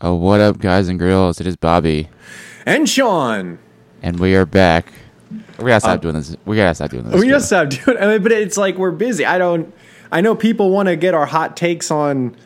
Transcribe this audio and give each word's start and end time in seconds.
Oh, 0.00 0.14
what 0.14 0.40
up, 0.40 0.58
guys 0.58 0.88
and 0.88 0.98
girls? 0.98 1.40
It 1.40 1.46
is 1.46 1.56
Bobby, 1.56 2.08
and 2.66 2.88
Sean. 2.88 3.58
and 4.02 4.20
we 4.20 4.34
are 4.36 4.44
back. 4.44 4.92
We 5.58 5.64
gotta 5.66 5.80
stop 5.80 5.92
um, 5.94 6.00
doing 6.00 6.14
this. 6.16 6.36
We 6.44 6.56
gotta 6.56 6.74
stop 6.74 6.90
doing 6.90 7.04
this. 7.04 7.18
We 7.20 7.28
just 7.28 7.46
stop 7.46 7.70
doing. 7.70 7.96
I 7.98 8.06
mean, 8.06 8.22
but 8.22 8.32
it's 8.32 8.58
like 8.58 8.76
we're 8.76 8.90
busy. 8.90 9.24
I 9.24 9.38
don't. 9.38 9.72
I 10.12 10.20
know 10.20 10.34
people 10.34 10.70
want 10.70 10.88
to 10.88 10.96
get 10.96 11.14
our 11.14 11.26
hot 11.26 11.56
takes 11.56 11.90
on. 11.90 12.36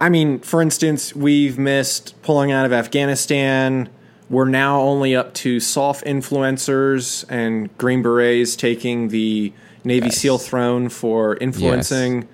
I 0.00 0.08
mean, 0.08 0.40
for 0.40 0.60
instance, 0.60 1.14
we've 1.14 1.58
missed 1.58 2.20
pulling 2.22 2.50
out 2.50 2.66
of 2.66 2.72
Afghanistan. 2.72 3.88
We're 4.28 4.48
now 4.48 4.80
only 4.80 5.14
up 5.14 5.32
to 5.34 5.60
soft 5.60 6.04
influencers 6.04 7.24
and 7.28 7.74
Green 7.78 8.02
Berets 8.02 8.56
taking 8.56 9.08
the 9.08 9.52
Navy 9.84 10.06
Yes. 10.06 10.16
SEAL 10.16 10.38
throne 10.38 10.88
for 10.88 11.36
influencing. 11.36 12.26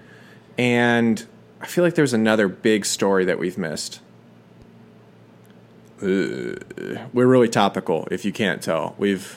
And 0.56 1.24
I 1.60 1.66
feel 1.66 1.84
like 1.84 1.94
there's 1.94 2.14
another 2.14 2.48
big 2.48 2.86
story 2.86 3.26
that 3.26 3.38
we've 3.38 3.58
missed. 3.58 4.00
Uh, 6.02 6.58
we're 7.12 7.26
really 7.26 7.48
topical, 7.48 8.08
if 8.10 8.24
you 8.24 8.32
can't 8.32 8.60
tell. 8.62 8.94
We've 8.98 9.36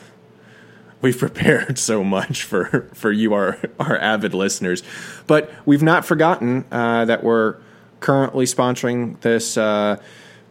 we've 1.01 1.17
prepared 1.27 1.77
so 1.77 2.03
much 2.03 2.43
for 2.43 2.89
for 2.93 3.11
you 3.11 3.33
our 3.33 3.59
our 3.79 3.97
avid 3.97 4.33
listeners 4.33 4.81
but 5.27 5.51
we've 5.65 5.83
not 5.83 6.05
forgotten 6.05 6.65
uh, 6.71 7.05
that 7.05 7.23
we're 7.23 7.57
currently 7.99 8.45
sponsoring 8.45 9.19
this 9.21 9.57
uh, 9.57 9.97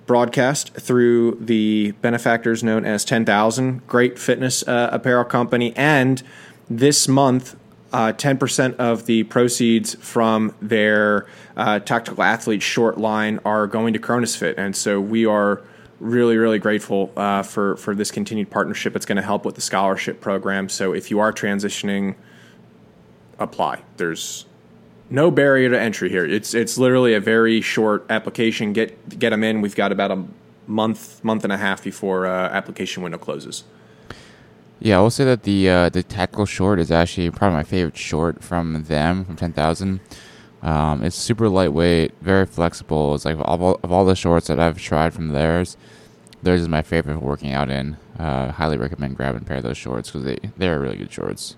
broadcast 0.06 0.72
through 0.74 1.36
the 1.40 1.92
benefactors 2.02 2.62
known 2.62 2.84
as 2.84 3.04
10000 3.04 3.86
great 3.86 4.18
fitness 4.18 4.62
uh, 4.68 4.90
apparel 4.92 5.24
company 5.24 5.74
and 5.76 6.22
this 6.70 7.08
month 7.08 7.56
uh, 7.92 8.12
10% 8.12 8.74
of 8.74 9.06
the 9.06 9.22
proceeds 9.24 9.94
from 9.94 10.52
their 10.60 11.26
uh, 11.56 11.78
tactical 11.78 12.24
athlete 12.24 12.60
short 12.60 12.98
line 12.98 13.38
are 13.44 13.68
going 13.68 13.92
to 13.92 14.00
Cronus 14.00 14.34
Fit. 14.34 14.58
And 14.58 14.74
so 14.74 15.00
we 15.00 15.24
are 15.24 15.62
really, 16.00 16.36
really 16.36 16.58
grateful 16.58 17.12
uh, 17.16 17.42
for, 17.42 17.76
for 17.76 17.94
this 17.94 18.10
continued 18.10 18.50
partnership. 18.50 18.96
It's 18.96 19.06
going 19.06 19.16
to 19.16 19.22
help 19.22 19.44
with 19.44 19.54
the 19.54 19.60
scholarship 19.60 20.20
program. 20.20 20.68
So 20.68 20.92
if 20.92 21.10
you 21.10 21.20
are 21.20 21.32
transitioning, 21.32 22.14
apply. 23.38 23.82
There's 23.96 24.46
no 25.10 25.30
barrier 25.30 25.70
to 25.70 25.80
entry 25.80 26.08
here. 26.08 26.24
It's 26.24 26.54
it's 26.54 26.78
literally 26.78 27.14
a 27.14 27.20
very 27.20 27.60
short 27.60 28.06
application. 28.10 28.72
Get 28.72 29.18
get 29.18 29.30
them 29.30 29.44
in. 29.44 29.60
We've 29.60 29.76
got 29.76 29.92
about 29.92 30.10
a 30.10 30.24
month 30.66 31.22
month 31.22 31.44
and 31.44 31.52
a 31.52 31.56
half 31.56 31.84
before 31.84 32.26
uh, 32.26 32.48
application 32.48 33.02
window 33.02 33.18
closes. 33.18 33.64
Yeah, 34.80 34.98
I 34.98 35.00
will 35.00 35.10
say 35.10 35.24
that 35.24 35.44
the 35.44 35.68
uh, 35.68 35.88
the 35.88 36.02
tactical 36.02 36.46
short 36.46 36.78
is 36.78 36.90
actually 36.90 37.30
probably 37.30 37.56
my 37.56 37.62
favorite 37.64 37.96
short 37.96 38.42
from 38.42 38.84
them 38.84 39.24
from 39.24 39.36
ten 39.36 39.52
thousand. 39.52 40.00
Um, 40.64 41.04
it's 41.04 41.16
super 41.16 41.48
lightweight, 41.48 42.14
very 42.22 42.46
flexible. 42.46 43.14
It's 43.14 43.26
like 43.26 43.36
of 43.38 43.62
all, 43.62 43.78
of 43.84 43.92
all 43.92 44.04
the 44.06 44.16
shorts 44.16 44.48
that 44.48 44.58
I've 44.58 44.80
tried 44.80 45.14
from 45.14 45.28
theirs, 45.28 45.76
theirs 46.42 46.62
is 46.62 46.68
my 46.68 46.82
favorite 46.82 47.14
for 47.14 47.20
working 47.20 47.52
out 47.52 47.70
in. 47.70 47.98
Uh, 48.18 48.50
highly 48.52 48.78
recommend 48.78 49.16
grabbing 49.16 49.42
a 49.42 49.44
pair 49.44 49.58
of 49.58 49.62
those 49.64 49.76
shorts 49.76 50.10
because 50.10 50.24
they 50.24 50.38
they're 50.56 50.80
really 50.80 50.96
good 50.96 51.12
shorts. 51.12 51.56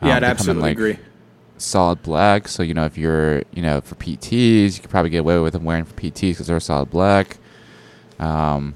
Um, 0.00 0.10
Yeah, 0.10 0.18
I'd 0.18 0.24
they 0.24 0.32
come 0.34 0.50
in, 0.50 0.58
absolutely 0.58 0.62
like, 0.62 0.72
agree. 0.72 0.98
Solid 1.58 2.02
black, 2.02 2.48
so 2.48 2.62
you 2.62 2.74
know 2.74 2.84
if 2.84 2.98
you're 2.98 3.42
you 3.52 3.62
know 3.62 3.80
for 3.80 3.94
PTs, 3.96 4.76
you 4.76 4.80
could 4.82 4.90
probably 4.90 5.10
get 5.10 5.18
away 5.20 5.38
with 5.40 5.54
them 5.54 5.64
wearing 5.64 5.84
for 5.84 5.94
PTs 5.94 6.30
because 6.32 6.46
they're 6.48 6.60
solid 6.60 6.90
black. 6.90 7.38
Um, 8.18 8.74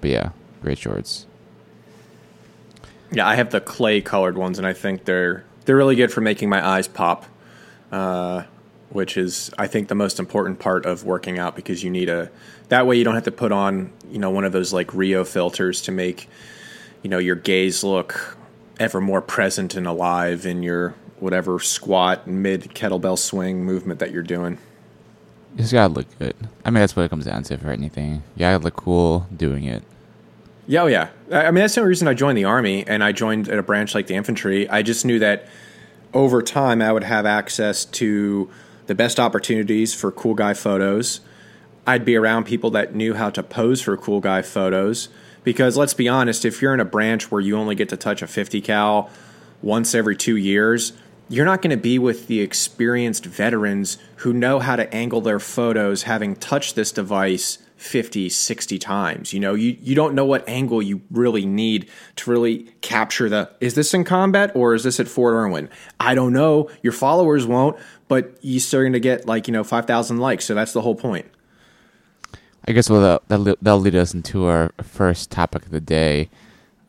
but 0.00 0.10
yeah, 0.10 0.30
great 0.62 0.78
shorts. 0.78 1.26
Yeah, 3.12 3.26
I 3.28 3.34
have 3.36 3.50
the 3.50 3.60
clay 3.60 4.00
colored 4.00 4.38
ones, 4.38 4.58
and 4.58 4.66
I 4.66 4.72
think 4.72 5.04
they're 5.04 5.44
they're 5.66 5.76
really 5.76 5.96
good 5.96 6.12
for 6.12 6.22
making 6.22 6.48
my 6.48 6.66
eyes 6.66 6.88
pop, 6.88 7.26
uh, 7.92 8.44
which 8.92 9.16
is 9.16 9.50
I 9.58 9.66
think 9.66 9.88
the 9.88 9.94
most 9.94 10.18
important 10.18 10.58
part 10.58 10.86
of 10.86 11.04
working 11.04 11.38
out 11.38 11.56
because 11.56 11.82
you 11.82 11.90
need 11.90 12.08
a 12.08 12.30
that 12.68 12.86
way 12.86 12.96
you 12.96 13.04
don't 13.04 13.14
have 13.14 13.24
to 13.24 13.32
put 13.32 13.52
on 13.52 13.92
you 14.10 14.18
know 14.18 14.30
one 14.30 14.44
of 14.44 14.52
those 14.52 14.72
like 14.72 14.92
Rio 14.94 15.24
filters 15.24 15.82
to 15.82 15.92
make 15.92 16.28
you 17.02 17.10
know 17.10 17.18
your 17.18 17.36
gaze 17.36 17.82
look 17.82 18.36
ever 18.78 19.00
more 19.00 19.22
present 19.22 19.74
and 19.74 19.86
alive 19.86 20.46
in 20.46 20.62
your 20.62 20.94
whatever 21.20 21.58
squat 21.58 22.26
mid 22.26 22.62
kettlebell 22.74 23.18
swing 23.18 23.64
movement 23.64 24.00
that 24.00 24.10
you're 24.10 24.22
doing. 24.22 24.58
You 25.52 25.58
just 25.58 25.72
gotta 25.72 25.92
look 25.92 26.06
good. 26.18 26.34
I 26.64 26.70
mean, 26.70 26.80
that's 26.80 26.96
what 26.96 27.04
it 27.04 27.10
comes 27.10 27.26
down 27.26 27.42
to 27.44 27.58
for 27.58 27.70
anything. 27.70 28.22
You 28.36 28.40
gotta 28.40 28.58
look 28.62 28.76
cool 28.76 29.26
doing 29.34 29.64
it. 29.64 29.82
Yeah, 30.66 30.82
oh 30.82 30.86
yeah. 30.86 31.08
I 31.30 31.46
I 31.46 31.50
mean, 31.50 31.62
that's 31.62 31.74
the 31.74 31.80
only 31.80 31.88
reason 31.88 32.08
I 32.08 32.14
joined 32.14 32.38
the 32.38 32.44
army, 32.44 32.86
and 32.86 33.02
I 33.02 33.12
joined 33.12 33.48
at 33.48 33.58
a 33.58 33.62
branch 33.62 33.94
like 33.94 34.06
the 34.06 34.14
infantry. 34.14 34.68
I 34.68 34.82
just 34.82 35.04
knew 35.04 35.18
that 35.18 35.46
over 36.14 36.42
time 36.42 36.82
I 36.82 36.92
would 36.92 37.04
have 37.04 37.26
access 37.26 37.84
to 37.84 38.50
the 38.86 38.94
best 38.94 39.20
opportunities 39.20 39.94
for 39.94 40.10
cool 40.10 40.34
guy 40.34 40.54
photos. 40.54 41.20
I'd 41.86 42.04
be 42.04 42.16
around 42.16 42.44
people 42.44 42.70
that 42.70 42.94
knew 42.94 43.14
how 43.14 43.30
to 43.30 43.42
pose 43.42 43.82
for 43.82 43.96
cool 43.96 44.20
guy 44.20 44.42
photos. 44.42 45.08
Because 45.44 45.76
let's 45.76 45.94
be 45.94 46.08
honest, 46.08 46.44
if 46.44 46.62
you're 46.62 46.74
in 46.74 46.80
a 46.80 46.84
branch 46.84 47.30
where 47.30 47.40
you 47.40 47.56
only 47.56 47.74
get 47.74 47.88
to 47.88 47.96
touch 47.96 48.22
a 48.22 48.26
50 48.26 48.60
cal 48.60 49.10
once 49.60 49.94
every 49.94 50.16
two 50.16 50.36
years, 50.36 50.92
you're 51.28 51.46
not 51.46 51.62
going 51.62 51.70
to 51.70 51.76
be 51.76 51.98
with 51.98 52.26
the 52.26 52.40
experienced 52.40 53.24
veterans 53.24 53.98
who 54.16 54.32
know 54.32 54.58
how 54.60 54.76
to 54.76 54.92
angle 54.94 55.20
their 55.20 55.40
photos 55.40 56.04
having 56.04 56.36
touched 56.36 56.74
this 56.74 56.92
device 56.92 57.58
50, 57.82 58.28
60 58.28 58.78
times. 58.78 59.32
You 59.32 59.40
know, 59.40 59.54
you, 59.54 59.76
you 59.80 59.94
don't 59.94 60.14
know 60.14 60.24
what 60.24 60.48
angle 60.48 60.80
you 60.80 61.02
really 61.10 61.44
need 61.44 61.88
to 62.16 62.30
really 62.30 62.64
capture 62.80 63.28
the 63.28 63.50
is 63.60 63.74
this 63.74 63.92
in 63.92 64.04
combat 64.04 64.52
or 64.54 64.74
is 64.74 64.84
this 64.84 65.00
at 65.00 65.08
Fort 65.08 65.34
Irwin? 65.34 65.68
I 65.98 66.14
don't 66.14 66.32
know. 66.32 66.70
Your 66.82 66.92
followers 66.92 67.46
won't, 67.46 67.76
but 68.08 68.38
you're 68.40 68.60
starting 68.60 68.92
to 68.92 69.00
get 69.00 69.26
like, 69.26 69.48
you 69.48 69.52
know, 69.52 69.64
5,000 69.64 70.18
likes. 70.18 70.44
So 70.44 70.54
that's 70.54 70.72
the 70.72 70.80
whole 70.80 70.94
point. 70.94 71.26
I 72.68 72.72
guess 72.72 72.88
well, 72.88 73.00
that 73.00 73.28
that'll, 73.28 73.56
that'll 73.60 73.80
lead 73.80 73.96
us 73.96 74.14
into 74.14 74.46
our 74.46 74.70
first 74.80 75.32
topic 75.32 75.64
of 75.64 75.72
the 75.72 75.80
day, 75.80 76.30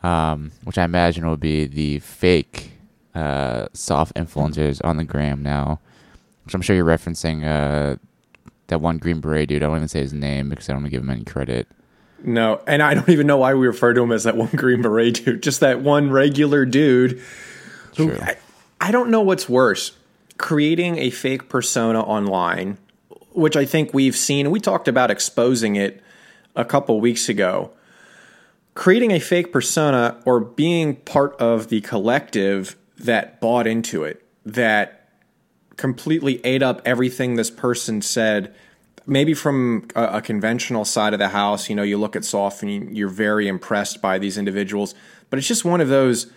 um, 0.04 0.52
which 0.64 0.78
I 0.78 0.84
imagine 0.84 1.26
will 1.26 1.38
be 1.38 1.66
the 1.66 2.00
fake 2.00 2.74
uh, 3.16 3.66
soft 3.74 4.14
influencers 4.14 4.80
on 4.84 4.98
the 4.98 5.04
gram 5.04 5.42
now, 5.42 5.80
which 6.46 6.54
I'm 6.54 6.62
sure 6.62 6.76
you're 6.76 6.86
referencing 6.86 7.44
uh, 7.44 7.98
that 8.68 8.82
one 8.82 8.98
Green 8.98 9.20
Beret 9.20 9.50
dude. 9.50 9.64
I 9.64 9.68
don't 9.68 9.76
even 9.76 9.88
say 9.88 10.02
his 10.02 10.14
name 10.14 10.50
because 10.50 10.70
I 10.70 10.74
don't 10.74 10.84
want 10.84 10.92
to 10.92 10.98
give 10.98 11.04
him 11.04 11.10
any 11.10 11.24
credit. 11.24 11.68
No, 12.24 12.62
and 12.66 12.82
I 12.82 12.94
don't 12.94 13.10
even 13.10 13.28
know 13.28 13.38
why 13.38 13.54
we 13.54 13.68
refer 13.68 13.94
to 13.94 14.02
him 14.02 14.12
as 14.12 14.24
that 14.24 14.38
one 14.38 14.50
Green 14.56 14.82
Beret 14.82 15.26
dude. 15.26 15.44
Just 15.44 15.60
that 15.60 15.82
one 15.82 16.10
regular 16.10 16.66
dude. 16.66 17.22
Who, 17.98 18.10
True. 18.10 18.20
I, 18.22 18.38
I 18.80 18.92
don't 18.92 19.10
know 19.10 19.22
what's 19.22 19.50
worse: 19.50 19.98
creating 20.38 20.98
a 20.98 21.10
fake 21.10 21.50
persona 21.50 22.02
online, 22.02 22.78
which 23.32 23.56
I 23.56 23.66
think 23.66 23.94
we've 23.94 24.16
seen. 24.16 24.52
We 24.52 24.60
talked 24.60 24.88
about 24.88 25.12
exposing 25.12 25.76
it 25.76 26.02
a 26.56 26.66
couple 26.66 27.00
weeks 27.02 27.30
ago. 27.30 27.72
Creating 28.76 29.12
a 29.12 29.20
fake 29.20 29.52
persona 29.52 30.20
or 30.26 30.40
being 30.40 30.96
part 30.96 31.40
of 31.40 31.68
the 31.68 31.82
collective 31.82 32.76
that 32.98 33.40
bought 33.40 33.68
into 33.68 34.04
it, 34.04 34.26
that 34.46 35.03
completely 35.84 36.40
ate 36.46 36.64
up 36.64 36.82
everything 36.86 37.36
this 37.36 37.52
person 37.52 38.02
said 38.02 38.56
maybe 39.06 39.34
from 39.34 39.86
a, 39.98 40.04
a 40.04 40.22
conventional 40.22 40.86
side 40.86 41.12
of 41.12 41.20
the 41.20 41.28
house, 41.28 41.68
you 41.68 41.76
know, 41.76 41.84
you 41.84 41.98
look 41.98 42.16
at 42.16 42.24
soft 42.24 42.64
and 42.64 42.72
you, 42.72 42.88
you're 42.90 43.10
very 43.10 43.50
impressed 43.50 44.02
by 44.02 44.18
these 44.18 44.38
individuals, 44.38 44.96
but 45.30 45.38
it's 45.38 45.48
just 45.50 45.66
one 45.66 45.82
of 45.82 45.90
those. 45.90 46.32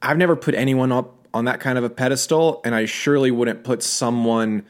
I've 0.00 0.16
never 0.16 0.36
put 0.36 0.54
anyone 0.54 0.92
up 0.92 1.26
on 1.34 1.46
that 1.46 1.58
kind 1.58 1.76
of 1.76 1.82
a 1.82 1.90
pedestal, 1.90 2.60
and 2.64 2.72
I 2.72 2.84
surely 2.84 3.32
wouldn't 3.32 3.64
put 3.64 3.82
someone 3.82 4.64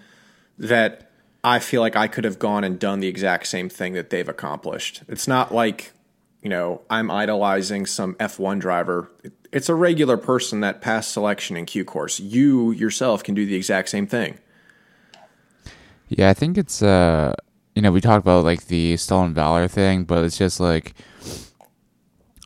that 0.56 1.10
I 1.44 1.58
feel 1.58 1.82
like 1.82 1.94
I 1.94 2.08
could 2.08 2.24
have 2.24 2.38
gone 2.38 2.64
and 2.64 2.78
done 2.78 3.00
the 3.00 3.08
exact 3.08 3.46
same 3.46 3.68
thing 3.68 3.92
that 3.92 4.08
they've 4.08 4.26
accomplished. 4.26 5.02
It's 5.06 5.28
not 5.28 5.52
like, 5.52 5.92
you 6.40 6.48
know, 6.48 6.80
I'm 6.88 7.10
idolizing 7.10 7.84
some 7.84 8.14
F1 8.14 8.58
driver. 8.58 9.10
It, 9.54 9.56
it's 9.56 9.68
a 9.68 9.74
regular 9.74 10.16
person 10.16 10.60
that 10.60 10.80
passed 10.80 11.12
selection 11.12 11.56
in 11.56 11.66
Q 11.66 11.84
course. 11.84 12.20
You 12.20 12.72
yourself 12.72 13.22
can 13.22 13.34
do 13.34 13.46
the 13.46 13.54
exact 13.54 13.88
same 13.88 14.06
thing. 14.06 14.38
Yeah, 16.08 16.28
I 16.28 16.34
think 16.34 16.58
it's 16.58 16.82
uh 16.82 17.34
you 17.74 17.82
know, 17.82 17.90
we 17.90 18.00
talked 18.00 18.24
about 18.24 18.44
like 18.44 18.66
the 18.66 18.96
stolen 18.96 19.34
valor 19.34 19.66
thing, 19.66 20.04
but 20.04 20.24
it's 20.24 20.38
just 20.38 20.60
like 20.60 20.94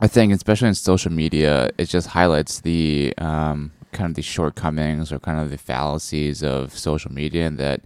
I 0.01 0.07
think 0.07 0.33
especially 0.33 0.69
in 0.69 0.75
social 0.75 1.13
media, 1.13 1.71
it 1.77 1.87
just 1.87 2.09
highlights 2.09 2.61
the 2.61 3.15
um 3.19 3.73
kind 3.93 4.11
of 4.11 4.15
the 4.15 4.23
shortcomings 4.23 5.11
or 5.11 5.19
kind 5.19 5.41
of 5.41 5.51
the 5.51 5.59
fallacies 5.59 6.43
of 6.43 6.77
social 6.77 7.11
media 7.11 7.47
and 7.47 7.59
that 7.59 7.81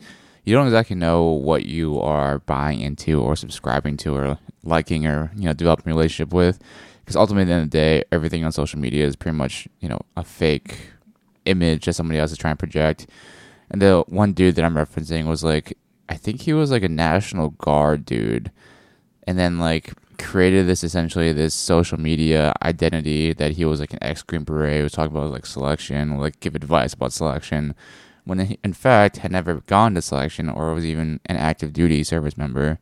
you 0.45 0.55
don't 0.55 0.67
exactly 0.67 0.97
know 0.97 1.23
what 1.23 1.65
you 1.65 2.01
are 2.01 2.41
buying 2.41 2.81
into 2.81 3.21
or 3.21 3.37
subscribing 3.37 3.97
to 3.97 4.15
or 4.15 4.39
liking 4.65 5.07
or 5.07 5.31
you 5.37 5.45
know 5.45 5.53
developing 5.53 5.93
a 5.93 5.95
relationship 5.95 6.35
with 6.35 6.59
because 7.05 7.17
ultimately 7.17 7.43
at 7.43 7.47
the 7.47 7.53
end 7.53 7.65
of 7.65 7.71
the 7.71 7.79
day 7.79 8.05
everything 8.13 8.45
on 8.45 8.53
social 8.53 8.79
media 8.79 9.05
is 9.07 9.17
pretty 9.17 9.37
much 9.37 9.69
you 9.81 9.89
know 9.89 10.01
a 10.17 10.25
fake 10.25 10.91
image 11.45 11.85
that 11.85 11.93
somebody 11.93 12.19
else 12.19 12.33
is 12.33 12.39
trying 12.39 12.55
to 12.55 12.59
project 12.59 13.07
and 13.71 13.83
the 13.83 14.05
one 14.09 14.33
dude 14.33 14.55
that 14.55 14.65
i'm 14.65 14.75
referencing 14.75 15.27
was 15.27 15.43
like 15.43 15.77
i 16.09 16.15
think 16.15 16.43
he 16.43 16.53
was 16.53 16.71
like 16.71 16.83
a 16.83 16.89
national 16.89 17.51
guard 17.51 18.05
dude 18.05 18.51
and 19.27 19.39
then 19.39 19.59
like 19.59 19.93
created 20.19 20.67
this 20.67 20.85
essentially 20.85 21.33
this 21.33 21.55
social 21.55 21.99
media 21.99 22.53
identity 22.63 23.33
that 23.33 23.53
he 23.53 23.65
was 23.65 23.81
like 23.81 23.93
an 23.93 24.03
ex 24.03 24.23
Green 24.23 24.45
Beret, 24.45 24.83
was 24.83 24.93
talking 24.93 25.15
about 25.15 25.31
like 25.31 25.47
selection, 25.47 26.19
like 26.19 26.41
give 26.41 26.55
advice 26.55 26.95
about 26.95 27.13
selection, 27.13 27.75
when 28.25 28.39
he, 28.39 28.59
in 28.63 28.73
fact 28.73 29.19
had 29.19 29.33
never 29.33 29.61
gone 29.63 29.95
to 29.95 30.03
selection 30.03 30.49
or 30.49 30.73
was 30.73 30.85
even 30.85 31.21
an 31.27 31.37
active 31.37 31.73
duty 31.73 32.03
service 32.05 32.37
member. 32.37 32.79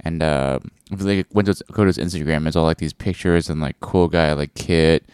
And 0.00 0.22
uh, 0.22 0.60
if 0.90 1.00
they 1.00 1.24
went 1.32 1.46
to 1.48 1.64
go 1.72 1.82
to 1.84 1.88
his 1.88 1.98
Instagram, 1.98 2.46
it's 2.46 2.56
all 2.56 2.64
like 2.64 2.78
these 2.78 2.92
pictures 2.92 3.50
and 3.50 3.60
like 3.60 3.80
cool 3.80 4.08
guy 4.08 4.32
like 4.32 4.54
Kit, 4.54 5.04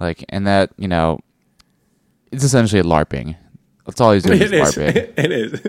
like 0.00 0.24
and 0.28 0.46
that 0.46 0.70
you 0.76 0.88
know, 0.88 1.18
it's 2.30 2.44
essentially 2.44 2.82
LARPing. 2.82 3.36
That's 3.86 4.00
all 4.00 4.12
he's 4.12 4.22
doing 4.22 4.40
It 4.42 4.52
is. 4.52 4.74
LARPing. 4.76 5.12
It 5.18 5.32
is. 5.32 5.52
And 5.52 5.62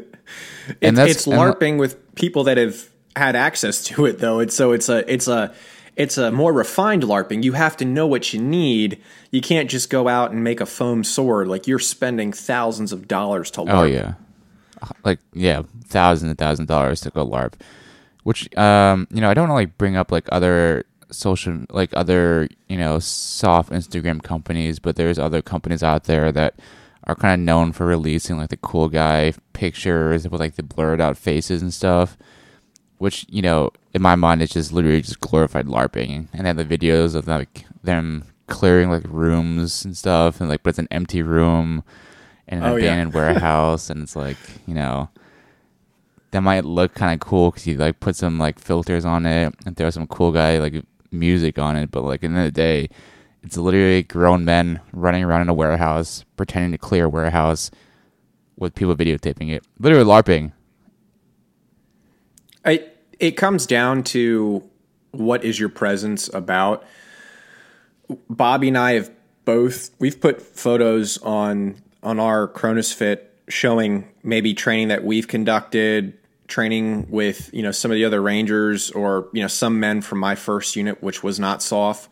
It's, 0.81 0.97
that's- 0.97 1.11
it's 1.11 1.27
and- 1.27 1.35
LARPing 1.35 1.79
with 1.79 2.15
people 2.15 2.43
that 2.45 2.57
have 2.57 2.89
had 3.15 3.35
access 3.35 3.83
to 3.85 4.05
it, 4.05 4.19
though. 4.19 4.39
It's 4.39 4.55
so 4.55 4.71
it's 4.73 4.89
a 4.89 5.11
it's 5.11 5.27
a 5.27 5.53
it's 5.95 6.17
a 6.17 6.31
more 6.31 6.51
refined 6.53 7.03
LARPing. 7.03 7.43
You 7.43 7.53
have 7.53 7.77
to 7.77 7.85
know 7.85 8.05
what 8.05 8.33
you 8.33 8.39
need. 8.41 9.01
You 9.31 9.41
can't 9.41 9.69
just 9.69 9.89
go 9.89 10.07
out 10.07 10.31
and 10.31 10.43
make 10.43 10.61
a 10.61 10.65
foam 10.65 11.03
sword. 11.03 11.47
Like 11.47 11.67
you're 11.67 11.79
spending 11.79 12.31
thousands 12.31 12.91
of 12.91 13.07
dollars 13.07 13.49
to 13.51 13.61
LARP. 13.61 13.69
Oh 13.73 13.83
yeah, 13.85 14.13
like 15.03 15.19
yeah, 15.33 15.63
thousands 15.85 16.29
and 16.29 16.37
thousands 16.37 16.65
of 16.65 16.67
dollars 16.67 17.01
to 17.01 17.09
go 17.09 17.25
LARP. 17.25 17.53
Which 18.25 18.49
um, 18.57 19.07
you 19.11 19.21
know, 19.21 19.29
I 19.29 19.33
don't 19.35 19.47
want 19.47 19.51
to 19.51 19.69
like 19.69 19.77
bring 19.77 19.95
up 19.95 20.11
like 20.11 20.27
other 20.31 20.83
social, 21.11 21.63
like 21.69 21.91
other 21.93 22.49
you 22.67 22.77
know 22.77 22.97
soft 22.99 23.69
Instagram 23.71 24.21
companies, 24.23 24.79
but 24.79 24.95
there's 24.95 25.19
other 25.19 25.41
companies 25.43 25.83
out 25.83 26.05
there 26.05 26.31
that 26.31 26.55
are 27.03 27.13
kind 27.15 27.39
of 27.39 27.45
known 27.45 27.71
for 27.71 27.85
releasing 27.85 28.37
like 28.37 28.49
the 28.49 28.57
cool 28.57 28.89
guy 28.89 29.31
pictures 29.53 30.27
with 30.27 30.39
like 30.41 30.55
the 30.55 30.63
blurred 30.63 30.99
out 30.99 31.17
faces 31.17 31.61
and 31.61 31.71
stuff. 31.71 32.17
Which 32.97 33.27
you 33.29 33.43
know, 33.43 33.69
in 33.93 34.01
my 34.01 34.15
mind, 34.15 34.41
it's 34.41 34.53
just 34.53 34.73
literally 34.73 35.01
just 35.01 35.19
glorified 35.19 35.67
LARPing, 35.67 36.27
and 36.33 36.47
then 36.47 36.55
the 36.55 36.65
videos 36.65 37.13
of 37.13 37.27
like 37.27 37.65
them 37.83 38.23
clearing 38.47 38.89
like 38.89 39.03
rooms 39.07 39.85
and 39.85 39.95
stuff, 39.95 40.41
and 40.41 40.49
like 40.49 40.63
but 40.63 40.69
it's 40.69 40.79
an 40.79 40.87
empty 40.89 41.21
room 41.21 41.83
in 42.47 42.57
an 42.57 42.63
Oh, 42.63 42.75
yeah. 42.75 42.85
abandoned 42.85 43.13
warehouse, 43.13 43.91
and 43.91 44.01
it's 44.01 44.15
like 44.15 44.37
you 44.65 44.73
know 44.73 45.09
that 46.35 46.41
might 46.41 46.65
look 46.65 46.93
kind 46.93 47.13
of 47.13 47.25
cool 47.25 47.49
because 47.49 47.65
you 47.65 47.77
like 47.77 48.01
put 48.01 48.13
some 48.13 48.37
like 48.37 48.59
filters 48.59 49.05
on 49.05 49.25
it 49.25 49.55
and 49.65 49.77
throw 49.77 49.89
some 49.89 50.05
cool 50.05 50.33
guy 50.33 50.57
like 50.59 50.83
music 51.09 51.57
on 51.57 51.77
it, 51.77 51.91
but 51.91 52.03
like 52.03 52.25
at 52.25 52.33
the 52.33 52.41
the 52.41 52.51
day, 52.51 52.89
it's 53.41 53.55
literally 53.55 54.03
grown 54.03 54.43
men 54.43 54.81
running 54.91 55.23
around 55.23 55.43
in 55.43 55.49
a 55.49 55.53
warehouse 55.53 56.25
pretending 56.35 56.73
to 56.73 56.77
clear 56.77 57.05
a 57.05 57.09
warehouse 57.09 57.71
with 58.57 58.75
people 58.75 58.93
videotaping 58.97 59.49
it, 59.49 59.65
literally 59.79 60.03
LARPing. 60.03 60.51
I, 62.65 62.83
it 63.17 63.31
comes 63.31 63.65
down 63.65 64.03
to 64.03 64.61
what 65.11 65.45
is 65.45 65.57
your 65.57 65.69
presence 65.69 66.29
about. 66.33 66.83
Bobby 68.29 68.67
and 68.67 68.77
I 68.77 68.95
have 68.95 69.09
both 69.45 69.91
we've 69.99 70.19
put 70.19 70.41
photos 70.41 71.17
on 71.19 71.77
on 72.03 72.19
our 72.19 72.49
Cronus 72.49 72.91
Fit 72.91 73.33
showing 73.47 74.09
maybe 74.21 74.53
training 74.53 74.89
that 74.89 75.05
we've 75.05 75.29
conducted, 75.29 76.17
training 76.47 77.07
with 77.09 77.49
you 77.53 77.63
know 77.63 77.71
some 77.71 77.91
of 77.91 77.95
the 77.95 78.05
other 78.05 78.21
rangers 78.21 78.91
or 78.91 79.29
you 79.33 79.41
know 79.41 79.47
some 79.47 79.79
men 79.79 80.01
from 80.01 80.19
my 80.19 80.35
first 80.35 80.75
unit, 80.75 81.01
which 81.01 81.23
was 81.23 81.39
not 81.39 81.61
soft, 81.61 82.09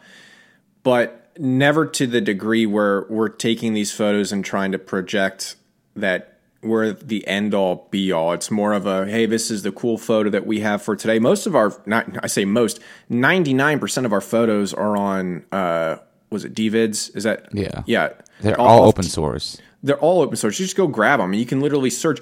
but 0.84 1.32
never 1.38 1.86
to 1.86 2.06
the 2.06 2.22
degree 2.22 2.66
where 2.66 3.06
we're 3.10 3.30
taking 3.30 3.74
these 3.74 3.92
photos 3.92 4.32
and 4.32 4.46
trying 4.46 4.72
to 4.72 4.78
project 4.80 5.56
that 5.96 6.38
we're 6.62 6.94
the 6.94 7.28
end 7.28 7.54
all 7.54 7.88
be 7.92 8.12
all. 8.12 8.32
It's 8.34 8.50
more 8.50 8.74
of 8.74 8.86
a 8.86 9.06
hey, 9.06 9.26
this 9.26 9.52
is 9.52 9.64
the 9.64 9.72
cool 9.72 9.98
photo 9.98 10.30
that 10.30 10.46
we 10.46 10.62
have 10.62 10.82
for 10.82 10.96
today. 10.96 11.20
Most 11.20 11.46
of 11.46 11.56
our 11.56 11.74
not 11.86 12.08
I 12.24 12.28
say 12.28 12.46
most, 12.46 12.80
ninety 13.10 13.54
nine 13.54 13.80
percent 13.80 14.06
of 14.06 14.14
our 14.14 14.22
photos 14.22 14.74
are 14.74 14.96
on 14.96 15.44
uh 15.52 15.98
was 16.30 16.46
it 16.46 16.56
DVids? 16.56 17.16
Is 17.16 17.24
that 17.24 17.50
Yeah. 17.52 17.84
Yeah. 17.86 18.14
They're 18.42 18.60
all 18.60 18.84
off 18.84 18.90
open 18.90 19.04
source. 19.04 19.62
they're 19.84 20.00
all 20.00 20.22
open 20.22 20.36
source. 20.36 20.60
You 20.60 20.66
just 20.66 20.76
go 20.78 20.88
grab 20.88 21.20
them, 21.20 21.32
and 21.32 21.40
you 21.40 21.46
can 21.46 21.62
literally 21.62 21.90
search. 21.90 22.20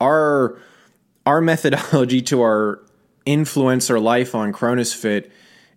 Our 0.00 0.58
our 1.28 1.42
methodology 1.42 2.22
to 2.22 2.40
our 2.40 2.82
influencer 3.26 4.02
life 4.02 4.34
on 4.34 4.50
Cronus 4.50 4.94
Fit 4.94 5.30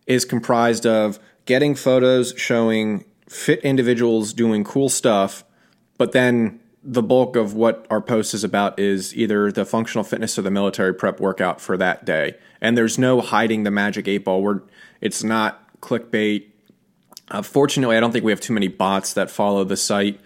is 0.07 0.24
comprised 0.24 0.86
of 0.86 1.19
getting 1.45 1.75
photos 1.75 2.33
showing 2.38 3.03
fit 3.27 3.59
individuals 3.59 4.31
doing 4.31 4.63
cool 4.63 4.88
stuff, 4.88 5.44
but 5.98 6.13
then 6.13 6.62
the 6.83 7.03
bulk 7.03 7.36
of 7.36 7.53
what 7.53 7.86
our 7.89 8.00
post 8.00 8.33
is 8.33 8.45
about 8.45 8.80
is 8.80 9.13
either 9.15 9.51
the 9.51 9.65
functional 9.65 10.06
fitness 10.06 10.39
or 10.39 10.42
the 10.42 10.50
military 10.50 10.94
prep 10.94 11.19
workout 11.19 11.59
for 11.59 11.75
that 11.75 12.06
day. 12.06 12.36
And 12.62 12.77
there's 12.77 12.97
no 12.97 13.19
hiding 13.19 13.63
the 13.63 13.71
magic 13.71 14.07
eight 14.07 14.24
ball. 14.24 14.42
We're 14.42 14.62
it's 15.01 15.21
not 15.24 15.80
clickbait. 15.81 16.45
Uh, 17.30 17.42
fortunately, 17.42 17.97
I 17.97 18.00
don't 18.00 18.12
think 18.12 18.24
we 18.24 18.31
have 18.31 18.42
too 18.42 18.54
many 18.54 18.69
bots 18.69 19.13
that 19.13 19.30
follow 19.30 19.63
the 19.63 19.77
site 19.77 20.19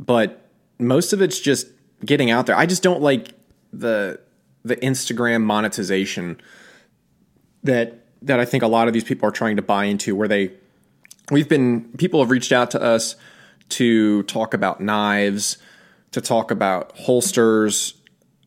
but 0.00 0.48
most 0.78 1.12
of 1.12 1.20
it's 1.20 1.38
just 1.38 1.68
getting 2.04 2.30
out 2.30 2.46
there. 2.46 2.56
I 2.56 2.66
just 2.66 2.82
don't 2.82 3.02
like 3.02 3.34
the 3.72 4.20
the 4.64 4.76
Instagram 4.76 5.42
monetization 5.42 6.40
that 7.62 8.04
that 8.22 8.40
I 8.40 8.44
think 8.44 8.62
a 8.62 8.66
lot 8.66 8.88
of 8.88 8.94
these 8.94 9.04
people 9.04 9.28
are 9.28 9.32
trying 9.32 9.56
to 9.56 9.62
buy 9.62 9.84
into 9.84 10.14
where 10.14 10.28
they 10.28 10.52
we've 11.30 11.48
been 11.48 11.92
people 11.96 12.20
have 12.20 12.30
reached 12.30 12.52
out 12.52 12.72
to 12.72 12.82
us 12.82 13.16
to 13.70 14.22
talk 14.24 14.52
about 14.52 14.80
knives, 14.80 15.58
to 16.12 16.20
talk 16.20 16.50
about 16.50 16.96
holsters, 16.96 17.94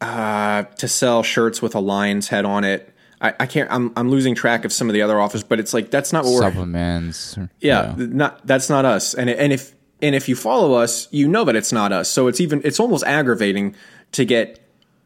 uh, 0.01 0.63
to 0.63 0.87
sell 0.87 1.23
shirts 1.23 1.61
with 1.61 1.75
a 1.75 1.79
lion's 1.79 2.27
head 2.27 2.45
on 2.45 2.63
it. 2.63 2.93
I, 3.21 3.33
I 3.39 3.45
can't. 3.45 3.71
I'm 3.71 3.93
I'm 3.95 4.09
losing 4.09 4.35
track 4.35 4.65
of 4.65 4.73
some 4.73 4.89
of 4.89 4.93
the 4.93 5.01
other 5.01 5.19
offers, 5.19 5.43
but 5.43 5.59
it's 5.59 5.73
like 5.73 5.89
that's 5.89 6.11
not 6.11 6.25
what 6.25 6.33
we're 6.33 6.41
Supplements. 6.41 7.37
yeah, 7.61 7.93
th- 7.95 8.09
not 8.09 8.45
that's 8.45 8.69
not 8.69 8.85
us. 8.85 9.13
And 9.13 9.29
and 9.29 9.53
if 9.53 9.73
and 10.01 10.13
if 10.13 10.27
you 10.27 10.35
follow 10.35 10.73
us, 10.73 11.07
you 11.11 11.27
know 11.27 11.45
that 11.45 11.55
it's 11.55 11.71
not 11.71 11.93
us. 11.93 12.09
So 12.09 12.27
it's 12.27 12.41
even 12.41 12.61
it's 12.65 12.79
almost 12.81 13.05
aggravating 13.05 13.75
to 14.11 14.25
get 14.25 14.59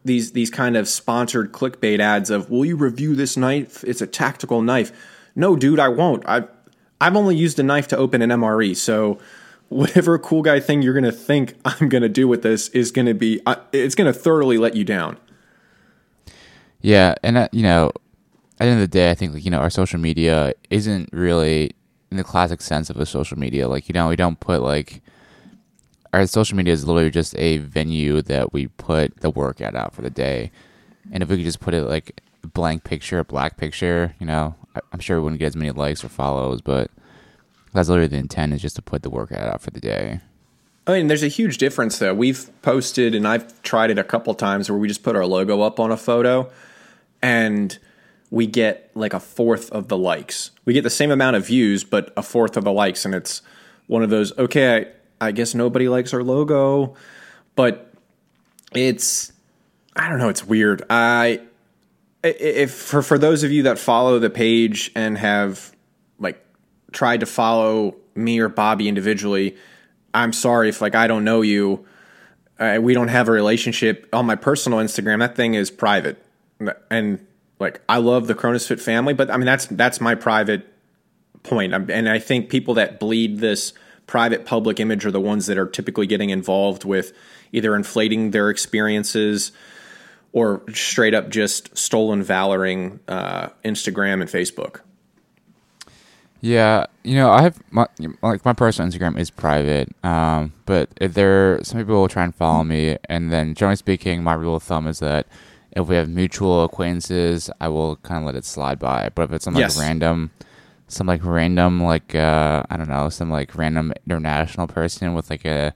these 0.07 0.31
these 0.31 0.49
kind 0.49 0.75
of 0.75 0.87
sponsored 0.87 1.51
clickbait 1.51 1.99
ads 1.99 2.29
of 2.29 2.49
will 2.49 2.65
you 2.65 2.75
review 2.75 3.15
this 3.15 3.37
knife? 3.37 3.83
It's 3.83 4.01
a 4.01 4.07
tactical 4.07 4.61
knife. 4.61 4.91
No, 5.35 5.55
dude, 5.55 5.79
I 5.79 5.89
won't. 5.89 6.27
I 6.27 6.45
I've 6.99 7.15
only 7.15 7.35
used 7.35 7.59
a 7.59 7.63
knife 7.63 7.87
to 7.89 7.97
open 7.97 8.21
an 8.21 8.29
MRE. 8.31 8.75
So 8.75 9.19
whatever 9.69 10.17
cool 10.17 10.41
guy 10.41 10.59
thing 10.59 10.81
you're 10.81 10.93
going 10.93 11.03
to 11.03 11.11
think 11.11 11.55
I'm 11.65 11.89
going 11.89 12.01
to 12.01 12.09
do 12.09 12.27
with 12.27 12.41
this 12.41 12.69
is 12.69 12.91
going 12.91 13.05
to 13.05 13.13
be 13.13 13.41
uh, 13.45 13.55
it's 13.71 13.95
going 13.95 14.11
to 14.11 14.17
thoroughly 14.17 14.57
let 14.57 14.75
you 14.75 14.83
down. 14.83 15.17
Yeah, 16.81 17.15
and 17.23 17.37
uh, 17.37 17.49
you 17.51 17.63
know, 17.63 17.91
at 18.59 18.65
the 18.65 18.65
end 18.65 18.75
of 18.75 18.79
the 18.79 18.87
day, 18.87 19.11
I 19.11 19.15
think 19.15 19.33
like 19.33 19.45
you 19.45 19.51
know 19.51 19.59
our 19.59 19.69
social 19.69 19.99
media 19.99 20.53
isn't 20.69 21.09
really 21.11 21.71
in 22.09 22.17
the 22.17 22.23
classic 22.23 22.61
sense 22.61 22.89
of 22.89 22.97
a 22.97 23.05
social 23.05 23.37
media. 23.37 23.67
Like 23.67 23.89
you 23.89 23.93
know, 23.93 24.09
we 24.09 24.15
don't 24.15 24.39
put 24.39 24.61
like 24.61 25.01
our 26.13 26.25
social 26.27 26.57
media 26.57 26.73
is 26.73 26.85
literally 26.85 27.09
just 27.09 27.37
a 27.37 27.57
venue 27.57 28.21
that 28.23 28.53
we 28.53 28.67
put 28.67 29.17
the 29.21 29.29
workout 29.29 29.75
out 29.75 29.93
for 29.93 30.01
the 30.01 30.09
day, 30.09 30.51
and 31.11 31.23
if 31.23 31.29
we 31.29 31.37
could 31.37 31.45
just 31.45 31.59
put 31.59 31.73
it 31.73 31.83
like 31.83 32.21
blank 32.53 32.83
picture, 32.83 33.19
a 33.19 33.25
black 33.25 33.57
picture, 33.57 34.15
you 34.19 34.25
know, 34.25 34.55
I'm 34.91 34.99
sure 34.99 35.17
we 35.17 35.23
wouldn't 35.23 35.39
get 35.39 35.47
as 35.47 35.55
many 35.55 35.71
likes 35.71 36.03
or 36.03 36.09
follows, 36.09 36.61
but 36.61 36.89
that's 37.73 37.89
literally 37.89 38.07
the 38.07 38.17
intent 38.17 38.53
is 38.53 38.61
just 38.61 38.75
to 38.77 38.81
put 38.81 39.03
the 39.03 39.09
workout 39.09 39.47
out 39.47 39.61
for 39.61 39.71
the 39.71 39.79
day. 39.79 40.19
I 40.85 40.93
mean, 40.93 41.07
there's 41.07 41.23
a 41.23 41.27
huge 41.27 41.57
difference 41.57 41.99
though. 41.99 42.13
We've 42.13 42.49
posted, 42.61 43.13
and 43.13 43.27
I've 43.27 43.61
tried 43.61 43.91
it 43.91 43.99
a 43.99 44.03
couple 44.03 44.33
times 44.33 44.69
where 44.69 44.79
we 44.79 44.87
just 44.87 45.03
put 45.03 45.15
our 45.15 45.25
logo 45.25 45.61
up 45.61 45.79
on 45.79 45.91
a 45.91 45.97
photo, 45.97 46.49
and 47.21 47.77
we 48.29 48.47
get 48.47 48.91
like 48.95 49.13
a 49.13 49.19
fourth 49.19 49.69
of 49.71 49.89
the 49.89 49.97
likes. 49.97 50.51
We 50.65 50.73
get 50.73 50.83
the 50.83 50.89
same 50.89 51.11
amount 51.11 51.35
of 51.35 51.45
views, 51.45 51.83
but 51.83 52.13
a 52.15 52.23
fourth 52.23 52.55
of 52.55 52.63
the 52.63 52.71
likes, 52.71 53.03
and 53.03 53.13
it's 53.13 53.41
one 53.87 54.03
of 54.03 54.09
those. 54.09 54.37
Okay, 54.37 54.91
I, 55.19 55.31
guess 55.31 55.55
nobody 55.55 55.89
likes 55.89 56.13
our 56.13 56.23
logo, 56.23 56.95
but 57.55 57.93
it's 58.73 59.31
I 59.95 60.09
don't 60.09 60.19
know. 60.19 60.29
It's 60.29 60.45
weird. 60.45 60.83
I 60.89 61.41
if 62.23 62.71
for 62.73 63.01
for 63.01 63.17
those 63.17 63.43
of 63.43 63.51
you 63.51 63.63
that 63.63 63.79
follow 63.79 64.19
the 64.19 64.29
page 64.29 64.91
and 64.95 65.17
have 65.17 65.75
like 66.19 66.43
tried 66.91 67.21
to 67.21 67.25
follow 67.25 67.95
me 68.15 68.39
or 68.39 68.49
Bobby 68.49 68.87
individually, 68.87 69.55
I'm 70.13 70.33
sorry 70.33 70.69
if 70.69 70.81
like 70.81 70.95
I 70.95 71.07
don't 71.07 71.23
know 71.23 71.41
you. 71.41 71.85
Uh, 72.59 72.79
we 72.81 72.95
don't 72.95 73.09
have 73.09 73.27
a 73.27 73.31
relationship 73.31 74.09
on 74.11 74.25
my 74.25 74.35
personal 74.35 74.79
Instagram. 74.79 75.19
That 75.19 75.35
thing 75.35 75.53
is 75.53 75.69
private, 75.69 76.17
and 76.89 77.25
like 77.59 77.81
I 77.87 77.97
love 77.97 78.25
the 78.27 78.33
Cronus 78.33 78.67
Fit 78.67 78.81
family, 78.81 79.13
but 79.13 79.29
I 79.29 79.37
mean 79.37 79.45
that's 79.45 79.67
that's 79.67 80.01
my 80.01 80.15
private 80.15 80.67
point. 81.43 81.73
I'm- 81.73 81.89
And 81.91 82.09
I 82.09 82.17
think 82.19 82.49
people 82.49 82.73
that 82.75 82.99
bleed 82.99 83.39
this 83.39 83.73
private 84.07 84.45
public 84.45 84.79
image 84.79 85.05
are 85.05 85.11
the 85.11 85.19
ones 85.21 85.45
that 85.47 85.57
are 85.57 85.67
typically 85.67 86.07
getting 86.07 86.29
involved 86.29 86.83
with 86.85 87.13
either 87.51 87.75
inflating 87.75 88.31
their 88.31 88.49
experiences 88.49 89.51
or 90.33 90.61
straight 90.73 91.13
up 91.13 91.29
just 91.29 91.77
stolen 91.77 92.23
valoring 92.23 92.99
uh, 93.07 93.49
Instagram 93.63 94.21
and 94.21 94.29
Facebook. 94.29 94.81
Yeah, 96.39 96.85
you 97.03 97.15
know, 97.15 97.31
I 97.31 97.41
have 97.41 97.59
my 97.71 97.87
like 98.21 98.45
my 98.45 98.53
personal 98.53 98.91
Instagram 98.91 99.17
is 99.17 99.31
private, 99.31 99.89
um, 100.05 100.53
but 100.67 100.89
if 101.01 101.15
there 101.15 101.59
some 101.63 101.79
people 101.79 101.95
will 101.95 102.07
try 102.07 102.23
and 102.25 102.35
follow 102.35 102.63
me, 102.63 102.97
and 103.09 103.31
then 103.31 103.55
generally 103.55 103.75
speaking, 103.75 104.23
my 104.23 104.35
rule 104.35 104.57
of 104.57 104.63
thumb 104.63 104.85
is 104.85 104.99
that 104.99 105.25
if 105.71 105.87
we 105.87 105.95
have 105.95 106.07
mutual 106.09 106.63
acquaintances, 106.63 107.49
I 107.59 107.69
will 107.69 107.95
kind 107.97 108.19
of 108.19 108.25
let 108.27 108.35
it 108.35 108.45
slide 108.45 108.77
by. 108.77 109.09
But 109.15 109.23
if 109.23 109.31
it's 109.31 109.45
some 109.45 109.55
like 109.55 109.61
Yes. 109.61 109.79
random, 109.79 110.29
some 110.87 111.07
like 111.07 111.23
random 111.23 111.81
like 111.83 112.15
uh, 112.15 112.63
I 112.69 112.77
don't 112.77 112.89
know, 112.89 113.09
some 113.09 113.29
like 113.29 113.55
random 113.55 113.93
international 114.09 114.67
person 114.67 115.13
with 115.13 115.29
like 115.29 115.45
a 115.45 115.73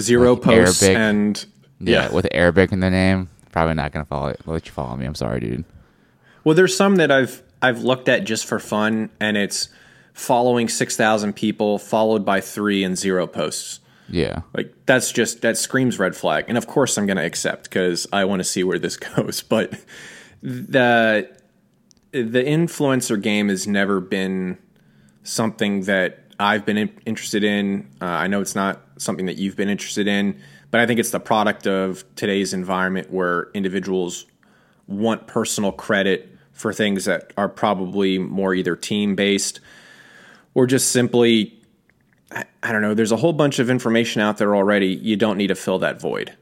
Zero 0.00 0.34
Like 0.34 0.42
posts 0.42 0.82
Arabic. 0.82 0.98
and 0.98 1.46
yeah, 1.80 2.02
yeah. 2.08 2.12
with 2.12 2.26
Arabic 2.32 2.72
in 2.72 2.80
the 2.80 2.90
name, 2.90 3.28
probably 3.52 3.74
not 3.74 3.92
gonna 3.92 4.04
follow 4.04 4.28
it. 4.28 4.40
let 4.46 4.66
you 4.66 4.72
follow 4.72 4.96
me. 4.96 5.06
I'm 5.06 5.14
sorry, 5.14 5.40
dude. 5.40 5.64
Well, 6.44 6.54
there's 6.54 6.76
some 6.76 6.96
that 6.96 7.10
I've 7.10 7.42
I've 7.60 7.82
looked 7.82 8.08
at 8.08 8.24
just 8.24 8.46
for 8.46 8.58
fun, 8.58 9.10
and 9.20 9.36
it's 9.36 9.68
following 10.12 10.68
six 10.68 10.96
thousand 10.96 11.34
people, 11.34 11.78
followed 11.78 12.24
by 12.24 12.40
three 12.40 12.84
and 12.84 12.96
zero 12.96 13.26
posts. 13.26 13.80
Yeah. 14.08 14.40
Like 14.54 14.72
that's 14.86 15.12
just 15.12 15.42
that 15.42 15.58
screams 15.58 15.98
red 15.98 16.16
flag. 16.16 16.46
And 16.48 16.56
of 16.56 16.66
course 16.66 16.96
I'm 16.96 17.04
going 17.04 17.18
to 17.18 17.24
accept 17.26 17.64
because 17.64 18.06
I 18.10 18.24
want 18.24 18.40
to 18.40 18.44
see 18.44 18.64
where 18.64 18.78
this 18.78 18.96
goes. 19.16 19.42
But 19.42 19.74
the 20.42 21.28
the 22.12 22.42
influencer 22.42 23.20
game 23.20 23.48
has 23.48 23.66
never 23.66 24.00
been 24.00 24.58
something 25.22 25.82
that 25.82 26.24
I've 26.40 26.64
been 26.64 26.78
in, 26.78 26.90
interested 27.04 27.44
in. 27.44 27.88
Uh, 28.00 28.06
I 28.06 28.26
know 28.26 28.40
it's 28.40 28.54
not 28.54 28.80
something 28.96 29.26
that 29.26 29.36
you've 29.36 29.56
been 29.56 29.68
interested 29.68 30.06
in, 30.08 30.40
but 30.70 30.80
I 30.80 30.86
think 30.86 31.00
it's 31.00 31.10
the 31.10 31.20
product 31.20 31.66
of 31.66 32.04
today's 32.16 32.52
environment 32.52 33.10
where 33.10 33.50
individuals 33.54 34.26
want 34.86 35.26
personal 35.26 35.72
credit 35.72 36.34
for 36.52 36.72
things 36.72 37.04
that 37.04 37.32
are 37.36 37.48
probably 37.48 38.18
more 38.18 38.54
either 38.54 38.74
team 38.74 39.14
based 39.14 39.60
or 40.54 40.66
just 40.66 40.90
simply 40.90 41.54
I, 42.32 42.44
I 42.62 42.72
don't 42.72 42.82
know. 42.82 42.94
There's 42.94 43.12
a 43.12 43.16
whole 43.16 43.32
bunch 43.32 43.58
of 43.58 43.70
information 43.70 44.20
out 44.20 44.38
there 44.38 44.54
already. 44.54 44.88
You 44.88 45.16
don't 45.16 45.38
need 45.38 45.46
to 45.48 45.54
fill 45.54 45.78
that 45.78 46.00
void. 46.00 46.36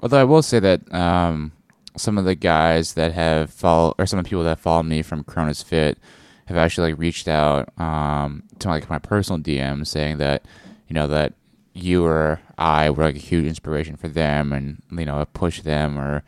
Although 0.00 0.20
I 0.20 0.24
will 0.24 0.42
say 0.42 0.58
that 0.60 0.92
um, 0.92 1.52
some 1.96 2.18
of 2.18 2.24
the 2.24 2.34
guys 2.34 2.94
that 2.94 3.12
have 3.12 3.50
followed, 3.50 3.94
or 3.98 4.06
some 4.06 4.18
of 4.18 4.24
the 4.24 4.28
people 4.28 4.44
that 4.44 4.60
follow 4.60 4.82
me 4.82 5.02
from 5.02 5.24
Cronus 5.24 5.62
Fit, 5.62 5.98
have 6.46 6.56
actually 6.56 6.92
like 6.92 7.00
reached 7.00 7.28
out 7.28 7.68
um, 7.80 8.44
to 8.60 8.68
like 8.68 8.88
my 8.88 8.98
personal 8.98 9.40
DM 9.40 9.86
saying 9.86 10.18
that 10.18 10.44
you 10.88 10.94
know 10.94 11.06
that 11.08 11.34
you 11.74 12.04
or 12.04 12.40
I 12.56 12.88
were 12.90 13.04
like 13.04 13.16
a 13.16 13.18
huge 13.18 13.46
inspiration 13.46 13.96
for 13.96 14.08
them, 14.08 14.52
and 14.52 14.82
you 14.90 15.04
know 15.04 15.24
push 15.32 15.60
them 15.60 15.98
or 15.98 16.22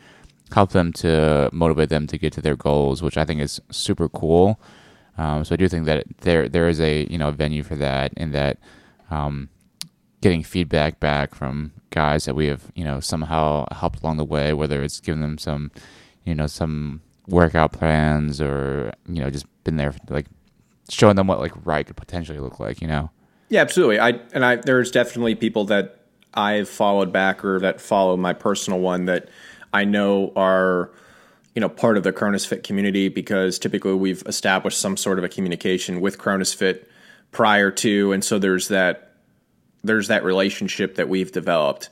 help 0.53 0.71
them 0.71 0.93
to 0.95 1.51
motivate 1.53 1.89
them 1.89 2.07
to 2.07 2.19
get 2.19 2.33
to 2.35 2.41
their 2.41 2.57
goals, 2.57 3.03
which 3.03 3.17
I 3.17 3.25
think 3.25 3.41
is 3.41 3.61
super 3.71 4.09
cool. 4.09 4.59
Um, 5.17 5.45
so 5.45 5.55
I 5.55 5.57
do 5.57 5.69
think 5.69 5.87
that 5.87 6.05
there 6.21 6.49
there 6.49 6.69
is 6.69 6.81
a 6.81 7.07
you 7.11 7.19
know 7.19 7.31
venue 7.31 7.63
for 7.63 7.77
that, 7.77 8.13
and 8.17 8.35
that 8.35 8.59
um, 9.11 9.49
getting 10.21 10.43
feedback 10.43 11.01
back 11.01 11.35
from 11.35 11.73
guys 11.91 12.25
that 12.27 12.35
we 12.35 12.47
have 12.47 12.71
you 12.75 12.85
know 12.85 13.01
somehow 13.01 13.67
helped 13.73 14.03
along 14.03 14.17
the 14.17 14.25
way, 14.25 14.53
whether 14.53 14.83
it's 14.83 15.01
given 15.01 15.21
them 15.21 15.39
some 15.39 15.71
you 16.25 16.35
know 16.35 16.47
some 16.47 17.01
workout 17.27 17.73
plans 17.73 18.41
or 18.41 18.93
you 19.07 19.21
know 19.21 19.31
just 19.31 19.47
been 19.65 19.77
there 19.77 19.95
like 20.09 20.27
showing 20.91 21.17
them 21.17 21.27
what 21.27 21.41
like 21.41 21.53
right 21.65 21.87
could 21.87 21.97
potentially 21.97 22.39
look 22.39 22.59
like, 22.61 22.81
you 22.81 22.89
know. 22.89 23.11
Yeah, 23.49 23.61
absolutely. 23.63 23.99
I 23.99 24.21
and 24.33 24.45
I 24.45 24.57
there's 24.57 24.91
definitely 24.91 25.35
people 25.35 25.65
that 25.67 26.01
I've 26.35 26.69
followed 26.69 27.13
back 27.13 27.45
or 27.45 27.61
that 27.61 27.81
follow 27.81 28.17
my 28.17 28.33
personal 28.33 28.81
one 28.81 29.07
that 29.07 29.29
I 29.73 29.85
know 29.85 30.33
are 30.37 30.91
you 31.55 31.61
know 31.61 31.69
part 31.69 31.97
of 31.97 32.03
the 32.03 32.13
Cronus 32.13 32.45
Fit 32.45 32.63
community 32.63 33.09
because 33.09 33.59
typically 33.59 33.95
we've 33.95 34.23
established 34.27 34.79
some 34.79 34.97
sort 34.97 35.19
of 35.19 35.25
a 35.25 35.29
communication 35.29 36.01
with 36.01 36.19
Cronus 36.19 36.53
Fit 36.53 36.89
prior 37.31 37.71
to, 37.71 38.13
and 38.13 38.25
so 38.25 38.39
there's 38.39 38.69
that 38.69 39.08
there's 39.85 40.09
that 40.09 40.25
relationship 40.25 40.97
that 40.97 41.09
we've 41.09 41.33
developed. 41.33 41.91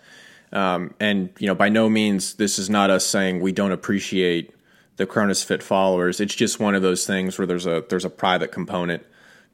Um, 0.53 0.95
and 1.01 1.31
you 1.39 1.47
know, 1.47 1.55
by 1.55 1.69
no 1.69 1.89
means 1.89 2.35
this 2.35 2.59
is 2.59 2.71
not 2.71 2.91
us 2.91 3.05
saying 3.05 3.41
we 3.41 3.53
don't 3.53 3.73
appreciate 3.73 4.53
the 4.97 5.07
Cronus 5.07 5.43
Fit 5.43 5.63
followers. 5.63 6.21
It's 6.21 6.35
just 6.35 6.61
one 6.61 6.75
of 6.75 6.83
those 6.83 7.07
things 7.07 7.39
where 7.39 7.47
there's 7.47 7.67
a 7.67 7.85
there's 7.89 8.05
a 8.05 8.11
private 8.11 8.53
component 8.53 9.05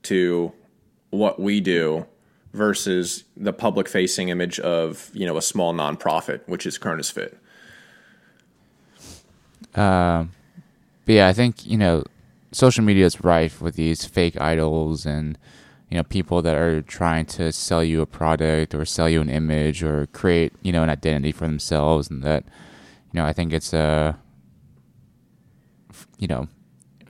to 0.04 0.52
what 1.10 1.40
we 1.40 1.60
do 1.60 2.06
versus 2.52 3.24
the 3.36 3.52
public 3.52 3.88
facing 3.88 4.28
image 4.28 4.60
of 4.60 5.10
you 5.12 5.26
know 5.26 5.36
a 5.36 5.42
small 5.42 5.72
nonprofit, 5.72 6.40
which 6.46 6.66
is 6.66 6.78
Cronus 6.78 7.10
Fit. 7.10 7.38
Um, 9.74 10.32
but 11.06 11.14
yeah, 11.14 11.28
I 11.28 11.32
think 11.32 11.66
you 11.66 11.78
know, 11.78 12.04
social 12.52 12.84
media 12.84 13.06
is 13.06 13.24
rife 13.24 13.60
with 13.60 13.74
these 13.76 14.04
fake 14.04 14.40
idols 14.40 15.06
and 15.06 15.38
you 15.92 15.98
know 15.98 16.04
people 16.04 16.40
that 16.40 16.56
are 16.56 16.80
trying 16.80 17.26
to 17.26 17.52
sell 17.52 17.84
you 17.84 18.00
a 18.00 18.06
product 18.06 18.74
or 18.74 18.82
sell 18.86 19.10
you 19.10 19.20
an 19.20 19.28
image 19.28 19.82
or 19.82 20.06
create 20.06 20.54
you 20.62 20.72
know 20.72 20.82
an 20.82 20.88
identity 20.88 21.32
for 21.32 21.46
themselves, 21.46 22.08
and 22.08 22.22
that 22.22 22.44
you 23.12 23.20
know 23.20 23.26
I 23.26 23.34
think 23.34 23.52
it's 23.52 23.74
a 23.74 24.18
you 26.16 26.26
know 26.26 26.48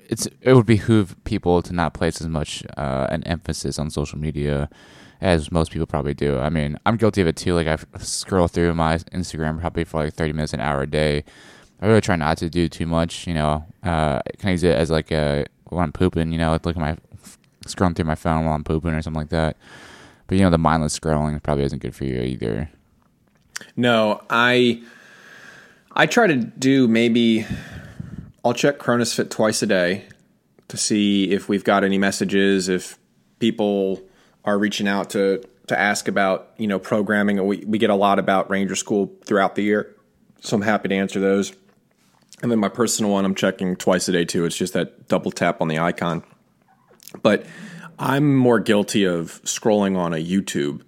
it's 0.09 0.27
it 0.41 0.55
would 0.55 0.67
behoove 0.67 1.15
people 1.23 1.63
to 1.63 1.73
not 1.73 1.95
place 1.95 2.21
as 2.21 2.27
much 2.27 2.65
uh, 2.77 3.07
an 3.09 3.23
emphasis 3.23 3.79
on 3.79 3.89
social 3.89 4.19
media 4.19 4.69
as 5.21 5.53
most 5.53 5.71
people 5.71 5.87
probably 5.87 6.13
do. 6.13 6.41
I 6.41 6.51
mean, 6.51 6.77
I'm 6.85 6.97
guilty 6.97 7.21
of 7.21 7.29
it 7.29 7.37
too. 7.37 7.55
Like 7.55 7.69
I 7.69 7.79
scroll 8.01 8.49
through 8.49 8.75
my 8.75 8.97
Instagram 8.97 9.61
probably 9.61 9.85
for 9.85 10.03
like 10.03 10.15
30 10.15 10.33
minutes 10.33 10.55
an 10.55 10.61
hour 10.61 10.83
a 10.83 10.89
day 10.89 11.23
I 11.81 11.87
really 11.87 12.01
try 12.01 12.15
not 12.17 12.39
to 12.39 12.49
do 12.49 12.69
too 12.69 12.87
much. 12.87 13.29
You 13.29 13.35
know, 13.35 13.65
uh, 13.85 14.21
can 14.39 14.49
I 14.49 14.51
use 14.53 14.65
it 14.65 14.75
as 14.75 14.91
like 14.91 15.13
a 15.13 15.47
when 15.69 15.85
I'm 15.85 15.93
pooping? 15.93 16.33
You 16.33 16.39
know, 16.39 16.53
look 16.53 16.67
at 16.67 16.77
my 16.77 16.97
scrolling 17.67 17.97
through 17.97 18.07
my 18.07 18.15
phone 18.15 18.45
while 18.45 18.55
I'm 18.55 18.65
pooping 18.65 18.93
or 18.93 19.03
something 19.03 19.21
like 19.21 19.31
that. 19.31 19.57
But 20.27 20.39
you 20.39 20.45
know, 20.45 20.51
the 20.51 20.59
mindless 20.59 20.99
scrolling 20.99 21.43
probably 21.43 21.65
isn't 21.65 21.81
good 21.81 21.95
for 21.95 22.05
you 22.05 22.21
either. 22.21 22.71
No, 23.77 24.23
I 24.31 24.83
I 25.93 26.07
try 26.07 26.27
to 26.27 26.37
do 26.37 26.89
maybe 26.89 27.47
I'll 28.45 28.55
check 28.55 28.79
Cronus 28.79 29.15
Fit 29.15 29.31
twice 29.31 29.63
a 29.63 29.67
day 29.67 30.05
to 30.69 30.77
see 30.77 31.31
if 31.31 31.49
we've 31.49 31.65
got 31.65 31.85
any 31.85 31.99
messages, 31.99 32.69
if 32.69 32.99
people 33.39 34.01
are 34.45 34.59
reaching 34.59 34.89
out 34.89 35.11
to 35.11 35.43
to 35.67 35.79
ask 35.79 36.09
about 36.09 36.51
you 36.57 36.67
know 36.67 36.79
programming. 36.79 37.45
We 37.47 37.59
we 37.67 37.79
get 37.79 37.91
a 37.91 37.95
lot 37.95 38.19
about 38.19 38.51
Ranger 38.51 38.77
School 38.77 39.13
throughout 39.25 39.55
the 39.55 39.63
year, 39.63 39.95
so 40.41 40.57
I'm 40.57 40.63
happy 40.63 40.89
to 40.89 40.95
answer 40.95 41.21
those. 41.21 41.53
And 42.43 42.51
then 42.51 42.59
my 42.59 42.69
personal 42.69 43.13
one, 43.13 43.25
I'm 43.25 43.37
checking 43.37 43.77
twice 43.77 44.09
a 44.09 44.13
day 44.13 44.25
too. 44.25 44.45
It's 44.45 44.57
just 44.57 44.73
that 44.73 45.09
double 45.09 45.31
tap 45.31 45.61
on 45.61 45.69
the 45.69 45.79
icon. 45.79 46.25
But 47.21 47.47
I'm 47.99 48.37
more 48.37 48.61
guilty 48.61 49.05
of 49.05 49.43
scrolling 49.43 49.97
on 49.97 50.13
a 50.13 50.25
YouTube. 50.25 50.83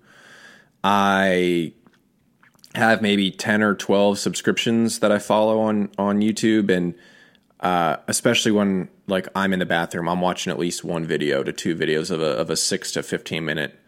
I 0.82 1.72
have 2.74 3.02
maybe 3.02 3.30
10 3.30 3.62
or 3.62 3.74
12 3.74 4.18
subscriptions 4.18 4.98
that 4.98 5.12
I 5.12 5.18
follow 5.18 5.60
on 5.60 5.90
on 5.96 6.20
YouTube 6.20 6.70
and 6.70 6.94
uh, 7.60 7.96
especially 8.08 8.52
when 8.52 8.88
like 9.06 9.28
I'm 9.34 9.52
in 9.52 9.58
the 9.58 9.66
bathroom, 9.66 10.08
I'm 10.08 10.20
watching 10.20 10.50
at 10.50 10.58
least 10.58 10.84
one 10.84 11.06
video 11.06 11.42
to 11.42 11.52
two 11.52 11.74
videos 11.76 12.10
of 12.10 12.20
a 12.20 12.32
of 12.36 12.50
a 12.50 12.56
6 12.56 12.92
to 12.92 13.02
15 13.02 13.44
minute 13.44 13.78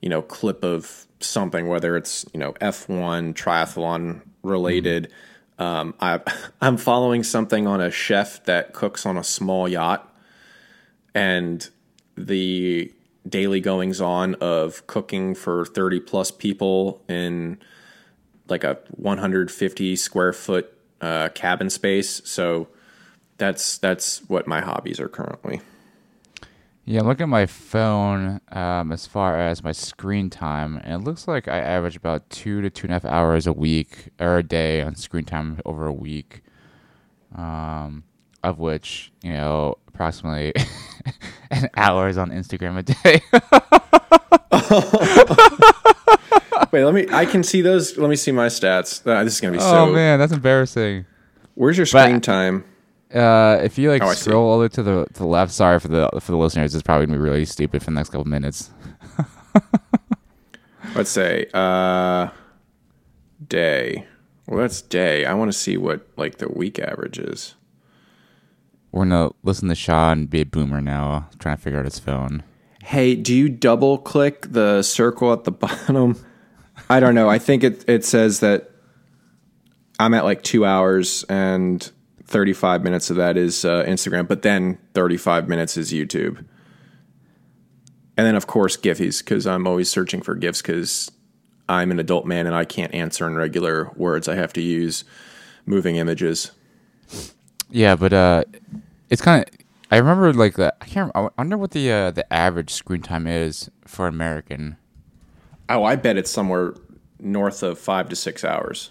you 0.00 0.08
know 0.08 0.22
clip 0.22 0.64
of 0.64 1.06
something 1.24 1.68
whether 1.68 1.96
it's, 1.96 2.24
you 2.32 2.40
know, 2.40 2.52
F1 2.54 3.34
triathlon 3.34 4.22
related. 4.42 5.04
Mm-hmm. 5.04 5.62
Um, 5.62 5.94
I, 6.00 6.20
I'm 6.60 6.76
following 6.76 7.22
something 7.22 7.66
on 7.66 7.80
a 7.80 7.90
chef 7.90 8.44
that 8.44 8.72
cooks 8.72 9.06
on 9.06 9.16
a 9.16 9.24
small 9.24 9.68
yacht, 9.68 10.11
and 11.14 11.68
the 12.16 12.92
daily 13.28 13.60
goings 13.60 14.00
on 14.00 14.34
of 14.36 14.86
cooking 14.86 15.34
for 15.34 15.64
30 15.64 16.00
plus 16.00 16.30
people 16.30 17.02
in 17.08 17.58
like 18.48 18.64
a 18.64 18.78
150 18.90 19.96
square 19.96 20.32
foot 20.32 20.76
uh, 21.00 21.28
cabin 21.30 21.70
space. 21.70 22.20
So 22.24 22.68
that's 23.38 23.78
that's 23.78 24.20
what 24.28 24.46
my 24.46 24.60
hobbies 24.60 25.00
are 25.00 25.08
currently. 25.08 25.60
Yeah, 26.84 27.02
look 27.02 27.20
at 27.20 27.28
my 27.28 27.46
phone 27.46 28.40
um, 28.50 28.90
as 28.90 29.06
far 29.06 29.38
as 29.38 29.62
my 29.62 29.70
screen 29.70 30.30
time, 30.30 30.80
and 30.82 31.00
it 31.00 31.04
looks 31.04 31.28
like 31.28 31.46
I 31.46 31.58
average 31.58 31.94
about 31.94 32.28
two 32.28 32.60
to 32.60 32.70
two 32.70 32.86
and 32.86 32.90
a 32.90 32.94
half 32.94 33.04
hours 33.04 33.46
a 33.46 33.52
week 33.52 34.08
or 34.18 34.38
a 34.38 34.42
day 34.42 34.82
on 34.82 34.96
screen 34.96 35.24
time 35.24 35.60
over 35.64 35.86
a 35.86 35.92
week, 35.92 36.42
um, 37.36 38.02
of 38.42 38.58
which 38.58 39.12
you 39.22 39.32
know 39.32 39.76
approximately 39.88 40.52
an 41.50 41.70
hour 41.76 42.08
is 42.08 42.18
on 42.18 42.30
Instagram 42.30 42.78
a 42.78 42.82
day. 42.82 43.22
Wait, 46.72 46.84
let 46.84 46.94
me. 46.94 47.06
I 47.12 47.26
can 47.26 47.42
see 47.42 47.60
those. 47.60 47.98
Let 47.98 48.08
me 48.08 48.16
see 48.16 48.32
my 48.32 48.46
stats. 48.46 49.06
Uh, 49.06 49.22
this 49.24 49.34
is 49.34 49.40
gonna 49.40 49.52
be 49.52 49.58
oh, 49.58 49.60
so. 49.60 49.78
Oh 49.78 49.92
man, 49.92 50.18
that's 50.18 50.32
embarrassing. 50.32 51.04
Where's 51.54 51.76
your 51.76 51.86
screen 51.86 52.16
but, 52.16 52.22
time? 52.22 52.64
Uh, 53.14 53.60
if 53.62 53.76
you 53.76 53.90
like 53.90 54.02
oh, 54.02 54.14
scroll 54.14 54.48
all 54.48 54.56
the 54.56 54.62
way 54.62 54.68
to 54.68 54.82
the 54.82 55.06
to 55.12 55.18
the 55.18 55.26
left, 55.26 55.52
sorry 55.52 55.78
for 55.78 55.88
the 55.88 56.08
for 56.18 56.32
the 56.32 56.38
listeners, 56.38 56.74
it's 56.74 56.82
probably 56.82 57.06
gonna 57.06 57.18
be 57.18 57.22
really 57.22 57.44
stupid 57.44 57.82
for 57.82 57.90
the 57.90 57.94
next 57.94 58.08
couple 58.08 58.24
minutes. 58.24 58.70
Let's 60.94 61.10
say 61.10 61.46
uh, 61.52 62.28
day. 63.46 64.06
Well, 64.46 64.60
that's 64.60 64.80
day. 64.80 65.26
I 65.26 65.34
want 65.34 65.52
to 65.52 65.58
see 65.58 65.76
what 65.76 66.06
like 66.16 66.38
the 66.38 66.48
week 66.48 66.78
average 66.78 67.18
is. 67.18 67.54
We're 68.92 69.04
gonna 69.04 69.30
listen 69.42 69.68
to 69.68 69.74
Shaw 69.74 70.12
and 70.12 70.28
be 70.30 70.42
a 70.42 70.46
boomer 70.46 70.80
now, 70.80 71.28
trying 71.38 71.56
to 71.56 71.62
figure 71.62 71.78
out 71.78 71.86
his 71.86 71.98
phone. 71.98 72.42
Hey, 72.84 73.14
do 73.14 73.34
you 73.34 73.48
double 73.48 73.98
click 73.98 74.52
the 74.52 74.82
circle 74.82 75.32
at 75.32 75.44
the 75.44 75.52
bottom? 75.52 76.22
I 76.88 77.00
don't 77.00 77.14
know. 77.14 77.28
I 77.28 77.38
think 77.38 77.64
it 77.64 77.84
it 77.88 78.04
says 78.04 78.40
that 78.40 78.70
I'm 79.98 80.14
at 80.14 80.24
like 80.24 80.42
two 80.42 80.64
hours 80.64 81.24
and 81.24 81.90
35 82.26 82.82
minutes 82.82 83.10
of 83.10 83.16
that 83.16 83.36
is 83.36 83.64
uh, 83.64 83.84
Instagram, 83.84 84.26
but 84.26 84.42
then 84.42 84.78
35 84.94 85.48
minutes 85.48 85.76
is 85.76 85.92
YouTube. 85.92 86.38
And 88.16 88.26
then, 88.26 88.34
of 88.34 88.46
course, 88.46 88.76
Giphies, 88.76 89.20
because 89.20 89.46
I'm 89.46 89.66
always 89.66 89.90
searching 89.90 90.22
for 90.22 90.34
GIFs 90.34 90.60
because 90.60 91.10
I'm 91.68 91.90
an 91.90 91.98
adult 91.98 92.26
man 92.26 92.46
and 92.46 92.54
I 92.54 92.64
can't 92.64 92.92
answer 92.94 93.26
in 93.26 93.36
regular 93.36 93.90
words. 93.96 94.28
I 94.28 94.34
have 94.34 94.52
to 94.54 94.60
use 94.60 95.04
moving 95.66 95.96
images. 95.96 96.52
Yeah, 97.70 97.96
but 97.96 98.12
uh, 98.12 98.44
it's 99.12 99.20
kind 99.20 99.44
of. 99.46 99.54
I 99.90 99.98
remember 99.98 100.32
like 100.32 100.54
the. 100.54 100.74
I 100.80 100.86
can't. 100.86 101.12
I 101.14 101.28
wonder 101.36 101.58
what 101.58 101.72
the 101.72 101.92
uh, 101.92 102.10
the 102.10 102.30
average 102.32 102.70
screen 102.70 103.02
time 103.02 103.26
is 103.26 103.70
for 103.86 104.08
American. 104.08 104.78
Oh, 105.68 105.84
I 105.84 105.96
bet 105.96 106.16
it's 106.16 106.30
somewhere 106.30 106.74
north 107.20 107.62
of 107.62 107.78
five 107.78 108.08
to 108.08 108.16
six 108.16 108.42
hours. 108.42 108.90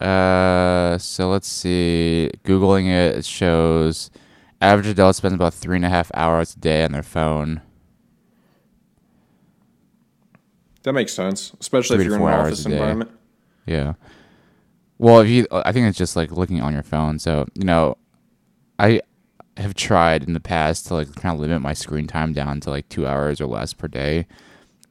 Uh, 0.00 0.96
so 0.98 1.28
let's 1.28 1.48
see. 1.48 2.30
Googling 2.44 2.86
it, 2.86 3.16
it 3.16 3.24
shows 3.24 4.10
average 4.60 4.86
adult 4.86 5.16
spends 5.16 5.34
about 5.34 5.52
three 5.52 5.76
and 5.76 5.84
a 5.84 5.88
half 5.88 6.12
hours 6.14 6.54
a 6.54 6.60
day 6.60 6.84
on 6.84 6.92
their 6.92 7.02
phone. 7.02 7.60
That 10.84 10.92
makes 10.92 11.12
sense, 11.12 11.52
especially 11.60 11.96
Three 11.96 12.06
if 12.06 12.10
you're 12.10 12.20
in 12.20 12.22
an 12.22 12.40
office 12.40 12.66
environment. 12.66 13.10
Yeah. 13.66 13.94
Well, 14.98 15.20
if 15.20 15.28
you, 15.28 15.48
I 15.50 15.72
think 15.72 15.88
it's 15.88 15.98
just 15.98 16.14
like 16.14 16.30
looking 16.30 16.60
on 16.60 16.72
your 16.72 16.84
phone. 16.84 17.18
So 17.18 17.46
you 17.54 17.64
know, 17.64 17.96
I 18.82 19.00
have 19.56 19.74
tried 19.74 20.24
in 20.24 20.32
the 20.32 20.40
past 20.40 20.86
to 20.86 20.94
like 20.94 21.14
kind 21.14 21.34
of 21.34 21.40
limit 21.40 21.62
my 21.62 21.72
screen 21.72 22.08
time 22.08 22.32
down 22.32 22.58
to 22.60 22.70
like 22.70 22.88
two 22.88 23.06
hours 23.06 23.40
or 23.40 23.46
less 23.46 23.72
per 23.72 23.86
day. 23.86 24.26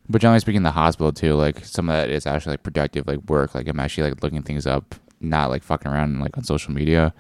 But 0.08 0.22
generally 0.22 0.40
speaking, 0.40 0.58
in 0.58 0.64
the 0.64 0.72
hospital 0.72 1.12
too, 1.12 1.36
like 1.36 1.66
some 1.66 1.90
of 1.90 1.96
that 1.96 2.10
is 2.10 2.26
actually 2.26 2.54
like 2.54 2.64
productive, 2.64 3.06
like 3.06 3.20
work. 3.30 3.54
Like 3.54 3.68
I'm 3.68 3.80
actually 3.82 4.10
like 4.10 4.24
looking 4.24 4.44
things 4.44 4.66
up, 4.66 4.96
not 5.20 5.50
like 5.50 5.62
fucking 5.62 5.92
around 5.92 6.22
like 6.22 6.38
on 6.38 6.46
social 6.46 6.74
media. 6.74 7.14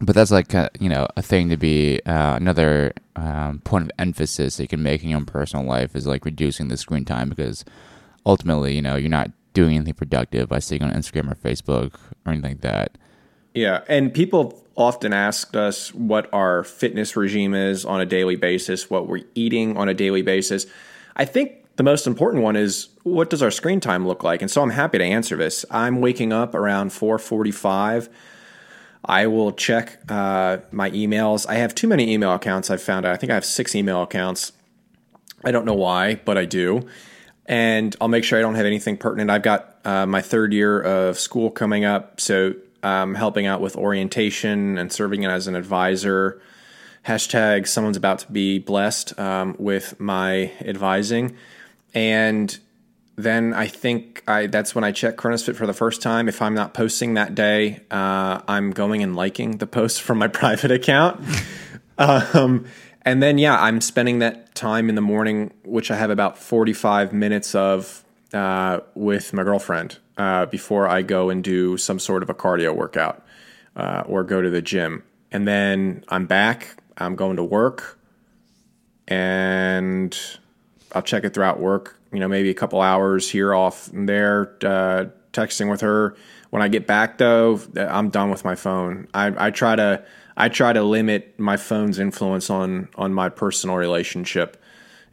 But 0.00 0.14
that's 0.14 0.30
like 0.30 0.54
uh, 0.54 0.68
you 0.78 0.90
know 0.90 1.06
a 1.16 1.22
thing 1.22 1.48
to 1.48 1.56
be 1.56 2.00
uh, 2.04 2.36
another 2.36 2.92
um, 3.16 3.60
point 3.60 3.84
of 3.84 3.90
emphasis 3.98 4.56
that 4.56 4.64
you 4.64 4.68
can 4.68 4.82
make 4.82 5.02
in 5.02 5.08
your 5.08 5.18
own 5.18 5.26
personal 5.26 5.64
life 5.64 5.96
is 5.96 6.06
like 6.06 6.26
reducing 6.26 6.68
the 6.68 6.76
screen 6.76 7.06
time 7.06 7.30
because 7.30 7.64
ultimately, 8.26 8.74
you 8.74 8.82
know, 8.82 8.96
you're 8.96 9.08
not 9.08 9.30
doing 9.54 9.76
anything 9.76 9.94
productive 9.94 10.48
by 10.48 10.58
sitting 10.58 10.86
on 10.86 10.92
Instagram 10.92 11.30
or 11.30 11.36
Facebook 11.36 11.94
or 12.26 12.32
anything 12.32 12.50
like 12.50 12.60
that. 12.60 12.98
Yeah, 13.54 13.82
and 13.88 14.12
people 14.12 14.62
often 14.76 15.12
asked 15.12 15.54
us 15.56 15.92
what 15.94 16.32
our 16.32 16.64
fitness 16.64 17.16
regime 17.16 17.54
is 17.54 17.84
on 17.84 18.00
a 18.00 18.06
daily 18.06 18.36
basis, 18.36 18.88
what 18.88 19.06
we're 19.06 19.24
eating 19.34 19.76
on 19.76 19.88
a 19.88 19.94
daily 19.94 20.22
basis. 20.22 20.66
I 21.14 21.24
think 21.26 21.62
the 21.76 21.82
most 21.82 22.06
important 22.06 22.42
one 22.42 22.56
is 22.56 22.88
what 23.02 23.30
does 23.30 23.42
our 23.42 23.50
screen 23.50 23.80
time 23.80 24.06
look 24.06 24.22
like? 24.22 24.42
And 24.42 24.50
so 24.50 24.62
I'm 24.62 24.70
happy 24.70 24.98
to 24.98 25.04
answer 25.04 25.36
this. 25.36 25.64
I'm 25.70 26.00
waking 26.00 26.32
up 26.32 26.54
around 26.54 26.90
4:45. 26.90 28.08
I 29.04 29.26
will 29.26 29.52
check 29.52 29.98
uh, 30.08 30.58
my 30.70 30.90
emails. 30.90 31.46
I 31.48 31.54
have 31.56 31.74
too 31.74 31.88
many 31.88 32.12
email 32.12 32.32
accounts. 32.32 32.70
I've 32.70 32.82
found 32.82 33.04
out. 33.04 33.12
I 33.12 33.16
think 33.16 33.32
I 33.32 33.34
have 33.34 33.44
six 33.44 33.74
email 33.74 34.02
accounts. 34.02 34.52
I 35.44 35.50
don't 35.50 35.64
know 35.64 35.74
why, 35.74 36.14
but 36.14 36.38
I 36.38 36.44
do. 36.44 36.86
And 37.46 37.96
I'll 38.00 38.08
make 38.08 38.22
sure 38.22 38.38
I 38.38 38.42
don't 38.42 38.54
have 38.54 38.66
anything 38.66 38.96
pertinent. 38.96 39.28
I've 39.28 39.42
got 39.42 39.76
uh, 39.84 40.06
my 40.06 40.20
third 40.20 40.52
year 40.52 40.80
of 40.80 41.18
school 41.18 41.50
coming 41.50 41.84
up, 41.84 42.20
so 42.20 42.54
I'm 42.82 43.14
helping 43.14 43.46
out 43.46 43.60
with 43.60 43.76
orientation 43.76 44.78
and 44.78 44.92
serving 44.92 45.24
as 45.24 45.46
an 45.46 45.54
advisor. 45.54 46.40
Hashtag 47.06 47.66
someone's 47.66 47.96
about 47.96 48.20
to 48.20 48.32
be 48.32 48.58
blessed 48.58 49.18
um, 49.18 49.56
with 49.58 49.98
my 49.98 50.52
advising. 50.60 51.36
And 51.94 52.56
then 53.16 53.52
I 53.54 53.66
think 53.66 54.22
I 54.26 54.46
that's 54.46 54.74
when 54.74 54.84
I 54.84 54.92
check 54.92 55.16
Cronus 55.16 55.44
Fit 55.44 55.56
for 55.56 55.66
the 55.66 55.74
first 55.74 56.00
time. 56.00 56.28
If 56.28 56.40
I'm 56.40 56.54
not 56.54 56.74
posting 56.74 57.14
that 57.14 57.34
day, 57.34 57.80
uh, 57.90 58.40
I'm 58.48 58.70
going 58.70 59.02
and 59.02 59.14
liking 59.14 59.58
the 59.58 59.66
post 59.66 60.02
from 60.02 60.18
my 60.18 60.28
private 60.42 60.70
account. 60.70 61.20
um, 61.98 62.66
and 63.02 63.22
then 63.22 63.38
yeah, 63.38 63.60
I'm 63.60 63.80
spending 63.80 64.20
that 64.20 64.54
time 64.54 64.88
in 64.88 64.94
the 64.94 65.02
morning, 65.02 65.52
which 65.64 65.90
I 65.90 65.96
have 65.96 66.10
about 66.10 66.38
45 66.38 67.12
minutes 67.12 67.54
of 67.54 68.04
uh, 68.32 68.80
with 68.94 69.32
my 69.32 69.42
girlfriend 69.42 69.98
uh, 70.22 70.46
before 70.46 70.86
I 70.86 71.02
go 71.02 71.30
and 71.30 71.42
do 71.42 71.76
some 71.76 71.98
sort 71.98 72.22
of 72.22 72.30
a 72.30 72.34
cardio 72.34 72.72
workout 72.76 73.26
uh, 73.74 74.04
or 74.06 74.22
go 74.22 74.40
to 74.40 74.50
the 74.50 74.62
gym. 74.62 75.02
And 75.32 75.48
then 75.48 76.04
I'm 76.08 76.26
back. 76.26 76.76
I'm 76.96 77.16
going 77.16 77.36
to 77.36 77.42
work, 77.42 77.98
and 79.08 80.16
I'll 80.92 81.02
check 81.02 81.24
it 81.24 81.34
throughout 81.34 81.58
work. 81.58 81.98
You 82.12 82.20
know, 82.20 82.28
maybe 82.28 82.50
a 82.50 82.54
couple 82.54 82.80
hours 82.80 83.28
here, 83.28 83.52
off 83.52 83.88
and 83.88 84.08
there, 84.08 84.56
uh, 84.62 85.06
texting 85.32 85.68
with 85.68 85.80
her. 85.80 86.14
When 86.50 86.62
I 86.62 86.68
get 86.68 86.86
back, 86.86 87.18
though, 87.18 87.60
I'm 87.76 88.10
done 88.10 88.30
with 88.30 88.44
my 88.44 88.54
phone. 88.54 89.08
I, 89.12 89.46
I 89.46 89.50
try 89.50 89.74
to 89.74 90.04
I 90.36 90.50
try 90.50 90.72
to 90.72 90.82
limit 90.84 91.34
my 91.40 91.56
phone's 91.56 91.98
influence 91.98 92.48
on 92.48 92.90
on 92.94 93.12
my 93.12 93.28
personal 93.28 93.76
relationship. 93.76 94.62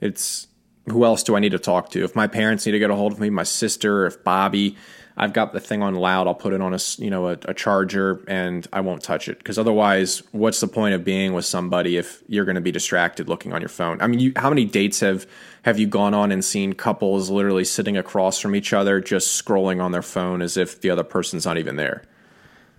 It's 0.01 0.47
who 0.87 1.05
else 1.05 1.23
do 1.23 1.35
I 1.35 1.39
need 1.39 1.53
to 1.53 1.59
talk 1.59 1.89
to? 1.91 2.03
If 2.03 2.15
my 2.15 2.27
parents 2.27 2.65
need 2.65 2.73
to 2.73 2.79
get 2.79 2.89
a 2.89 2.95
hold 2.95 3.13
of 3.13 3.19
me, 3.19 3.29
my 3.29 3.43
sister, 3.43 4.05
if 4.05 4.23
Bobby, 4.23 4.75
I've 5.21 5.33
got 5.33 5.51
the 5.51 5.59
thing 5.59 5.83
on 5.83 5.95
loud. 5.95 6.27
I'll 6.27 6.33
put 6.33 6.53
it 6.53 6.61
on 6.61 6.73
a 6.73 6.79
you 6.97 7.09
know 7.09 7.27
a, 7.27 7.37
a 7.45 7.53
charger 7.53 8.23
and 8.27 8.65
I 8.71 8.79
won't 8.79 9.03
touch 9.03 9.27
it 9.27 9.37
because 9.37 9.59
otherwise, 9.59 10.23
what's 10.31 10.61
the 10.61 10.67
point 10.67 10.95
of 10.95 11.03
being 11.03 11.33
with 11.33 11.45
somebody 11.45 11.97
if 11.97 12.23
you're 12.27 12.45
going 12.45 12.55
to 12.55 12.61
be 12.61 12.71
distracted 12.71 13.27
looking 13.27 13.51
on 13.51 13.61
your 13.61 13.69
phone? 13.69 14.01
I 14.01 14.07
mean, 14.07 14.19
you, 14.19 14.33
how 14.37 14.49
many 14.49 14.63
dates 14.63 15.01
have 15.01 15.27
have 15.63 15.77
you 15.77 15.87
gone 15.87 16.13
on 16.13 16.31
and 16.31 16.43
seen 16.43 16.73
couples 16.73 17.29
literally 17.29 17.65
sitting 17.65 17.97
across 17.97 18.39
from 18.39 18.55
each 18.55 18.71
other 18.71 19.01
just 19.01 19.45
scrolling 19.45 19.83
on 19.83 19.91
their 19.91 20.01
phone 20.01 20.41
as 20.41 20.55
if 20.55 20.79
the 20.79 20.89
other 20.89 21.03
person's 21.03 21.45
not 21.45 21.57
even 21.57 21.75
there? 21.75 22.03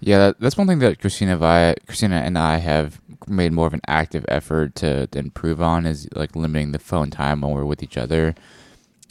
Yeah, 0.01 0.33
that's 0.39 0.57
one 0.57 0.67
thing 0.67 0.79
that 0.79 0.99
Christina, 0.99 1.75
Christina 1.87 2.17
and 2.17 2.39
I 2.39 2.57
have 2.57 3.03
made 3.27 3.53
more 3.53 3.67
of 3.67 3.75
an 3.75 3.83
active 3.87 4.25
effort 4.29 4.75
to, 4.77 5.07
to 5.09 5.19
improve 5.19 5.61
on 5.61 5.85
is 5.85 6.09
like 6.15 6.35
limiting 6.35 6.73
the 6.73 6.79
phone 6.79 7.11
time 7.11 7.43
when 7.43 7.53
we're 7.53 7.67
with 7.67 7.83
each 7.83 7.99
other. 7.99 8.35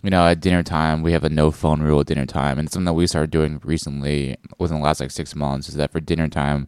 You 0.04 0.10
know, 0.10 0.26
at 0.26 0.40
dinner 0.40 0.64
time, 0.64 1.04
we 1.04 1.12
have 1.12 1.26
a 1.26 1.30
no 1.30 1.52
phone 1.52 1.82
rule 1.82 2.00
at 2.00 2.08
dinner 2.08 2.26
time, 2.26 2.58
and 2.58 2.72
something 2.72 2.86
that 2.86 2.94
we 2.94 3.06
started 3.06 3.32
doing 3.32 3.60
recently 3.64 4.38
within 4.58 4.78
the 4.78 4.84
last 4.84 5.02
like 5.02 5.12
six 5.12 5.36
months. 5.36 5.68
Is 5.68 5.76
that 5.76 5.92
for 5.92 6.00
dinner 6.00 6.30
time, 6.30 6.68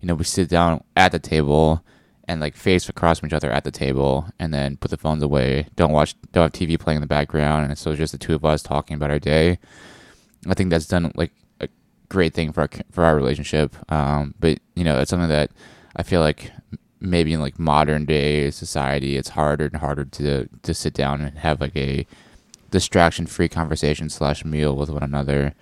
you 0.00 0.08
know, 0.08 0.14
we 0.14 0.24
sit 0.24 0.48
down 0.48 0.82
at 0.96 1.12
the 1.12 1.20
table 1.20 1.84
and 2.26 2.40
like 2.40 2.56
face 2.56 2.88
across 2.88 3.18
from 3.20 3.28
each 3.28 3.32
other 3.32 3.52
at 3.52 3.62
the 3.64 3.70
table, 3.70 4.26
and 4.40 4.52
then 4.52 4.76
put 4.78 4.90
the 4.90 4.96
phones 4.96 5.22
away. 5.22 5.68
Don't 5.76 5.92
watch, 5.92 6.16
don't 6.32 6.42
have 6.44 6.52
TV 6.52 6.78
playing 6.78 6.96
in 6.96 7.02
the 7.02 7.06
background, 7.06 7.66
and 7.66 7.78
so 7.78 7.90
it's 7.90 7.98
just 7.98 8.12
the 8.12 8.18
two 8.18 8.34
of 8.34 8.44
us 8.44 8.62
talking 8.62 8.96
about 8.96 9.10
our 9.10 9.20
day. 9.20 9.58
I 10.48 10.54
think 10.54 10.70
that's 10.70 10.86
done 10.86 11.12
like 11.14 11.32
a 11.60 11.68
great 12.08 12.34
thing 12.34 12.52
for 12.52 12.62
our 12.62 12.70
for 12.90 13.04
our 13.04 13.14
relationship. 13.14 13.76
Um, 13.92 14.34
but 14.40 14.58
you 14.74 14.82
know, 14.82 14.98
it's 14.98 15.10
something 15.10 15.28
that 15.28 15.52
I 15.94 16.02
feel 16.02 16.20
like 16.20 16.50
maybe 17.00 17.32
in 17.32 17.40
like 17.40 17.58
modern 17.58 18.06
day 18.06 18.50
society, 18.50 19.16
it's 19.16 19.30
harder 19.30 19.66
and 19.66 19.76
harder 19.76 20.04
to 20.04 20.48
to 20.62 20.74
sit 20.74 20.94
down 20.94 21.20
and 21.20 21.38
have 21.38 21.60
like 21.60 21.76
a 21.76 22.06
distraction 22.72 23.26
free 23.26 23.48
conversation 23.48 24.10
slash 24.10 24.44
meal 24.44 24.74
with 24.74 24.90
one 24.90 25.04
another. 25.04 25.54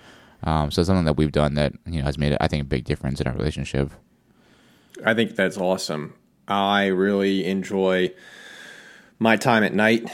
Um, 0.43 0.71
so 0.71 0.81
it's 0.81 0.87
something 0.87 1.05
that 1.05 1.19
we've 1.19 1.33
done 1.33 1.55
that 1.55 1.75
you 1.85 1.99
know 1.99 2.05
has 2.05 2.17
made 2.17 2.35
I 2.41 2.49
think 2.49 2.63
a 2.63 2.65
big 2.65 2.85
difference 2.85 3.21
in 3.21 3.27
our 3.27 3.35
relationship. 3.35 3.91
I 5.05 5.13
think 5.13 5.37
that's 5.37 5.59
awesome. 5.59 6.15
I 6.49 6.87
really 6.87 7.45
enjoy 7.45 8.13
my 9.19 9.37
time 9.37 9.63
at 9.63 9.75
night 9.75 10.11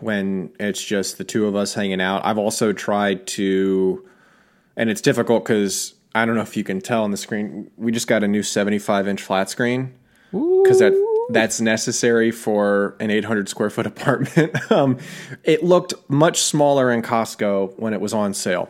when 0.00 0.52
it's 0.58 0.82
just 0.82 1.18
the 1.18 1.24
two 1.24 1.46
of 1.46 1.54
us 1.54 1.74
hanging 1.74 2.00
out. 2.00 2.24
I've 2.24 2.38
also 2.38 2.72
tried 2.72 3.26
to, 3.28 4.06
and 4.76 4.90
it's 4.90 5.00
difficult 5.00 5.44
because 5.44 5.94
I 6.14 6.26
don't 6.26 6.34
know 6.34 6.42
if 6.42 6.56
you 6.56 6.64
can 6.64 6.80
tell 6.80 7.04
on 7.04 7.10
the 7.10 7.16
screen. 7.16 7.70
We 7.76 7.92
just 7.92 8.06
got 8.06 8.22
a 8.24 8.28
new 8.28 8.42
75 8.42 9.08
inch 9.08 9.22
flat 9.22 9.48
screen 9.48 9.94
because 10.30 10.80
that 10.80 10.92
that's 11.30 11.60
necessary 11.60 12.30
for 12.30 12.96
an 13.00 13.10
800 13.10 13.48
square 13.48 13.70
foot 13.70 13.86
apartment. 13.94 14.70
um, 14.72 14.98
it 15.44 15.62
looked 15.62 15.94
much 16.08 16.40
smaller 16.40 16.90
in 16.92 17.02
Costco 17.02 17.78
when 17.78 17.92
it 17.94 18.00
was 18.00 18.12
on 18.14 18.34
sale, 18.34 18.68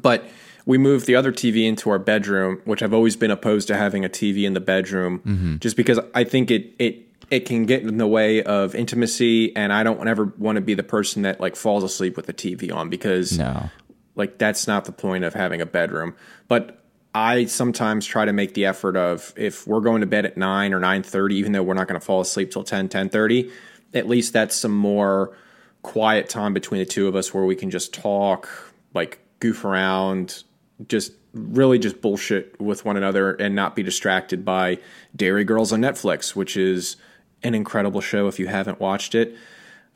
but 0.00 0.24
we 0.66 0.78
moved 0.78 1.06
the 1.06 1.14
other 1.14 1.30
TV 1.32 1.66
into 1.68 1.90
our 1.90 1.98
bedroom, 1.98 2.60
which 2.64 2.82
I've 2.82 2.94
always 2.94 3.16
been 3.16 3.30
opposed 3.30 3.68
to 3.68 3.76
having 3.76 4.04
a 4.04 4.08
TV 4.08 4.44
in 4.44 4.54
the 4.54 4.60
bedroom, 4.60 5.58
just 5.60 5.76
because 5.76 6.00
I 6.14 6.24
think 6.24 6.50
it 6.50 6.74
it 6.78 7.00
it 7.30 7.40
can 7.46 7.64
get 7.66 7.82
in 7.82 7.96
the 7.98 8.06
way 8.06 8.42
of 8.42 8.74
intimacy, 8.74 9.54
and 9.56 9.72
I 9.72 9.82
don't 9.82 10.06
ever 10.08 10.32
want 10.38 10.56
to 10.56 10.62
be 10.62 10.74
the 10.74 10.82
person 10.82 11.22
that 11.22 11.40
like 11.40 11.56
falls 11.56 11.82
asleep 11.84 12.16
with 12.16 12.26
the 12.26 12.32
TV 12.34 12.72
on 12.74 12.88
because 12.88 13.38
No. 13.38 13.70
like 14.14 14.38
that's 14.38 14.66
not 14.66 14.84
the 14.84 14.92
point 14.92 15.24
of 15.24 15.34
having 15.34 15.60
a 15.60 15.66
bedroom. 15.66 16.14
But 16.48 16.83
I 17.14 17.44
sometimes 17.44 18.04
try 18.04 18.24
to 18.24 18.32
make 18.32 18.54
the 18.54 18.66
effort 18.66 18.96
of 18.96 19.32
if 19.36 19.66
we're 19.66 19.80
going 19.80 20.00
to 20.00 20.06
bed 20.06 20.26
at 20.26 20.36
9 20.36 20.74
or 20.74 20.80
9:30 20.80 21.32
even 21.32 21.52
though 21.52 21.62
we're 21.62 21.74
not 21.74 21.86
going 21.86 22.00
to 22.00 22.04
fall 22.04 22.20
asleep 22.20 22.50
till 22.50 22.64
10 22.64 22.88
10:30, 22.88 23.50
at 23.94 24.08
least 24.08 24.32
that's 24.32 24.56
some 24.56 24.72
more 24.72 25.36
quiet 25.82 26.28
time 26.28 26.52
between 26.52 26.80
the 26.80 26.86
two 26.86 27.06
of 27.06 27.14
us 27.14 27.32
where 27.32 27.44
we 27.44 27.54
can 27.54 27.70
just 27.70 27.94
talk, 27.94 28.48
like 28.94 29.20
goof 29.38 29.64
around, 29.64 30.42
just 30.88 31.12
really 31.32 31.78
just 31.78 32.00
bullshit 32.00 32.60
with 32.60 32.84
one 32.84 32.96
another 32.96 33.32
and 33.34 33.54
not 33.54 33.76
be 33.76 33.82
distracted 33.82 34.44
by 34.44 34.78
Derry 35.14 35.44
Girls 35.44 35.72
on 35.72 35.80
Netflix, 35.80 36.34
which 36.34 36.56
is 36.56 36.96
an 37.42 37.54
incredible 37.54 38.00
show 38.00 38.26
if 38.26 38.38
you 38.38 38.46
haven't 38.46 38.80
watched 38.80 39.14
it. 39.14 39.36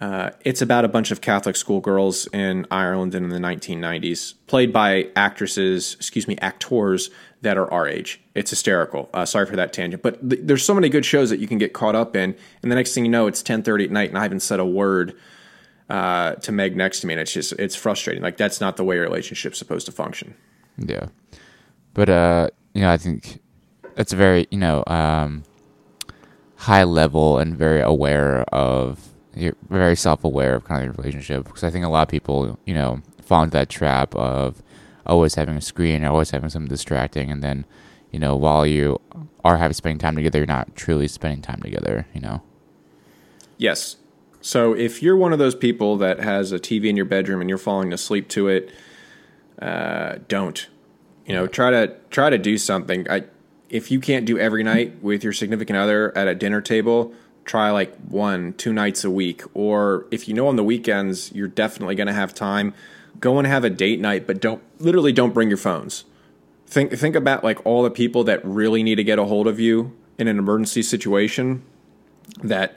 Uh, 0.01 0.31
it's 0.45 0.63
about 0.63 0.85
a 0.85 0.89
bunch 0.89 1.11
of 1.11 1.21
Catholic 1.21 1.57
schoolgirls 1.57 2.29
in 2.29 2.67
Ireland 2.71 3.17
in 3.17 3.31
the 3.31 3.39
1990s, 3.39 4.35
played 4.47 4.73
by 4.73 5.09
actresses, 5.17 5.95
excuse 5.95 6.29
me, 6.29 6.37
actors 6.41 7.11
that 7.43 7.59
are 7.59 7.73
our 7.73 7.89
age. 7.89 8.21
It's 8.35 8.51
hysterical. 8.51 9.11
Uh, 9.13 9.25
sorry 9.25 9.47
for 9.47 9.57
that 9.57 9.73
tangent, 9.73 10.03
but 10.03 10.29
th- 10.29 10.43
there's 10.45 10.65
so 10.65 10.75
many 10.75 10.89
good 10.89 11.05
shows 11.05 11.31
that 11.31 11.41
you 11.41 11.49
can 11.49 11.59
get 11.59 11.73
caught 11.73 11.97
up 11.97 12.15
in, 12.15 12.37
and 12.63 12.71
the 12.71 12.77
next 12.77 12.95
thing 12.95 13.05
you 13.05 13.11
know, 13.11 13.27
it's 13.27 13.43
10:30 13.43 13.85
at 13.85 13.91
night, 13.91 14.09
and 14.09 14.19
I 14.19 14.23
haven't 14.23 14.41
said 14.41 14.61
a 14.61 14.67
word 14.67 15.15
uh, 15.91 16.35
to 16.35 16.53
Meg 16.53 16.77
next 16.77 17.01
to 17.01 17.07
me, 17.07 17.15
and 17.15 17.21
it's 17.21 17.33
just 17.33 17.53
it's 17.55 17.75
frustrating. 17.75 18.23
Like 18.23 18.37
that's 18.37 18.61
not 18.61 18.77
the 18.77 18.85
way 18.85 18.99
a 18.99 19.01
relationship's 19.01 19.59
supposed 19.59 19.87
to 19.87 19.93
function. 19.93 20.35
Yeah. 20.77 21.07
But 21.95 22.09
uh, 22.09 22.51
you 22.75 22.83
know, 22.83 22.91
I 22.91 22.99
think 22.99 23.41
that's 23.97 24.13
very 24.13 24.47
you 24.51 24.59
know 24.59 24.85
um, 24.87 25.43
high 26.57 26.85
level 26.85 27.39
and 27.39 27.57
very 27.57 27.81
aware 27.81 28.43
of 28.55 29.08
you're 29.39 29.57
very 29.69 29.97
self 29.97 30.25
aware 30.25 30.55
of 30.55 30.65
kind 30.65 30.81
of 30.81 30.87
your 30.87 30.95
relationship 30.95 31.45
because 31.45 31.65
I 31.65 31.71
think 31.71 31.85
a 31.85 31.89
lot 31.89 32.03
of 32.03 32.09
people 32.09 32.59
you 32.65 32.75
know 32.75 33.01
fall 33.23 33.43
into 33.43 33.53
that 33.53 33.69
trap 33.69 34.15
of 34.15 34.63
always 35.07 35.35
having 35.35 35.57
a 35.57 35.61
screen 35.61 36.05
always 36.05 36.31
having 36.31 36.51
something 36.51 36.69
distracting 36.69 37.31
and 37.31 37.43
then 37.43 37.65
you 38.11 38.19
know 38.19 38.37
while 38.37 38.67
you 38.67 39.01
are 39.45 39.57
having 39.57 39.75
spending 39.75 39.99
time 39.99 40.17
together 40.17 40.39
you're 40.39 40.47
not 40.47 40.75
truly 40.77 41.09
spending 41.09 41.41
time 41.41 41.61
together 41.63 42.07
you 42.15 42.21
know 42.21 42.43
Yes. 43.59 43.97
So 44.41 44.73
if 44.73 45.03
you're 45.03 45.17
one 45.17 45.33
of 45.33 45.41
those 45.41 45.57
people 45.57 45.97
that 45.99 46.21
has 46.21 46.53
a 46.53 46.59
TV 46.59 46.87
in 46.87 46.97
your 46.97 47.05
bedroom 47.05 47.41
and 47.41 47.51
you're 47.51 47.59
falling 47.59 47.93
asleep 47.93 48.29
to 48.29 48.49
it, 48.49 48.71
uh, 49.61 50.19
don't. 50.29 50.69
You 51.27 51.35
know, 51.35 51.47
try 51.47 51.71
to 51.71 51.95
try 52.09 52.31
to 52.31 52.39
do 52.39 52.57
something. 52.57 53.11
I, 53.11 53.25
if 53.69 53.91
you 53.91 54.01
can't 54.01 54.25
do 54.25 54.39
every 54.39 54.63
night 54.63 55.03
with 55.03 55.23
your 55.23 55.35
significant 55.35 55.77
other 55.77 56.17
at 56.17 56.27
a 56.27 56.35
dinner 56.35 56.63
table, 56.63 57.13
try 57.49 57.71
like 57.71 57.97
one, 58.09 58.53
two 58.53 58.73
nights 58.73 59.03
a 59.03 59.11
week. 59.11 59.43
Or 59.55 60.07
if 60.11 60.29
you 60.29 60.35
know 60.35 60.47
on 60.47 60.57
the 60.57 60.63
weekends 60.63 61.33
you're 61.33 61.49
definitely 61.49 61.95
going 61.95 62.07
to 62.07 62.13
have 62.13 62.35
time, 62.35 62.75
go 63.19 63.39
and 63.39 63.47
have 63.47 63.65
a 63.65 63.71
date 63.71 63.99
night, 63.99 64.27
but 64.27 64.41
don't 64.41 64.63
literally 64.79 65.13
don't 65.13 65.35
bring 65.35 65.49
your 65.49 65.57
phones. 65.57 66.05
Think 66.67 66.93
think 66.93 67.17
about 67.17 67.43
like 67.43 67.65
all 67.65 67.83
the 67.83 67.91
people 67.91 68.23
that 68.25 68.45
really 68.45 68.83
need 68.83 68.97
to 68.97 69.05
get 69.05 69.19
a 69.19 69.25
hold 69.25 69.47
of 69.47 69.59
you 69.59 69.97
in 70.19 70.29
an 70.29 70.39
emergency 70.39 70.83
situation 70.83 71.63
that 72.43 72.77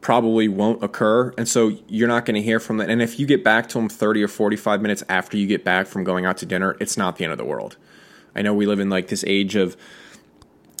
probably 0.00 0.46
won't 0.46 0.82
occur. 0.84 1.34
And 1.36 1.48
so 1.48 1.76
you're 1.88 2.06
not 2.06 2.24
going 2.24 2.36
to 2.36 2.42
hear 2.42 2.60
from 2.60 2.76
them. 2.76 2.88
And 2.88 3.02
if 3.02 3.18
you 3.18 3.26
get 3.26 3.42
back 3.42 3.68
to 3.70 3.78
them 3.78 3.88
30 3.88 4.22
or 4.22 4.28
45 4.28 4.80
minutes 4.80 5.02
after 5.08 5.36
you 5.36 5.48
get 5.48 5.64
back 5.64 5.88
from 5.88 6.04
going 6.04 6.24
out 6.24 6.36
to 6.38 6.46
dinner, 6.46 6.76
it's 6.78 6.96
not 6.96 7.16
the 7.16 7.24
end 7.24 7.32
of 7.32 7.38
the 7.38 7.44
world. 7.44 7.76
I 8.36 8.42
know 8.42 8.54
we 8.54 8.66
live 8.66 8.78
in 8.78 8.90
like 8.90 9.08
this 9.08 9.24
age 9.26 9.56
of 9.56 9.76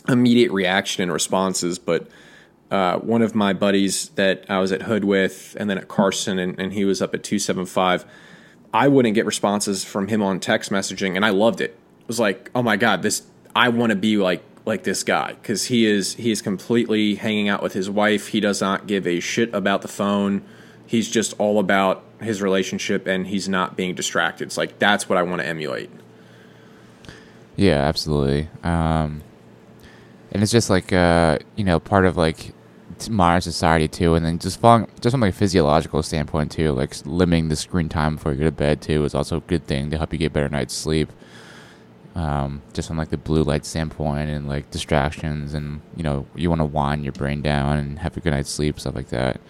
immediate 0.08 0.52
reaction 0.52 1.02
and 1.02 1.12
responses, 1.12 1.80
but 1.80 2.06
uh, 2.70 2.98
one 2.98 3.22
of 3.22 3.34
my 3.34 3.52
buddies 3.52 4.10
that 4.10 4.44
I 4.48 4.58
was 4.58 4.72
at 4.72 4.82
Hood 4.82 5.04
with 5.04 5.56
and 5.58 5.70
then 5.70 5.78
at 5.78 5.88
Carson, 5.88 6.38
and, 6.38 6.58
and 6.58 6.72
he 6.72 6.84
was 6.84 7.00
up 7.00 7.14
at 7.14 7.22
275, 7.22 8.04
I 8.74 8.88
wouldn't 8.88 9.14
get 9.14 9.24
responses 9.24 9.84
from 9.84 10.08
him 10.08 10.22
on 10.22 10.40
text 10.40 10.70
messaging, 10.70 11.16
and 11.16 11.24
I 11.24 11.30
loved 11.30 11.60
it. 11.60 11.70
It 12.00 12.08
was 12.08 12.20
like, 12.20 12.50
oh 12.54 12.62
my 12.62 12.76
God, 12.76 13.02
this, 13.02 13.22
I 13.56 13.70
want 13.70 13.90
to 13.90 13.96
be 13.96 14.16
like 14.18 14.42
like 14.68 14.84
this 14.84 15.02
guy 15.02 15.32
because 15.32 15.64
he 15.64 15.86
is 15.86 16.14
he 16.14 16.30
is 16.30 16.42
completely 16.42 17.16
hanging 17.16 17.48
out 17.48 17.62
with 17.62 17.72
his 17.72 17.90
wife. 17.90 18.28
He 18.28 18.38
does 18.38 18.60
not 18.60 18.86
give 18.86 19.06
a 19.06 19.18
shit 19.18 19.52
about 19.54 19.82
the 19.82 19.88
phone. 19.88 20.44
He's 20.86 21.10
just 21.10 21.34
all 21.38 21.58
about 21.58 22.04
his 22.20 22.42
relationship 22.42 23.06
and 23.06 23.26
he's 23.26 23.48
not 23.48 23.76
being 23.76 23.94
distracted. 23.94 24.44
It's 24.44 24.56
like 24.56 24.78
that's 24.78 25.08
what 25.08 25.18
I 25.18 25.22
want 25.22 25.40
to 25.40 25.48
emulate. 25.48 25.90
Yeah, 27.56 27.78
absolutely. 27.78 28.48
Um, 28.62 29.22
and 30.30 30.42
it's 30.42 30.52
just 30.52 30.70
like 30.70 30.92
uh, 30.92 31.38
you 31.56 31.64
know 31.64 31.80
part 31.80 32.04
of 32.04 32.16
like 32.16 32.52
modern 33.08 33.40
society 33.40 33.86
too, 33.86 34.14
and 34.14 34.24
then 34.24 34.38
just 34.38 34.60
falling 34.60 34.88
just 35.00 35.12
from 35.12 35.20
like 35.20 35.34
a 35.34 35.36
physiological 35.36 36.02
standpoint 36.02 36.50
too, 36.50 36.72
like 36.72 36.94
limiting 37.04 37.48
the 37.48 37.56
screen 37.56 37.88
time 37.88 38.16
before 38.16 38.32
you 38.32 38.38
go 38.38 38.44
to 38.44 38.50
bed 38.50 38.80
too 38.80 39.04
is 39.04 39.14
also 39.14 39.36
a 39.36 39.40
good 39.40 39.66
thing 39.66 39.90
to 39.90 39.98
help 39.98 40.12
you 40.12 40.18
get 40.18 40.32
better 40.32 40.48
night's 40.48 40.74
sleep. 40.74 41.12
Um, 42.14 42.62
just 42.72 42.88
from 42.88 42.96
like 42.96 43.10
the 43.10 43.16
blue 43.16 43.44
light 43.44 43.64
standpoint 43.64 44.30
and 44.30 44.48
like 44.48 44.70
distractions 44.72 45.54
and 45.54 45.80
you 45.94 46.02
know 46.02 46.26
you 46.34 46.48
want 46.48 46.60
to 46.60 46.64
wind 46.64 47.04
your 47.04 47.12
brain 47.12 47.42
down 47.42 47.76
and 47.76 47.98
have 48.00 48.16
a 48.16 48.20
good 48.20 48.32
night's 48.32 48.50
sleep 48.50 48.80
stuff 48.80 48.94
like 48.94 49.10
that. 49.10 49.40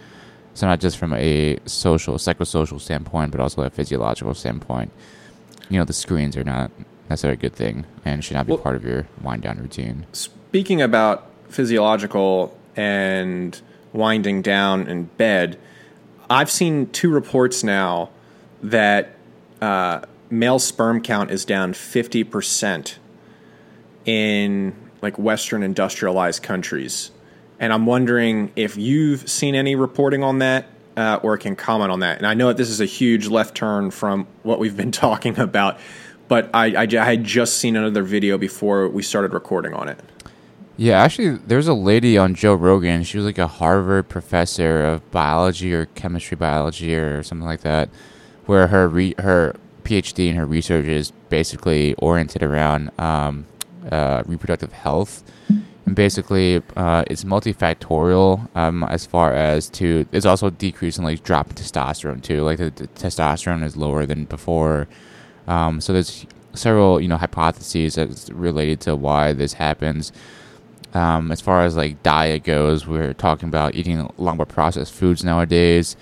So 0.52 0.66
not 0.66 0.80
just 0.80 0.98
from 0.98 1.14
a 1.14 1.58
social 1.64 2.16
psychosocial 2.16 2.80
standpoint 2.80 3.30
but 3.30 3.40
also 3.40 3.62
a 3.62 3.70
physiological 3.70 4.34
standpoint. 4.34 4.90
You 5.70 5.78
know 5.78 5.84
the 5.84 5.92
screens 5.92 6.36
are 6.36 6.44
not 6.44 6.70
necessarily 7.08 7.38
a 7.38 7.40
good 7.40 7.54
thing 7.54 7.86
and 8.04 8.22
should 8.22 8.34
not 8.34 8.46
be 8.46 8.52
well, 8.52 8.62
part 8.62 8.76
of 8.76 8.84
your 8.84 9.06
wind 9.22 9.42
down 9.42 9.58
routine. 9.58 10.06
Speaking 10.12 10.82
about 10.82 11.30
physiological 11.48 12.57
and 12.78 13.60
winding 13.92 14.40
down 14.40 14.86
in 14.86 15.04
bed 15.04 15.58
i've 16.30 16.50
seen 16.50 16.86
two 16.90 17.10
reports 17.10 17.64
now 17.64 18.08
that 18.62 19.14
uh, 19.60 20.00
male 20.30 20.58
sperm 20.58 21.02
count 21.02 21.30
is 21.30 21.44
down 21.44 21.72
50% 21.72 22.96
in 24.04 24.74
like 25.00 25.18
western 25.18 25.62
industrialized 25.62 26.42
countries. 26.42 27.10
And 27.60 27.72
i'm 27.72 27.86
wondering 27.86 28.52
if 28.56 28.76
you've 28.76 29.28
seen 29.28 29.54
any 29.54 29.74
reporting 29.74 30.22
on 30.22 30.38
that 30.38 30.66
uh, 30.96 31.20
or 31.22 31.36
can 31.38 31.56
comment 31.56 31.90
on 31.90 32.00
that. 32.00 32.18
And 32.18 32.26
i 32.26 32.34
know 32.34 32.48
that 32.48 32.56
this 32.56 32.70
is 32.70 32.80
a 32.80 32.86
huge 32.86 33.28
left 33.28 33.54
turn 33.54 33.90
from 33.90 34.26
what 34.42 34.58
we've 34.58 34.76
been 34.76 34.92
talking 35.06 35.38
about 35.38 35.78
but 36.28 36.50
I, 36.52 36.82
I, 36.82 36.82
I 36.82 37.04
had 37.04 37.24
just 37.24 37.56
seen 37.56 37.74
another 37.74 38.02
video 38.02 38.36
before 38.36 38.86
we 38.86 39.02
started 39.02 39.32
recording 39.32 39.72
on 39.72 39.88
it 39.88 39.98
yeah, 40.78 41.02
actually, 41.02 41.30
there's 41.30 41.66
a 41.66 41.74
lady 41.74 42.16
on 42.16 42.36
Joe 42.36 42.54
Rogan. 42.54 43.02
She 43.02 43.16
was 43.18 43.26
like 43.26 43.36
a 43.36 43.48
Harvard 43.48 44.08
professor 44.08 44.84
of 44.84 45.10
biology 45.10 45.74
or 45.74 45.86
chemistry 45.86 46.36
biology 46.36 46.94
or 46.94 47.24
something 47.24 47.46
like 47.46 47.62
that, 47.62 47.90
where 48.46 48.68
her 48.68 48.86
re- 48.88 49.16
her 49.18 49.56
PhD 49.82 50.28
and 50.28 50.38
her 50.38 50.46
research 50.46 50.86
is 50.86 51.10
basically 51.30 51.94
oriented 51.94 52.44
around 52.44 52.92
um, 53.00 53.46
uh, 53.90 54.22
reproductive 54.26 54.72
health. 54.72 55.24
And 55.84 55.96
basically, 55.96 56.62
uh, 56.76 57.02
it's 57.08 57.24
multifactorial 57.24 58.48
um, 58.54 58.84
as 58.84 59.04
far 59.04 59.32
as 59.32 59.68
to, 59.70 60.06
it's 60.12 60.26
also 60.26 60.48
decreasing 60.48 61.02
like 61.02 61.24
drop 61.24 61.54
testosterone 61.54 62.22
too. 62.22 62.42
Like 62.42 62.58
the, 62.58 62.70
the 62.70 62.86
testosterone 62.88 63.64
is 63.64 63.76
lower 63.76 64.06
than 64.06 64.26
before. 64.26 64.86
Um, 65.48 65.80
so 65.80 65.92
there's 65.92 66.24
several, 66.52 67.00
you 67.00 67.08
know, 67.08 67.16
hypotheses 67.16 67.96
that's 67.96 68.30
related 68.30 68.80
to 68.82 68.94
why 68.94 69.32
this 69.32 69.54
happens. 69.54 70.12
Um, 70.94 71.30
as 71.30 71.40
far 71.40 71.64
as 71.64 71.76
like 71.76 72.02
diet 72.02 72.44
goes, 72.44 72.86
we're 72.86 73.12
talking 73.12 73.48
about 73.48 73.74
eating 73.74 73.98
a 74.00 74.10
lot 74.16 74.36
more 74.36 74.46
processed 74.46 74.94
foods 74.94 75.22
nowadays 75.22 75.96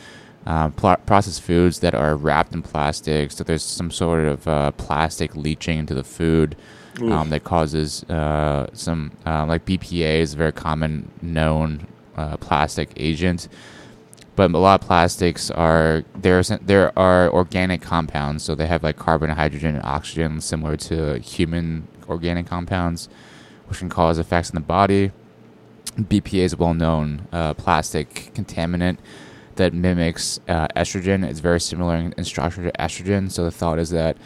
uh, 0.47 0.69
pl- 0.71 0.97
processed 1.07 1.43
foods 1.43 1.81
that 1.81 1.95
are 1.95 2.17
wrapped 2.17 2.55
in 2.55 2.63
plastic. 2.63 3.33
So 3.33 3.45
there's 3.45 3.65
some 3.65 3.91
sort 3.91 4.25
of 4.25 4.47
uh, 4.47 4.71
plastic 4.73 5.35
leaching 5.35 5.79
into 5.79 5.95
the 5.95 6.05
food 6.05 6.57
um, 7.03 7.31
that 7.31 7.45
causes 7.45 8.05
uh, 8.05 8.69
some 8.73 9.13
uh, 9.27 9.45
like 9.45 9.67
BPA 9.67 10.21
is 10.21 10.35
a 10.35 10.37
very 10.37 10.53
common 10.53 11.11
known 11.21 11.87
uh, 12.17 12.37
plastic 12.39 12.91
agent. 12.97 13.49
But 14.37 14.51
a 14.53 14.59
lot 14.59 14.81
of 14.83 14.87
plastics 14.87 15.51
are 15.51 16.05
there. 16.15 16.43
There 16.43 16.97
are 16.99 17.31
organic 17.31 17.81
compounds, 17.81 18.45
so 18.45 18.55
they 18.55 18.67
have 18.67 18.83
like 18.83 18.97
carbon, 18.97 19.31
hydrogen, 19.31 19.77
and 19.77 19.85
oxygen, 19.85 20.41
similar 20.43 20.77
to 20.77 21.19
human 21.21 21.89
organic 22.09 22.47
compounds, 22.47 23.09
which 23.69 23.79
can 23.79 23.89
cause 23.89 24.19
effects 24.19 24.51
in 24.51 24.55
the 24.55 24.61
body. 24.61 25.13
BPA 25.99 26.45
is 26.45 26.53
a 26.53 26.57
well-known 26.57 27.27
uh, 27.33 27.55
plastic 27.55 28.31
contaminant 28.35 28.99
that 29.57 29.73
mimics 29.73 30.39
uh, 30.49 30.69
estrogen. 30.69 31.25
It's 31.25 31.41
very 31.41 31.61
similar 31.61 31.97
in, 31.97 32.13
in, 32.13 32.25
structure 32.25 32.63
to 32.63 32.73
estrogen. 32.79 33.31
So 33.31 33.45
the 33.45 33.51
thought 33.51 33.79
is 33.79 33.91
that 33.91 34.17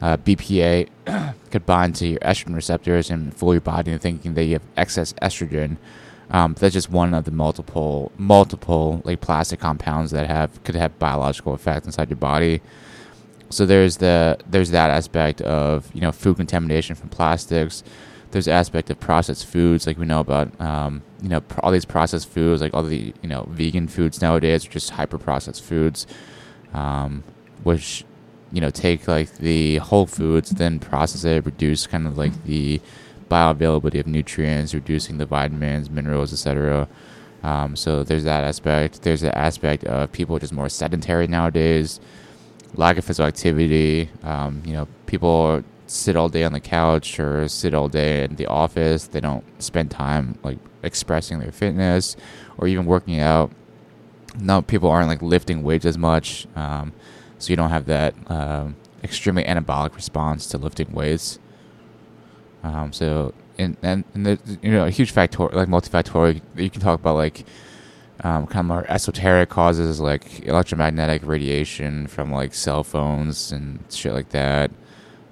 uh, 0.00 0.16
BPA 0.16 0.88
could 1.50 1.66
bind 1.66 1.96
to 1.96 2.06
your 2.06 2.20
estrogen 2.20 2.54
receptors 2.54 3.10
and 3.10 3.34
fool 3.34 3.54
your 3.54 3.60
body 3.60 3.90
into 3.90 4.02
thinking 4.02 4.34
that 4.34 4.44
you 4.44 4.54
have 4.54 4.62
excess 4.76 5.12
estrogen. 5.14 5.76
Um, 6.30 6.54
that's 6.58 6.74
just 6.74 6.90
one 6.90 7.14
of 7.14 7.24
the 7.24 7.30
multiple 7.30 8.12
multiple 8.18 9.00
like 9.04 9.20
plastic 9.22 9.60
compounds 9.60 10.10
that 10.10 10.26
have 10.26 10.62
could 10.62 10.74
have 10.74 10.98
biological 10.98 11.54
effects 11.54 11.86
inside 11.86 12.10
your 12.10 12.18
body. 12.18 12.60
So 13.50 13.64
there's 13.64 13.96
the 13.96 14.38
there's 14.46 14.70
that 14.70 14.90
aspect 14.90 15.40
of 15.40 15.90
you 15.94 16.02
know 16.02 16.12
food 16.12 16.36
contamination 16.36 16.96
from 16.96 17.08
plastics 17.08 17.82
there's 18.30 18.48
aspect 18.48 18.90
of 18.90 19.00
processed 19.00 19.46
foods, 19.46 19.86
like 19.86 19.98
we 19.98 20.06
know 20.06 20.20
about, 20.20 20.58
um, 20.60 21.02
you 21.22 21.28
know, 21.28 21.42
all 21.60 21.70
these 21.72 21.84
processed 21.84 22.28
foods, 22.28 22.60
like 22.60 22.74
all 22.74 22.82
the 22.82 23.14
you 23.22 23.28
know 23.28 23.46
vegan 23.50 23.88
foods 23.88 24.20
nowadays 24.20 24.66
are 24.66 24.70
just 24.70 24.90
hyper 24.90 25.18
processed 25.18 25.62
foods, 25.62 26.06
um, 26.74 27.24
which 27.62 28.04
you 28.52 28.60
know 28.60 28.70
take 28.70 29.08
like 29.08 29.38
the 29.38 29.76
whole 29.76 30.06
foods, 30.06 30.50
then 30.50 30.78
process 30.78 31.24
it, 31.24 31.44
reduce 31.44 31.86
kind 31.86 32.06
of 32.06 32.18
like 32.18 32.44
the 32.44 32.80
bioavailability 33.30 34.00
of 34.00 34.06
nutrients, 34.06 34.74
reducing 34.74 35.18
the 35.18 35.26
vitamins, 35.26 35.90
minerals, 35.90 36.32
etc. 36.32 36.88
Um, 37.42 37.76
so 37.76 38.02
there's 38.02 38.24
that 38.24 38.44
aspect. 38.44 39.02
There's 39.02 39.20
the 39.20 39.36
aspect 39.36 39.84
of 39.84 40.12
people 40.12 40.38
just 40.38 40.52
more 40.52 40.68
sedentary 40.68 41.26
nowadays, 41.26 42.00
lack 42.74 42.98
of 42.98 43.04
physical 43.04 43.26
activity. 43.26 44.10
Um, 44.22 44.62
you 44.66 44.72
know, 44.72 44.88
people 45.06 45.62
sit 45.90 46.16
all 46.16 46.28
day 46.28 46.44
on 46.44 46.52
the 46.52 46.60
couch 46.60 47.18
or 47.18 47.48
sit 47.48 47.74
all 47.74 47.88
day 47.88 48.24
in 48.24 48.36
the 48.36 48.46
office. 48.46 49.06
They 49.06 49.20
don't 49.20 49.44
spend 49.62 49.90
time 49.90 50.38
like 50.42 50.58
expressing 50.82 51.40
their 51.40 51.52
fitness 51.52 52.16
or 52.56 52.68
even 52.68 52.86
working 52.86 53.20
out. 53.20 53.50
No, 54.38 54.62
people 54.62 54.90
aren't 54.90 55.08
like 55.08 55.22
lifting 55.22 55.62
weights 55.62 55.84
as 55.86 55.98
much, 55.98 56.46
um, 56.54 56.92
so 57.38 57.50
you 57.50 57.56
don't 57.56 57.70
have 57.70 57.86
that 57.86 58.14
um, 58.30 58.76
extremely 59.02 59.42
anabolic 59.44 59.94
response 59.94 60.46
to 60.48 60.58
lifting 60.58 60.92
weights. 60.92 61.38
Um, 62.62 62.92
so 62.92 63.34
and 63.58 63.76
and, 63.82 64.04
and 64.14 64.58
you 64.62 64.70
know 64.70 64.86
a 64.86 64.90
huge 64.90 65.10
factor 65.10 65.48
like 65.48 65.68
multifactorial. 65.68 66.40
You 66.56 66.70
can 66.70 66.80
talk 66.80 67.00
about 67.00 67.16
like 67.16 67.44
um, 68.22 68.46
kind 68.46 68.60
of 68.60 68.66
more 68.66 68.86
esoteric 68.88 69.48
causes 69.48 70.00
like 70.00 70.46
electromagnetic 70.46 71.24
radiation 71.24 72.06
from 72.06 72.32
like 72.32 72.54
cell 72.54 72.84
phones 72.84 73.52
and 73.52 73.84
shit 73.90 74.12
like 74.12 74.30
that. 74.30 74.70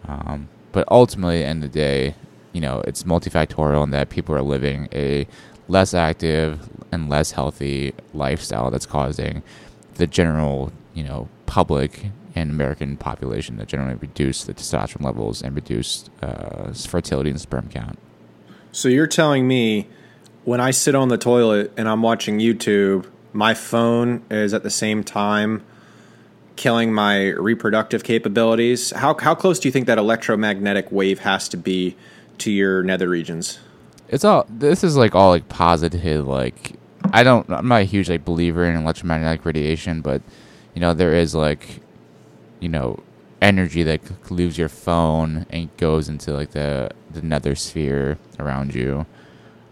Um, 0.08 0.48
but 0.72 0.86
ultimately, 0.90 1.38
at 1.38 1.40
the 1.40 1.46
end 1.46 1.64
of 1.64 1.72
the 1.72 1.78
day, 1.78 2.14
you 2.52 2.60
know 2.60 2.80
it's 2.86 3.02
multifactorial 3.02 3.84
in 3.84 3.90
that 3.90 4.08
people 4.08 4.34
are 4.34 4.42
living 4.42 4.88
a 4.92 5.26
less 5.68 5.92
active 5.92 6.68
and 6.90 7.08
less 7.10 7.32
healthy 7.32 7.92
lifestyle 8.14 8.70
that's 8.70 8.86
causing 8.86 9.42
the 9.96 10.06
general 10.06 10.72
you 10.94 11.02
know 11.02 11.28
public 11.44 12.06
and 12.34 12.50
American 12.50 12.96
population 12.96 13.56
that 13.56 13.68
generally 13.68 13.96
reduce 13.96 14.44
the 14.44 14.54
testosterone 14.54 15.04
levels 15.04 15.42
and 15.42 15.54
reduce 15.54 16.08
uh, 16.22 16.72
fertility 16.72 17.30
and 17.30 17.40
sperm 17.40 17.68
count. 17.68 17.98
So 18.72 18.88
you're 18.88 19.06
telling 19.06 19.48
me 19.48 19.88
when 20.44 20.60
I 20.60 20.70
sit 20.70 20.94
on 20.94 21.08
the 21.08 21.16
toilet 21.16 21.72
and 21.76 21.88
I'm 21.88 22.02
watching 22.02 22.38
YouTube, 22.38 23.06
my 23.32 23.54
phone 23.54 24.22
is 24.30 24.52
at 24.52 24.62
the 24.62 24.70
same 24.70 25.02
time 25.02 25.64
killing 26.56 26.92
my 26.92 27.28
reproductive 27.30 28.04
capabilities. 28.04 28.90
How 28.90 29.14
how 29.14 29.34
close 29.34 29.58
do 29.58 29.68
you 29.68 29.72
think 29.72 29.86
that 29.86 29.98
electromagnetic 29.98 30.90
wave 30.90 31.20
has 31.20 31.48
to 31.50 31.56
be 31.56 31.96
to 32.38 32.50
your 32.50 32.82
nether 32.82 33.08
regions? 33.08 33.58
It's 34.08 34.24
all 34.24 34.46
this 34.48 34.84
is 34.84 34.96
like 34.96 35.14
all 35.14 35.30
like 35.30 35.48
positive 35.48 36.26
like 36.26 36.72
I 37.12 37.22
don't 37.22 37.48
I'm 37.50 37.68
not 37.68 37.82
a 37.82 37.84
huge 37.84 38.08
like 38.08 38.24
believer 38.24 38.64
in 38.64 38.76
electromagnetic 38.76 39.44
radiation, 39.44 40.00
but 40.00 40.22
you 40.74 40.80
know 40.80 40.94
there 40.94 41.14
is 41.14 41.34
like 41.34 41.80
you 42.60 42.68
know 42.68 43.02
energy 43.42 43.82
that 43.82 44.30
leaves 44.30 44.56
your 44.56 44.68
phone 44.68 45.46
and 45.50 45.74
goes 45.76 46.08
into 46.08 46.32
like 46.32 46.50
the 46.50 46.90
the 47.10 47.22
nether 47.22 47.54
sphere 47.54 48.18
around 48.38 48.74
you. 48.74 49.06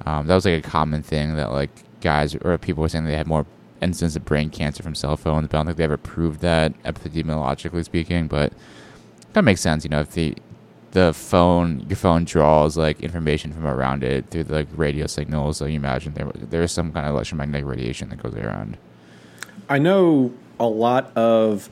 Um, 0.06 0.26
that 0.26 0.34
was 0.34 0.44
like 0.44 0.64
a 0.64 0.68
common 0.68 1.02
thing 1.02 1.36
that 1.36 1.50
like 1.52 1.70
guys 2.00 2.34
or 2.34 2.58
people 2.58 2.82
were 2.82 2.88
saying 2.88 3.04
they 3.04 3.16
had 3.16 3.26
more 3.26 3.46
instances 3.80 4.16
of 4.16 4.24
brain 4.24 4.50
cancer 4.50 4.82
from 4.82 4.94
cell 4.94 5.16
phones, 5.16 5.48
but 5.48 5.56
I 5.56 5.58
don't 5.58 5.66
think 5.66 5.78
they 5.78 5.84
ever 5.84 5.96
proved 5.96 6.40
that 6.40 6.80
epidemiologically 6.84 7.84
speaking. 7.84 8.28
But 8.28 8.52
that 9.32 9.44
makes 9.44 9.60
sense, 9.60 9.84
you 9.84 9.90
know, 9.90 10.00
if 10.00 10.12
the 10.12 10.36
the 10.92 11.12
phone 11.12 11.84
your 11.88 11.96
phone 11.96 12.24
draws 12.24 12.76
like 12.76 13.00
information 13.00 13.52
from 13.52 13.66
around 13.66 14.04
it 14.04 14.30
through 14.30 14.44
the 14.44 14.54
like 14.54 14.68
radio 14.76 15.06
signals, 15.06 15.58
so 15.58 15.66
you 15.66 15.76
imagine 15.76 16.14
there 16.14 16.30
there's 16.34 16.72
some 16.72 16.92
kind 16.92 17.06
of 17.06 17.14
electromagnetic 17.14 17.66
radiation 17.66 18.08
that 18.10 18.22
goes 18.22 18.34
around. 18.34 18.78
I 19.68 19.78
know 19.78 20.32
a 20.60 20.66
lot 20.66 21.14
of 21.16 21.68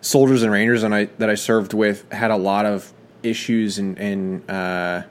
soldiers 0.00 0.42
and 0.42 0.52
rangers 0.52 0.82
and 0.84 0.94
I 0.94 1.06
that 1.18 1.28
I 1.28 1.34
served 1.34 1.74
with 1.74 2.10
had 2.12 2.30
a 2.30 2.36
lot 2.36 2.64
of 2.64 2.92
issues 3.22 3.78
and 3.78 3.98
and 3.98 4.48
uh, 4.48 5.02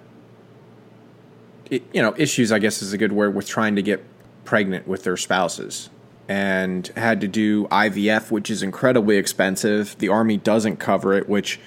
you 1.69 2.01
know 2.01 2.13
issues 2.17 2.51
I 2.51 2.59
guess 2.59 2.81
is 2.81 2.93
a 2.93 2.97
good 2.97 3.11
word 3.11 3.35
with 3.35 3.47
trying 3.47 3.75
to 3.75 3.81
get 3.81 4.03
pregnant 4.45 4.87
with 4.87 5.03
their 5.03 5.17
spouses 5.17 5.89
and 6.27 6.87
had 6.95 7.21
to 7.21 7.27
do 7.27 7.65
IVF, 7.67 8.31
which 8.31 8.49
is 8.49 8.61
incredibly 8.61 9.17
expensive. 9.17 9.97
The 9.99 10.09
army 10.09 10.37
doesn't 10.37 10.77
cover 10.77 11.13
it, 11.13 11.29
which 11.29 11.59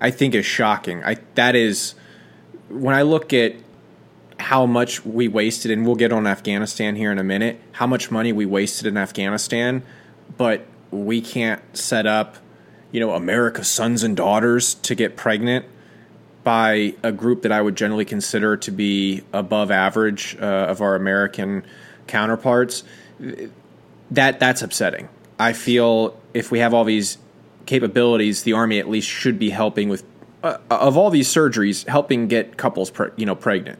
I 0.00 0.10
think 0.10 0.34
is 0.34 0.46
shocking. 0.46 1.04
I 1.04 1.16
that 1.34 1.54
is 1.54 1.94
when 2.68 2.94
I 2.94 3.02
look 3.02 3.32
at 3.32 3.54
how 4.38 4.66
much 4.66 5.04
we 5.04 5.28
wasted, 5.28 5.70
and 5.70 5.86
we'll 5.86 5.96
get 5.96 6.12
on 6.12 6.26
Afghanistan 6.26 6.96
here 6.96 7.12
in 7.12 7.18
a 7.18 7.24
minute. 7.24 7.60
How 7.72 7.86
much 7.86 8.10
money 8.10 8.32
we 8.32 8.46
wasted 8.46 8.86
in 8.86 8.96
Afghanistan, 8.96 9.82
but 10.36 10.66
we 10.90 11.20
can't 11.20 11.62
set 11.76 12.06
up, 12.06 12.36
you 12.92 13.00
know, 13.00 13.12
America's 13.12 13.68
sons 13.68 14.02
and 14.02 14.16
daughters 14.16 14.74
to 14.74 14.94
get 14.94 15.16
pregnant 15.16 15.66
by 16.44 16.94
a 17.02 17.10
group 17.10 17.42
that 17.42 17.50
I 17.50 17.60
would 17.60 17.76
generally 17.76 18.04
consider 18.04 18.56
to 18.58 18.70
be 18.70 19.22
above 19.32 19.70
average 19.70 20.36
uh, 20.40 20.44
of 20.44 20.80
our 20.80 20.94
American 20.94 21.64
counterparts 22.06 22.84
that 24.10 24.40
that's 24.40 24.62
upsetting. 24.62 25.08
I 25.38 25.52
feel 25.52 26.18
if 26.34 26.50
we 26.50 26.60
have 26.60 26.72
all 26.72 26.84
these 26.84 27.18
capabilities, 27.66 28.44
the 28.44 28.52
army 28.52 28.78
at 28.78 28.88
least 28.88 29.08
should 29.08 29.38
be 29.38 29.50
helping 29.50 29.88
with 29.88 30.04
uh, 30.42 30.58
of 30.70 30.96
all 30.96 31.10
these 31.10 31.28
surgeries, 31.28 31.86
helping 31.88 32.28
get 32.28 32.56
couples, 32.56 32.90
pre- 32.90 33.10
you 33.16 33.26
know, 33.26 33.34
pregnant. 33.34 33.78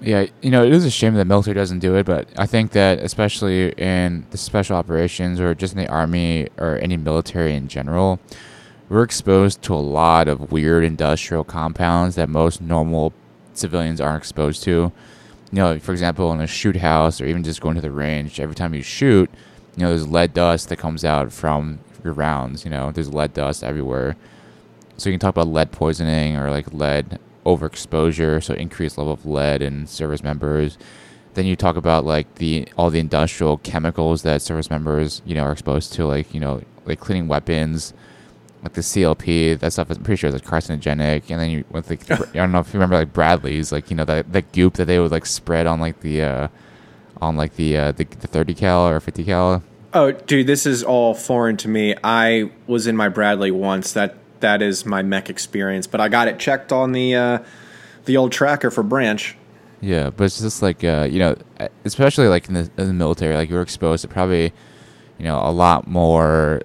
Yeah, 0.00 0.26
you 0.42 0.50
know, 0.50 0.64
it 0.64 0.72
is 0.72 0.84
a 0.84 0.90
shame 0.90 1.14
that 1.14 1.18
the 1.18 1.24
military 1.24 1.54
doesn't 1.54 1.80
do 1.80 1.96
it, 1.96 2.06
but 2.06 2.28
I 2.36 2.46
think 2.46 2.70
that 2.70 3.00
especially 3.00 3.72
in 3.72 4.24
the 4.30 4.38
special 4.38 4.76
operations 4.76 5.40
or 5.40 5.54
just 5.56 5.74
in 5.74 5.80
the 5.80 5.88
army 5.88 6.48
or 6.56 6.78
any 6.80 6.96
military 6.96 7.54
in 7.56 7.66
general, 7.66 8.20
we're 8.88 9.02
exposed 9.02 9.60
to 9.62 9.74
a 9.74 9.76
lot 9.76 10.28
of 10.28 10.52
weird 10.52 10.84
industrial 10.84 11.42
compounds 11.42 12.14
that 12.14 12.28
most 12.28 12.60
normal 12.60 13.12
civilians 13.54 14.00
aren't 14.00 14.22
exposed 14.22 14.62
to 14.62 14.92
you 15.52 15.56
know, 15.56 15.78
for 15.78 15.92
example, 15.92 16.32
in 16.32 16.40
a 16.40 16.46
shoot 16.46 16.76
house 16.76 17.20
or 17.20 17.26
even 17.26 17.42
just 17.42 17.60
going 17.60 17.74
to 17.74 17.80
the 17.80 17.90
range, 17.90 18.40
every 18.40 18.54
time 18.54 18.74
you 18.74 18.82
shoot, 18.82 19.30
you 19.76 19.82
know, 19.82 19.88
there's 19.88 20.08
lead 20.08 20.34
dust 20.34 20.68
that 20.68 20.76
comes 20.76 21.04
out 21.04 21.32
from 21.32 21.78
your 22.04 22.12
rounds. 22.12 22.64
You 22.64 22.70
know, 22.70 22.92
there's 22.92 23.12
lead 23.12 23.34
dust 23.34 23.64
everywhere. 23.64 24.16
So 24.96 25.08
you 25.08 25.14
can 25.14 25.20
talk 25.20 25.34
about 25.34 25.48
lead 25.48 25.72
poisoning 25.72 26.36
or 26.36 26.50
like 26.50 26.72
lead 26.72 27.18
overexposure, 27.46 28.42
so 28.42 28.54
increased 28.54 28.98
level 28.98 29.12
of 29.12 29.24
lead 29.24 29.62
in 29.62 29.86
service 29.86 30.22
members. 30.22 30.76
Then 31.34 31.46
you 31.46 31.56
talk 31.56 31.76
about 31.76 32.04
like 32.04 32.34
the 32.36 32.68
all 32.76 32.90
the 32.90 32.98
industrial 32.98 33.58
chemicals 33.58 34.22
that 34.22 34.42
service 34.42 34.70
members, 34.70 35.22
you 35.24 35.34
know, 35.34 35.44
are 35.44 35.52
exposed 35.52 35.92
to, 35.94 36.06
like 36.06 36.34
you 36.34 36.40
know, 36.40 36.62
like 36.84 37.00
cleaning 37.00 37.28
weapons, 37.28 37.94
like 38.62 38.72
the 38.72 38.80
CLP, 38.80 39.58
that 39.58 39.72
stuff 39.72 39.90
is 39.90 39.98
I'm 39.98 40.04
pretty 40.04 40.18
sure 40.18 40.34
is 40.34 40.40
carcinogenic. 40.42 41.30
And 41.30 41.40
then 41.40 41.50
you 41.50 41.64
with 41.70 41.90
like 41.90 42.10
I 42.10 42.16
don't 42.32 42.52
know 42.52 42.60
if 42.60 42.68
you 42.68 42.74
remember 42.74 42.96
like 42.96 43.12
Bradley's, 43.12 43.72
like 43.72 43.90
you 43.90 43.96
know 43.96 44.04
that 44.04 44.32
that 44.32 44.52
goop 44.52 44.74
that 44.74 44.86
they 44.86 44.98
would 44.98 45.12
like 45.12 45.26
spread 45.26 45.66
on 45.66 45.80
like 45.80 46.00
the 46.00 46.22
uh, 46.22 46.48
on 47.20 47.36
like 47.36 47.56
the, 47.56 47.76
uh, 47.76 47.92
the 47.92 48.04
the 48.04 48.26
30 48.26 48.54
cal 48.54 48.88
or 48.88 49.00
50 49.00 49.24
cal. 49.24 49.62
Oh, 49.94 50.12
dude, 50.12 50.46
this 50.46 50.66
is 50.66 50.82
all 50.82 51.14
foreign 51.14 51.56
to 51.58 51.68
me. 51.68 51.94
I 52.04 52.50
was 52.66 52.86
in 52.86 52.96
my 52.96 53.08
Bradley 53.08 53.50
once. 53.50 53.92
That 53.92 54.16
that 54.40 54.60
is 54.62 54.84
my 54.84 55.02
mech 55.02 55.30
experience, 55.30 55.86
but 55.86 56.00
I 56.00 56.08
got 56.08 56.28
it 56.28 56.38
checked 56.38 56.72
on 56.72 56.92
the 56.92 57.14
uh, 57.14 57.38
the 58.04 58.16
old 58.16 58.32
tracker 58.32 58.70
for 58.70 58.82
branch. 58.82 59.36
Yeah, 59.80 60.10
but 60.10 60.24
it's 60.24 60.40
just 60.40 60.62
like 60.62 60.82
uh, 60.84 61.08
you 61.10 61.20
know, 61.20 61.36
especially 61.84 62.28
like 62.28 62.48
in 62.48 62.54
the, 62.54 62.70
in 62.76 62.88
the 62.88 62.92
military, 62.92 63.34
like 63.34 63.48
you're 63.48 63.62
exposed 63.62 64.02
to 64.02 64.08
probably 64.08 64.52
you 65.18 65.24
know 65.24 65.40
a 65.42 65.50
lot 65.50 65.86
more 65.86 66.62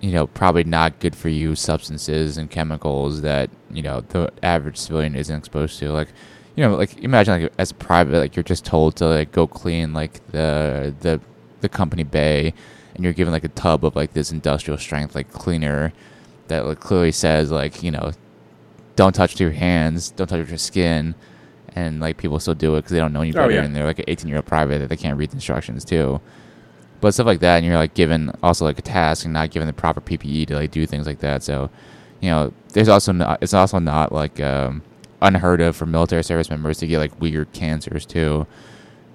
you 0.00 0.12
know, 0.12 0.26
probably 0.26 0.64
not 0.64 0.98
good 0.98 1.14
for 1.14 1.28
you 1.28 1.54
substances 1.54 2.38
and 2.38 2.50
chemicals 2.50 3.20
that, 3.20 3.50
you 3.70 3.82
know, 3.82 4.00
the 4.00 4.32
average 4.42 4.78
civilian 4.78 5.14
isn't 5.14 5.36
exposed 5.36 5.78
to. 5.78 5.92
Like, 5.92 6.08
you 6.56 6.64
know, 6.64 6.74
like 6.74 6.96
imagine 6.98 7.42
like 7.42 7.52
as 7.58 7.70
a 7.70 7.74
private, 7.74 8.18
like 8.18 8.34
you're 8.34 8.42
just 8.42 8.64
told 8.64 8.96
to 8.96 9.06
like 9.06 9.32
go 9.32 9.46
clean 9.46 9.92
like 9.92 10.26
the 10.32 10.94
the 11.00 11.20
the 11.60 11.68
company 11.68 12.02
bay 12.02 12.54
and 12.94 13.04
you're 13.04 13.12
given 13.12 13.32
like 13.32 13.44
a 13.44 13.48
tub 13.48 13.84
of 13.84 13.94
like 13.94 14.14
this 14.14 14.32
industrial 14.32 14.78
strength 14.78 15.14
like 15.14 15.30
cleaner 15.32 15.92
that 16.48 16.64
like 16.64 16.80
clearly 16.80 17.12
says 17.12 17.50
like, 17.50 17.82
you 17.82 17.90
know, 17.90 18.12
don't 18.96 19.14
touch 19.14 19.38
your 19.38 19.50
hands, 19.50 20.10
don't 20.10 20.28
touch 20.28 20.48
your 20.48 20.58
skin. 20.58 21.14
And 21.76 22.00
like 22.00 22.16
people 22.16 22.40
still 22.40 22.54
do 22.54 22.74
it 22.74 22.78
because 22.78 22.92
they 22.92 22.98
don't 22.98 23.12
know 23.12 23.20
any 23.20 23.30
oh, 23.30 23.34
better, 23.34 23.52
oh, 23.52 23.54
yeah. 23.54 23.62
and 23.62 23.76
they're 23.76 23.84
like 23.84 24.00
an 24.00 24.06
18 24.08 24.28
year 24.28 24.38
old 24.38 24.46
private 24.46 24.78
that 24.78 24.88
they 24.88 24.96
can't 24.96 25.16
read 25.16 25.30
the 25.30 25.34
instructions 25.34 25.84
too 25.84 26.20
but 27.00 27.14
stuff 27.14 27.26
like 27.26 27.40
that, 27.40 27.56
and 27.56 27.66
you're 27.66 27.76
like 27.76 27.94
given 27.94 28.32
also 28.42 28.64
like 28.64 28.78
a 28.78 28.82
task 28.82 29.24
and 29.24 29.32
not 29.32 29.50
given 29.50 29.66
the 29.66 29.72
proper 29.72 30.00
PPE 30.00 30.46
to 30.48 30.54
like 30.56 30.70
do 30.70 30.86
things 30.86 31.06
like 31.06 31.20
that. 31.20 31.42
So, 31.42 31.70
you 32.20 32.30
know, 32.30 32.52
there's 32.72 32.88
also 32.88 33.12
not 33.12 33.42
it's 33.42 33.54
also 33.54 33.78
not 33.78 34.12
like 34.12 34.40
um, 34.40 34.82
unheard 35.22 35.60
of 35.60 35.76
for 35.76 35.86
military 35.86 36.24
service 36.24 36.50
members 36.50 36.78
to 36.78 36.86
get 36.86 36.98
like 36.98 37.20
weird 37.20 37.52
cancers 37.52 38.06
too. 38.06 38.46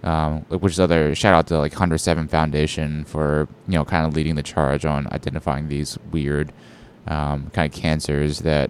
Um, 0.03 0.41
which 0.49 0.73
is 0.73 0.79
other 0.79 1.15
shout 1.15 1.33
out 1.33 1.47
to 1.47 1.57
like 1.57 1.71
107 1.71 2.27
Foundation 2.27 3.05
for 3.05 3.47
you 3.67 3.73
know 3.73 3.85
kind 3.85 4.05
of 4.05 4.13
leading 4.13 4.35
the 4.35 4.43
charge 4.43 4.85
on 4.85 5.07
identifying 5.11 5.67
these 5.67 5.97
weird 6.11 6.51
um, 7.07 7.49
kind 7.51 7.73
of 7.73 7.79
cancers 7.79 8.39
that 8.39 8.69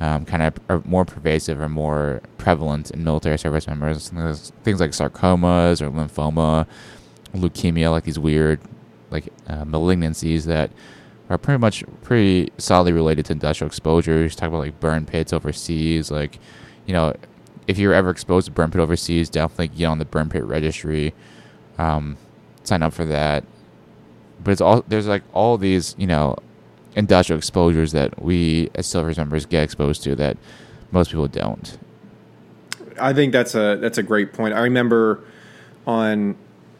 um, 0.00 0.24
kind 0.24 0.42
of 0.42 0.54
are 0.68 0.82
more 0.84 1.04
pervasive 1.04 1.60
or 1.60 1.68
more 1.68 2.20
prevalent 2.36 2.90
in 2.90 3.04
military 3.04 3.38
service 3.38 3.66
members. 3.66 4.10
Things 4.62 4.80
like 4.80 4.90
sarcomas 4.90 5.80
or 5.80 5.90
lymphoma, 5.90 6.66
leukemia, 7.34 7.90
like 7.90 8.04
these 8.04 8.18
weird 8.18 8.60
like 9.10 9.28
uh, 9.48 9.64
malignancies 9.64 10.44
that 10.44 10.70
are 11.30 11.38
pretty 11.38 11.58
much 11.58 11.84
pretty 12.02 12.52
solidly 12.58 12.92
related 12.92 13.26
to 13.26 13.32
industrial 13.32 13.68
exposures. 13.68 14.36
Talk 14.36 14.48
about 14.48 14.58
like 14.58 14.80
burn 14.80 15.06
pits 15.06 15.32
overseas, 15.32 16.10
like 16.10 16.38
you 16.86 16.92
know, 16.92 17.14
if 17.66 17.78
you're 17.78 17.94
ever 17.94 18.10
exposed 18.10 18.46
to 18.46 18.52
burn 18.52 18.70
pit 18.70 18.80
overseas, 18.80 19.30
definitely 19.30 19.68
get 19.68 19.86
on 19.86 19.98
the 19.98 20.04
burn 20.04 20.28
pit 20.28 20.44
registry, 20.44 21.14
um, 21.78 22.16
sign 22.62 22.82
up 22.82 22.92
for 22.92 23.04
that. 23.04 23.44
But 24.42 24.52
it's 24.52 24.60
all 24.60 24.84
there's 24.88 25.06
like 25.06 25.22
all 25.32 25.56
these 25.56 25.94
you 25.98 26.06
know 26.06 26.36
industrial 26.96 27.38
exposures 27.38 27.92
that 27.92 28.22
we 28.22 28.70
as 28.74 28.86
service 28.86 29.16
members 29.16 29.46
get 29.46 29.62
exposed 29.62 30.02
to 30.04 30.14
that 30.16 30.36
most 30.92 31.10
people 31.10 31.28
don't. 31.28 31.78
I 33.00 33.12
think 33.12 33.32
that's 33.32 33.54
a 33.54 33.76
that's 33.80 33.98
a 33.98 34.02
great 34.02 34.32
point. 34.32 34.54
I 34.54 34.60
remember 34.60 35.24
on 35.86 36.36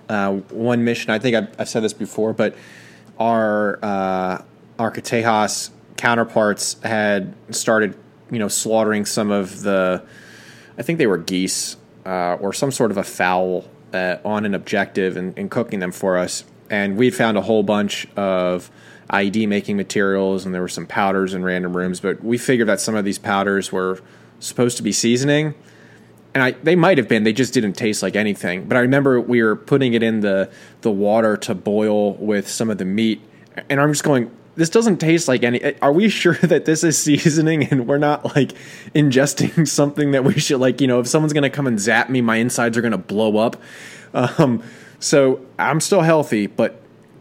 uh, 0.08 0.32
one 0.32 0.84
mission. 0.84 1.10
I 1.10 1.18
think 1.18 1.36
I've, 1.36 1.60
I've, 1.60 1.68
said 1.68 1.82
this 1.82 1.92
before, 1.92 2.32
but 2.32 2.56
our 3.18 3.78
uh, 3.82 4.42
our 4.78 4.90
Tejas 4.90 5.70
counterparts 5.96 6.76
had 6.82 7.34
started, 7.50 7.96
you 8.30 8.38
know, 8.38 8.48
slaughtering 8.48 9.04
some 9.04 9.30
of 9.30 9.62
the, 9.62 10.02
I 10.76 10.82
think 10.82 10.98
they 10.98 11.06
were 11.06 11.18
geese 11.18 11.76
uh, 12.04 12.36
or 12.40 12.52
some 12.52 12.70
sort 12.70 12.90
of 12.90 12.96
a 12.96 13.04
fowl 13.04 13.64
uh, 13.92 14.16
on 14.24 14.44
an 14.44 14.54
objective 14.54 15.16
and, 15.16 15.38
and, 15.38 15.50
cooking 15.50 15.78
them 15.78 15.92
for 15.92 16.18
us. 16.18 16.44
And 16.68 16.96
we 16.96 17.10
found 17.10 17.38
a 17.38 17.42
whole 17.42 17.62
bunch 17.62 18.08
of 18.16 18.70
IED 19.08 19.46
making 19.46 19.76
materials, 19.76 20.44
and 20.44 20.54
there 20.54 20.62
were 20.62 20.68
some 20.68 20.86
powders 20.86 21.32
in 21.32 21.44
random 21.44 21.76
rooms. 21.76 22.00
But 22.00 22.24
we 22.24 22.36
figured 22.36 22.68
that 22.68 22.80
some 22.80 22.96
of 22.96 23.04
these 23.04 23.18
powders 23.18 23.70
were 23.70 24.00
supposed 24.40 24.76
to 24.78 24.82
be 24.82 24.90
seasoning. 24.90 25.54
And 26.34 26.42
I, 26.42 26.50
they 26.50 26.74
might 26.74 26.98
have 26.98 27.08
been. 27.08 27.22
They 27.22 27.32
just 27.32 27.54
didn't 27.54 27.74
taste 27.74 28.02
like 28.02 28.16
anything. 28.16 28.64
But 28.64 28.76
I 28.76 28.80
remember 28.80 29.20
we 29.20 29.42
were 29.42 29.54
putting 29.54 29.94
it 29.94 30.02
in 30.02 30.20
the 30.20 30.50
the 30.80 30.90
water 30.90 31.36
to 31.38 31.54
boil 31.54 32.14
with 32.14 32.48
some 32.48 32.70
of 32.70 32.78
the 32.78 32.84
meat, 32.84 33.20
and 33.68 33.80
I'm 33.80 33.92
just 33.92 34.02
going, 34.02 34.30
this 34.56 34.68
doesn't 34.68 34.98
taste 34.98 35.28
like 35.28 35.42
any. 35.42 35.78
Are 35.80 35.92
we 35.92 36.08
sure 36.20 36.34
that 36.34 36.64
this 36.64 36.84
is 36.84 36.98
seasoning 36.98 37.64
and 37.64 37.86
we're 37.86 37.98
not 37.98 38.36
like 38.36 38.52
ingesting 38.94 39.66
something 39.68 40.12
that 40.12 40.24
we 40.24 40.38
should 40.38 40.58
like? 40.58 40.80
You 40.80 40.86
know, 40.86 41.00
if 41.00 41.06
someone's 41.06 41.32
gonna 41.32 41.50
come 41.50 41.66
and 41.66 41.78
zap 41.78 42.10
me, 42.10 42.20
my 42.20 42.36
insides 42.36 42.76
are 42.76 42.82
gonna 42.82 42.98
blow 42.98 43.38
up. 43.38 43.56
Um, 44.12 44.62
so 44.98 45.44
I'm 45.58 45.80
still 45.80 46.02
healthy, 46.02 46.46
but 46.46 46.80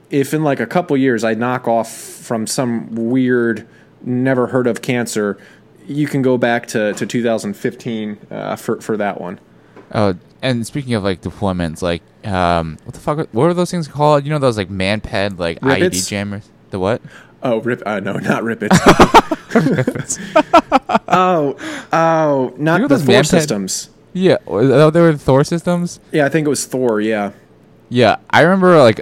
if 0.09 0.33
in 0.33 0.43
like 0.43 0.59
a 0.59 0.67
couple 0.67 0.95
years 0.95 1.23
I 1.23 1.33
knock 1.33 1.67
off 1.67 1.91
from 1.91 2.45
some 2.45 2.93
weird, 2.93 3.67
never 4.01 4.47
heard 4.47 4.67
of 4.67 4.81
cancer, 4.81 5.37
you 5.87 6.07
can 6.07 6.21
go 6.21 6.37
back 6.37 6.67
to, 6.67 6.93
to 6.93 7.05
2015 7.05 8.17
uh, 8.29 8.55
for 8.55 8.81
for 8.81 8.97
that 8.97 9.19
one. 9.19 9.39
Oh, 9.91 10.15
and 10.41 10.65
speaking 10.65 10.93
of 10.93 11.03
like 11.03 11.21
deployments, 11.21 11.81
like 11.81 12.01
um, 12.25 12.77
what 12.83 12.93
the 12.93 12.99
fuck? 12.99 13.27
What 13.31 13.45
are 13.45 13.53
those 13.53 13.71
things 13.71 13.87
called? 13.87 14.25
You 14.25 14.31
know 14.31 14.39
those 14.39 14.57
like 14.57 14.69
manped 14.69 15.39
like 15.39 15.59
Rippets? 15.61 15.89
IED 15.89 16.07
jammers. 16.07 16.49
The 16.71 16.79
what? 16.79 17.01
Oh, 17.43 17.59
rip! 17.61 17.83
Uh, 17.85 17.99
no, 17.99 18.13
not 18.13 18.43
rip 18.43 18.63
it. 18.63 18.71
oh, 21.07 21.55
oh, 21.91 22.53
not 22.57 22.81
You 22.81 22.87
know 22.87 22.87
the 22.87 22.99
Thor 22.99 23.23
systems. 23.23 23.89
Yeah, 24.13 24.37
oh, 24.47 24.89
they 24.89 25.01
were 25.01 25.13
Thor 25.13 25.43
systems. 25.43 25.99
Yeah, 26.11 26.25
I 26.25 26.29
think 26.29 26.45
it 26.45 26.49
was 26.49 26.65
Thor. 26.65 27.01
Yeah. 27.01 27.31
Yeah, 27.89 28.15
I 28.29 28.41
remember 28.41 28.79
like 28.79 29.01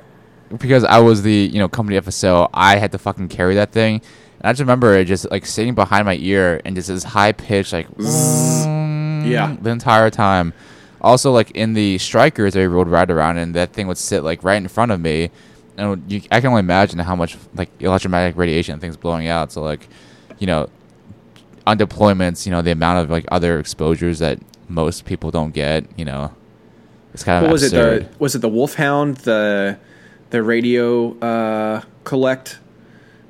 because 0.58 0.84
I 0.84 1.00
was 1.00 1.22
the 1.22 1.50
you 1.52 1.60
know 1.60 1.70
company 1.70 2.00
FSO, 2.00 2.50
I 2.54 2.78
had 2.78 2.92
to 2.92 2.98
fucking 2.98 3.30
carry 3.30 3.56
that 3.56 3.72
thing, 3.72 4.02
and 4.42 4.50
I 4.50 4.52
just 4.52 4.60
remember 4.62 4.94
it 4.96 5.06
just 5.06 5.30
like 5.32 5.46
sitting 5.46 5.76
behind 5.76 6.06
my 6.06 6.16
ear 6.16 6.60
and 6.66 6.76
just 6.76 6.88
this 6.90 7.04
high 7.04 7.32
pitch 7.32 7.72
like 7.74 7.88
Yeah. 9.26 9.56
the 9.62 9.70
entire 9.70 10.10
time. 10.10 10.54
Also, 11.02 11.32
like 11.32 11.52
in 11.52 11.74
the 11.74 11.98
Strykers 11.98 12.56
we 12.56 12.66
rode 12.66 12.88
right 12.88 13.10
around, 13.10 13.38
and 13.38 13.56
that 13.56 13.74
thing 13.74 13.88
would 13.88 13.98
sit 13.98 14.24
like 14.24 14.44
right 14.44 14.58
in 14.58 14.68
front 14.68 14.92
of 14.92 15.00
me, 15.00 15.32
and 15.78 16.04
you, 16.12 16.22
I 16.32 16.40
can 16.42 16.50
only 16.50 16.60
imagine 16.60 17.00
how 17.00 17.16
much 17.16 17.38
like 17.56 17.70
electromagnetic 17.80 18.38
radiation 18.38 18.80
things 18.80 18.98
blowing 18.98 19.28
out. 19.28 19.52
So 19.52 19.64
like, 19.64 19.88
you 20.38 20.46
know, 20.48 20.70
on 21.66 21.78
deployments, 21.80 22.46
you 22.46 22.52
know, 22.52 22.62
the 22.62 22.72
amount 22.72 23.00
of 23.04 23.10
like 23.10 23.26
other 23.32 23.58
exposures 23.60 24.20
that 24.20 24.40
most 24.68 25.06
people 25.06 25.32
don't 25.32 25.52
get, 25.54 25.86
you 25.98 26.06
know, 26.06 26.34
it's 27.16 27.24
kind 27.24 27.38
of 27.38 27.50
What 27.50 27.54
was 27.54 27.64
absurd. 27.64 28.04
it? 28.04 28.12
The 28.12 28.18
was 28.20 28.36
it 28.36 28.40
the 28.42 28.50
Wolfhound 28.50 29.18
the 29.18 29.78
the 30.30 30.44
radio 30.44 31.18
uh, 31.20 31.82
collect 32.04 32.60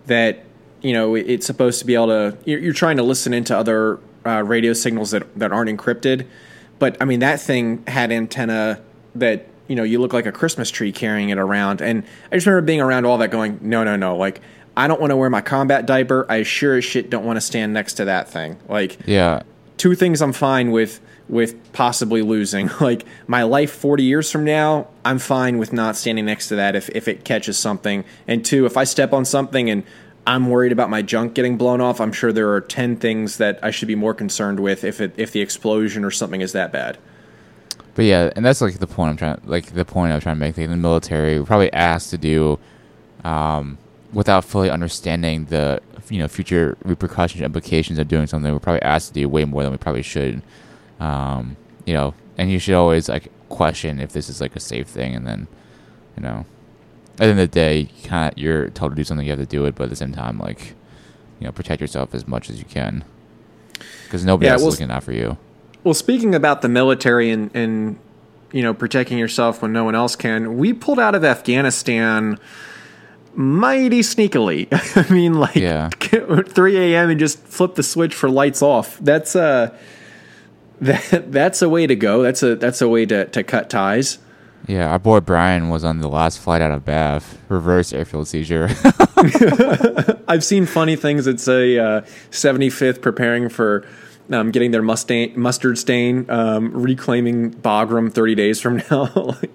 that 0.08 0.43
you 0.82 0.94
know 0.94 1.15
it's 1.15 1.46
supposed 1.46 1.80
to 1.80 1.86
be 1.86 1.96
able 1.96 2.08
to. 2.08 2.38
You're, 2.46 2.60
you're 2.60 2.74
trying 2.74 2.98
to 2.98 3.04
listen 3.04 3.34
into 3.34 3.58
other 3.58 4.00
uh, 4.26 4.44
radio 4.44 4.74
signals 4.74 5.12
that 5.12 5.34
that 5.38 5.52
aren't 5.52 5.70
encrypted, 5.70 6.26
but 6.80 6.98
I 7.02 7.06
mean 7.06 7.20
that 7.20 7.39
thing 7.39 7.84
had 7.88 8.12
antenna 8.12 8.82
that 9.15 9.48
you 9.67 9.76
know 9.76 9.84
you 9.84 10.00
look 10.00 10.13
like 10.13 10.26
a 10.26 10.32
Christmas 10.32 10.70
tree 10.70 10.91
carrying 10.91 11.30
it 11.30 11.38
around, 11.38 11.82
and 11.82 12.04
I 12.32 12.36
just 12.36 12.46
remember 12.48 12.65
being 12.65 12.82
around 12.82 13.06
all 13.06 13.17
that, 13.20 13.32
going, 13.32 13.60
no, 13.62 13.84
no, 13.84 13.96
no, 13.96 14.15
like. 14.17 14.41
I 14.78 14.88
don't 14.88 15.02
want 15.02 15.12
to 15.12 15.17
wear 15.17 15.30
my 15.30 15.41
combat 15.41 15.86
diaper. 15.86 16.26
I 16.30 16.44
sure 16.44 16.78
as 16.78 16.86
shit 16.86 17.10
don't 17.10 17.26
want 17.26 17.36
to 17.36 17.41
stand 17.41 17.74
next 17.74 17.96
to 17.96 18.06
that 18.06 18.30
thing. 18.30 18.58
Like, 18.70 19.00
yeah, 19.06 19.44
two 19.76 19.96
things 19.96 20.22
I'm 20.22 20.32
fine 20.32 20.72
with 20.72 21.02
with 21.28 21.74
possibly 21.74 22.22
losing. 22.22 22.70
Like 22.82 23.06
my 23.26 23.44
life 23.44 23.72
40 23.72 24.04
years 24.04 24.32
from 24.32 24.44
now, 24.44 24.88
I'm 25.04 25.17
fine 25.17 25.58
with 25.58 25.74
not 25.74 25.96
standing 25.96 26.26
next 26.26 26.50
to 26.50 26.56
that 26.58 26.76
if 26.76 26.89
if 26.89 27.08
it 27.08 27.24
catches 27.24 27.58
something. 27.58 28.06
And 28.28 28.46
two, 28.46 28.65
if 28.65 28.78
I 28.78 28.84
step 28.84 29.12
on 29.12 29.26
something 29.26 29.70
and 29.70 29.84
I'm 30.26 30.50
worried 30.50 30.72
about 30.72 30.90
my 30.90 31.02
junk 31.02 31.34
getting 31.34 31.58
blown 31.58 31.82
off, 31.82 32.00
I'm 32.00 32.12
sure 32.12 32.32
there 32.32 32.54
are 32.54 32.62
10 32.62 32.98
things 32.98 33.38
that 33.38 33.60
I 33.64 33.72
should 33.72 33.88
be 33.88 33.96
more 33.96 34.14
concerned 34.14 34.60
with 34.60 34.84
if 34.84 35.02
it 35.02 35.14
if 35.18 35.32
the 35.32 35.42
explosion 35.42 36.06
or 36.06 36.12
something 36.12 36.42
is 36.42 36.52
that 36.54 36.72
bad. 36.72 36.98
But 37.96 38.06
yeah, 38.06 38.32
and 38.36 38.46
that's 38.46 38.62
like 38.62 38.78
the 38.80 38.88
point 38.88 39.12
I'm 39.12 39.18
trying, 39.18 39.42
like 39.44 39.74
the 39.74 39.86
point 39.86 40.14
I'm 40.14 40.22
trying 40.22 40.36
to 40.36 40.40
make. 40.40 40.58
Like, 40.58 40.70
the 40.70 40.78
military, 40.78 41.40
we're 41.40 41.46
probably 41.46 41.74
asked 41.74 42.10
to 42.12 42.18
do, 42.18 42.60
um, 43.24 43.78
without 44.14 44.46
fully 44.46 44.70
understanding 44.70 45.46
the 45.46 45.82
you 46.10 46.20
know 46.20 46.28
future 46.28 46.78
repercussions, 46.84 47.42
implications 47.42 48.00
of 48.00 48.08
doing 48.08 48.28
something. 48.28 48.52
We're 48.52 48.60
probably 48.60 48.82
asked 48.84 49.10
to 49.10 49.14
do 49.14 49.28
way 49.28 49.46
more 49.46 49.64
than 49.64 49.72
we 49.72 49.78
probably 49.78 50.04
should. 50.04 50.42
Um, 51.00 51.58
you 51.86 51.94
know, 51.94 52.14
and 52.38 52.52
you 52.52 52.60
should 52.60 52.76
always 52.76 53.10
like 53.10 53.30
question 53.50 54.00
if 54.00 54.14
this 54.14 54.30
is 54.30 54.40
like 54.40 54.56
a 54.56 54.60
safe 54.60 54.88
thing, 54.88 55.16
and 55.16 55.28
then, 55.28 55.48
you 56.16 56.24
know, 56.24 56.46
at 57.13 57.17
the 57.17 57.24
end 57.26 57.32
of 57.32 57.38
the 57.38 57.47
day, 57.47 57.89
you 57.95 58.08
kind 58.10 58.34
you're 58.38 58.69
told 58.69 58.91
to 58.93 58.95
do 58.95 59.04
something, 59.04 59.26
you 59.26 59.32
have 59.32 59.39
to 59.39 59.45
do 59.45 59.65
it, 59.65 59.76
but 59.76 59.86
at 59.86 59.89
the 59.89 59.95
same 59.95 60.12
time, 60.13 60.39
like, 60.39 60.74
you 61.39 61.45
know, 61.45 61.52
protect 61.52 61.82
yourself 61.82 62.13
as 62.15 62.28
much 62.28 62.50
as 62.50 62.60
you 62.60 62.65
can, 62.65 63.04
because 64.06 64.26
nobody 64.26 64.47
Yeah, 64.47 64.54
else 64.54 64.62
well, 64.62 64.69
is 64.74 64.80
looking 64.80 64.91
out 64.91 65.04
for 65.04 65.12
you. 65.13 65.38
Well, 65.84 65.93
speaking 65.93 66.36
about 66.36 66.62
the 66.62 66.69
military 66.69 67.30
and, 67.32 67.50
and 67.56 67.97
you 68.52 68.62
know 68.62 68.74
protecting 68.74 69.17
yourself 69.17 69.62
when 69.62 69.71
no 69.74 69.84
one 69.84 69.95
else 69.95 70.15
can, 70.15 70.58
we 70.58 70.74
pulled 70.74 71.00
out 71.00 71.15
of 71.15 71.24
Afghanistan 71.24 72.38
mighty 73.34 74.02
sneakily. 74.02 74.67
I 75.10 75.12
mean, 75.13 75.34
like 75.36 75.56
Yeah. 75.56 75.89
3 76.00 76.78
a.m. 76.78 77.10
and 77.10 77.19
just 77.19 77.39
flip 77.39 77.76
the 77.76 77.84
switch 77.84 78.13
for 78.13 78.30
lights 78.30 78.62
off. 78.62 78.97
That's 79.00 79.36
uh, 79.36 79.71
a 79.74 79.78
that 80.82 81.32
that's 81.32 81.62
a 81.62 81.69
way 81.69 81.88
to 81.88 81.95
go. 81.95 82.24
That's 82.24 82.41
a 82.43 82.56
that's 82.56 82.82
a 82.82 82.89
way 82.89 83.06
to, 83.06 83.26
to 83.26 83.43
cut 83.43 83.69
ties. 83.69 84.17
Yeah, 84.67 84.91
our 84.91 85.00
boy 85.00 85.19
Brian 85.19 85.69
was 85.69 85.84
on 85.84 86.00
the 86.00 86.08
last 86.08 86.39
flight 86.39 86.62
out 86.62 86.71
of 86.71 86.86
BAF, 86.86 87.36
reverse 87.50 87.93
airfield 87.93 88.28
seizure. 88.28 88.69
I've 90.28 90.43
seen 90.43 90.65
funny 90.65 90.95
things 90.95 91.26
that 91.26 91.39
say 91.39 91.78
uh, 91.78 92.02
75th 92.32 93.02
preparing 93.02 93.50
for 93.50 93.86
um, 94.32 94.52
getting 94.52 94.71
their 94.71 94.82
mustang, 94.82 95.38
mustard 95.38 95.78
stain, 95.78 96.30
um, 96.30 96.71
reclaiming 96.74 97.52
Bagram 97.54 98.12
30 98.13 98.36
days 98.36 98.62
from 98.62 98.82
now. 98.89 99.10
Like, 99.15 99.52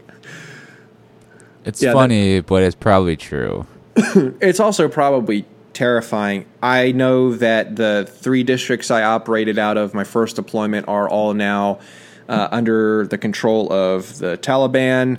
it's 1.65 1.83
Yeah, 1.83 1.91
that- 1.91 1.95
funny, 1.95 2.41
but 2.41 2.63
it's 2.63 2.77
probably 2.77 3.17
true. 3.17 3.67
it's 3.97 4.61
also 4.61 4.89
probably 4.89 5.47
terrifying. 5.73 6.47
I 6.63 6.93
know 6.93 7.35
that 7.37 7.77
the 7.77 8.09
three 8.11 8.43
districts 8.45 8.91
I 8.91 9.03
operated 9.03 9.59
out 9.59 9.77
of 9.77 9.93
my 9.95 10.05
first 10.05 10.37
deployment 10.37 10.87
are 10.89 11.09
all 11.09 11.35
now 11.35 11.81
uh, 12.29 12.49
under 12.51 13.07
the 13.07 13.19
control 13.19 13.73
of 13.73 14.19
the 14.19 14.37
Taliban, 14.39 15.19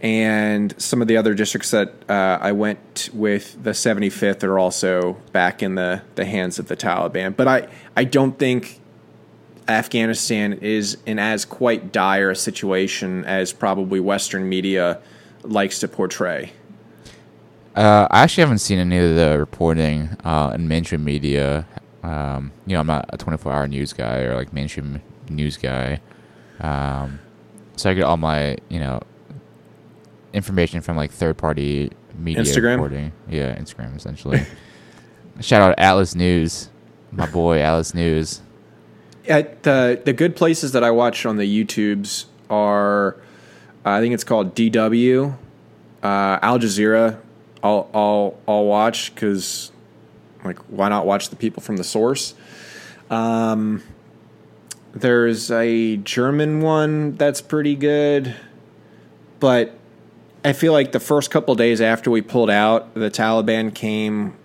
and 0.00 0.74
some 0.80 1.02
of 1.02 1.08
the 1.08 1.16
other 1.16 1.34
districts 1.34 1.70
that 1.72 1.92
uh, 2.08 2.38
I 2.40 2.52
went 2.52 3.10
with 3.12 3.62
the 3.62 3.70
75th 3.70 4.42
are 4.44 4.58
also 4.58 5.14
back 5.32 5.62
in 5.62 5.74
the, 5.74 6.02
the 6.14 6.24
hands 6.24 6.58
of 6.58 6.68
the 6.68 6.76
Taliban. 6.76 7.36
But 7.36 7.48
I, 7.48 7.68
I 7.96 8.04
don't 8.04 8.38
think 8.38 8.80
Afghanistan 9.68 10.54
is 10.54 10.96
in 11.04 11.18
as 11.18 11.44
quite 11.44 11.92
dire 11.92 12.30
a 12.30 12.36
situation 12.36 13.24
as 13.24 13.52
probably 13.52 14.00
Western 14.00 14.48
media 14.48 15.00
likes 15.42 15.78
to 15.80 15.88
portray. 15.88 16.52
Uh, 17.76 18.08
I 18.10 18.22
actually 18.22 18.42
haven't 18.42 18.58
seen 18.58 18.78
any 18.78 18.98
of 18.98 19.14
the 19.16 19.38
reporting 19.38 20.16
uh, 20.24 20.52
in 20.54 20.66
mainstream 20.66 21.04
media. 21.04 21.66
Um, 22.02 22.52
you 22.66 22.74
know, 22.74 22.80
I'm 22.80 22.86
not 22.86 23.06
a 23.10 23.18
24 23.18 23.52
hour 23.52 23.68
news 23.68 23.92
guy 23.92 24.20
or 24.20 24.34
like 24.34 24.52
mainstream 24.52 25.02
news 25.28 25.56
guy. 25.56 26.00
Um, 26.60 27.18
so 27.76 27.90
I 27.90 27.94
get 27.94 28.04
all 28.04 28.16
my, 28.16 28.56
you 28.68 28.78
know, 28.78 29.00
information 30.32 30.80
from 30.80 30.96
like 30.96 31.10
third 31.10 31.36
party 31.36 31.90
media 32.18 32.42
Instagram? 32.42 32.72
reporting. 32.72 33.12
Yeah, 33.28 33.56
Instagram 33.56 33.96
essentially. 33.96 34.42
Shout 35.40 35.62
out 35.62 35.74
Atlas 35.78 36.14
News, 36.14 36.68
my 37.10 37.26
boy 37.26 37.60
Atlas 37.60 37.94
News. 37.94 38.42
At 39.28 39.62
the 39.62 40.00
the 40.04 40.12
good 40.12 40.36
places 40.36 40.72
that 40.72 40.84
I 40.84 40.90
watch 40.90 41.24
on 41.24 41.36
the 41.36 41.44
YouTubes 41.44 42.26
are, 42.48 43.16
I 43.84 44.00
think 44.00 44.14
it's 44.14 44.24
called 44.24 44.54
DW, 44.54 45.34
uh, 46.02 46.38
Al 46.42 46.58
Jazeera. 46.58 47.18
I'll 47.62 47.88
I'll 47.94 48.38
I'll 48.48 48.64
watch 48.64 49.14
because, 49.14 49.72
like, 50.44 50.58
why 50.68 50.88
not 50.88 51.06
watch 51.06 51.28
the 51.28 51.36
people 51.36 51.62
from 51.62 51.76
the 51.76 51.84
source? 51.84 52.34
Um, 53.10 53.82
there's 54.92 55.50
a 55.50 55.96
German 55.98 56.60
one 56.60 57.16
that's 57.16 57.40
pretty 57.40 57.76
good, 57.76 58.34
but 59.38 59.76
I 60.44 60.52
feel 60.52 60.72
like 60.72 60.92
the 60.92 61.00
first 61.00 61.30
couple 61.30 61.54
days 61.54 61.80
after 61.80 62.10
we 62.10 62.22
pulled 62.22 62.50
out, 62.50 62.94
the 62.94 63.10
Taliban 63.10 63.74
came 63.74 64.36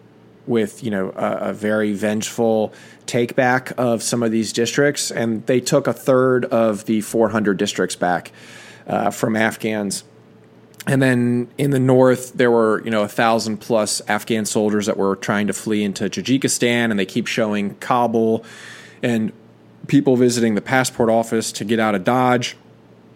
with 0.47 0.83
you 0.83 0.91
know 0.91 1.09
a, 1.15 1.49
a 1.49 1.53
very 1.53 1.93
vengeful 1.93 2.73
take 3.07 3.35
back 3.35 3.71
of 3.77 4.03
some 4.03 4.21
of 4.21 4.31
these 4.31 4.53
districts, 4.53 5.11
and 5.11 5.45
they 5.47 5.59
took 5.59 5.87
a 5.87 5.93
third 5.93 6.45
of 6.45 6.85
the 6.85 7.01
400 7.01 7.57
districts 7.57 7.95
back 7.95 8.31
uh, 8.87 9.11
from 9.11 9.35
Afghans. 9.35 10.03
And 10.87 11.01
then 11.01 11.47
in 11.57 11.71
the 11.71 11.79
north, 11.79 12.33
there 12.33 12.51
were 12.51 12.83
you 12.83 12.91
know 12.91 13.01
a 13.01 13.07
thousand 13.07 13.57
plus 13.57 14.01
Afghan 14.07 14.45
soldiers 14.45 14.85
that 14.85 14.97
were 14.97 15.15
trying 15.15 15.47
to 15.47 15.53
flee 15.53 15.83
into 15.83 16.03
Tajikistan, 16.05 16.91
and 16.91 16.99
they 16.99 17.05
keep 17.07 17.25
showing 17.25 17.75
Kabul 17.75 18.45
and 19.01 19.31
people 19.87 20.15
visiting 20.15 20.55
the 20.55 20.61
passport 20.61 21.09
office 21.09 21.51
to 21.53 21.65
get 21.65 21.79
out 21.79 21.95
of 21.95 22.03
Dodge. 22.03 22.55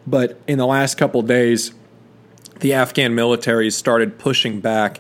But 0.08 0.40
in 0.48 0.58
the 0.58 0.66
last 0.66 0.98
couple 0.98 1.22
days, 1.22 1.74
the 2.60 2.74
Afghan 2.74 3.16
military 3.16 3.70
started 3.70 4.18
pushing 4.18 4.60
back, 4.60 5.00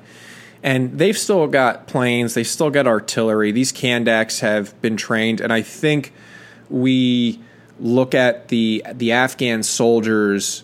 and 0.61 0.97
they've 0.97 1.17
still 1.17 1.47
got 1.47 1.87
planes, 1.87 2.33
they've 2.33 2.47
still 2.47 2.69
got 2.69 2.87
artillery. 2.87 3.51
These 3.51 3.73
Kandaks 3.73 4.39
have 4.41 4.79
been 4.81 4.97
trained, 4.97 5.41
and 5.41 5.51
I 5.51 5.61
think 5.61 6.13
we 6.69 7.39
look 7.79 8.13
at 8.13 8.49
the 8.49 8.83
the 8.93 9.11
Afghan 9.11 9.63
soldiers 9.63 10.63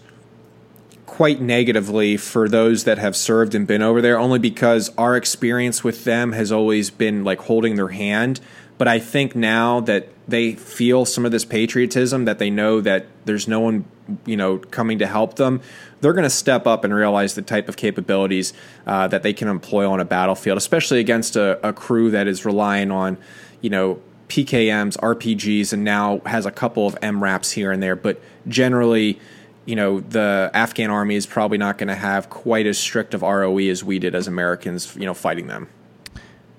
quite 1.05 1.39
negatively 1.39 2.17
for 2.17 2.49
those 2.49 2.83
that 2.83 2.97
have 2.97 3.15
served 3.15 3.55
and 3.55 3.65
been 3.65 3.81
over 3.81 4.01
there 4.01 4.19
only 4.19 4.37
because 4.39 4.91
our 4.97 5.15
experience 5.15 5.81
with 5.81 6.03
them 6.03 6.33
has 6.33 6.51
always 6.51 6.89
been 6.89 7.23
like 7.23 7.39
holding 7.39 7.75
their 7.75 7.87
hand 7.87 8.41
but 8.77 8.87
I 8.87 8.99
think 8.99 9.35
now 9.35 9.79
that 9.81 10.09
they 10.27 10.53
feel 10.53 11.05
some 11.05 11.25
of 11.25 11.31
this 11.31 11.45
patriotism 11.45 12.25
that 12.25 12.39
they 12.39 12.49
know 12.49 12.81
that 12.81 13.05
there's 13.25 13.47
no 13.47 13.59
one 13.59 13.85
you 14.25 14.37
know 14.37 14.57
coming 14.57 14.99
to 14.99 15.07
help 15.07 15.35
them 15.35 15.61
they're 15.99 16.13
going 16.13 16.23
to 16.23 16.29
step 16.29 16.67
up 16.67 16.83
and 16.83 16.93
realize 16.93 17.33
the 17.33 17.41
type 17.41 17.67
of 17.67 17.75
capabilities 17.75 18.53
uh, 18.85 19.07
that 19.07 19.23
they 19.23 19.33
can 19.33 19.47
employ 19.47 19.89
on 19.89 19.99
a 19.99 20.05
battlefield 20.05 20.57
especially 20.57 20.99
against 20.99 21.35
a, 21.35 21.67
a 21.67 21.73
crew 21.73 22.11
that 22.11 22.27
is 22.27 22.45
relying 22.45 22.91
on 22.91 23.17
you 23.61 23.69
know 23.69 23.99
PKMs, 24.27 24.97
RPGs, 24.97 25.73
and 25.73 25.83
now 25.83 26.21
has 26.25 26.45
a 26.45 26.51
couple 26.51 26.87
of 26.87 26.95
MRAPs 27.01 27.53
here 27.53 27.71
and 27.71 27.81
there. 27.81 27.95
But 27.95 28.19
generally, 28.47 29.19
you 29.65 29.75
know, 29.75 29.99
the 29.99 30.49
Afghan 30.53 30.89
army 30.89 31.15
is 31.15 31.25
probably 31.25 31.57
not 31.57 31.77
going 31.77 31.87
to 31.89 31.95
have 31.95 32.29
quite 32.29 32.65
as 32.65 32.77
strict 32.77 33.13
of 33.13 33.21
ROE 33.21 33.57
as 33.59 33.83
we 33.83 33.99
did 33.99 34.15
as 34.15 34.27
Americans, 34.27 34.95
you 34.95 35.05
know, 35.05 35.13
fighting 35.13 35.47
them. 35.47 35.69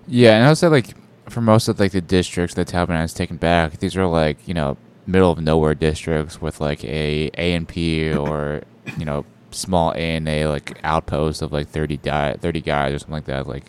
Yeah, 0.07 0.37
and 0.37 0.45
I 0.45 0.49
would 0.49 0.59
say 0.59 0.69
like 0.69 0.95
for 1.29 1.41
most 1.41 1.69
of 1.69 1.81
like 1.81 1.93
the 1.93 2.01
districts 2.01 2.55
that 2.55 2.69
Taliban 2.69 3.01
has 3.01 3.15
taken 3.15 3.37
back, 3.37 3.79
these 3.79 3.97
are 3.97 4.07
like 4.07 4.47
you 4.47 4.55
know 4.55 4.77
middle 5.07 5.31
of 5.31 5.41
nowhere 5.41 5.75
districts 5.75 6.41
with 6.41 6.61
like 6.61 6.85
a 6.85 7.31
A 7.37 7.55
and 7.55 7.69
P 7.69 8.13
or 8.13 8.63
you 8.99 9.05
know 9.05 9.25
small 9.51 9.93
A 9.93 10.17
and 10.17 10.29
A 10.29 10.47
like 10.47 10.79
outpost 10.85 11.43
of 11.43 11.53
like 11.53 11.69
30, 11.69 11.97
di- 11.99 12.37
30 12.41 12.61
guys 12.61 12.95
or 12.95 12.99
something 12.99 13.13
like 13.13 13.25
that. 13.27 13.47
Like, 13.47 13.65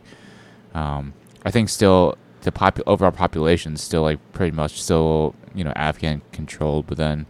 um, 0.73 1.13
I 1.45 1.51
think 1.51 1.69
still 1.69 2.17
the 2.41 2.51
pop- 2.51 2.79
overall 2.85 3.11
population 3.11 3.73
is 3.73 3.81
still 3.81 4.01
like 4.03 4.19
pretty 4.33 4.55
much 4.55 4.81
still 4.81 5.35
you 5.55 5.63
know 5.63 5.73
Afghan 5.75 6.21
controlled, 6.31 6.87
but 6.87 6.97
then 6.97 7.25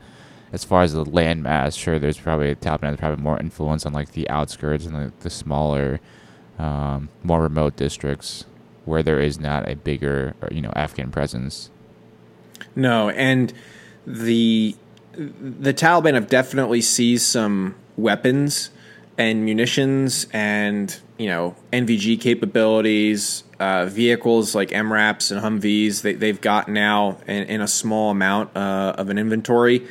as 0.53 0.63
far 0.63 0.81
as 0.81 0.93
the 0.93 1.03
land 1.03 1.43
mass, 1.43 1.75
sure, 1.75 1.99
there's 1.99 2.17
probably 2.17 2.55
Taliban 2.55 2.89
has 2.89 2.97
probably 2.97 3.21
more 3.23 3.39
influence 3.39 3.85
on 3.85 3.93
like 3.93 4.11
the 4.11 4.29
outskirts 4.29 4.85
and 4.85 4.95
the, 4.95 5.13
the 5.19 5.29
smaller, 5.29 5.99
um, 6.57 7.09
more 7.23 7.41
remote 7.41 7.75
districts 7.75 8.45
where 8.87 9.03
there 9.03 9.19
is 9.19 9.39
not 9.39 9.69
a 9.69 9.75
bigger 9.75 10.33
you 10.51 10.61
know 10.61 10.71
Afghan 10.75 11.11
presence. 11.11 11.69
No, 12.75 13.09
and 13.09 13.53
the 14.05 14.75
the 15.13 15.73
Taliban 15.73 16.13
have 16.13 16.27
definitely 16.27 16.81
seized 16.81 17.25
some 17.25 17.75
weapons 17.97 18.69
and 19.17 19.43
munitions 19.43 20.27
and 20.31 20.95
you 21.17 21.27
know 21.27 21.55
NVG 21.73 22.21
capabilities, 22.21 23.43
uh, 23.59 23.85
vehicles 23.85 24.55
like 24.55 24.69
MRAPs 24.69 25.31
and 25.31 25.41
Humvees. 25.41 26.01
They, 26.01 26.13
they've 26.13 26.39
got 26.39 26.69
now 26.69 27.17
in, 27.27 27.43
in 27.43 27.61
a 27.61 27.67
small 27.67 28.11
amount 28.11 28.55
uh, 28.55 28.95
of 28.97 29.09
an 29.09 29.17
inventory, 29.17 29.85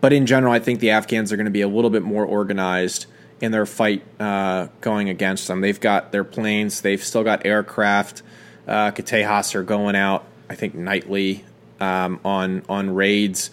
but 0.00 0.12
in 0.12 0.26
general, 0.26 0.52
I 0.52 0.60
think 0.60 0.80
the 0.80 0.90
Afghans 0.90 1.32
are 1.32 1.36
going 1.36 1.46
to 1.46 1.50
be 1.50 1.62
a 1.62 1.68
little 1.68 1.90
bit 1.90 2.02
more 2.02 2.24
organized 2.24 3.06
in 3.44 3.52
their 3.52 3.66
fight 3.66 4.02
uh, 4.18 4.68
going 4.80 5.08
against 5.08 5.46
them. 5.46 5.60
They've 5.60 5.78
got 5.78 6.12
their 6.12 6.24
planes. 6.24 6.80
They've 6.80 7.02
still 7.02 7.22
got 7.22 7.44
aircraft. 7.44 8.22
Uh, 8.66 8.90
Ktah 8.90 9.24
Khas 9.24 9.54
are 9.54 9.62
going 9.62 9.94
out, 9.94 10.24
I 10.48 10.54
think, 10.54 10.74
nightly 10.74 11.44
um, 11.80 12.20
on 12.24 12.62
on 12.68 12.94
raids. 12.94 13.50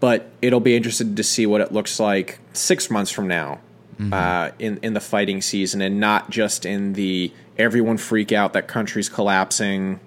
But 0.00 0.30
it'll 0.42 0.60
be 0.60 0.76
interesting 0.76 1.14
to 1.14 1.22
see 1.22 1.46
what 1.46 1.60
it 1.60 1.72
looks 1.72 2.00
like 2.00 2.38
six 2.52 2.90
months 2.90 3.10
from 3.10 3.28
now 3.28 3.60
mm-hmm. 3.98 4.12
uh, 4.12 4.50
in 4.58 4.78
in 4.82 4.94
the 4.94 5.00
fighting 5.00 5.42
season, 5.42 5.80
and 5.82 6.00
not 6.00 6.30
just 6.30 6.64
in 6.64 6.94
the 6.94 7.32
everyone 7.58 7.98
freak 7.98 8.32
out 8.32 8.52
that 8.54 8.68
country's 8.68 9.08
collapsing 9.08 10.00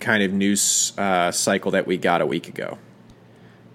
kind 0.00 0.22
of 0.22 0.32
news 0.32 0.92
uh, 0.98 1.30
cycle 1.30 1.70
that 1.72 1.86
we 1.86 1.96
got 1.96 2.20
a 2.20 2.26
week 2.26 2.48
ago. 2.48 2.78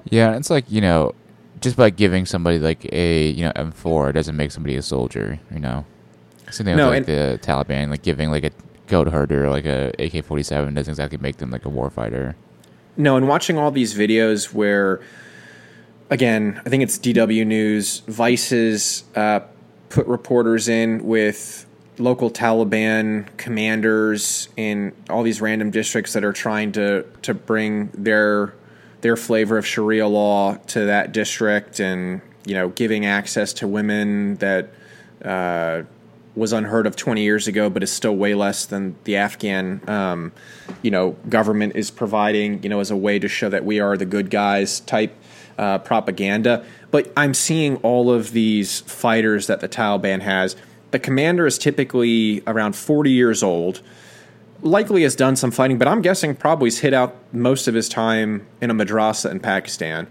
Yeah, 0.06 0.36
it's 0.36 0.50
like 0.50 0.66
you 0.70 0.82
know, 0.82 1.16
just 1.64 1.78
by 1.78 1.90
giving 1.90 2.26
somebody 2.26 2.60
like 2.60 2.88
a 2.94 3.30
you 3.30 3.44
know 3.46 3.52
M4 3.54 4.14
doesn't 4.14 4.36
make 4.36 4.52
somebody 4.52 4.76
a 4.76 4.82
soldier. 4.82 5.40
You 5.52 5.60
know, 5.60 5.86
same 6.52 6.78
no, 6.78 6.90
with 6.90 6.98
like 6.98 7.06
the 7.08 7.40
Taliban, 7.42 7.90
like 7.90 8.04
giving 8.04 8.30
like 8.30 8.44
a 8.44 8.52
goat 8.88 9.08
herder 9.08 9.50
like 9.50 9.66
a 9.66 9.90
AK-47 9.98 10.76
doesn't 10.76 10.92
exactly 10.92 11.18
make 11.18 11.38
them 11.38 11.50
like 11.50 11.66
a 11.66 11.70
warfighter. 11.70 12.36
No, 12.96 13.18
and 13.18 13.28
watching 13.28 13.58
all 13.58 13.72
these 13.72 13.96
videos 13.96 14.54
where, 14.54 15.02
again, 16.12 16.62
I 16.64 16.70
think 16.70 16.84
it's 16.84 17.00
DW 17.00 17.48
News, 17.48 18.00
Vice's 18.08 19.04
uh, 19.16 19.40
put 19.90 20.06
reporters 20.06 20.68
in 20.68 21.04
with 21.06 21.66
local 21.98 22.30
Taliban 22.30 23.26
commanders 23.38 24.50
in 24.58 24.94
all 25.10 25.24
these 25.24 25.42
random 25.42 25.72
districts 25.72 26.14
that 26.14 26.24
are 26.24 26.34
trying 26.34 26.72
to 26.74 27.06
to 27.22 27.34
bring 27.34 27.90
their 27.94 28.54
their 29.04 29.18
flavor 29.18 29.58
of 29.58 29.68
Sharia 29.68 30.08
law 30.08 30.56
to 30.68 30.86
that 30.86 31.12
district, 31.12 31.80
and 31.80 32.22
you 32.46 32.56
know, 32.56 32.70
giving 32.70 33.06
access 33.06 33.52
to 33.54 33.68
women 33.68 34.36
that 34.38 34.70
uh, 35.24 35.84
was 36.36 36.54
unheard 36.54 36.88
of 36.88 36.96
20 36.96 37.22
years 37.22 37.48
ago, 37.48 37.70
but 37.70 37.84
is 37.84 37.92
still 37.92 38.16
way 38.16 38.34
less 38.34 38.66
than 38.66 38.96
the 39.04 39.18
Afghan, 39.18 39.82
um, 39.88 40.32
you 40.82 40.90
know, 40.90 41.12
government 41.28 41.76
is 41.76 41.92
providing, 41.92 42.64
you 42.64 42.70
know, 42.70 42.80
as 42.80 42.92
a 42.92 42.96
way 42.96 43.20
to 43.20 43.28
show 43.28 43.50
that 43.50 43.66
we 43.66 43.80
are 43.82 43.98
the 43.98 44.06
good 44.06 44.30
guys 44.30 44.80
type 44.80 45.14
uh, 45.58 45.80
propaganda. 45.80 46.66
But 46.90 47.12
I'm 47.18 47.34
seeing 47.34 47.76
all 47.78 48.10
of 48.10 48.32
these 48.32 48.80
fighters 48.82 49.48
that 49.48 49.60
the 49.60 49.70
Taliban 49.70 50.22
has. 50.22 50.56
The 50.92 51.00
commander 51.00 51.46
is 51.46 51.58
typically 51.58 52.42
around 52.48 52.76
40 52.76 53.12
years 53.12 53.44
old, 53.44 53.82
likely 54.64 55.04
has 55.04 55.16
done 55.16 55.36
some 55.36 55.52
fighting, 55.52 55.78
but 55.78 55.88
I'm 55.88 56.02
guessing 56.02 56.36
probably 56.36 56.68
has 56.68 56.80
hit 56.80 56.94
out 56.94 57.16
most 57.34 57.68
of 57.68 57.76
his 57.76 57.90
time 57.90 58.48
in 58.62 58.70
a 58.70 58.74
madrasa 58.74 59.30
in 59.30 59.40
Pakistan. 59.40 60.08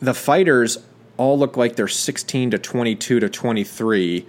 The 0.00 0.14
fighters 0.14 0.78
all 1.16 1.38
look 1.38 1.56
like 1.56 1.76
they're 1.76 1.88
16 1.88 2.50
to 2.52 2.58
22 2.58 3.20
to 3.20 3.28
23. 3.28 4.26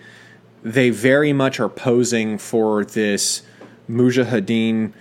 They 0.63 0.89
very 0.89 1.33
much 1.33 1.59
are 1.59 1.69
posing 1.69 2.37
for 2.37 2.85
this 2.85 3.41
mujahideen 3.89 4.93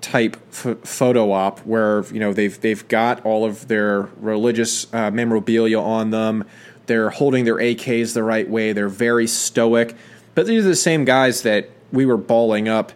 type 0.00 0.36
f- 0.50 0.76
photo 0.84 1.32
op 1.32 1.60
where 1.60 2.04
you 2.06 2.20
know 2.20 2.32
they've 2.32 2.60
they've 2.60 2.86
got 2.88 3.24
all 3.24 3.44
of 3.44 3.68
their 3.68 4.02
religious 4.18 4.92
uh, 4.92 5.10
memorabilia 5.10 5.80
on 5.80 6.10
them. 6.10 6.44
They're 6.86 7.10
holding 7.10 7.44
their 7.44 7.56
AKs 7.56 8.12
the 8.12 8.22
right 8.22 8.48
way. 8.48 8.72
They're 8.72 8.88
very 8.88 9.26
stoic, 9.26 9.96
but 10.34 10.46
these 10.46 10.64
are 10.64 10.68
the 10.68 10.76
same 10.76 11.04
guys 11.04 11.42
that 11.42 11.70
we 11.92 12.04
were 12.04 12.18
balling 12.18 12.68
up 12.68 12.92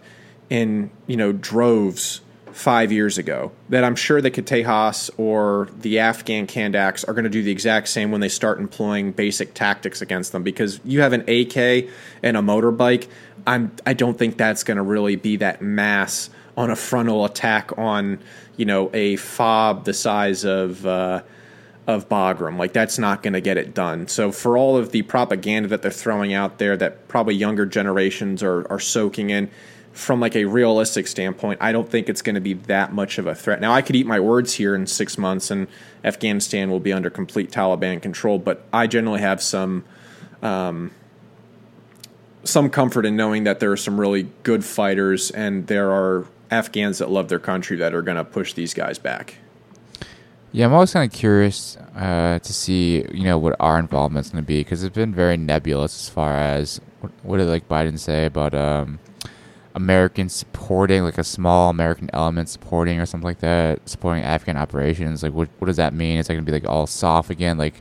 in 0.50 0.90
you 1.06 1.16
know 1.16 1.32
droves 1.32 2.20
five 2.52 2.90
years 2.90 3.18
ago. 3.18 3.52
That 3.68 3.84
I'm 3.84 3.94
sure 3.94 4.20
the 4.20 4.30
Ktah 4.30 4.64
Khas 4.64 5.10
or 5.16 5.68
the 5.80 6.00
Afghan 6.00 6.46
Kandaks 6.46 7.08
are 7.08 7.12
going 7.12 7.24
to 7.24 7.30
do 7.30 7.42
the 7.42 7.52
exact 7.52 7.88
same 7.88 8.10
when 8.10 8.20
they 8.20 8.28
start 8.28 8.58
employing 8.58 9.12
basic 9.12 9.54
tactics 9.54 10.02
against 10.02 10.32
them. 10.32 10.42
Because 10.42 10.80
you 10.84 11.00
have 11.00 11.12
an 11.12 11.22
AK 11.22 11.88
and 12.22 12.36
a 12.36 12.40
motorbike, 12.40 13.08
I'm 13.46 13.72
I 13.86 13.94
don't 13.94 14.18
think 14.18 14.36
that's 14.36 14.64
going 14.64 14.76
to 14.76 14.82
really 14.82 15.16
be 15.16 15.36
that 15.36 15.62
mass 15.62 16.30
on 16.56 16.70
a 16.70 16.76
frontal 16.76 17.24
attack 17.24 17.78
on 17.78 18.18
you 18.56 18.64
know 18.64 18.90
a 18.92 19.16
fob 19.16 19.84
the 19.84 19.94
size 19.94 20.44
of 20.44 20.84
uh, 20.84 21.22
of 21.86 22.08
Bagram. 22.08 22.58
Like 22.58 22.72
that's 22.72 22.98
not 22.98 23.22
going 23.22 23.34
to 23.34 23.40
get 23.40 23.56
it 23.56 23.74
done. 23.74 24.08
So 24.08 24.32
for 24.32 24.58
all 24.58 24.76
of 24.76 24.90
the 24.90 25.02
propaganda 25.02 25.68
that 25.68 25.82
they're 25.82 25.90
throwing 25.90 26.34
out 26.34 26.58
there, 26.58 26.76
that 26.76 27.08
probably 27.08 27.34
younger 27.34 27.64
generations 27.66 28.42
are 28.42 28.70
are 28.70 28.80
soaking 28.80 29.30
in. 29.30 29.50
From 29.98 30.20
like 30.20 30.36
a 30.36 30.44
realistic 30.44 31.08
standpoint, 31.08 31.58
I 31.60 31.72
don't 31.72 31.90
think 31.90 32.08
it's 32.08 32.22
going 32.22 32.36
to 32.36 32.40
be 32.40 32.52
that 32.54 32.92
much 32.92 33.18
of 33.18 33.26
a 33.26 33.34
threat. 33.34 33.60
Now, 33.60 33.72
I 33.72 33.82
could 33.82 33.96
eat 33.96 34.06
my 34.06 34.20
words 34.20 34.54
here 34.54 34.76
in 34.76 34.86
six 34.86 35.18
months, 35.18 35.50
and 35.50 35.66
Afghanistan 36.04 36.70
will 36.70 36.78
be 36.78 36.92
under 36.92 37.10
complete 37.10 37.50
Taliban 37.50 38.00
control. 38.00 38.38
But 38.38 38.64
I 38.72 38.86
generally 38.86 39.20
have 39.20 39.42
some 39.42 39.84
um, 40.40 40.92
some 42.44 42.70
comfort 42.70 43.06
in 43.06 43.16
knowing 43.16 43.42
that 43.44 43.58
there 43.58 43.72
are 43.72 43.76
some 43.76 43.98
really 43.98 44.30
good 44.44 44.64
fighters, 44.64 45.32
and 45.32 45.66
there 45.66 45.90
are 45.90 46.26
Afghans 46.48 46.98
that 46.98 47.10
love 47.10 47.28
their 47.28 47.40
country 47.40 47.76
that 47.78 47.92
are 47.92 48.02
going 48.02 48.18
to 48.18 48.24
push 48.24 48.52
these 48.52 48.74
guys 48.74 49.00
back. 49.00 49.34
Yeah, 50.52 50.66
I'm 50.66 50.72
always 50.72 50.92
kind 50.92 51.12
of 51.12 51.16
curious 51.16 51.76
uh, 51.96 52.38
to 52.38 52.52
see, 52.54 53.04
you 53.12 53.24
know, 53.24 53.36
what 53.36 53.56
our 53.58 53.78
involvement's 53.80 54.30
going 54.30 54.44
to 54.44 54.46
be 54.46 54.60
because 54.60 54.84
it's 54.84 54.94
been 54.94 55.14
very 55.14 55.36
nebulous 55.36 56.06
as 56.06 56.08
far 56.08 56.38
as 56.38 56.80
what, 57.00 57.12
what 57.22 57.36
did 57.36 57.48
like 57.48 57.68
Biden 57.68 57.98
say 57.98 58.24
about 58.24 58.54
um, 58.54 58.98
Americans 59.78 60.34
supporting, 60.34 61.04
like 61.04 61.18
a 61.18 61.24
small 61.24 61.70
American 61.70 62.10
element 62.12 62.48
supporting 62.48 62.98
or 62.98 63.06
something 63.06 63.24
like 63.24 63.38
that, 63.38 63.88
supporting 63.88 64.24
Afghan 64.24 64.56
operations. 64.56 65.22
Like, 65.22 65.32
what 65.32 65.48
what 65.60 65.66
does 65.66 65.76
that 65.76 65.94
mean? 65.94 66.18
Is 66.18 66.26
that 66.26 66.34
going 66.34 66.44
to 66.44 66.50
be 66.50 66.52
like 66.52 66.68
all 66.68 66.88
soft 66.88 67.30
again? 67.30 67.56
Like, 67.58 67.80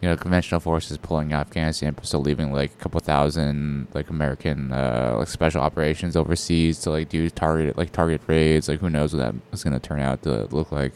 you 0.00 0.08
know, 0.08 0.16
conventional 0.16 0.60
forces 0.60 0.96
pulling 0.96 1.32
Afghanistan, 1.32 1.92
but 1.92 2.06
still 2.06 2.20
leaving 2.20 2.52
like 2.52 2.70
a 2.70 2.76
couple 2.76 3.00
thousand 3.00 3.88
like 3.94 4.10
American 4.10 4.72
uh, 4.72 5.16
like 5.18 5.26
special 5.26 5.60
operations 5.60 6.14
overseas 6.14 6.78
to 6.82 6.90
like 6.90 7.08
do 7.08 7.28
target 7.28 7.76
like 7.76 7.90
target 7.90 8.20
raids. 8.28 8.68
Like 8.68 8.78
who 8.78 8.88
knows 8.88 9.12
what 9.12 9.18
that 9.18 9.34
is 9.52 9.64
going 9.64 9.74
to 9.74 9.80
turn 9.80 9.98
out 9.98 10.22
to 10.22 10.44
look 10.52 10.70
like. 10.70 10.92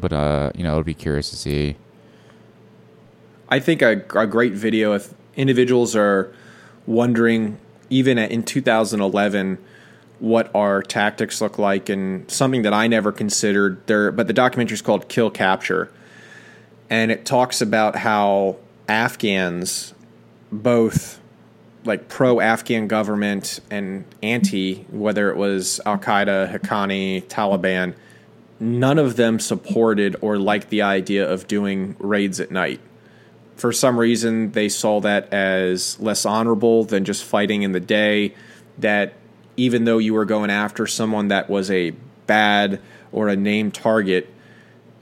But 0.00 0.12
uh, 0.12 0.50
you 0.56 0.64
know, 0.64 0.74
it 0.74 0.76
would 0.78 0.86
be 0.86 0.94
curious 0.94 1.30
to 1.30 1.36
see. 1.36 1.76
I 3.48 3.60
think 3.60 3.80
a, 3.80 4.02
a 4.16 4.26
great 4.26 4.54
video 4.54 4.92
if 4.94 5.14
individuals 5.36 5.94
are 5.94 6.34
wondering, 6.86 7.58
even 7.94 8.18
in 8.18 8.42
2011, 8.42 9.56
what 10.18 10.50
our 10.54 10.82
tactics 10.82 11.40
look 11.40 11.58
like 11.58 11.88
and 11.88 12.28
something 12.28 12.62
that 12.62 12.72
I 12.72 12.88
never 12.88 13.12
considered 13.12 13.86
there 13.86 14.10
but 14.10 14.26
the 14.26 14.32
documentary 14.32 14.74
is 14.74 14.82
called 14.82 15.08
Kill 15.08 15.30
Capture. 15.30 15.92
And 16.90 17.10
it 17.10 17.24
talks 17.24 17.60
about 17.60 17.96
how 17.96 18.56
Afghans 18.88 19.94
both 20.50 21.20
like 21.84 22.08
pro 22.08 22.40
Afghan 22.40 22.88
government 22.88 23.60
and 23.70 24.04
anti 24.22 24.84
whether 24.90 25.30
it 25.30 25.36
was 25.36 25.80
Al 25.86 25.98
Qaeda, 25.98 26.52
Haqqani, 26.52 27.24
Taliban 27.24 27.94
none 28.58 28.98
of 28.98 29.16
them 29.16 29.38
supported 29.38 30.16
or 30.20 30.38
liked 30.38 30.70
the 30.70 30.82
idea 30.82 31.28
of 31.30 31.46
doing 31.46 31.94
raids 31.98 32.40
at 32.40 32.50
night 32.50 32.80
for 33.56 33.72
some 33.72 33.98
reason 33.98 34.52
they 34.52 34.68
saw 34.68 35.00
that 35.00 35.32
as 35.32 35.98
less 36.00 36.26
honorable 36.26 36.84
than 36.84 37.04
just 37.04 37.24
fighting 37.24 37.62
in 37.62 37.72
the 37.72 37.80
day 37.80 38.34
that 38.78 39.14
even 39.56 39.84
though 39.84 39.98
you 39.98 40.14
were 40.14 40.24
going 40.24 40.50
after 40.50 40.86
someone 40.86 41.28
that 41.28 41.48
was 41.48 41.70
a 41.70 41.90
bad 42.26 42.80
or 43.12 43.28
a 43.28 43.36
named 43.36 43.74
target 43.74 44.28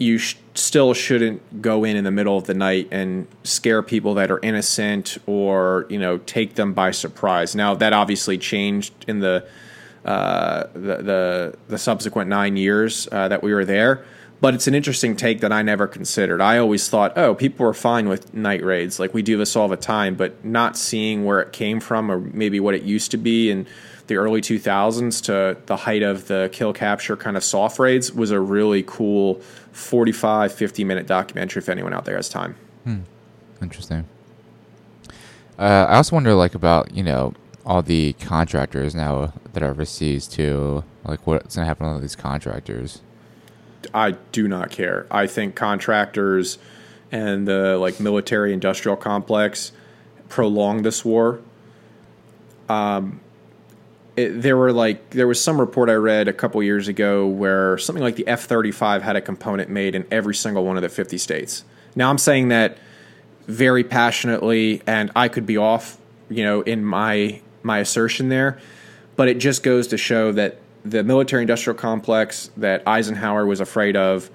you 0.03 0.19
sh- 0.19 0.37
still 0.55 0.93
shouldn't 0.93 1.63
go 1.63 1.85
in 1.85 1.97
in 1.97 2.05
the 2.05 2.11
middle 2.11 2.37
of 2.37 2.45
the 2.45 2.55
night 2.55 2.89
and 2.91 3.27
scare 3.45 3.83
people 3.83 4.15
that 4.15 4.31
are 4.31 4.41
innocent 4.41 5.17
or 5.27 5.87
you 5.89 5.99
know 5.99 6.19
take 6.19 6.55
them 6.57 6.75
by 6.75 6.91
surprise. 6.91 7.55
Now 7.55 7.75
that 7.77 7.93
obviously 7.93 8.37
changed 8.37 8.93
in 9.07 9.21
the 9.21 9.47
uh, 10.05 10.65
the, 10.73 10.97
the, 10.97 11.55
the 11.69 11.79
subsequent 11.79 12.29
nine 12.29 12.57
years 12.57 13.07
uh, 13.13 13.29
that 13.29 13.41
we 13.43 13.55
were 13.55 13.65
there 13.65 14.05
but 14.43 14.55
it's 14.55 14.67
an 14.67 14.75
interesting 14.75 15.15
take 15.15 15.41
that 15.41 15.53
I 15.53 15.63
never 15.63 15.87
considered. 15.87 16.41
I 16.41 16.59
always 16.59 16.89
thought, 16.89 17.17
oh, 17.17 17.33
people 17.33 17.65
are 17.65 17.73
fine 17.73 18.09
with 18.09 18.35
night 18.35 18.65
raids, 18.65 18.99
like 18.99 19.15
we 19.15 19.23
do 19.23 19.39
this 19.39 19.55
all 19.55 19.69
the 19.69 19.77
time, 19.77 20.17
but 20.17 20.45
not 20.45 20.77
seeing 20.77 21.25
where 21.25 21.41
it 21.41 21.53
came 21.53 21.79
from 21.79 22.11
or 22.11 22.19
maybe 22.19 22.59
what 22.59 22.75
it 22.75 22.83
used 22.83 23.13
to 23.13 23.17
be 23.17 23.53
in 23.53 23.69
the 24.09 24.17
early 24.17 24.41
2000s 24.41 25.23
to 25.27 25.57
the 25.67 25.77
height 25.77 26.03
of 26.03 26.27
the 26.27 26.51
kill 26.53 26.73
capture 26.73 27.17
kind 27.17 27.37
of 27.37 27.45
soft 27.45 27.79
raids 27.79 28.13
was 28.13 28.33
a 28.33 28.41
really 28.41 28.83
cool 28.83 29.37
45, 29.71 30.53
50 30.53 30.83
minute 30.83 31.07
documentary 31.07 31.61
if 31.63 31.69
anyone 31.69 31.95
out 31.95 32.05
there 32.05 32.17
has 32.17 32.29
time. 32.29 32.57
Hmm. 32.83 33.03
Interesting. 33.63 34.07
Uh, 35.57 35.87
I 35.89 35.97
also 35.99 36.17
wonder, 36.17 36.35
like, 36.35 36.57
about, 36.57 36.93
you 36.93 37.05
know, 37.05 37.33
all 37.65 37.81
the 37.81 38.15
contractors 38.15 38.93
now 38.93 39.35
that 39.53 39.63
are 39.63 39.71
overseas, 39.71 40.27
too. 40.27 40.83
Like, 41.05 41.25
what's 41.29 41.55
going 41.55 41.65
to 41.65 41.69
happen 41.69 41.87
to 41.87 41.93
all 41.93 42.01
these 42.01 42.17
contractors? 42.17 43.03
I 43.95 44.13
do 44.33 44.49
not 44.49 44.71
care. 44.71 45.07
I 45.11 45.27
think 45.27 45.55
contractors 45.55 46.59
and 47.11 47.47
the 47.47 47.77
like 47.77 48.01
military 48.01 48.53
industrial 48.53 48.97
complex 48.97 49.73
prolong 50.29 50.83
this 50.83 51.05
war. 51.05 51.41
Um, 52.69 53.21
it, 54.17 54.41
there 54.41 54.57
were 54.57 54.73
like 54.73 55.11
there 55.11 55.27
was 55.27 55.43
some 55.43 55.61
report 55.61 55.91
I 55.91 55.95
read 55.95 56.29
a 56.29 56.33
couple 56.33 56.63
years 56.63 56.89
ago 56.89 57.27
where 57.27 57.77
something 57.79 58.03
like 58.03 58.17
the 58.17 58.27
F 58.27 58.45
thirty 58.45 58.71
five 58.71 59.03
had 59.03 59.17
a 59.17 59.21
component 59.21 59.69
made 59.69 59.95
in 59.95 60.07
every 60.11 60.35
single 60.35 60.65
one 60.65 60.77
of 60.77 60.83
the 60.83 60.89
fifty 60.89 61.19
states. 61.19 61.65
Now 61.95 62.09
I'm 62.09 62.19
saying 62.19 62.49
that 62.49 62.79
very 63.47 63.85
passionately, 63.85 64.81
and 64.87 65.11
I 65.15 65.29
could 65.29 65.45
be 65.45 65.57
off, 65.57 65.99
you 66.31 66.45
know, 66.45 66.63
in 66.63 66.85
my 66.85 67.41
my 67.63 67.79
assertion 67.79 68.29
there, 68.29 68.59
but 69.17 69.29
it 69.29 69.39
just 69.39 69.63
goes 69.63 69.87
to 69.89 69.99
show 69.99 70.33
that 70.33 70.59
the 70.85 71.05
military 71.05 71.43
industrial 71.43 71.79
complex 71.79 72.51
that 72.57 72.87
Eisenhower 72.87 73.47
was 73.47 73.61
afraid 73.61 73.97
of, 73.97 74.31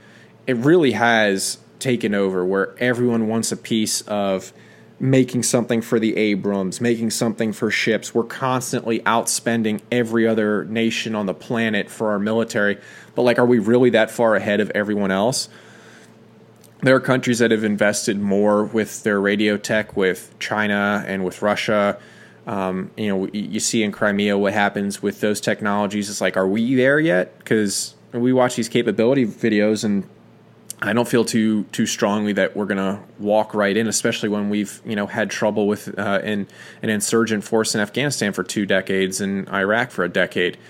it 0.45 0.55
really 0.57 0.91
has 0.91 1.57
taken 1.79 2.15
over 2.15 2.45
where 2.45 2.75
everyone 2.79 3.27
wants 3.27 3.51
a 3.51 3.57
piece 3.57 4.01
of 4.01 4.53
making 4.99 5.43
something 5.43 5.81
for 5.81 5.99
the 5.99 6.17
Abrams, 6.17 6.81
making 6.81 7.11
something 7.11 7.53
for 7.53 7.69
ships. 7.69 8.15
We're 8.15 8.23
constantly 8.23 8.99
outspending 9.01 9.81
every 9.91 10.27
other 10.27 10.65
nation 10.65 11.13
on 11.13 11.27
the 11.27 11.33
planet 11.33 11.89
for 11.89 12.09
our 12.09 12.19
military. 12.19 12.79
But 13.13 13.23
like 13.23 13.37
are 13.37 13.45
we 13.45 13.59
really 13.59 13.91
that 13.91 14.09
far 14.09 14.35
ahead 14.35 14.59
of 14.59 14.71
everyone 14.71 15.11
else? 15.11 15.49
There 16.81 16.95
are 16.95 16.99
countries 16.99 17.39
that 17.39 17.51
have 17.51 17.63
invested 17.63 18.19
more 18.19 18.63
with 18.63 19.03
their 19.03 19.19
radio 19.19 19.57
tech 19.57 19.95
with 19.95 20.33
China 20.39 21.03
and 21.07 21.23
with 21.23 21.41
Russia 21.41 21.99
um, 22.47 22.91
you 22.95 23.09
know, 23.09 23.27
you 23.33 23.59
see 23.59 23.83
in 23.83 23.91
Crimea 23.91 24.37
what 24.37 24.53
happens 24.53 25.01
with 25.01 25.19
those 25.19 25.41
technologies. 25.41 26.09
It's 26.09 26.21
like, 26.21 26.37
are 26.37 26.47
we 26.47 26.75
there 26.75 26.97
yet? 26.97 27.37
Because 27.39 27.93
we 28.13 28.31
watch 28.31 28.55
these 28.55 28.69
capability 28.69 29.25
videos, 29.25 29.83
and 29.83 30.07
I 30.81 30.93
don't 30.93 31.07
feel 31.07 31.25
too 31.25 31.65
too 31.73 31.85
strongly 31.85 32.31
that 32.33 32.55
we're 32.55 32.65
gonna 32.65 33.03
walk 33.19 33.53
right 33.53 33.75
in, 33.75 33.87
especially 33.87 34.29
when 34.29 34.49
we've 34.49 34.81
you 34.85 34.95
know 34.95 35.07
had 35.07 35.29
trouble 35.29 35.67
with 35.67 35.99
uh, 35.99 36.21
in, 36.23 36.47
an 36.81 36.89
insurgent 36.89 37.43
force 37.43 37.75
in 37.75 37.81
Afghanistan 37.81 38.31
for 38.31 38.43
two 38.43 38.65
decades 38.65 39.19
and 39.19 39.49
Iraq 39.49 39.91
for 39.91 40.05
a 40.05 40.09
decade. 40.09 40.55
You 40.55 40.61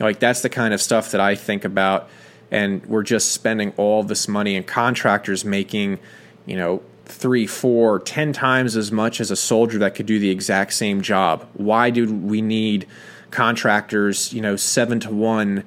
know, 0.00 0.06
like 0.06 0.18
that's 0.18 0.40
the 0.40 0.50
kind 0.50 0.74
of 0.74 0.82
stuff 0.82 1.12
that 1.12 1.20
I 1.20 1.36
think 1.36 1.64
about, 1.64 2.10
and 2.50 2.84
we're 2.86 3.04
just 3.04 3.30
spending 3.30 3.72
all 3.76 4.02
this 4.02 4.26
money 4.26 4.56
and 4.56 4.66
contractors 4.66 5.44
making, 5.44 6.00
you 6.46 6.56
know, 6.56 6.82
three, 7.04 7.46
four, 7.46 7.98
ten 8.00 8.32
times 8.32 8.76
as 8.76 8.92
much 8.92 9.20
as 9.20 9.30
a 9.30 9.36
soldier 9.36 9.78
that 9.78 9.94
could 9.94 10.06
do 10.06 10.18
the 10.18 10.30
exact 10.30 10.72
same 10.72 11.02
job. 11.02 11.46
Why 11.54 11.90
do 11.90 12.12
we 12.12 12.40
need 12.40 12.86
contractors, 13.30 14.32
you 14.32 14.40
know, 14.40 14.56
seven 14.56 15.00
to 15.00 15.10
one 15.10 15.64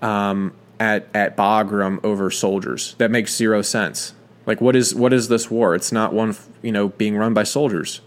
um, 0.00 0.52
at 0.80 1.08
at 1.14 1.36
Bagram 1.36 2.04
over 2.04 2.30
soldiers? 2.30 2.94
That 2.98 3.10
makes 3.10 3.34
zero 3.34 3.62
sense. 3.62 4.14
Like, 4.46 4.60
what 4.60 4.74
is 4.74 4.94
what 4.94 5.12
is 5.12 5.28
this 5.28 5.50
war? 5.50 5.74
It's 5.74 5.92
not 5.92 6.12
one, 6.12 6.36
you 6.62 6.72
know, 6.72 6.88
being 6.88 7.16
run 7.16 7.34
by 7.34 7.44
soldiers. 7.44 8.00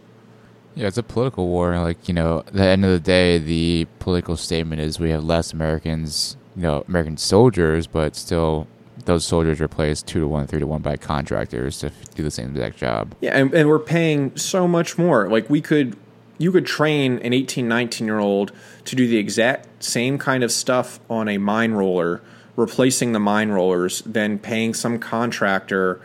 Yeah, 0.76 0.88
it's 0.88 0.98
a 0.98 1.04
political 1.04 1.48
war. 1.48 1.80
Like, 1.80 2.08
you 2.08 2.14
know, 2.14 2.40
at 2.40 2.54
the 2.54 2.66
end 2.66 2.84
of 2.84 2.92
the 2.92 3.00
day, 3.00 3.38
the 3.38 3.88
political 4.00 4.36
statement 4.36 4.82
is 4.82 5.00
we 5.00 5.12
have 5.12 5.24
less 5.24 5.54
Americans, 5.54 6.36
you 6.56 6.64
know, 6.64 6.84
American 6.90 7.16
soldiers, 7.16 7.88
but 7.88 8.16
still 8.16 8.68
those 9.06 9.26
soldiers 9.26 9.60
replaced 9.60 10.08
two 10.08 10.20
to 10.20 10.28
one, 10.28 10.47
three 10.47 10.60
to 10.60 10.68
one 10.68 10.82
by 10.82 10.97
contractors 10.97 11.80
to 11.80 11.91
do 12.16 12.24
the 12.24 12.32
same 12.32 12.49
exact 12.49 12.78
job. 12.78 13.16
Yeah, 13.22 13.38
and, 13.38 13.53
and 13.53 13.70
we're 13.70 13.80
paying 13.80 14.36
so 14.36 14.68
much 14.68 14.97
more. 14.97 15.30
Like 15.30 15.49
we 15.49 15.62
could, 15.62 15.95
you 16.38 16.51
could 16.51 16.66
train 16.66 17.20
an 17.20 17.34
18, 17.34 17.68
19 17.68 18.06
year 18.06 18.20
old 18.20 18.51
to 18.86 18.95
do 18.95 19.08
the 19.08 19.18
exact 19.18 19.84
same 19.84 20.18
kind 20.18 20.43
of 20.43 20.51
stuff 20.51 20.99
on 21.10 21.30
a 21.30 21.38
mine 21.38 21.72
roller, 21.72 22.22
replacing 22.56 23.14
the 23.14 23.20
mine 23.20 23.49
rollers, 23.49 24.01
than 24.01 24.39
paying 24.39 24.74
some 24.74 24.99
contractor 24.99 26.01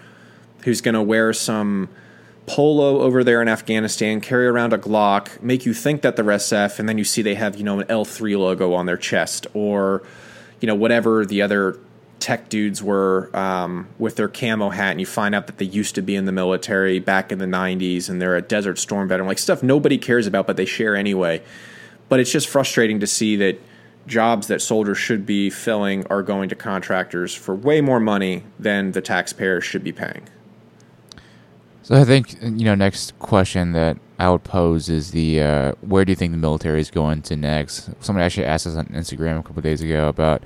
who's 0.64 0.80
going 0.80 0.94
to 0.94 1.02
wear 1.02 1.32
some 1.32 1.88
polo 2.46 3.00
over 3.00 3.22
there 3.22 3.40
in 3.40 3.48
Afghanistan, 3.48 4.20
carry 4.20 4.46
around 4.46 4.72
a 4.72 4.78
Glock, 4.78 5.40
make 5.40 5.64
you 5.64 5.72
think 5.72 6.02
that 6.02 6.16
they're 6.16 6.24
SF, 6.24 6.78
and 6.78 6.88
then 6.88 6.98
you 6.98 7.04
see 7.04 7.22
they 7.22 7.36
have 7.36 7.56
you 7.56 7.64
know 7.64 7.80
an 7.80 7.86
L3 7.86 8.38
logo 8.38 8.74
on 8.74 8.86
their 8.86 8.96
chest 8.96 9.46
or 9.54 10.02
you 10.60 10.66
know 10.66 10.74
whatever 10.74 11.24
the 11.24 11.40
other 11.40 11.78
tech 12.20 12.48
dudes 12.48 12.82
were 12.82 13.34
um, 13.36 13.88
with 13.98 14.16
their 14.16 14.28
camo 14.28 14.68
hat, 14.70 14.92
and 14.92 15.00
you 15.00 15.06
find 15.06 15.34
out 15.34 15.46
that 15.46 15.58
they 15.58 15.64
used 15.64 15.94
to 15.94 16.02
be 16.02 16.14
in 16.14 16.26
the 16.26 16.32
military 16.32 16.98
back 16.98 17.32
in 17.32 17.38
the 17.38 17.46
90s 17.46 18.08
and 18.08 18.20
they're 18.20 18.36
a 18.36 18.42
Desert 18.42 18.78
Storm 18.78 19.08
veteran, 19.08 19.26
like 19.26 19.38
stuff 19.38 19.62
nobody 19.62 19.98
cares 19.98 20.26
about, 20.26 20.46
but 20.46 20.56
they 20.56 20.66
share 20.66 20.94
anyway. 20.94 21.42
But 22.08 22.20
it's 22.20 22.30
just 22.30 22.48
frustrating 22.48 23.00
to 23.00 23.06
see 23.06 23.36
that 23.36 23.60
jobs 24.06 24.48
that 24.48 24.60
soldiers 24.60 24.98
should 24.98 25.24
be 25.24 25.50
filling 25.50 26.06
are 26.08 26.22
going 26.22 26.48
to 26.48 26.54
contractors 26.54 27.34
for 27.34 27.54
way 27.54 27.80
more 27.80 28.00
money 28.00 28.44
than 28.58 28.92
the 28.92 29.00
taxpayers 29.00 29.64
should 29.64 29.84
be 29.84 29.92
paying. 29.92 30.28
So 31.82 31.94
I 31.96 32.04
think 32.04 32.40
you 32.42 32.64
know 32.64 32.74
next 32.74 33.18
question 33.18 33.72
that 33.72 33.96
I 34.18 34.30
would 34.30 34.44
pose 34.44 34.88
is 34.88 35.12
the 35.12 35.40
uh, 35.40 35.72
where 35.80 36.04
do 36.04 36.12
you 36.12 36.16
think 36.16 36.32
the 36.32 36.38
military 36.38 36.80
is 36.80 36.90
going 36.90 37.22
to 37.22 37.36
next? 37.36 37.90
Somebody 38.00 38.24
actually 38.24 38.46
asked 38.46 38.66
us 38.66 38.76
on 38.76 38.86
Instagram 38.86 39.40
a 39.40 39.42
couple 39.42 39.62
days 39.62 39.80
ago 39.80 40.08
about 40.08 40.42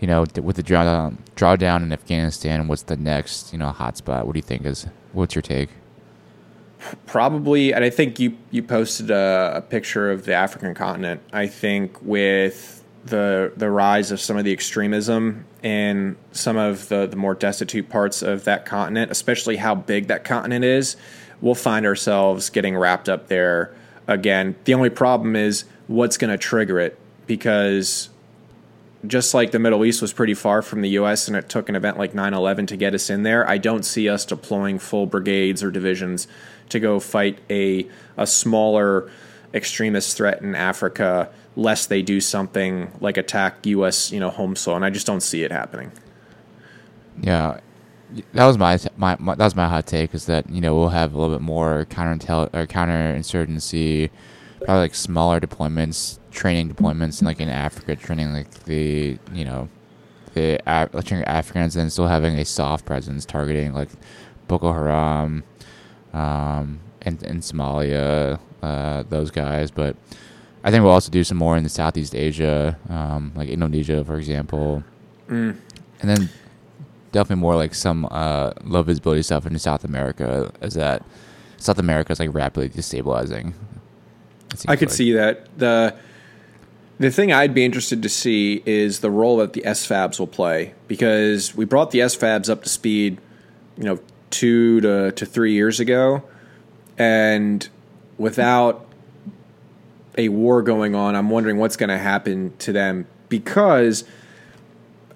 you 0.00 0.06
know, 0.06 0.24
with 0.42 0.56
the 0.56 0.62
drawdown, 0.62 1.18
drawdown 1.34 1.82
in 1.82 1.92
Afghanistan, 1.92 2.68
what's 2.68 2.82
the 2.82 2.96
next, 2.96 3.52
you 3.52 3.58
know, 3.58 3.72
hotspot? 3.72 4.24
What 4.24 4.32
do 4.34 4.38
you 4.38 4.42
think 4.42 4.64
is? 4.64 4.86
What's 5.12 5.34
your 5.34 5.42
take? 5.42 5.70
Probably, 7.06 7.74
and 7.74 7.84
I 7.84 7.90
think 7.90 8.20
you 8.20 8.36
you 8.52 8.62
posted 8.62 9.10
a, 9.10 9.54
a 9.56 9.60
picture 9.60 10.12
of 10.12 10.24
the 10.24 10.34
African 10.34 10.74
continent. 10.74 11.20
I 11.32 11.48
think 11.48 12.00
with 12.02 12.84
the 13.04 13.52
the 13.56 13.68
rise 13.68 14.12
of 14.12 14.20
some 14.20 14.36
of 14.36 14.44
the 14.44 14.52
extremism 14.52 15.44
in 15.62 16.16
some 16.30 16.56
of 16.56 16.88
the, 16.88 17.06
the 17.06 17.16
more 17.16 17.34
destitute 17.34 17.88
parts 17.88 18.22
of 18.22 18.44
that 18.44 18.64
continent, 18.64 19.10
especially 19.10 19.56
how 19.56 19.74
big 19.74 20.06
that 20.06 20.22
continent 20.22 20.64
is, 20.64 20.96
we'll 21.40 21.56
find 21.56 21.84
ourselves 21.84 22.48
getting 22.48 22.76
wrapped 22.76 23.08
up 23.08 23.26
there 23.26 23.74
again. 24.06 24.54
The 24.64 24.74
only 24.74 24.90
problem 24.90 25.34
is 25.34 25.64
what's 25.88 26.16
going 26.16 26.30
to 26.30 26.38
trigger 26.38 26.78
it 26.78 26.96
because 27.26 28.08
just 29.06 29.32
like 29.32 29.52
the 29.52 29.58
Middle 29.58 29.84
East 29.84 30.02
was 30.02 30.12
pretty 30.12 30.34
far 30.34 30.62
from 30.62 30.82
the 30.82 30.90
U.S. 30.90 31.28
and 31.28 31.36
it 31.36 31.48
took 31.48 31.68
an 31.68 31.76
event 31.76 31.98
like 31.98 32.14
9 32.14 32.34
11 32.34 32.66
to 32.66 32.76
get 32.76 32.94
us 32.94 33.10
in 33.10 33.22
there, 33.22 33.48
I 33.48 33.58
don't 33.58 33.84
see 33.84 34.08
us 34.08 34.24
deploying 34.24 34.78
full 34.78 35.06
brigades 35.06 35.62
or 35.62 35.70
divisions 35.70 36.26
to 36.70 36.80
go 36.80 36.98
fight 36.98 37.38
a, 37.48 37.86
a 38.16 38.26
smaller 38.26 39.10
extremist 39.54 40.16
threat 40.16 40.42
in 40.42 40.54
Africa, 40.54 41.30
lest 41.56 41.88
they 41.88 42.02
do 42.02 42.20
something 42.20 42.90
like 43.00 43.16
attack 43.16 43.64
U.S. 43.66 44.10
you 44.10 44.20
know 44.20 44.30
home 44.30 44.56
soil. 44.56 44.76
And 44.76 44.84
I 44.84 44.90
just 44.90 45.06
don't 45.06 45.22
see 45.22 45.44
it 45.44 45.52
happening. 45.52 45.92
Yeah, 47.20 47.60
that 48.32 48.46
was 48.46 48.58
my, 48.58 48.78
my, 48.96 49.16
my 49.18 49.34
that 49.36 49.44
was 49.44 49.56
my 49.56 49.68
hot 49.68 49.86
take 49.86 50.14
is 50.14 50.26
that 50.26 50.50
you 50.50 50.60
know 50.60 50.74
we'll 50.74 50.88
have 50.88 51.14
a 51.14 51.18
little 51.18 51.34
bit 51.34 51.42
more 51.42 51.84
counter 51.86 52.48
or 52.52 52.66
counterinsurgency, 52.66 54.10
probably 54.58 54.80
like 54.80 54.94
smaller 54.94 55.40
deployments 55.40 56.18
training 56.38 56.72
deployments 56.72 57.20
in 57.20 57.26
like 57.26 57.40
in 57.40 57.48
Africa, 57.48 57.96
training 57.96 58.32
like 58.32 58.50
the 58.64 59.18
you 59.34 59.44
know 59.44 59.68
the 60.34 60.60
Af- 60.66 60.92
training 61.04 61.26
Africans, 61.26 61.74
and 61.74 61.90
still 61.90 62.06
having 62.06 62.38
a 62.38 62.44
soft 62.44 62.84
presence 62.86 63.24
targeting 63.26 63.74
like 63.74 63.88
Boko 64.46 64.72
Haram, 64.72 65.42
um, 66.14 66.78
and 67.02 67.20
in 67.24 67.40
Somalia, 67.40 68.38
uh, 68.62 69.02
those 69.08 69.30
guys. 69.32 69.72
But 69.72 69.96
I 70.62 70.70
think 70.70 70.82
we'll 70.84 70.92
also 70.92 71.10
do 71.10 71.24
some 71.24 71.38
more 71.38 71.56
in 71.56 71.64
the 71.64 71.68
Southeast 71.68 72.14
Asia, 72.14 72.78
um, 72.88 73.32
like 73.34 73.48
Indonesia, 73.48 74.04
for 74.04 74.16
example, 74.16 74.84
Mm. 75.28 75.56
and 76.00 76.06
then 76.10 76.28
definitely 77.12 77.40
more 77.42 77.56
like 77.56 77.74
some 77.74 78.06
uh, 78.10 78.52
low 78.64 78.82
visibility 78.82 79.22
stuff 79.22 79.44
in 79.44 79.58
South 79.58 79.82
America. 79.84 80.52
As 80.60 80.74
that 80.74 81.02
South 81.56 81.78
America 81.80 82.12
is 82.12 82.20
like 82.20 82.32
rapidly 82.32 82.68
destabilizing. 82.68 83.54
I 84.68 84.76
could 84.76 84.88
like. 84.88 84.96
see 84.96 85.12
that. 85.12 85.46
The 85.58 85.94
the 86.98 87.10
thing 87.10 87.32
I'd 87.32 87.54
be 87.54 87.64
interested 87.64 88.02
to 88.02 88.08
see 88.08 88.62
is 88.66 89.00
the 89.00 89.10
role 89.10 89.36
that 89.38 89.52
the 89.52 89.62
SFABs 89.62 90.18
will 90.18 90.26
play 90.26 90.74
because 90.88 91.54
we 91.54 91.64
brought 91.64 91.92
the 91.92 92.00
SFABs 92.00 92.50
up 92.50 92.64
to 92.64 92.68
speed, 92.68 93.18
you 93.76 93.84
know, 93.84 93.98
two 94.30 94.80
to, 94.80 95.12
to 95.12 95.26
three 95.26 95.52
years 95.52 95.80
ago, 95.80 96.22
and 96.98 97.68
without 98.18 98.84
a 100.16 100.28
war 100.28 100.62
going 100.62 100.96
on, 100.96 101.14
I'm 101.14 101.30
wondering 101.30 101.58
what's 101.58 101.76
going 101.76 101.90
to 101.90 101.98
happen 101.98 102.52
to 102.58 102.72
them 102.72 103.06
because 103.28 104.04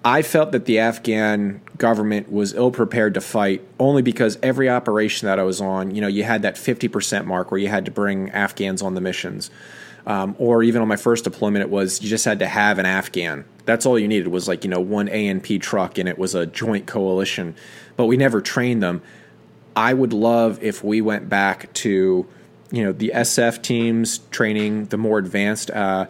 I 0.05 0.23
felt 0.23 0.53
that 0.53 0.67
the 0.67 0.79
Afghan 0.79 1.61
government 1.79 2.31
was 2.31 2.55
ill 2.55 2.71
prepared 2.71 3.15
to 3.15 3.21
fight 3.21 3.63
only 3.81 4.03
because 4.03 4.39
every 4.43 4.69
operation 4.69 5.27
that 5.27 5.41
I 5.41 5.43
was 5.43 5.61
on, 5.61 5.93
you 5.95 6.01
know, 6.01 6.07
you 6.07 6.23
had 6.23 6.43
that 6.43 6.55
50% 6.55 7.25
mark 7.25 7.51
where 7.51 7.59
you 7.59 7.69
had 7.69 7.85
to 7.87 7.91
bring 7.91 8.31
Afghans 8.31 8.83
on 8.83 8.95
the 8.95 9.01
missions. 9.01 9.51
Um, 10.07 10.35
or 10.39 10.63
even 10.63 10.83
on 10.83 10.89
my 10.89 10.97
first 10.97 11.25
deployment, 11.25 11.63
it 11.63 11.71
was 11.71 12.03
you 12.03 12.09
just 12.09 12.25
had 12.25 12.41
to 12.41 12.47
have 12.47 12.79
an 12.79 12.87
Afghan. 12.87 13.45
That's 13.65 13.87
all 13.87 13.99
you 13.99 14.09
needed 14.09 14.29
was 14.29 14.49
like, 14.49 14.65
you 14.65 14.71
know, 14.71 14.81
one 14.81 15.09
ANP 15.09 15.61
truck 15.61 15.99
and 15.99 16.09
it 16.09 16.19
was 16.19 16.35
a 16.35 16.47
joint 16.47 16.87
coalition. 16.87 17.55
But 17.97 18.07
we 18.07 18.17
never 18.17 18.41
trained 18.41 18.83
them. 18.83 19.03
I 19.77 19.95
would 19.95 20.13
love 20.13 20.63
if 20.63 20.83
we 20.83 21.01
went 21.01 21.29
back 21.29 21.73
to, 21.75 22.27
you 22.73 22.85
know, 22.85 22.93
the 22.93 23.13
SF 23.15 23.63
teams 23.63 24.19
training 24.31 24.87
the 24.87 24.97
more 24.99 25.19
advanced, 25.19 25.71
uh, 25.71 26.07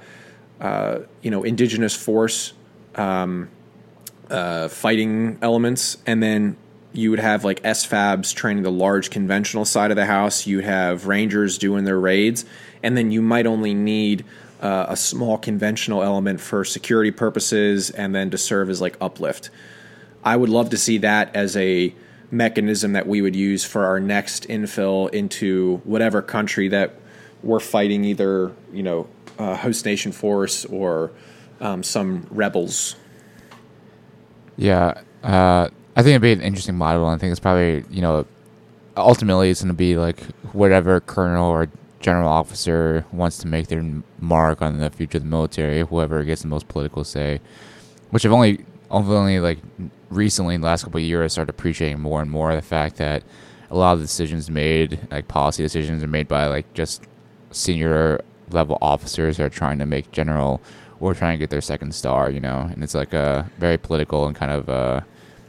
uh, 0.60 1.00
you 1.20 1.30
know, 1.30 1.42
indigenous 1.42 1.94
force 1.94 2.54
uh, 4.32 4.68
fighting 4.68 5.38
elements, 5.42 5.98
and 6.06 6.22
then 6.22 6.56
you 6.92 7.10
would 7.10 7.20
have 7.20 7.44
like 7.44 7.62
SFABs 7.62 8.34
training 8.34 8.62
the 8.62 8.72
large 8.72 9.10
conventional 9.10 9.64
side 9.64 9.90
of 9.90 9.96
the 9.96 10.06
house. 10.06 10.46
You 10.46 10.60
have 10.60 11.06
Rangers 11.06 11.58
doing 11.58 11.84
their 11.84 11.98
raids, 11.98 12.44
and 12.82 12.96
then 12.96 13.10
you 13.10 13.22
might 13.22 13.46
only 13.46 13.74
need 13.74 14.24
uh, 14.60 14.86
a 14.88 14.96
small 14.96 15.38
conventional 15.38 16.02
element 16.02 16.40
for 16.40 16.64
security 16.64 17.10
purposes, 17.10 17.90
and 17.90 18.14
then 18.14 18.30
to 18.30 18.38
serve 18.38 18.70
as 18.70 18.80
like 18.80 18.96
uplift. 19.00 19.50
I 20.24 20.36
would 20.36 20.48
love 20.48 20.70
to 20.70 20.78
see 20.78 20.98
that 20.98 21.34
as 21.34 21.56
a 21.56 21.94
mechanism 22.30 22.92
that 22.94 23.06
we 23.06 23.20
would 23.20 23.36
use 23.36 23.64
for 23.64 23.84
our 23.84 24.00
next 24.00 24.48
infill 24.48 25.10
into 25.10 25.80
whatever 25.84 26.22
country 26.22 26.68
that 26.68 26.94
we're 27.42 27.60
fighting, 27.60 28.04
either 28.04 28.52
you 28.72 28.82
know, 28.82 29.08
uh, 29.38 29.56
host 29.56 29.84
nation 29.84 30.12
force 30.12 30.64
or 30.66 31.10
um, 31.60 31.82
some 31.82 32.26
rebels. 32.30 32.96
Yeah, 34.56 35.00
uh, 35.22 35.68
I 35.96 36.02
think 36.02 36.10
it'd 36.10 36.22
be 36.22 36.32
an 36.32 36.40
interesting 36.40 36.76
model. 36.76 37.06
I 37.06 37.18
think 37.18 37.32
it's 37.32 37.40
probably 37.40 37.84
you 37.90 38.00
know, 38.00 38.26
ultimately 38.96 39.50
it's 39.50 39.62
going 39.62 39.68
to 39.68 39.74
be 39.74 39.96
like 39.96 40.20
whatever 40.52 41.00
colonel 41.00 41.50
or 41.50 41.68
general 42.02 42.28
officer 42.28 43.04
wants 43.12 43.38
to 43.38 43.46
make 43.46 43.68
their 43.68 43.84
mark 44.20 44.60
on 44.60 44.78
the 44.78 44.90
future 44.90 45.18
of 45.18 45.24
the 45.24 45.30
military. 45.30 45.80
Whoever 45.80 46.22
gets 46.24 46.42
the 46.42 46.48
most 46.48 46.68
political 46.68 47.04
say, 47.04 47.40
which 48.10 48.26
I've 48.26 48.32
only 48.32 48.64
only 48.90 49.40
like 49.40 49.58
recently 50.10 50.54
in 50.54 50.60
the 50.60 50.66
last 50.66 50.84
couple 50.84 50.98
of 50.98 51.04
years 51.04 51.32
started 51.32 51.50
appreciating 51.50 52.00
more 52.00 52.20
and 52.20 52.30
more 52.30 52.54
the 52.54 52.60
fact 52.60 52.96
that 52.96 53.22
a 53.70 53.76
lot 53.76 53.94
of 53.94 54.00
the 54.00 54.04
decisions 54.04 54.50
made, 54.50 54.98
like 55.10 55.28
policy 55.28 55.62
decisions, 55.62 56.02
are 56.02 56.08
made 56.08 56.28
by 56.28 56.46
like 56.46 56.72
just 56.74 57.02
senior 57.50 58.20
level 58.50 58.76
officers 58.82 59.38
who 59.38 59.44
are 59.44 59.48
trying 59.48 59.78
to 59.78 59.86
make 59.86 60.12
general 60.12 60.60
or 61.00 61.14
trying 61.14 61.38
to 61.38 61.40
get 61.42 61.50
their 61.50 61.62
second 61.62 61.94
star, 61.94 62.30
you 62.30 62.38
know, 62.38 62.68
and 62.70 62.84
it's 62.84 62.94
like 62.94 63.14
a 63.14 63.50
very 63.58 63.78
political 63.78 64.26
and 64.26 64.36
kind 64.36 64.52
of 64.52 64.68
uh, 64.68 65.00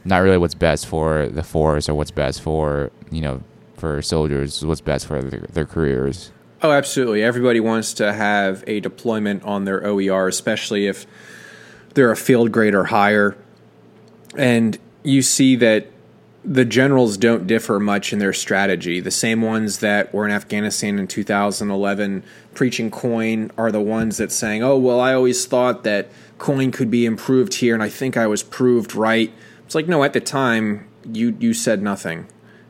not 0.04 0.18
really 0.18 0.38
what's 0.38 0.54
best 0.54 0.86
for 0.86 1.28
the 1.28 1.42
force 1.42 1.88
or 1.88 1.94
what's 1.94 2.10
best 2.10 2.40
for 2.40 2.90
you 3.10 3.20
know 3.20 3.42
for 3.76 4.00
soldiers, 4.00 4.64
what's 4.64 4.80
best 4.80 5.06
for 5.06 5.20
their, 5.22 5.40
their 5.40 5.66
careers. 5.66 6.32
Oh, 6.64 6.72
absolutely. 6.72 7.22
Everybody 7.22 7.60
wants 7.60 7.92
to 7.92 8.10
have 8.14 8.64
a 8.66 8.80
deployment 8.80 9.42
on 9.42 9.66
their 9.66 9.86
OER, 9.86 10.28
especially 10.28 10.86
if 10.86 11.06
they're 11.92 12.10
a 12.10 12.16
field 12.16 12.52
grade 12.52 12.74
or 12.74 12.84
higher. 12.84 13.36
And 14.34 14.78
you 15.02 15.20
see 15.20 15.56
that 15.56 15.88
the 16.42 16.64
generals 16.64 17.18
don't 17.18 17.46
differ 17.46 17.78
much 17.78 18.14
in 18.14 18.18
their 18.18 18.32
strategy. 18.32 18.98
The 18.98 19.10
same 19.10 19.42
ones 19.42 19.80
that 19.80 20.14
were 20.14 20.24
in 20.24 20.32
Afghanistan 20.32 20.98
in 20.98 21.06
2011 21.06 22.24
preaching 22.54 22.90
coin 22.90 23.50
are 23.58 23.70
the 23.70 23.82
ones 23.82 24.16
that 24.16 24.32
saying, 24.32 24.62
"Oh, 24.62 24.78
well, 24.78 25.00
I 25.00 25.12
always 25.12 25.44
thought 25.44 25.84
that 25.84 26.08
coin 26.38 26.72
could 26.72 26.90
be 26.90 27.04
improved 27.04 27.52
here 27.56 27.74
and 27.74 27.82
I 27.82 27.90
think 27.90 28.16
I 28.16 28.26
was 28.26 28.42
proved 28.42 28.94
right." 28.94 29.30
It's 29.66 29.74
like, 29.74 29.86
"No, 29.86 30.02
at 30.02 30.14
the 30.14 30.20
time 30.20 30.86
you 31.12 31.36
you 31.38 31.52
said 31.52 31.82
nothing." 31.82 32.24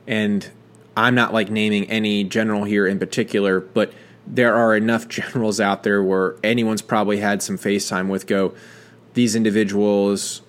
And 0.04 0.50
I'm 0.96 1.14
not 1.14 1.32
like 1.32 1.50
naming 1.50 1.90
any 1.90 2.24
general 2.24 2.64
here 2.64 2.86
in 2.86 2.98
particular, 2.98 3.60
but 3.60 3.92
there 4.26 4.54
are 4.54 4.76
enough 4.76 5.08
generals 5.08 5.60
out 5.60 5.82
there 5.82 6.02
where 6.02 6.36
anyone's 6.42 6.82
probably 6.82 7.18
had 7.18 7.42
some 7.42 7.58
FaceTime 7.58 8.08
with 8.08 8.26
go, 8.26 8.54
these 9.14 9.36
individuals 9.36 10.42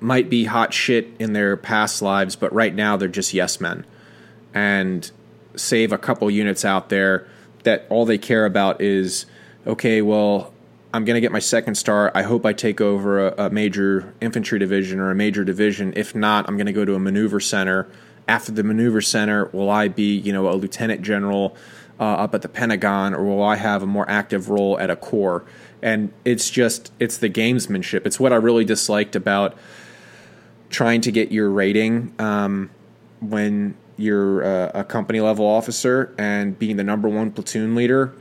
might 0.00 0.28
be 0.28 0.44
hot 0.44 0.74
shit 0.74 1.08
in 1.18 1.32
their 1.32 1.56
past 1.56 2.02
lives, 2.02 2.36
but 2.36 2.52
right 2.52 2.74
now 2.74 2.96
they're 2.96 3.08
just 3.08 3.32
yes 3.32 3.60
men. 3.60 3.86
And 4.52 5.10
save 5.56 5.92
a 5.92 5.98
couple 5.98 6.30
units 6.30 6.64
out 6.64 6.88
there 6.88 7.26
that 7.64 7.86
all 7.88 8.04
they 8.04 8.18
care 8.18 8.44
about 8.44 8.80
is, 8.80 9.26
okay, 9.66 10.02
well, 10.02 10.52
I'm 10.92 11.04
going 11.04 11.14
to 11.14 11.20
get 11.20 11.32
my 11.32 11.38
second 11.40 11.74
star. 11.74 12.12
I 12.14 12.22
hope 12.22 12.46
I 12.46 12.52
take 12.52 12.80
over 12.80 13.28
a, 13.28 13.46
a 13.46 13.50
major 13.50 14.14
infantry 14.20 14.58
division 14.58 15.00
or 15.00 15.10
a 15.10 15.14
major 15.14 15.42
division. 15.42 15.92
If 15.96 16.14
not, 16.14 16.46
I'm 16.48 16.56
going 16.56 16.66
to 16.66 16.72
go 16.72 16.84
to 16.84 16.94
a 16.94 17.00
maneuver 17.00 17.40
center. 17.40 17.88
After 18.26 18.52
the 18.52 18.62
maneuver 18.62 19.00
center, 19.00 19.46
will 19.52 19.70
I 19.70 19.88
be, 19.88 20.16
you 20.16 20.32
know, 20.32 20.48
a 20.48 20.54
lieutenant 20.54 21.02
general 21.02 21.56
uh, 22.00 22.04
up 22.04 22.34
at 22.34 22.42
the 22.42 22.48
Pentagon, 22.48 23.14
or 23.14 23.24
will 23.24 23.42
I 23.42 23.56
have 23.56 23.82
a 23.82 23.86
more 23.86 24.08
active 24.08 24.48
role 24.48 24.78
at 24.78 24.90
a 24.90 24.96
corps? 24.96 25.44
And 25.82 26.12
it's 26.24 26.48
just, 26.48 26.90
it's 26.98 27.18
the 27.18 27.28
gamesmanship. 27.28 28.06
It's 28.06 28.18
what 28.18 28.32
I 28.32 28.36
really 28.36 28.64
disliked 28.64 29.14
about 29.14 29.56
trying 30.70 31.02
to 31.02 31.12
get 31.12 31.30
your 31.30 31.50
rating 31.50 32.14
um, 32.18 32.70
when 33.20 33.76
you're 33.96 34.44
uh, 34.44 34.70
a 34.74 34.84
company 34.84 35.20
level 35.20 35.46
officer 35.46 36.14
and 36.18 36.58
being 36.58 36.76
the 36.76 36.84
number 36.84 37.08
one 37.08 37.30
platoon 37.30 37.74
leader. 37.74 38.12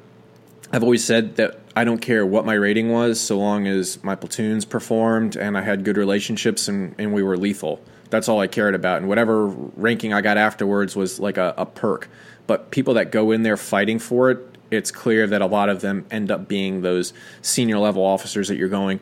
I've 0.71 0.83
always 0.83 1.03
said 1.03 1.35
that 1.37 1.59
I 1.75 1.83
don't 1.83 1.99
care 1.99 2.25
what 2.25 2.45
my 2.45 2.53
rating 2.53 2.91
was, 2.91 3.19
so 3.19 3.37
long 3.37 3.67
as 3.67 4.03
my 4.03 4.15
platoons 4.15 4.65
performed 4.65 5.35
and 5.35 5.57
I 5.57 5.61
had 5.61 5.83
good 5.83 5.97
relationships 5.97 6.67
and, 6.67 6.93
and 6.97 7.13
we 7.13 7.23
were 7.23 7.37
lethal. 7.37 7.81
That's 8.14 8.30
all 8.30 8.39
I 8.39 8.45
cared 8.45 8.76
about. 8.76 8.97
And 8.97 9.07
whatever 9.07 9.47
ranking 9.47 10.14
I 10.14 10.22
got 10.22 10.38
afterwards 10.38 10.95
was 10.95 11.20
like 11.20 11.38
a, 11.38 11.55
a 11.57 11.66
perk. 11.66 12.07
But 12.45 12.70
people 12.70 12.93
that 12.93 13.11
go 13.11 13.32
in 13.32 13.41
there 13.41 13.57
fighting 13.57 13.97
for 13.97 14.30
it, 14.30 14.38
it's 14.70 14.91
clear 14.91 15.26
that 15.26 15.41
a 15.41 15.47
lot 15.47 15.68
of 15.68 15.82
them 15.82 16.05
end 16.11 16.30
up 16.30 16.47
being 16.47 16.82
those 16.82 17.11
senior 17.41 17.80
level 17.80 18.05
officers 18.05 18.49
that 18.49 18.55
you're 18.55 18.70
going, 18.70 18.99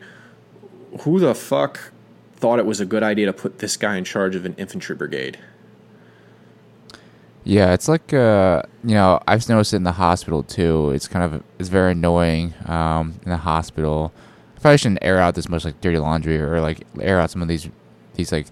who 1.00 1.18
the 1.18 1.34
fuck 1.34 1.92
thought 2.36 2.58
it 2.58 2.64
was 2.64 2.80
a 2.80 2.86
good 2.86 3.02
idea 3.02 3.26
to 3.26 3.34
put 3.34 3.58
this 3.58 3.76
guy 3.76 3.96
in 3.96 4.04
charge 4.04 4.34
of 4.34 4.46
an 4.46 4.54
infantry 4.56 4.96
brigade? 4.96 5.38
Yeah, 7.44 7.74
it's 7.74 7.86
like 7.86 8.14
uh, 8.14 8.62
you 8.82 8.94
know, 8.94 9.20
I've 9.28 9.46
noticed 9.46 9.74
it 9.74 9.76
in 9.76 9.82
the 9.82 9.92
hospital 9.92 10.42
too. 10.42 10.90
It's 10.92 11.06
kind 11.06 11.22
of 11.22 11.42
it's 11.58 11.68
very 11.68 11.92
annoying 11.92 12.54
um, 12.64 13.20
in 13.24 13.28
the 13.28 13.36
hospital. 13.36 14.10
I 14.56 14.60
probably 14.60 14.78
shouldn't 14.78 15.00
air 15.02 15.18
out 15.18 15.34
this 15.34 15.50
much 15.50 15.66
like 15.66 15.82
dirty 15.82 15.98
laundry 15.98 16.40
or 16.40 16.62
like 16.62 16.86
air 16.98 17.20
out 17.20 17.30
some 17.30 17.42
of 17.42 17.48
these 17.48 17.68
these 18.14 18.32
like 18.32 18.46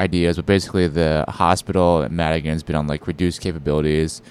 ideas, 0.00 0.36
but 0.36 0.46
basically 0.46 0.88
the 0.88 1.24
hospital 1.28 2.02
at 2.02 2.10
Madigan 2.10 2.52
has 2.52 2.62
been 2.62 2.76
on 2.76 2.86
like 2.86 3.06
reduced 3.06 3.40
capabilities 3.40 4.22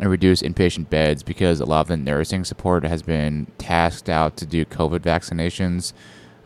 and 0.00 0.08
reduced 0.08 0.42
inpatient 0.42 0.88
beds 0.88 1.22
because 1.22 1.60
a 1.60 1.64
lot 1.64 1.80
of 1.82 1.88
the 1.88 1.96
nursing 1.96 2.44
support 2.44 2.84
has 2.84 3.02
been 3.02 3.46
tasked 3.58 4.08
out 4.08 4.36
to 4.38 4.46
do 4.46 4.64
COVID 4.64 5.00
vaccinations 5.00 5.92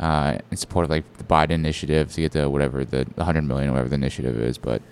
uh, 0.01 0.39
in 0.51 0.57
support 0.57 0.85
of 0.85 0.91
like 0.91 1.05
the 1.19 1.25
Biden 1.25 1.51
initiative 1.51 2.13
to 2.13 2.21
get 2.23 2.33
the 2.33 2.51
whatever 2.51 2.85
the 2.85 3.05
100 3.15 3.43
million 3.43 3.71
whatever 3.71 3.89
the 3.89 3.95
initiative 3.95 4.37
is, 4.41 4.59
but 4.59 4.83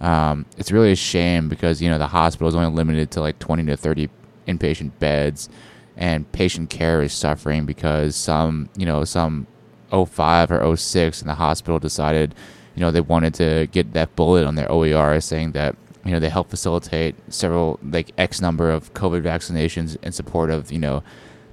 um, 0.00 0.44
it's 0.58 0.70
really 0.70 0.92
a 0.92 0.96
shame 0.96 1.48
because 1.48 1.80
you 1.80 1.88
know 1.88 1.98
the 1.98 2.06
hospital 2.08 2.48
is 2.48 2.54
only 2.54 2.70
limited 2.70 3.10
to 3.12 3.20
like 3.20 3.38
20 3.38 3.64
to 3.66 3.76
30 3.76 4.10
inpatient 4.46 4.92
beds 4.98 5.48
and 5.96 6.30
patient 6.32 6.70
care 6.70 7.02
is 7.02 7.12
suffering 7.12 7.64
because 7.64 8.14
some 8.14 8.68
you 8.76 8.84
know 8.84 9.04
some 9.04 9.46
05 9.90 10.50
or 10.50 10.76
06 10.76 11.22
in 11.22 11.28
the 11.28 11.34
hospital 11.34 11.78
decided 11.78 12.34
you 12.76 12.80
know 12.80 12.90
they 12.90 13.00
wanted 13.00 13.34
to 13.34 13.66
get 13.72 13.92
that 13.94 14.14
bullet 14.14 14.46
on 14.46 14.54
their 14.54 14.70
OER 14.70 15.20
saying 15.20 15.52
that 15.52 15.74
you 16.04 16.12
know 16.12 16.20
they 16.20 16.28
help 16.28 16.50
facilitate 16.50 17.16
several 17.32 17.80
like 17.82 18.12
X 18.16 18.40
number 18.40 18.70
of 18.70 18.94
COVID 18.94 19.22
vaccinations 19.22 19.96
in 20.02 20.12
support 20.12 20.50
of 20.50 20.70
you 20.70 20.78
know 20.78 21.02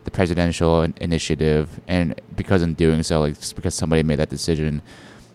the 0.04 0.12
presidential 0.12 0.82
initiative, 0.82 1.80
and 1.88 2.20
because 2.36 2.62
in 2.62 2.74
doing 2.74 3.04
so, 3.04 3.22
like 3.22 3.40
just 3.40 3.56
because 3.56 3.74
somebody 3.74 4.04
made 4.04 4.20
that 4.20 4.30
decision, 4.30 4.82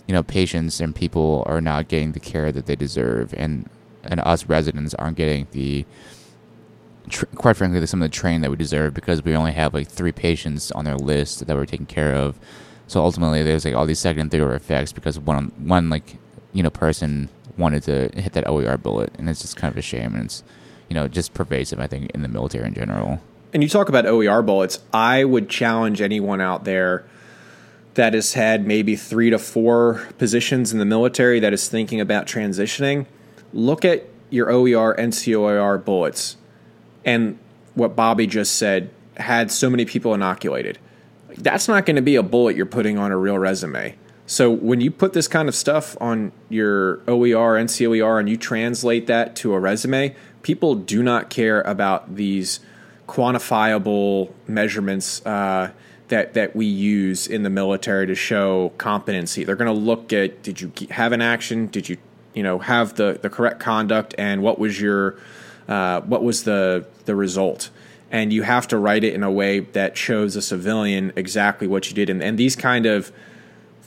you 0.07 0.13
know, 0.15 0.23
patients 0.23 0.81
and 0.81 0.95
people 0.95 1.43
are 1.47 1.61
not 1.61 1.89
getting 1.89 2.13
the 2.13 2.21
care 2.21 2.53
that 2.53 2.67
they 2.67 2.77
deserve, 2.77 3.35
and 3.37 3.69
and 4.05 4.21
us 4.21 4.47
residents 4.47 4.95
aren't 4.95 5.17
getting 5.17 5.47
the 5.53 5.85
tr- 7.09 7.27
quite 7.35 7.57
frankly 7.57 7.85
some 7.87 8.03
of 8.03 8.11
the 8.11 8.15
training 8.15 8.43
that 8.43 8.51
we 8.51 8.57
deserve 8.57 8.95
because 8.95 9.25
we 9.25 9.35
only 9.35 9.53
have 9.53 9.75
like 9.75 9.89
three 9.89 10.13
patients 10.13 10.71
on 10.73 10.85
their 10.85 10.97
list 10.97 11.47
that 11.47 11.57
we're 11.57 11.67
taking 11.67 11.87
care 11.87 12.15
of. 12.15 12.39
So 12.89 13.03
ultimately, 13.03 13.43
there's 13.43 13.65
like 13.65 13.75
all 13.75 13.87
these 13.87 13.99
second 13.99 14.23
and 14.23 14.31
third 14.31 14.41
order 14.41 14.55
effects 14.55 14.93
because 14.93 15.19
one 15.19 15.53
one 15.59 15.91
like 15.91 16.17
you 16.53 16.63
know 16.63 16.71
person 16.71 17.29
wanted 17.57 17.83
to 17.85 18.09
hit 18.21 18.33
that 18.33 18.49
OER 18.49 18.79
bullet, 18.79 19.13
and 19.19 19.29
it's 19.29 19.43
just 19.43 19.57
kind 19.57 19.71
of 19.71 19.79
a 19.79 19.83
shame, 19.83 20.15
and 20.15 20.25
it's 20.25 20.43
you 20.89 20.95
know 20.95 21.07
just 21.07 21.35
pervasive. 21.35 21.79
I 21.79 21.87
think 21.87 22.11
in 22.13 22.23
the 22.23 22.29
military 22.29 22.67
in 22.67 22.75
general. 22.75 23.21
And 23.53 23.63
you 23.63 23.69
talk 23.69 23.89
about 23.89 24.07
OER 24.07 24.43
bullets. 24.43 24.81
I 24.93 25.25
would 25.25 25.49
challenge 25.49 26.01
anyone 26.01 26.41
out 26.41 26.65
there 26.65 27.05
that 27.95 28.15
has 28.15 28.35
had 28.35 28.67
maybe 28.67 28.95
three 28.97 29.31
to 29.31 29.39
four 29.39 30.07
positions 30.19 30.73
in 30.73 30.79
the 30.79 30.85
military 30.85 31.41
that 31.41 31.53
is 31.53 31.69
thinking 31.69 32.01
about 32.01 32.27
transitioning. 32.27 33.07
Look 33.53 33.85
at 33.85 34.07
your 34.31 34.51
OER 34.51 34.93
and 34.93 35.13
COER 35.13 35.79
bullets, 35.79 36.39
and 37.05 37.39
what 37.75 37.95
Bobby 37.95 38.27
just 38.27 38.57
said 38.57 38.91
had 39.19 39.51
so 39.51 39.69
many 39.69 39.85
people 39.85 40.15
inoculated. 40.15 40.79
That's 41.43 41.69
not 41.69 41.87
going 41.87 41.97
to 41.97 42.03
be 42.03 42.17
a 42.17 42.23
bullet 42.23 42.57
you're 42.57 42.67
putting 42.67 42.99
on 42.99 43.13
a 43.13 43.17
real 43.17 43.39
resume. 43.39 43.97
So 44.27 44.51
when 44.51 44.83
you 44.83 44.91
put 44.91 45.15
this 45.15 45.27
kind 45.27 45.49
of 45.49 45.55
stuff 45.55 45.97
on 46.03 46.33
your 46.51 47.01
OER 47.09 47.57
and 47.57 47.71
and 47.71 48.29
you 48.29 48.37
translate 48.37 49.07
that 49.07 49.35
to 49.37 49.55
a 49.55 49.59
resume, 49.59 50.15
people 50.43 50.75
do 50.75 51.03
not 51.03 51.31
care 51.31 51.63
about 51.63 52.17
these 52.17 52.61
quantifiable 53.07 54.31
measurements 54.47 55.25
uh, 55.25 55.71
that 56.09 56.35
that 56.35 56.55
we 56.55 56.67
use 56.67 57.27
in 57.27 57.43
the 57.43 57.51
military 57.51 58.07
to 58.07 58.15
show 58.15 58.71
competency. 58.77 59.45
They're 59.45 59.57
going 59.57 59.75
to 59.75 59.81
look 59.81 60.13
at 60.13 60.43
did 60.43 60.61
you 60.61 60.73
have 60.91 61.13
an 61.13 61.23
action? 61.23 61.69
Did 61.69 61.89
you 61.89 61.97
you 62.35 62.43
know 62.43 62.59
have 62.59 62.95
the 62.95 63.19
the 63.21 63.31
correct 63.31 63.61
conduct 63.61 64.15
and 64.19 64.43
what 64.43 64.59
was 64.59 64.79
your 64.79 65.17
uh, 65.69 66.03
what 66.03 66.23
was 66.23 66.45
the 66.45 66.87
the 67.07 67.15
result? 67.15 67.71
And 68.11 68.33
you 68.33 68.43
have 68.43 68.67
to 68.69 68.79
write 68.79 69.05
it 69.05 69.15
in 69.15 69.23
a 69.23 69.31
way 69.31 69.61
that 69.61 69.97
shows 69.97 70.35
a 70.35 70.43
civilian 70.43 71.13
exactly 71.15 71.67
what 71.67 71.89
you 71.89 71.95
did. 71.95 72.09
And, 72.09 72.23
and 72.23 72.39
these 72.39 72.57
kind 72.57 72.87
of 72.87 73.13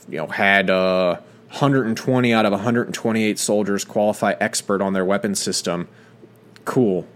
you 0.08 0.18
know 0.18 0.26
had 0.26 0.70
uh, 0.70 1.16
120 1.48 2.32
out 2.32 2.46
of 2.46 2.52
128 2.52 3.38
soldiers 3.38 3.84
qualify 3.84 4.34
expert 4.40 4.80
on 4.80 4.92
their 4.92 5.04
weapon 5.04 5.34
system. 5.34 5.88
Cool. 6.64 7.06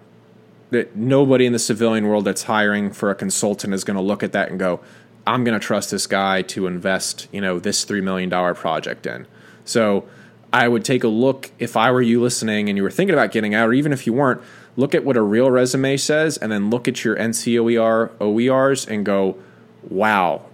That 0.70 0.96
nobody 0.96 1.46
in 1.46 1.52
the 1.52 1.58
civilian 1.58 2.06
world 2.06 2.24
that's 2.24 2.44
hiring 2.44 2.92
for 2.92 3.10
a 3.10 3.14
consultant 3.14 3.72
is 3.72 3.84
going 3.84 3.96
to 3.96 4.02
look 4.02 4.22
at 4.22 4.32
that 4.32 4.50
and 4.50 4.58
go, 4.58 4.80
"I'm 5.26 5.44
going 5.44 5.58
to 5.58 5.64
trust 5.64 5.92
this 5.92 6.06
guy 6.06 6.42
to 6.42 6.66
invest, 6.66 7.28
you 7.30 7.40
know, 7.40 7.60
this 7.60 7.84
three 7.84 8.00
million 8.00 8.28
dollar 8.28 8.54
project 8.54 9.06
in." 9.06 9.26
So 9.64 10.08
I 10.52 10.68
would 10.68 10.84
take 10.84 11.04
a 11.04 11.08
look 11.08 11.50
if 11.58 11.76
I 11.76 11.90
were 11.90 12.02
you 12.02 12.20
listening 12.20 12.68
and 12.68 12.76
you 12.76 12.82
were 12.82 12.90
thinking 12.90 13.14
about 13.14 13.32
getting 13.32 13.54
out, 13.54 13.68
or 13.68 13.72
even 13.72 13.92
if 13.92 14.06
you 14.06 14.12
weren't, 14.12 14.40
look 14.76 14.94
at 14.94 15.04
what 15.04 15.16
a 15.16 15.22
real 15.22 15.50
resume 15.50 15.96
says, 15.96 16.36
and 16.36 16.52
then 16.52 16.70
look 16.70 16.86
at 16.86 17.04
your 17.04 17.16
NCOER 17.16 18.10
OERs 18.18 18.86
and 18.86 19.04
go, 19.04 19.36
"Wow, 19.88 20.46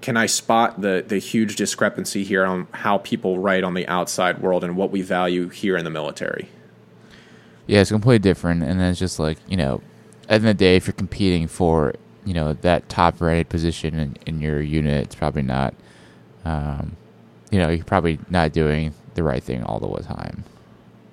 can 0.00 0.16
I 0.16 0.26
spot 0.26 0.80
the 0.80 1.04
the 1.06 1.18
huge 1.18 1.56
discrepancy 1.56 2.24
here 2.24 2.44
on 2.44 2.66
how 2.72 2.98
people 2.98 3.38
write 3.38 3.64
on 3.64 3.74
the 3.74 3.86
outside 3.88 4.40
world 4.40 4.64
and 4.64 4.76
what 4.76 4.90
we 4.90 5.02
value 5.02 5.48
here 5.48 5.76
in 5.76 5.84
the 5.84 5.90
military? 5.90 6.48
Yeah, 7.66 7.80
it's 7.80 7.90
completely 7.90 8.20
different, 8.20 8.62
and 8.62 8.80
then 8.80 8.90
it's 8.90 8.98
just 8.98 9.18
like 9.18 9.38
you 9.48 9.56
know, 9.56 9.82
at 10.24 10.28
the 10.28 10.34
end 10.34 10.48
of 10.48 10.58
the 10.58 10.64
day, 10.64 10.76
if 10.76 10.86
you're 10.86 10.94
competing 10.94 11.46
for 11.48 11.94
you 12.24 12.34
know 12.34 12.52
that 12.52 12.88
top 12.88 13.20
rated 13.20 13.48
position 13.48 13.98
in, 13.98 14.16
in 14.26 14.40
your 14.40 14.60
unit, 14.60 15.04
it's 15.04 15.14
probably 15.14 15.42
not, 15.42 15.74
um, 16.44 16.96
you 17.50 17.58
know, 17.58 17.68
you're 17.68 17.84
probably 17.84 18.18
not 18.30 18.52
doing 18.52 18.94
the 19.14 19.22
right 19.22 19.42
thing 19.42 19.62
all 19.62 19.80
the 19.80 20.02
time. 20.02 20.44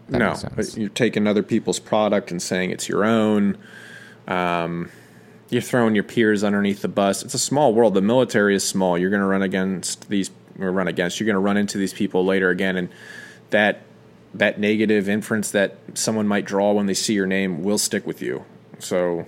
That 0.10 0.20
no, 0.20 0.64
you're 0.76 0.90
taking 0.90 1.26
other 1.26 1.44
people's 1.44 1.80
product 1.80 2.30
and 2.32 2.42
saying 2.42 2.72
it's 2.72 2.88
your 2.88 3.04
own. 3.04 3.58
Um, 4.28 4.92
you're 5.50 5.62
throwing 5.62 5.96
your 5.96 6.04
peers 6.04 6.44
underneath 6.44 6.82
the 6.82 6.88
bus. 6.88 7.24
It's 7.24 7.34
a 7.34 7.40
small 7.40 7.74
world. 7.74 7.94
The 7.94 8.02
military 8.02 8.56
is 8.56 8.64
small. 8.64 8.98
You're 8.98 9.10
going 9.10 9.22
to 9.22 9.28
run 9.28 9.42
against 9.42 10.10
these 10.10 10.32
or 10.60 10.72
run 10.72 10.88
against. 10.88 11.20
You're 11.20 11.26
going 11.26 11.36
to 11.36 11.40
run 11.40 11.58
into 11.58 11.78
these 11.78 11.94
people 11.94 12.26
later 12.26 12.50
again, 12.50 12.78
and 12.78 12.90
that 13.50 13.82
that 14.34 14.60
negative 14.60 15.08
inference 15.08 15.52
that 15.52 15.78
someone 15.94 16.28
might 16.28 16.46
draw 16.46 16.74
when 16.74 16.88
they 16.88 16.94
see 16.94 17.14
your 17.14 17.26
name 17.26 17.64
will 17.64 17.78
stick 17.78 18.06
with 18.06 18.22
you. 18.22 18.44
So, 18.80 19.26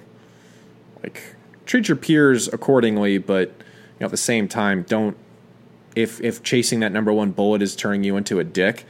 like, 1.01 1.35
treat 1.65 1.87
your 1.87 1.95
peers 1.95 2.51
accordingly, 2.51 3.17
but 3.17 3.49
you 3.49 4.01
know, 4.01 4.05
at 4.05 4.11
the 4.11 4.17
same 4.17 4.47
time, 4.47 4.83
don't. 4.83 5.17
If 5.95 6.21
if 6.21 6.43
chasing 6.43 6.81
that 6.81 6.91
number 6.91 7.11
one 7.11 7.31
bullet 7.31 7.61
is 7.61 7.75
turning 7.75 8.03
you 8.03 8.17
into 8.17 8.39
a 8.39 8.43
dick, 8.43 8.85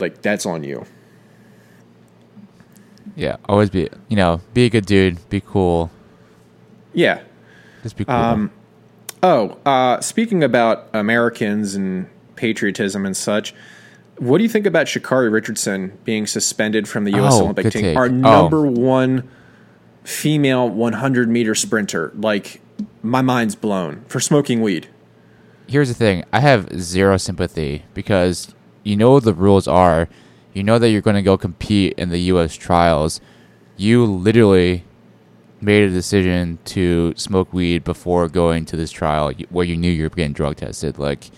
like 0.00 0.22
that's 0.22 0.46
on 0.46 0.64
you. 0.64 0.84
Yeah, 3.16 3.36
always 3.48 3.70
be 3.70 3.88
you 4.08 4.16
know 4.16 4.40
be 4.54 4.64
a 4.64 4.70
good 4.70 4.86
dude, 4.86 5.28
be 5.28 5.40
cool, 5.40 5.90
yeah. 6.92 7.22
Just 7.82 7.96
be 7.96 8.04
cool. 8.04 8.14
Um, 8.14 8.50
oh, 9.22 9.58
uh, 9.64 10.00
speaking 10.00 10.42
about 10.44 10.88
Americans 10.92 11.74
and 11.74 12.08
patriotism 12.36 13.06
and 13.06 13.16
such, 13.16 13.54
what 14.18 14.38
do 14.38 14.44
you 14.44 14.50
think 14.50 14.66
about 14.66 14.86
Sha'Carri 14.86 15.32
Richardson 15.32 15.98
being 16.04 16.26
suspended 16.26 16.88
from 16.88 17.04
the 17.04 17.12
U.S. 17.12 17.34
Oh, 17.34 17.44
Olympic 17.44 17.72
team? 17.72 17.82
Take. 17.82 17.96
Our 17.96 18.06
oh. 18.06 18.08
number 18.08 18.66
one 18.66 19.28
female 20.04 20.68
100 20.68 21.28
meter 21.28 21.54
sprinter. 21.54 22.12
Like, 22.14 22.60
my 23.02 23.22
mind's 23.22 23.54
blown 23.54 24.04
for 24.08 24.20
smoking 24.20 24.60
weed. 24.60 24.88
Here's 25.66 25.88
the 25.88 25.94
thing 25.94 26.24
I 26.32 26.40
have 26.40 26.68
zero 26.80 27.16
sympathy 27.16 27.84
because 27.94 28.54
you 28.82 28.96
know 28.96 29.20
the 29.20 29.34
rules 29.34 29.68
are. 29.68 30.08
You 30.52 30.62
know 30.62 30.78
that 30.78 30.90
you're 30.90 31.00
going 31.00 31.16
to 31.16 31.22
go 31.22 31.38
compete 31.38 31.94
in 31.96 32.08
the 32.08 32.18
U.S. 32.18 32.56
trials. 32.56 33.20
You 33.76 34.04
literally 34.04 34.84
made 35.60 35.84
a 35.84 35.90
decision 35.90 36.58
to 36.64 37.14
smoke 37.16 37.52
weed 37.52 37.84
before 37.84 38.28
going 38.28 38.64
to 38.64 38.76
this 38.76 38.90
trial 38.90 39.32
where 39.50 39.66
you 39.66 39.76
knew 39.76 39.90
you 39.90 40.04
were 40.04 40.10
getting 40.10 40.32
drug 40.32 40.56
tested. 40.56 40.98
Like, 40.98 41.30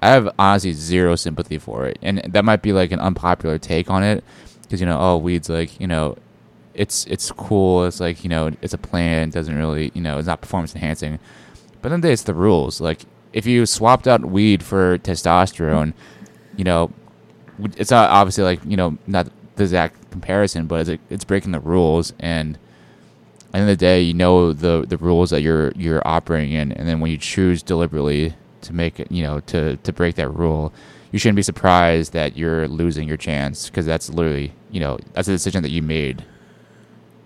I 0.00 0.08
have 0.08 0.32
honestly 0.38 0.72
zero 0.72 1.16
sympathy 1.16 1.58
for 1.58 1.86
it, 1.86 1.98
and 2.02 2.18
that 2.28 2.44
might 2.44 2.62
be 2.62 2.72
like 2.72 2.92
an 2.92 3.00
unpopular 3.00 3.58
take 3.58 3.90
on 3.90 4.02
it, 4.02 4.22
because 4.62 4.80
you 4.80 4.86
know, 4.86 4.98
oh, 5.00 5.16
weed's 5.16 5.48
like 5.48 5.80
you 5.80 5.86
know, 5.86 6.16
it's 6.74 7.06
it's 7.06 7.30
cool. 7.32 7.84
It's 7.84 8.00
like 8.00 8.22
you 8.22 8.30
know, 8.30 8.52
it's 8.60 8.74
a 8.74 8.78
plant. 8.78 9.34
It 9.34 9.38
doesn't 9.38 9.56
really 9.56 9.90
you 9.94 10.02
know, 10.02 10.18
it's 10.18 10.26
not 10.26 10.40
performance 10.40 10.74
enhancing. 10.74 11.18
But 11.82 11.90
then 11.90 12.04
it's 12.04 12.22
the 12.22 12.34
rules. 12.34 12.80
Like, 12.80 13.02
if 13.32 13.46
you 13.46 13.66
swapped 13.66 14.06
out 14.06 14.24
weed 14.24 14.62
for 14.62 14.98
testosterone, 14.98 15.92
you 16.56 16.64
know, 16.64 16.90
it's 17.76 17.90
not 17.90 18.10
obviously 18.10 18.44
like 18.44 18.60
you 18.64 18.76
know, 18.76 18.98
not 19.06 19.28
the 19.56 19.62
exact 19.64 20.10
comparison, 20.10 20.66
but 20.66 20.88
it's 20.88 21.02
it's 21.10 21.24
breaking 21.24 21.52
the 21.52 21.60
rules 21.60 22.12
and 22.18 22.58
At 23.48 23.52
the 23.52 23.58
end 23.58 23.70
of 23.70 23.78
the 23.78 23.86
day, 23.86 24.00
you 24.02 24.14
know 24.14 24.52
the 24.52 24.84
the 24.86 24.96
rules 24.98 25.30
that 25.30 25.42
you're 25.42 25.70
you're 25.76 26.02
operating 26.04 26.52
in, 26.52 26.72
and 26.72 26.88
then 26.88 26.98
when 26.98 27.10
you 27.12 27.18
choose 27.18 27.62
deliberately 27.62 28.34
to 28.62 28.72
make 28.72 28.98
it, 28.98 29.12
you 29.12 29.22
know, 29.22 29.40
to 29.46 29.76
to 29.76 29.92
break 29.92 30.16
that 30.16 30.28
rule, 30.28 30.72
you 31.12 31.20
shouldn't 31.20 31.36
be 31.36 31.42
surprised 31.42 32.12
that 32.14 32.36
you're 32.36 32.66
losing 32.66 33.06
your 33.06 33.16
chance 33.16 33.68
because 33.70 33.86
that's 33.86 34.10
literally, 34.10 34.52
you 34.72 34.80
know, 34.80 34.98
that's 35.12 35.28
a 35.28 35.32
decision 35.32 35.62
that 35.62 35.70
you 35.70 35.82
made. 35.82 36.24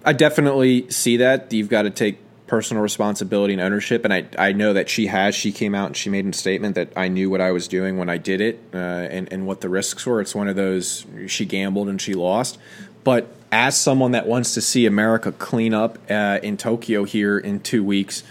I 0.05 0.13
definitely 0.13 0.91
see 0.91 1.17
that. 1.17 1.51
You've 1.51 1.71
got 1.71 1.83
to 1.83 1.91
take 1.91 2.19
personal 2.49 2.83
responsibility 2.83 3.53
and 3.53 3.63
ownership, 3.63 4.05
and 4.05 4.13
I 4.13 4.27
I 4.37 4.53
know 4.53 4.73
that 4.73 4.89
she 4.89 5.07
has. 5.07 5.35
She 5.35 5.53
came 5.53 5.75
out 5.75 5.87
and 5.87 5.97
she 5.97 6.11
made 6.11 6.27
a 6.27 6.33
statement 6.33 6.75
that 6.75 6.93
I 6.97 7.09
knew 7.09 7.31
what 7.31 7.41
I 7.41 7.53
was 7.53 7.69
doing 7.69 7.99
when 7.99 8.09
I 8.09 8.17
did 8.17 8.41
it, 8.41 8.59
uh, 8.75 8.77
and 8.77 9.33
and 9.33 9.47
what 9.47 9.61
the 9.61 9.69
risks 9.69 10.05
were. 10.05 10.21
It's 10.21 10.35
one 10.35 10.49
of 10.49 10.57
those 10.57 11.07
she 11.29 11.45
gambled 11.45 11.89
and 11.89 12.01
she 12.01 12.15
lost, 12.15 12.59
but 13.05 13.29
as 13.53 13.77
someone 13.77 14.13
that 14.13 14.27
wants 14.27 14.55
to 14.55 14.61
see 14.61 14.85
America 14.87 15.33
clean 15.33 15.73
up 15.73 15.99
uh, 16.11 16.39
in 16.43 16.57
Tokyo 16.57 17.05
here 17.05 17.39
in 17.39 17.61
two 17.61 17.85
weeks, 17.85 18.25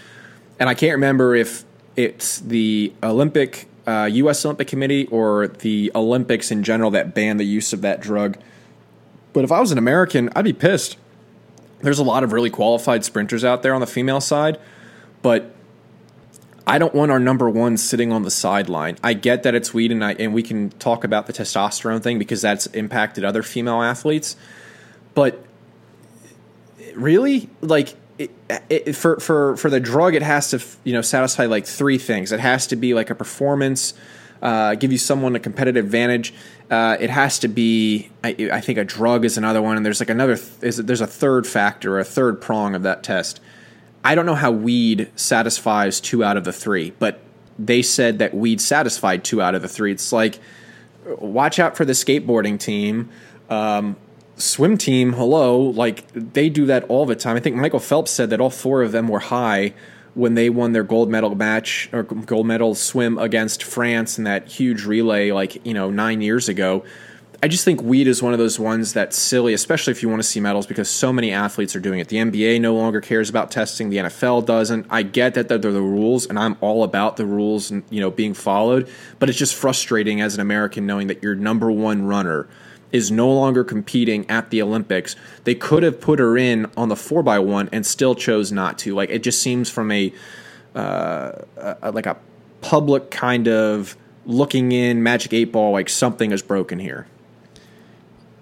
and 0.60 0.68
I 0.68 0.74
can't 0.74 0.92
remember 0.92 1.34
if 1.34 1.64
it's 1.96 2.38
the 2.40 2.92
Olympic 3.02 3.68
uh, 3.86 4.04
U.S. 4.04 4.44
Olympic 4.44 4.68
Committee 4.68 5.06
or 5.06 5.48
the 5.48 5.90
Olympics 5.94 6.50
in 6.50 6.62
general 6.62 6.90
that 6.90 7.14
banned 7.14 7.40
the 7.40 7.44
use 7.44 7.72
of 7.72 7.80
that 7.80 8.00
drug. 8.00 8.36
But 9.32 9.44
if 9.44 9.52
I 9.52 9.60
was 9.60 9.72
an 9.72 9.78
American, 9.78 10.28
I'd 10.36 10.44
be 10.44 10.52
pissed. 10.52 10.96
There's 11.80 11.98
a 11.98 12.04
lot 12.04 12.24
of 12.24 12.32
really 12.32 12.50
qualified 12.50 13.04
sprinters 13.04 13.44
out 13.44 13.62
there 13.62 13.74
on 13.74 13.80
the 13.80 13.86
female 13.86 14.20
side, 14.20 14.58
but 15.22 15.54
I 16.66 16.78
don't 16.78 16.94
want 16.94 17.10
our 17.10 17.20
number 17.20 17.48
one 17.48 17.76
sitting 17.76 18.12
on 18.12 18.22
the 18.22 18.30
sideline. 18.30 18.98
I 19.02 19.14
get 19.14 19.44
that 19.44 19.54
it's 19.54 19.72
weed, 19.72 19.92
and, 19.92 20.04
I, 20.04 20.12
and 20.14 20.34
we 20.34 20.42
can 20.42 20.70
talk 20.70 21.04
about 21.04 21.26
the 21.26 21.32
testosterone 21.32 22.02
thing 22.02 22.18
because 22.18 22.42
that's 22.42 22.66
impacted 22.66 23.24
other 23.24 23.42
female 23.42 23.82
athletes 23.82 24.36
but 25.18 25.44
really, 26.94 27.50
like 27.60 27.96
it, 28.18 28.30
it, 28.70 28.94
for 28.94 29.18
for 29.18 29.56
for 29.56 29.68
the 29.68 29.80
drug, 29.80 30.14
it 30.14 30.22
has 30.22 30.50
to 30.50 30.64
you 30.84 30.92
know 30.92 31.02
satisfy 31.02 31.46
like 31.46 31.66
three 31.66 31.98
things. 31.98 32.30
It 32.30 32.38
has 32.38 32.68
to 32.68 32.76
be 32.76 32.94
like 32.94 33.10
a 33.10 33.16
performance, 33.16 33.94
uh, 34.40 34.76
give 34.76 34.92
you 34.92 34.98
someone 34.98 35.34
a 35.34 35.40
competitive 35.40 35.84
advantage. 35.84 36.32
Uh, 36.70 36.96
it 37.00 37.08
has 37.08 37.38
to 37.38 37.48
be, 37.48 38.10
I, 38.22 38.50
I, 38.52 38.60
think, 38.60 38.78
a 38.78 38.84
drug 38.84 39.24
is 39.24 39.38
another 39.38 39.62
one, 39.62 39.76
and 39.76 39.86
there's 39.86 40.00
like 40.00 40.10
another. 40.10 40.36
Th- 40.36 40.62
is 40.62 40.76
there's 40.76 41.00
a 41.00 41.06
third 41.06 41.46
factor, 41.46 41.98
a 41.98 42.04
third 42.04 42.40
prong 42.40 42.74
of 42.74 42.82
that 42.82 43.02
test. 43.02 43.40
I 44.04 44.14
don't 44.14 44.26
know 44.26 44.34
how 44.34 44.50
weed 44.50 45.10
satisfies 45.16 46.00
two 46.00 46.22
out 46.22 46.36
of 46.36 46.44
the 46.44 46.52
three, 46.52 46.90
but 46.98 47.20
they 47.58 47.82
said 47.82 48.18
that 48.18 48.34
weed 48.34 48.60
satisfied 48.60 49.24
two 49.24 49.40
out 49.40 49.54
of 49.54 49.62
the 49.62 49.68
three. 49.68 49.92
It's 49.92 50.12
like, 50.12 50.38
watch 51.06 51.58
out 51.58 51.76
for 51.76 51.84
the 51.84 51.94
skateboarding 51.94 52.60
team. 52.60 53.08
Um, 53.48 53.96
swim 54.36 54.78
team, 54.78 55.14
hello, 55.14 55.58
like 55.58 56.06
they 56.12 56.48
do 56.48 56.66
that 56.66 56.84
all 56.84 57.06
the 57.06 57.16
time. 57.16 57.36
I 57.36 57.40
think 57.40 57.56
Michael 57.56 57.80
Phelps 57.80 58.10
said 58.10 58.30
that 58.30 58.40
all 58.40 58.50
four 58.50 58.82
of 58.82 58.92
them 58.92 59.08
were 59.08 59.20
high 59.20 59.72
when 60.18 60.34
they 60.34 60.50
won 60.50 60.72
their 60.72 60.82
gold 60.82 61.08
medal 61.08 61.32
match 61.36 61.88
or 61.92 62.02
gold 62.02 62.44
medal 62.44 62.74
swim 62.74 63.16
against 63.18 63.62
France 63.62 64.18
in 64.18 64.24
that 64.24 64.48
huge 64.48 64.84
relay, 64.84 65.30
like, 65.30 65.64
you 65.64 65.72
know, 65.72 65.90
nine 65.90 66.20
years 66.20 66.48
ago. 66.48 66.84
I 67.40 67.46
just 67.46 67.64
think 67.64 67.80
weed 67.82 68.08
is 68.08 68.20
one 68.20 68.32
of 68.32 68.40
those 68.40 68.58
ones 68.58 68.92
that's 68.92 69.16
silly, 69.16 69.54
especially 69.54 69.92
if 69.92 70.02
you 70.02 70.08
want 70.08 70.20
to 70.20 70.26
see 70.26 70.40
medals, 70.40 70.66
because 70.66 70.90
so 70.90 71.12
many 71.12 71.30
athletes 71.30 71.76
are 71.76 71.80
doing 71.80 72.00
it. 72.00 72.08
The 72.08 72.16
NBA 72.16 72.60
no 72.60 72.74
longer 72.74 73.00
cares 73.00 73.30
about 73.30 73.52
testing. 73.52 73.90
The 73.90 73.98
NFL 73.98 74.44
doesn't. 74.44 74.86
I 74.90 75.04
get 75.04 75.34
that 75.34 75.48
they're 75.48 75.58
the 75.60 75.80
rules, 75.80 76.26
and 76.26 76.36
I'm 76.36 76.56
all 76.60 76.82
about 76.82 77.16
the 77.16 77.24
rules 77.24 77.70
you 77.70 78.00
know 78.00 78.10
being 78.10 78.34
followed. 78.34 78.90
But 79.20 79.28
it's 79.28 79.38
just 79.38 79.54
frustrating 79.54 80.20
as 80.20 80.34
an 80.34 80.40
American 80.40 80.84
knowing 80.84 81.06
that 81.06 81.22
your 81.22 81.36
number 81.36 81.70
one 81.70 82.06
runner 82.06 82.48
is 82.92 83.10
no 83.10 83.30
longer 83.30 83.64
competing 83.64 84.28
at 84.30 84.50
the 84.50 84.62
Olympics. 84.62 85.16
They 85.44 85.54
could 85.54 85.82
have 85.82 86.00
put 86.00 86.18
her 86.18 86.38
in 86.38 86.70
on 86.76 86.88
the 86.88 86.96
four 86.96 87.22
by 87.22 87.38
one 87.38 87.68
and 87.72 87.84
still 87.84 88.14
chose 88.14 88.50
not 88.50 88.78
to. 88.78 88.94
Like 88.94 89.10
it 89.10 89.22
just 89.22 89.42
seems 89.42 89.68
from 89.70 89.90
a, 89.92 90.12
uh, 90.74 91.32
a 91.82 91.92
like 91.92 92.06
a 92.06 92.16
public 92.60 93.10
kind 93.10 93.48
of 93.48 93.96
looking 94.26 94.72
in 94.72 95.02
magic 95.02 95.32
eight 95.32 95.52
ball 95.52 95.72
like 95.72 95.88
something 95.88 96.32
is 96.32 96.42
broken 96.42 96.78
here. 96.78 97.06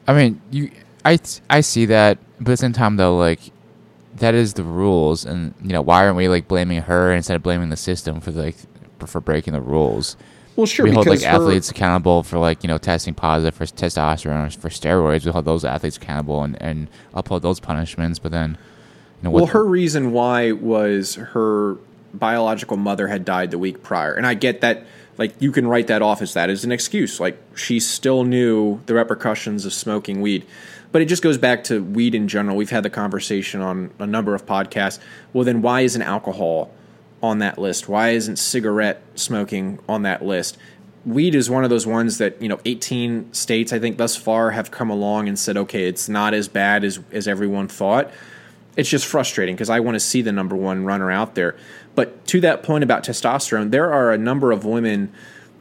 I 0.09 0.14
mean, 0.14 0.40
you, 0.51 0.70
I, 1.05 1.18
I 1.51 1.61
see 1.61 1.86
that, 1.86 2.18
but 2.38 2.49
at 2.49 2.53
the 2.53 2.57
same 2.59 2.72
time, 2.72 2.97
though, 2.97 3.16
like 3.16 3.40
that 4.16 4.34
is 4.34 4.55
the 4.55 4.62
rules, 4.62 5.24
and 5.24 5.55
you 5.62 5.70
know, 5.70 5.82
why 5.82 6.05
aren't 6.05 6.16
we 6.16 6.28
like 6.28 6.49
blaming 6.49 6.82
her 6.82 7.12
instead 7.12 7.36
of 7.36 7.42
blaming 7.42 7.70
the 7.70 7.76
system 7.76 8.20
for 8.20 8.30
like 8.30 8.57
for 9.05 9.20
breaking 9.20 9.53
the 9.53 9.61
rules? 9.61 10.16
Well, 10.57 10.66
sure. 10.66 10.86
We 10.86 10.92
hold 10.92 11.07
like 11.07 11.22
athletes 11.22 11.70
accountable 11.70 12.22
for 12.22 12.38
like 12.38 12.64
you 12.64 12.68
know 12.68 12.78
testing 12.78 13.14
positive 13.14 13.54
for 13.54 13.66
testosterone 13.66 14.46
or 14.46 14.50
for 14.59 14.70
steroids. 14.70 15.24
We 15.26 15.30
hold 15.30 15.44
those 15.44 15.64
athletes 15.64 15.98
accountable 15.98 16.42
and, 16.42 16.61
and 16.61 16.88
uphold 17.14 17.42
those 17.42 17.61
punishments. 17.61 18.18
But 18.18 18.32
then, 18.32 18.57
you 19.22 19.24
know, 19.24 19.30
well, 19.30 19.46
her 19.46 19.64
reason 19.64 20.12
why 20.12 20.52
was 20.52 21.16
her 21.16 21.76
biological 22.14 22.78
mother 22.78 23.09
had 23.09 23.24
died 23.26 23.50
the 23.50 23.59
week 23.59 23.82
prior, 23.82 24.14
and 24.14 24.26
I 24.26 24.32
get 24.32 24.62
that 24.62 24.86
like 25.18 25.34
you 25.40 25.52
can 25.52 25.66
write 25.66 25.88
that 25.88 26.00
off 26.00 26.22
as 26.22 26.32
that 26.32 26.48
as 26.48 26.64
an 26.64 26.72
excuse. 26.72 27.20
Like 27.20 27.38
she 27.54 27.78
still 27.78 28.24
knew 28.24 28.80
the 28.86 28.94
repercussions 28.94 29.66
of 29.66 29.74
smoking 29.74 30.22
weed. 30.22 30.46
But 30.92 31.02
it 31.02 31.07
just 31.07 31.22
goes 31.22 31.36
back 31.36 31.64
to 31.64 31.82
weed 31.82 32.14
in 32.14 32.28
general. 32.28 32.57
We've 32.57 32.70
had 32.70 32.82
the 32.82 32.90
conversation 32.90 33.61
on 33.61 33.90
a 33.98 34.07
number 34.07 34.34
of 34.34 34.46
podcasts. 34.46 34.98
Well, 35.34 35.44
then 35.44 35.61
why 35.61 35.82
isn't 35.82 36.00
alcohol 36.00 36.70
on 37.22 37.38
that 37.38 37.58
list? 37.58 37.88
Why 37.88 38.10
isn't 38.10 38.36
cigarette 38.36 39.02
smoking 39.14 39.78
on 39.88 40.02
that 40.02 40.24
list? 40.24 40.58
Weed 41.04 41.34
is 41.34 41.48
one 41.48 41.62
of 41.64 41.70
those 41.70 41.86
ones 41.86 42.18
that, 42.18 42.40
you 42.42 42.48
know, 42.48 42.58
18 42.64 43.32
states, 43.32 43.72
I 43.72 43.78
think, 43.78 43.96
thus 43.96 44.16
far 44.16 44.50
have 44.50 44.70
come 44.70 44.90
along 44.90 45.28
and 45.28 45.38
said, 45.38 45.56
okay, 45.56 45.86
it's 45.86 46.08
not 46.08 46.34
as 46.34 46.48
bad 46.48 46.82
as, 46.82 46.98
as 47.12 47.28
everyone 47.28 47.68
thought. 47.68 48.10
It's 48.76 48.90
just 48.90 49.06
frustrating 49.06 49.54
because 49.54 49.70
I 49.70 49.80
want 49.80 49.94
to 49.94 50.00
see 50.00 50.20
the 50.20 50.32
number 50.32 50.56
one 50.56 50.84
runner 50.84 51.10
out 51.10 51.34
there. 51.34 51.56
But 51.94 52.26
to 52.26 52.40
that 52.40 52.62
point 52.62 52.84
about 52.84 53.04
testosterone, 53.04 53.70
there 53.70 53.92
are 53.92 54.12
a 54.12 54.18
number 54.18 54.52
of 54.52 54.64
women 54.64 55.12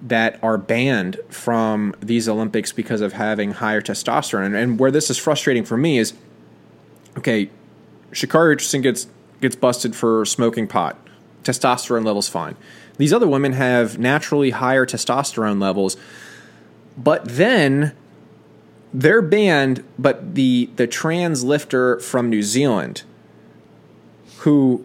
that 0.02 0.38
are 0.44 0.58
banned 0.58 1.20
from 1.30 1.96
these 2.02 2.28
Olympics 2.28 2.72
because 2.72 3.02
of 3.02 3.14
having 3.14 3.52
higher 3.52 3.82
testosterone. 3.82 4.56
And 4.56 4.78
where 4.78 4.92
this 4.92 5.10
is 5.10 5.18
frustrating 5.18 5.64
for 5.64 5.78
me 5.78 5.98
is, 5.98 6.14
okay, 7.18 7.50
Sha'Carri 8.12 8.50
Richardson 8.50 8.82
gets 8.82 9.08
gets 9.42 9.56
busted 9.56 9.96
for 9.96 10.26
smoking 10.26 10.68
pot. 10.68 10.98
Testosterone 11.46 12.06
levels 12.06 12.28
fine. 12.28 12.56
These 12.98 13.14
other 13.14 13.28
women 13.28 13.54
have 13.54 13.98
naturally 13.98 14.50
higher 14.50 14.86
testosterone 14.86 15.62
levels, 15.62 15.96
but 16.98 17.26
then 17.26 17.94
they're 18.94 19.22
banned. 19.22 19.84
But 19.98 20.36
the 20.36 20.70
the 20.76 20.88
trans 20.88 21.44
lifter 21.44 22.00
from 22.00 22.30
New 22.30 22.44
Zealand, 22.44 23.04
who 24.40 24.84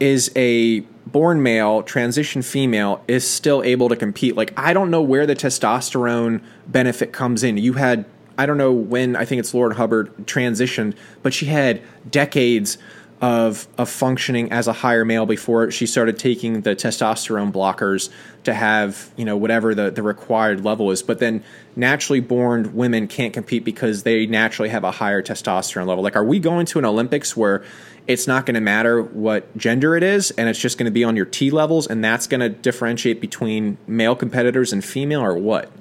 is 0.00 0.30
a 0.36 0.80
born 1.06 1.42
male, 1.42 1.82
transition 1.82 2.42
female, 2.42 3.02
is 3.06 3.28
still 3.28 3.62
able 3.62 3.88
to 3.88 3.96
compete. 3.96 4.36
Like, 4.36 4.52
I 4.58 4.72
don't 4.72 4.90
know 4.90 5.02
where 5.02 5.26
the 5.26 5.36
testosterone 5.36 6.42
benefit 6.66 7.12
comes 7.12 7.44
in. 7.44 7.56
You 7.58 7.74
had, 7.74 8.04
I 8.36 8.46
don't 8.46 8.58
know 8.58 8.72
when, 8.72 9.14
I 9.14 9.24
think 9.24 9.38
it's 9.38 9.54
Lauren 9.54 9.76
Hubbard 9.76 10.12
transitioned, 10.26 10.96
but 11.22 11.32
she 11.32 11.46
had 11.46 11.82
decades 12.10 12.78
of 13.24 13.66
of 13.78 13.88
functioning 13.88 14.52
as 14.52 14.68
a 14.68 14.72
higher 14.74 15.02
male 15.02 15.24
before 15.24 15.70
she 15.70 15.86
started 15.86 16.18
taking 16.18 16.60
the 16.60 16.76
testosterone 16.76 17.50
blockers 17.50 18.10
to 18.42 18.52
have 18.52 19.10
you 19.16 19.24
know 19.24 19.34
whatever 19.34 19.74
the, 19.74 19.90
the 19.90 20.02
required 20.02 20.62
level 20.62 20.90
is. 20.90 21.02
But 21.02 21.20
then 21.20 21.42
naturally 21.74 22.20
born 22.20 22.74
women 22.74 23.08
can't 23.08 23.32
compete 23.32 23.64
because 23.64 24.02
they 24.02 24.26
naturally 24.26 24.68
have 24.68 24.84
a 24.84 24.90
higher 24.90 25.22
testosterone 25.22 25.86
level. 25.86 26.04
Like 26.04 26.16
are 26.16 26.24
we 26.24 26.38
going 26.38 26.66
to 26.66 26.78
an 26.78 26.84
olympics 26.84 27.34
where 27.34 27.64
it's 28.06 28.26
not 28.26 28.44
going 28.44 28.56
to 28.56 28.60
matter 28.60 29.02
what 29.02 29.56
gender 29.56 29.96
it 29.96 30.02
is 30.02 30.30
and 30.32 30.46
it's 30.50 30.58
just 30.58 30.76
going 30.76 30.84
to 30.84 30.92
be 30.92 31.02
on 31.02 31.16
your 31.16 31.24
t 31.24 31.50
levels 31.50 31.86
and 31.86 32.04
that's 32.04 32.26
going 32.26 32.42
to 32.42 32.50
differentiate 32.50 33.22
between 33.22 33.78
male 33.86 34.14
competitors 34.14 34.70
and 34.70 34.84
female 34.84 35.22
or 35.22 35.34
what? 35.34 35.72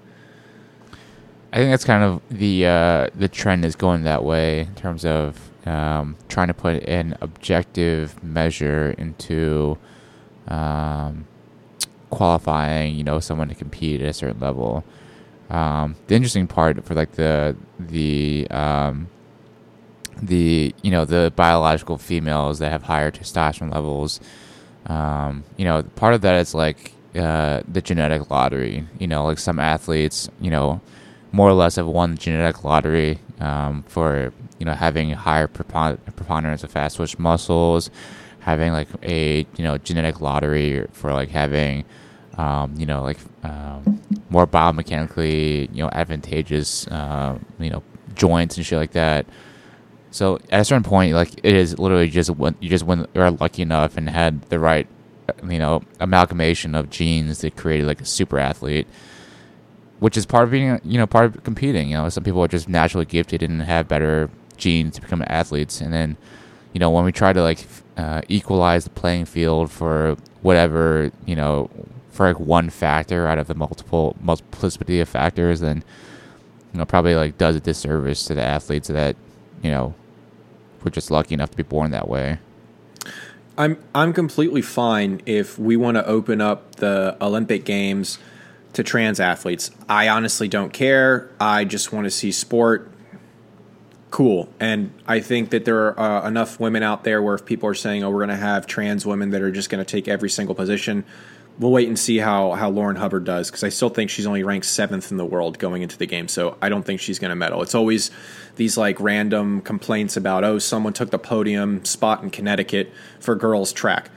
I 1.52 1.58
think 1.58 1.72
that's 1.72 1.84
kind 1.84 2.06
of 2.06 2.22
the 2.30 2.68
uh, 2.68 3.08
the 3.14 3.28
trend 3.28 3.66
is 3.66 3.76
going 3.76 4.04
that 4.04 4.24
way 4.24 4.62
in 4.62 4.76
terms 4.76 5.04
of 5.04 5.50
um, 5.66 6.18
trying 6.28 6.48
to 6.48 6.54
put 6.54 6.84
an 6.84 7.18
objective 7.22 8.22
measure 8.24 8.92
into 8.98 9.78
um, 10.48 11.26
qualifying, 12.10 12.96
you 12.96 13.04
know, 13.04 13.20
someone 13.20 13.50
to 13.50 13.56
compete 13.56 14.02
at 14.02 14.10
a 14.10 14.14
certain 14.14 14.40
level. 14.40 14.84
Um, 15.50 15.96
the 16.08 16.16
interesting 16.16 16.48
part 16.48 16.84
for 16.86 16.94
like 16.94 17.14
the 17.14 17.56
the 17.80 18.48
um, 18.50 19.08
the 20.22 20.74
you 20.82 20.92
know 20.92 21.06
the 21.06 21.32
biological 21.36 21.98
females 21.98 22.60
that 22.60 22.72
have 22.72 22.84
higher 22.84 23.12
testosterone 23.12 23.74
levels, 23.74 24.20
um, 24.88 25.44
you 25.58 25.66
know, 25.66 25.84
part 25.84 26.14
of 26.14 26.22
that 26.22 26.40
is 26.40 26.54
like 26.54 26.94
uh, 27.16 27.62
the 27.68 27.82
genetic 27.82 28.30
lottery. 28.30 28.88
You 29.00 29.08
know, 29.08 29.26
like 29.26 29.40
some 29.40 29.60
athletes, 29.60 30.30
you 30.40 30.50
know, 30.50 30.82
more 31.32 31.50
or 31.50 31.54
less 31.54 31.76
have 31.76 31.88
won 31.88 32.12
the 32.12 32.18
genetic 32.18 32.64
lottery 32.64 33.20
um, 33.40 33.84
for 33.88 34.34
you 34.60 34.66
know 34.66 34.74
having 34.74 35.12
higher 35.12 35.48
preponderance 35.48 36.64
of 36.64 36.72
fast 36.72 36.98
twitch 36.98 37.18
muscles, 37.20 37.90
having 38.40 38.72
like 38.72 38.88
a 39.04 39.40
you 39.58 39.64
know 39.64 39.78
genetic 39.78 40.22
lottery 40.22 40.88
for 40.92 41.14
like 41.14 41.30
having 41.30 41.86
um, 42.38 42.74
you 42.78 42.86
know 42.86 43.04
like 43.04 43.18
um, 43.44 44.02
more 44.30 44.48
biomechanically 44.48 45.74
you 45.74 45.84
know 45.84 45.90
advantageous 45.92 46.88
uh, 46.88 47.38
you 47.60 47.70
know 47.70 47.84
joints 48.16 48.58
and 48.58 48.66
shit 48.66 48.78
like 48.78 48.92
that. 48.92 49.26
So 50.12 50.36
at 50.52 50.62
a 50.62 50.66
certain 50.66 50.84
point, 50.84 51.14
like 51.14 51.34
it 51.42 51.56
is 51.56 51.80
literally 51.80 52.10
just 52.10 52.30
when 52.30 52.56
you 52.60 52.70
just 52.70 52.86
when 52.86 53.08
you're 53.14 53.32
lucky 53.32 53.62
enough 53.62 53.98
and 53.98 54.10
had 54.10 54.42
the 54.44 54.60
right 54.60 54.88
you 55.50 55.60
know 55.60 55.82
amalgamation 56.00 56.76
of 56.76 56.90
genes 56.90 57.40
that 57.40 57.56
created 57.56 57.88
like 57.88 58.02
a 58.02 58.06
super 58.06 58.40
athlete 58.40 58.88
which 60.00 60.18
is 60.18 60.26
part 60.26 60.44
of 60.44 60.52
being 60.52 60.80
you 60.84 60.98
know 60.98 61.08
part 61.08 61.26
of 61.26 61.44
competing 61.44 61.90
you 61.90 61.96
know 61.96 62.10
some 62.10 62.24
people 62.24 62.44
are 62.44 62.48
just 62.48 62.68
naturally 62.68 63.06
gifted 63.06 63.42
and 63.42 63.62
have 63.62 63.88
better 63.88 64.30
genes 64.58 64.96
to 64.96 65.02
become 65.02 65.24
athletes. 65.28 65.82
And 65.82 65.94
then, 65.94 66.18
you 66.74 66.80
know, 66.80 66.90
when 66.90 67.06
we 67.06 67.12
try 67.12 67.34
to 67.34 67.42
like 67.42 67.66
uh, 67.98 68.22
equalize 68.28 68.84
the 68.84 68.90
playing 68.90 69.26
field 69.26 69.72
for 69.72 70.18
whatever, 70.42 71.12
you 71.26 71.36
know, 71.36 71.70
for 72.14 72.28
like 72.28 72.40
one 72.40 72.70
factor 72.70 73.28
out 73.28 73.40
of 73.40 73.48
the 73.48 73.56
multiple 73.56 74.16
multiplicity 74.22 75.00
of 75.00 75.10
factors, 75.10 75.60
then 75.60 75.84
you 76.72 76.80
know 76.80 76.86
probably 76.86 77.16
like 77.16 77.38
does 77.38 77.56
a 77.56 77.60
disservice 77.60 78.26
to 78.26 78.36
the 78.36 78.42
athletes 78.42 78.88
that 78.88 79.16
you 79.62 79.72
know 79.72 79.94
were 80.84 80.92
just 80.92 81.10
lucky 81.10 81.34
enough 81.34 81.52
to 81.52 81.58
be 81.58 81.64
born 81.64 81.92
that 81.92 82.08
way. 82.08 82.38
I'm 83.58 83.78
I'm 83.94 84.14
completely 84.14 84.62
fine 84.62 85.22
if 85.26 85.58
we 85.58 85.76
want 85.76 85.98
to 85.98 86.06
open 86.06 86.40
up 86.40 86.76
the 86.76 87.18
Olympic 87.20 87.66
Games 87.66 88.20
to 88.74 88.84
trans 88.84 89.20
athletes. 89.20 89.72
I 89.90 90.10
honestly 90.10 90.48
don't 90.48 90.74
care. 90.74 91.30
I 91.40 91.64
just 91.66 91.92
want 91.92 92.06
to 92.06 92.12
see 92.12 92.32
sport 92.32 92.92
cool. 94.14 94.48
And 94.60 94.94
I 95.08 95.22
think 95.22 95.50
that 95.50 95.66
there 95.66 96.00
are 96.00 96.24
uh, 96.24 96.28
enough 96.28 96.60
women 96.60 96.84
out 96.84 97.04
there 97.04 97.20
where 97.20 97.34
if 97.34 97.46
people 97.46 97.68
are 97.68 97.74
saying, 97.74 98.04
"Oh, 98.04 98.12
we're 98.12 98.20
going 98.20 98.30
to 98.30 98.36
have 98.36 98.68
trans 98.68 99.08
women 99.08 99.32
that 99.32 99.42
are 99.42 99.52
just 99.52 99.72
going 99.72 99.84
to 99.84 99.92
take 99.92 100.08
every 100.08 100.30
single 100.30 100.54
position," 100.54 101.04
we'll 101.58 101.72
wait 101.72 101.88
and 101.88 101.98
see 101.98 102.20
how 102.20 102.52
how 102.52 102.70
Lauren 102.70 102.96
Hubbard 102.96 103.26
does 103.26 103.50
because 103.50 103.64
I 103.64 103.70
still 103.70 103.90
think 103.90 104.12
she's 104.12 104.28
only 104.28 104.44
ranked 104.44 104.68
seventh 104.68 105.10
in 105.10 105.18
the 105.18 105.26
world 105.26 105.58
going 105.58 105.82
into 105.82 105.98
the 105.98 106.06
game. 106.06 106.28
So 106.28 106.58
I 106.62 106.70
don't 106.70 106.84
think 106.84 107.00
she's 107.00 107.18
going 107.18 107.30
to 107.30 107.36
medal. 107.36 107.64
It's 107.64 107.74
always 107.74 108.12
these 108.56 108.78
like 108.78 109.00
random 109.00 109.62
complaints 109.62 110.16
about, 110.16 110.44
"Oh, 110.44 110.60
someone 110.60 110.94
took 110.94 111.10
the 111.10 111.18
podium 111.18 111.84
spot 111.84 112.22
in 112.22 112.30
Connecticut 112.30 112.94
for 113.20 113.34
girls 113.34 113.74
track." 113.74 114.12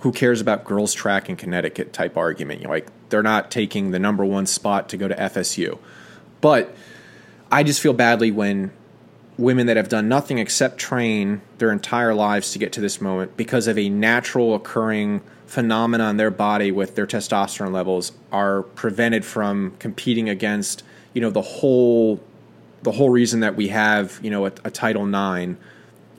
Who 0.00 0.10
cares 0.10 0.40
about 0.40 0.64
girls 0.64 0.92
track 0.92 1.28
in 1.28 1.36
Connecticut 1.36 1.92
type 1.92 2.16
argument? 2.16 2.58
You 2.58 2.64
know, 2.66 2.72
like 2.72 2.88
they're 3.08 3.22
not 3.22 3.52
taking 3.52 3.92
the 3.92 4.00
number 4.00 4.24
one 4.24 4.46
spot 4.46 4.88
to 4.88 4.96
go 4.96 5.06
to 5.06 5.14
FSU, 5.14 5.78
but 6.40 6.74
I 7.52 7.62
just 7.62 7.80
feel 7.80 7.92
badly 7.92 8.32
when 8.32 8.72
women 9.38 9.66
that 9.66 9.76
have 9.76 9.88
done 9.88 10.08
nothing 10.08 10.38
except 10.38 10.78
train 10.78 11.40
their 11.58 11.72
entire 11.72 12.14
lives 12.14 12.52
to 12.52 12.58
get 12.58 12.72
to 12.72 12.80
this 12.80 13.00
moment 13.00 13.36
because 13.36 13.66
of 13.66 13.78
a 13.78 13.88
natural 13.88 14.54
occurring 14.54 15.22
phenomena 15.46 16.08
in 16.08 16.16
their 16.16 16.30
body 16.30 16.70
with 16.70 16.94
their 16.94 17.06
testosterone 17.06 17.72
levels 17.72 18.12
are 18.30 18.62
prevented 18.62 19.24
from 19.24 19.74
competing 19.78 20.28
against 20.28 20.82
you 21.14 21.20
know 21.20 21.30
the 21.30 21.42
whole 21.42 22.20
the 22.82 22.92
whole 22.92 23.10
reason 23.10 23.40
that 23.40 23.54
we 23.54 23.68
have 23.68 24.18
you 24.22 24.30
know 24.30 24.46
a, 24.46 24.52
a 24.64 24.70
title 24.70 25.06
nine 25.06 25.56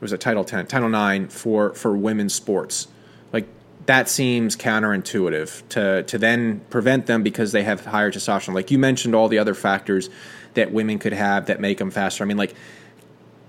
was 0.03 0.11
a 0.11 0.17
title 0.17 0.43
10 0.43 0.67
title 0.67 0.89
9 0.89 1.29
for 1.29 1.73
for 1.73 1.97
women's 1.97 2.35
sports. 2.35 2.87
Like 3.31 3.47
that 3.87 4.07
seems 4.07 4.55
counterintuitive 4.55 5.67
to 5.69 6.03
to 6.03 6.17
then 6.19 6.59
prevent 6.69 7.07
them 7.07 7.23
because 7.23 7.53
they 7.53 7.63
have 7.63 7.83
higher 7.85 8.11
testosterone. 8.11 8.53
Like 8.53 8.69
you 8.69 8.77
mentioned 8.77 9.15
all 9.15 9.29
the 9.29 9.39
other 9.39 9.55
factors 9.55 10.11
that 10.53 10.71
women 10.71 10.99
could 10.99 11.13
have 11.13 11.47
that 11.47 11.59
make 11.59 11.79
them 11.79 11.89
faster. 11.89 12.23
I 12.23 12.27
mean 12.27 12.37
like 12.37 12.53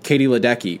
Katie 0.05 0.27
Ledecky. 0.27 0.79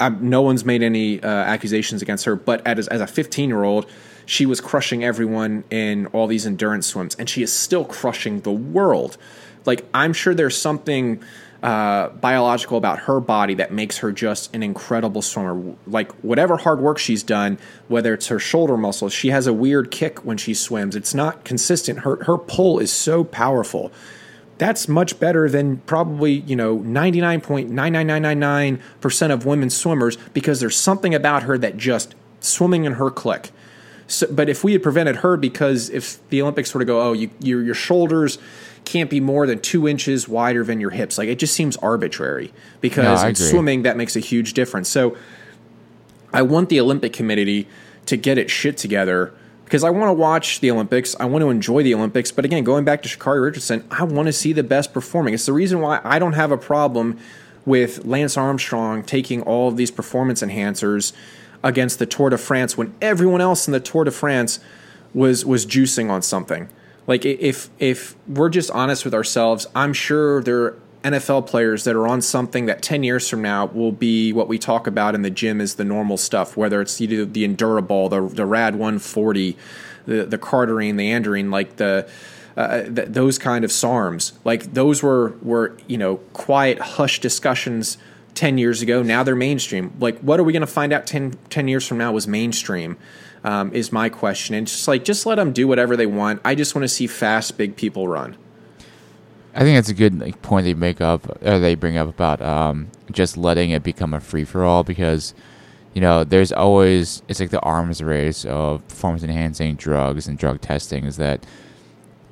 Um, 0.00 0.30
no 0.30 0.40
one's 0.40 0.64
made 0.64 0.82
any 0.82 1.22
uh, 1.22 1.28
accusations 1.28 2.00
against 2.00 2.24
her, 2.24 2.34
but 2.34 2.66
as, 2.66 2.88
as 2.88 3.02
a 3.02 3.06
15 3.06 3.50
year 3.50 3.64
old, 3.64 3.86
she 4.24 4.46
was 4.46 4.62
crushing 4.62 5.04
everyone 5.04 5.62
in 5.70 6.06
all 6.06 6.26
these 6.26 6.46
endurance 6.46 6.86
swims, 6.86 7.14
and 7.16 7.28
she 7.28 7.42
is 7.42 7.52
still 7.52 7.84
crushing 7.84 8.40
the 8.40 8.50
world. 8.50 9.18
Like, 9.66 9.84
I'm 9.92 10.14
sure 10.14 10.32
there's 10.32 10.56
something 10.56 11.22
uh, 11.62 12.08
biological 12.08 12.78
about 12.78 13.00
her 13.00 13.20
body 13.20 13.52
that 13.56 13.74
makes 13.74 13.98
her 13.98 14.10
just 14.10 14.54
an 14.54 14.62
incredible 14.62 15.20
swimmer. 15.20 15.76
Like, 15.86 16.10
whatever 16.22 16.56
hard 16.56 16.80
work 16.80 16.96
she's 16.96 17.22
done, 17.22 17.58
whether 17.88 18.14
it's 18.14 18.28
her 18.28 18.38
shoulder 18.38 18.78
muscles, 18.78 19.12
she 19.12 19.28
has 19.28 19.46
a 19.46 19.52
weird 19.52 19.90
kick 19.90 20.24
when 20.24 20.38
she 20.38 20.54
swims. 20.54 20.96
It's 20.96 21.12
not 21.12 21.44
consistent. 21.44 22.00
Her, 22.00 22.24
her 22.24 22.38
pull 22.38 22.78
is 22.78 22.90
so 22.90 23.22
powerful 23.22 23.92
that's 24.60 24.86
much 24.88 25.18
better 25.18 25.48
than 25.48 25.78
probably 25.78 26.40
you 26.40 26.54
know 26.54 26.78
99.99999% 26.80 29.32
of 29.32 29.46
women 29.46 29.70
swimmers 29.70 30.18
because 30.34 30.60
there's 30.60 30.76
something 30.76 31.14
about 31.14 31.44
her 31.44 31.56
that 31.56 31.78
just 31.78 32.14
swimming 32.40 32.84
in 32.84 32.92
her 32.92 33.10
click 33.10 33.52
so, 34.06 34.26
but 34.30 34.50
if 34.50 34.62
we 34.62 34.74
had 34.74 34.82
prevented 34.82 35.16
her 35.16 35.38
because 35.38 35.88
if 35.88 36.18
the 36.28 36.42
olympics 36.42 36.74
were 36.74 36.80
to 36.80 36.84
go 36.84 37.00
oh 37.00 37.14
you, 37.14 37.30
your, 37.40 37.62
your 37.62 37.74
shoulders 37.74 38.36
can't 38.84 39.08
be 39.08 39.18
more 39.18 39.46
than 39.46 39.58
two 39.60 39.88
inches 39.88 40.28
wider 40.28 40.62
than 40.62 40.78
your 40.78 40.90
hips 40.90 41.16
like 41.16 41.30
it 41.30 41.38
just 41.38 41.54
seems 41.54 41.78
arbitrary 41.78 42.52
because 42.82 43.22
no, 43.22 43.28
in 43.28 43.34
swimming 43.34 43.80
that 43.82 43.96
makes 43.96 44.14
a 44.14 44.20
huge 44.20 44.52
difference. 44.52 44.90
So 44.90 45.16
i 46.34 46.42
want 46.42 46.68
the 46.68 46.80
olympic 46.80 47.14
committee 47.14 47.66
to 48.04 48.14
get 48.16 48.36
its 48.36 48.52
shit 48.52 48.76
together 48.76 49.32
because 49.70 49.84
I 49.84 49.90
want 49.90 50.08
to 50.08 50.12
watch 50.12 50.58
the 50.58 50.72
Olympics. 50.72 51.14
I 51.20 51.26
want 51.26 51.42
to 51.42 51.48
enjoy 51.48 51.84
the 51.84 51.94
Olympics. 51.94 52.32
But 52.32 52.44
again, 52.44 52.64
going 52.64 52.84
back 52.84 53.02
to 53.02 53.08
Sha'Carri 53.08 53.40
Richardson, 53.40 53.86
I 53.88 54.02
want 54.02 54.26
to 54.26 54.32
see 54.32 54.52
the 54.52 54.64
best 54.64 54.92
performing. 54.92 55.32
It's 55.32 55.46
the 55.46 55.52
reason 55.52 55.80
why 55.80 56.00
I 56.02 56.18
don't 56.18 56.32
have 56.32 56.50
a 56.50 56.58
problem 56.58 57.18
with 57.64 58.04
Lance 58.04 58.36
Armstrong 58.36 59.04
taking 59.04 59.42
all 59.42 59.68
of 59.68 59.76
these 59.76 59.92
performance 59.92 60.42
enhancers 60.42 61.12
against 61.62 62.00
the 62.00 62.06
Tour 62.06 62.30
de 62.30 62.38
France 62.38 62.76
when 62.76 62.92
everyone 63.00 63.40
else 63.40 63.68
in 63.68 63.72
the 63.72 63.78
Tour 63.78 64.02
de 64.02 64.10
France 64.10 64.58
was 65.14 65.44
was 65.44 65.64
juicing 65.66 66.10
on 66.10 66.22
something. 66.22 66.68
Like 67.06 67.24
if 67.24 67.70
if 67.78 68.16
we're 68.26 68.50
just 68.50 68.72
honest 68.72 69.04
with 69.04 69.14
ourselves, 69.14 69.68
I'm 69.76 69.92
sure 69.92 70.42
there 70.42 70.74
NFL 71.02 71.46
players 71.46 71.84
that 71.84 71.96
are 71.96 72.06
on 72.06 72.20
something 72.20 72.66
that 72.66 72.82
10 72.82 73.02
years 73.02 73.28
from 73.28 73.40
now 73.40 73.66
will 73.66 73.92
be 73.92 74.32
what 74.32 74.48
we 74.48 74.58
talk 74.58 74.86
about 74.86 75.14
in 75.14 75.22
the 75.22 75.30
gym 75.30 75.60
is 75.60 75.76
the 75.76 75.84
normal 75.84 76.16
stuff, 76.16 76.56
whether 76.56 76.80
it's 76.80 76.96
the, 76.96 77.24
the 77.24 77.46
Endurobol, 77.46 78.10
the, 78.10 78.34
the 78.34 78.44
Rad 78.44 78.74
140, 78.74 79.56
the, 80.06 80.24
the 80.26 80.38
Cardarine, 80.38 80.96
the 80.96 81.10
Andarine, 81.10 81.50
like 81.50 81.76
the, 81.76 82.08
uh, 82.56 82.82
th- 82.82 83.08
those 83.08 83.38
kind 83.38 83.64
of 83.64 83.70
SARMs. 83.70 84.32
Like 84.44 84.74
those 84.74 85.02
were, 85.02 85.36
were, 85.42 85.78
you 85.86 85.96
know, 85.96 86.16
quiet, 86.34 86.78
hush 86.78 87.20
discussions 87.20 87.96
10 88.34 88.58
years 88.58 88.82
ago. 88.82 89.02
Now 89.02 89.22
they're 89.22 89.34
mainstream. 89.34 89.94
Like, 89.98 90.18
what 90.20 90.38
are 90.38 90.44
we 90.44 90.52
going 90.52 90.60
to 90.60 90.66
find 90.66 90.92
out 90.92 91.06
10, 91.06 91.38
10 91.48 91.68
years 91.68 91.86
from 91.86 91.98
now 91.98 92.12
was 92.12 92.28
mainstream? 92.28 92.98
Um, 93.42 93.72
is 93.72 93.90
my 93.90 94.10
question. 94.10 94.54
And 94.54 94.66
just 94.66 94.86
like, 94.86 95.02
just 95.02 95.24
let 95.24 95.36
them 95.36 95.54
do 95.54 95.66
whatever 95.66 95.96
they 95.96 96.04
want. 96.04 96.42
I 96.44 96.54
just 96.54 96.74
want 96.74 96.82
to 96.82 96.88
see 96.90 97.06
fast, 97.06 97.56
big 97.56 97.74
people 97.74 98.06
run. 98.06 98.36
I 99.54 99.60
think 99.60 99.76
that's 99.76 99.88
a 99.88 99.94
good 99.94 100.18
like, 100.20 100.42
point 100.42 100.64
they 100.64 100.74
make 100.74 101.00
up 101.00 101.26
or 101.42 101.58
they 101.58 101.74
bring 101.74 101.96
up 101.96 102.08
about 102.08 102.40
um, 102.40 102.88
just 103.10 103.36
letting 103.36 103.70
it 103.70 103.82
become 103.82 104.14
a 104.14 104.20
free 104.20 104.44
for 104.44 104.64
all 104.64 104.84
because 104.84 105.34
you 105.94 106.00
know 106.00 106.22
there's 106.22 106.52
always 106.52 107.22
it's 107.26 107.40
like 107.40 107.50
the 107.50 107.60
arms 107.60 108.02
race 108.02 108.44
of 108.44 108.86
performance 108.86 109.24
enhancing 109.24 109.74
drugs 109.74 110.28
and 110.28 110.38
drug 110.38 110.60
testing 110.60 111.04
is 111.04 111.16
that 111.16 111.44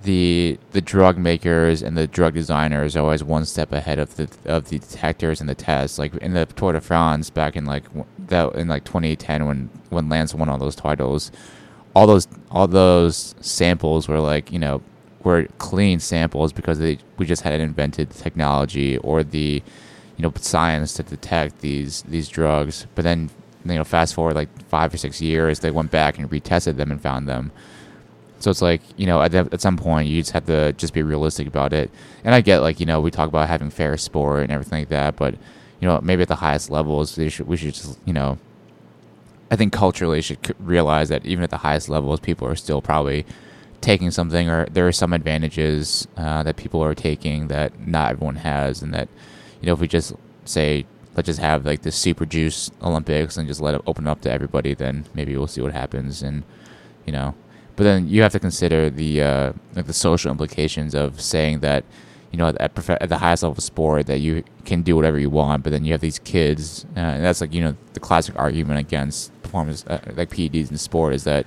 the 0.03 0.59
the 0.71 0.81
drug 0.81 1.19
makers 1.19 1.83
and 1.83 1.97
the 1.97 2.07
drug 2.07 2.35
designers 2.35 2.95
are 2.95 3.01
always 3.01 3.25
one 3.25 3.45
step 3.45 3.73
ahead 3.73 3.99
of 3.99 4.15
the 4.17 4.29
of 4.45 4.69
the 4.69 4.79
detectors 4.79 5.41
and 5.41 5.49
the 5.49 5.55
tests. 5.55 5.99
Like 5.99 6.15
in 6.17 6.35
the 6.35 6.47
Tour 6.47 6.73
de 6.73 6.81
France 6.81 7.31
back 7.31 7.57
in 7.57 7.65
like 7.65 7.85
that 8.29 8.55
in 8.55 8.69
like 8.69 8.85
2010 8.85 9.45
when 9.47 9.71
when 9.91 10.09
Lance 10.09 10.35
won 10.35 10.49
all 10.49 10.59
those 10.59 10.77
titles 10.77 11.33
all 11.97 12.07
those 12.07 12.29
all 12.51 12.69
those 12.69 13.35
samples 13.41 14.07
were 14.09 14.21
like 14.21 14.53
you 14.53 14.59
know 14.59 14.81
were 15.25 15.47
clean 15.59 16.01
samples 16.01 16.53
because 16.53 16.79
they, 16.79 16.99
we 17.17 17.27
just 17.27 17.43
hadn't 17.43 17.61
invented 17.61 18.11
the 18.11 18.23
technology 18.23 18.99
or 18.99 19.23
the 19.23 19.63
you 20.17 20.23
know 20.23 20.33
science 20.37 20.95
to 20.95 21.03
detect 21.03 21.61
these 21.61 22.03
these 22.03 22.29
drugs. 22.29 22.87
But 22.95 23.05
then 23.05 23.31
you 23.65 23.75
know 23.75 23.85
fast 23.85 24.15
forward 24.15 24.35
like 24.35 24.49
five 24.69 24.93
or 24.93 24.97
six 24.97 25.21
years, 25.21 25.61
they 25.61 25.71
went 25.71 25.91
back 25.91 26.19
and 26.19 26.31
retested 26.31 26.77
them 26.77 26.91
and 26.91 27.01
found 27.01 27.29
them. 27.29 27.53
So 28.41 28.51
it's 28.51 28.63
like 28.63 28.83
you 28.97 29.07
know 29.07 29.23
at, 29.23 29.35
at 29.35 29.61
some 29.61 29.77
point 29.77 30.09
you 30.09 30.21
just 30.21 30.33
have 30.33 30.47
to 30.47 30.73
just 30.75 30.95
be 30.95 31.03
realistic 31.03 31.47
about 31.47 31.73
it. 31.73 31.91
And 32.25 32.35
I 32.35 32.41
get 32.41 32.61
like 32.61 32.81
you 32.81 32.87
know 32.87 33.01
we 33.01 33.11
talk 33.11 33.29
about 33.29 33.49
having 33.49 33.71
fair 33.71 33.97
sport 33.97 34.43
and 34.43 34.53
everything 34.53 34.81
like 34.81 34.89
that, 34.89 35.17
but 35.17 35.35
you 35.81 35.89
know 35.89 36.01
maybe 36.03 36.23
at 36.23 36.29
the 36.29 36.37
highest 36.37 36.71
levels 36.71 37.15
they 37.15 37.29
should 37.29 37.47
we 37.47 37.57
should 37.57 37.75
just 37.75 37.99
you 38.05 38.13
know 38.13 38.39
I 39.51 39.57
think 39.57 39.73
culturally 39.73 40.21
should 40.21 40.55
realize 40.61 41.09
that 41.09 41.25
even 41.25 41.43
at 41.45 41.51
the 41.51 41.59
highest 41.59 41.89
levels 41.89 42.21
people 42.21 42.47
are 42.49 42.57
still 42.57 42.83
probably 42.83 43.25
taking 43.81 44.11
something 44.11 44.49
or 44.49 44.67
there 44.67 44.87
are 44.87 44.93
some 44.93 45.13
advantages 45.13 46.07
uh, 46.17 46.43
that 46.43 46.57
people 46.57 46.83
are 46.83 46.95
taking 46.95 47.49
that 47.49 47.87
not 47.87 48.11
everyone 48.13 48.37
has 48.37 48.83
and 48.83 48.93
that 48.93 49.09
you 49.61 49.67
know 49.67 49.73
if 49.73 49.81
we 49.81 49.87
just 49.89 50.13
say 50.45 50.85
let's 51.15 51.27
just 51.27 51.41
have 51.41 51.65
like 51.65 51.83
this 51.83 51.95
super 51.95 52.27
juice 52.27 52.71
olympics 52.83 53.37
and 53.37 53.47
just 53.47 53.61
let 53.61 53.75
it 53.75 53.81
open 53.87 54.07
up 54.07 54.21
to 54.21 54.31
everybody 54.31 54.75
then 54.75 55.07
maybe 55.15 55.37
we'll 55.37 55.47
see 55.47 55.61
what 55.61 55.73
happens 55.73 56.23
and 56.23 56.43
you 57.09 57.13
know. 57.13 57.35
But 57.75 57.85
then 57.85 58.09
you 58.09 58.23
have 58.23 58.33
to 58.33 58.39
consider 58.39 58.91
the 58.91 59.23
uh, 59.23 59.53
like 59.75 59.87
the 59.87 59.95
social 59.95 60.31
implications 60.31 60.95
of 60.95 61.21
saying 61.21 61.61
that 61.61 61.85
you 62.33 62.39
know 62.39 62.53
at, 62.61 62.75
prof- 62.75 63.01
at 63.01 63.09
the 63.09 63.19
highest 63.19 63.43
level 63.43 63.57
of 63.57 63.63
sport 63.63 64.07
that 64.07 64.19
you 64.19 64.45
can 64.67 64.83
do 64.83 64.95
whatever 64.95 65.19
you 65.19 65.31
want 65.31 65.63
but 65.63 65.71
then 65.71 65.85
you 65.85 65.93
have 65.93 66.03
these 66.03 66.19
kids 66.19 66.85
uh, 66.95 67.01
and 67.01 67.25
that's 67.25 67.41
like 67.41 67.55
you 67.55 67.63
know 67.63 67.75
the 67.95 68.01
classic 68.01 68.35
argument 68.37 68.79
against 68.79 69.33
performance 69.43 69.87
uh, 69.87 69.99
like 70.15 70.29
PEDs 70.29 70.71
in 70.71 70.77
sport 70.77 71.15
is 71.15 71.25
that 71.25 71.47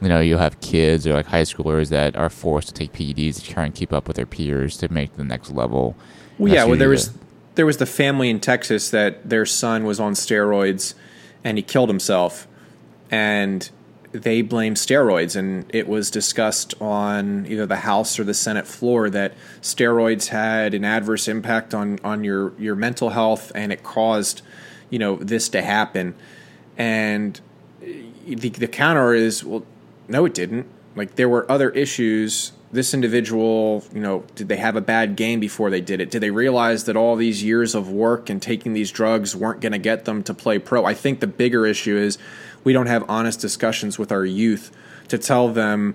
you 0.00 0.08
know, 0.08 0.20
you 0.20 0.36
have 0.36 0.60
kids 0.60 1.06
or 1.06 1.14
like 1.14 1.26
high 1.26 1.42
schoolers 1.42 1.88
that 1.88 2.16
are 2.16 2.28
forced 2.28 2.68
to 2.68 2.74
take 2.74 2.92
PEDs 2.92 3.36
to 3.36 3.42
try 3.42 3.64
and 3.64 3.74
keep 3.74 3.92
up 3.92 4.06
with 4.06 4.16
their 4.16 4.26
peers 4.26 4.76
to 4.78 4.92
make 4.92 5.14
the 5.14 5.24
next 5.24 5.50
level. 5.50 5.96
Well, 6.38 6.52
yeah, 6.52 6.64
well, 6.64 6.76
there 6.76 6.90
was 6.90 7.12
there 7.54 7.66
was 7.66 7.78
the 7.78 7.86
family 7.86 8.28
in 8.28 8.40
Texas 8.40 8.90
that 8.90 9.28
their 9.28 9.46
son 9.46 9.84
was 9.84 9.98
on 9.98 10.12
steroids 10.12 10.94
and 11.42 11.56
he 11.56 11.62
killed 11.62 11.88
himself, 11.88 12.46
and 13.10 13.70
they 14.12 14.42
blamed 14.42 14.76
steroids, 14.76 15.36
and 15.36 15.64
it 15.74 15.88
was 15.88 16.10
discussed 16.10 16.74
on 16.80 17.46
either 17.46 17.66
the 17.66 17.76
House 17.76 18.18
or 18.18 18.24
the 18.24 18.34
Senate 18.34 18.66
floor 18.66 19.08
that 19.10 19.34
steroids 19.62 20.28
had 20.28 20.74
an 20.74 20.84
adverse 20.84 21.28
impact 21.28 21.72
on 21.72 21.98
on 22.04 22.24
your 22.24 22.52
your 22.58 22.74
mental 22.74 23.10
health, 23.10 23.50
and 23.54 23.72
it 23.72 23.82
caused 23.82 24.42
you 24.90 24.98
know 24.98 25.16
this 25.16 25.48
to 25.50 25.62
happen, 25.62 26.14
and 26.76 27.40
the, 27.80 28.50
the 28.50 28.68
counter 28.68 29.14
is 29.14 29.42
well 29.44 29.64
no, 30.08 30.24
it 30.24 30.34
didn't. 30.34 30.66
Like 30.94 31.16
there 31.16 31.28
were 31.28 31.50
other 31.50 31.70
issues. 31.70 32.52
This 32.72 32.92
individual, 32.94 33.84
you 33.92 34.00
know, 34.00 34.24
did 34.34 34.48
they 34.48 34.56
have 34.56 34.76
a 34.76 34.80
bad 34.80 35.14
game 35.14 35.38
before 35.38 35.70
they 35.70 35.80
did 35.80 36.00
it? 36.00 36.10
Did 36.10 36.20
they 36.20 36.30
realize 36.30 36.84
that 36.84 36.96
all 36.96 37.14
these 37.16 37.44
years 37.44 37.74
of 37.74 37.90
work 37.90 38.28
and 38.28 38.42
taking 38.42 38.72
these 38.72 38.90
drugs 38.90 39.36
weren't 39.36 39.60
going 39.60 39.72
to 39.72 39.78
get 39.78 40.04
them 40.04 40.22
to 40.24 40.34
play 40.34 40.58
pro? 40.58 40.84
I 40.84 40.94
think 40.94 41.20
the 41.20 41.26
bigger 41.26 41.64
issue 41.66 41.96
is 41.96 42.18
we 42.64 42.72
don't 42.72 42.86
have 42.86 43.08
honest 43.08 43.40
discussions 43.40 43.98
with 43.98 44.10
our 44.10 44.24
youth 44.24 44.72
to 45.08 45.18
tell 45.18 45.48
them 45.48 45.94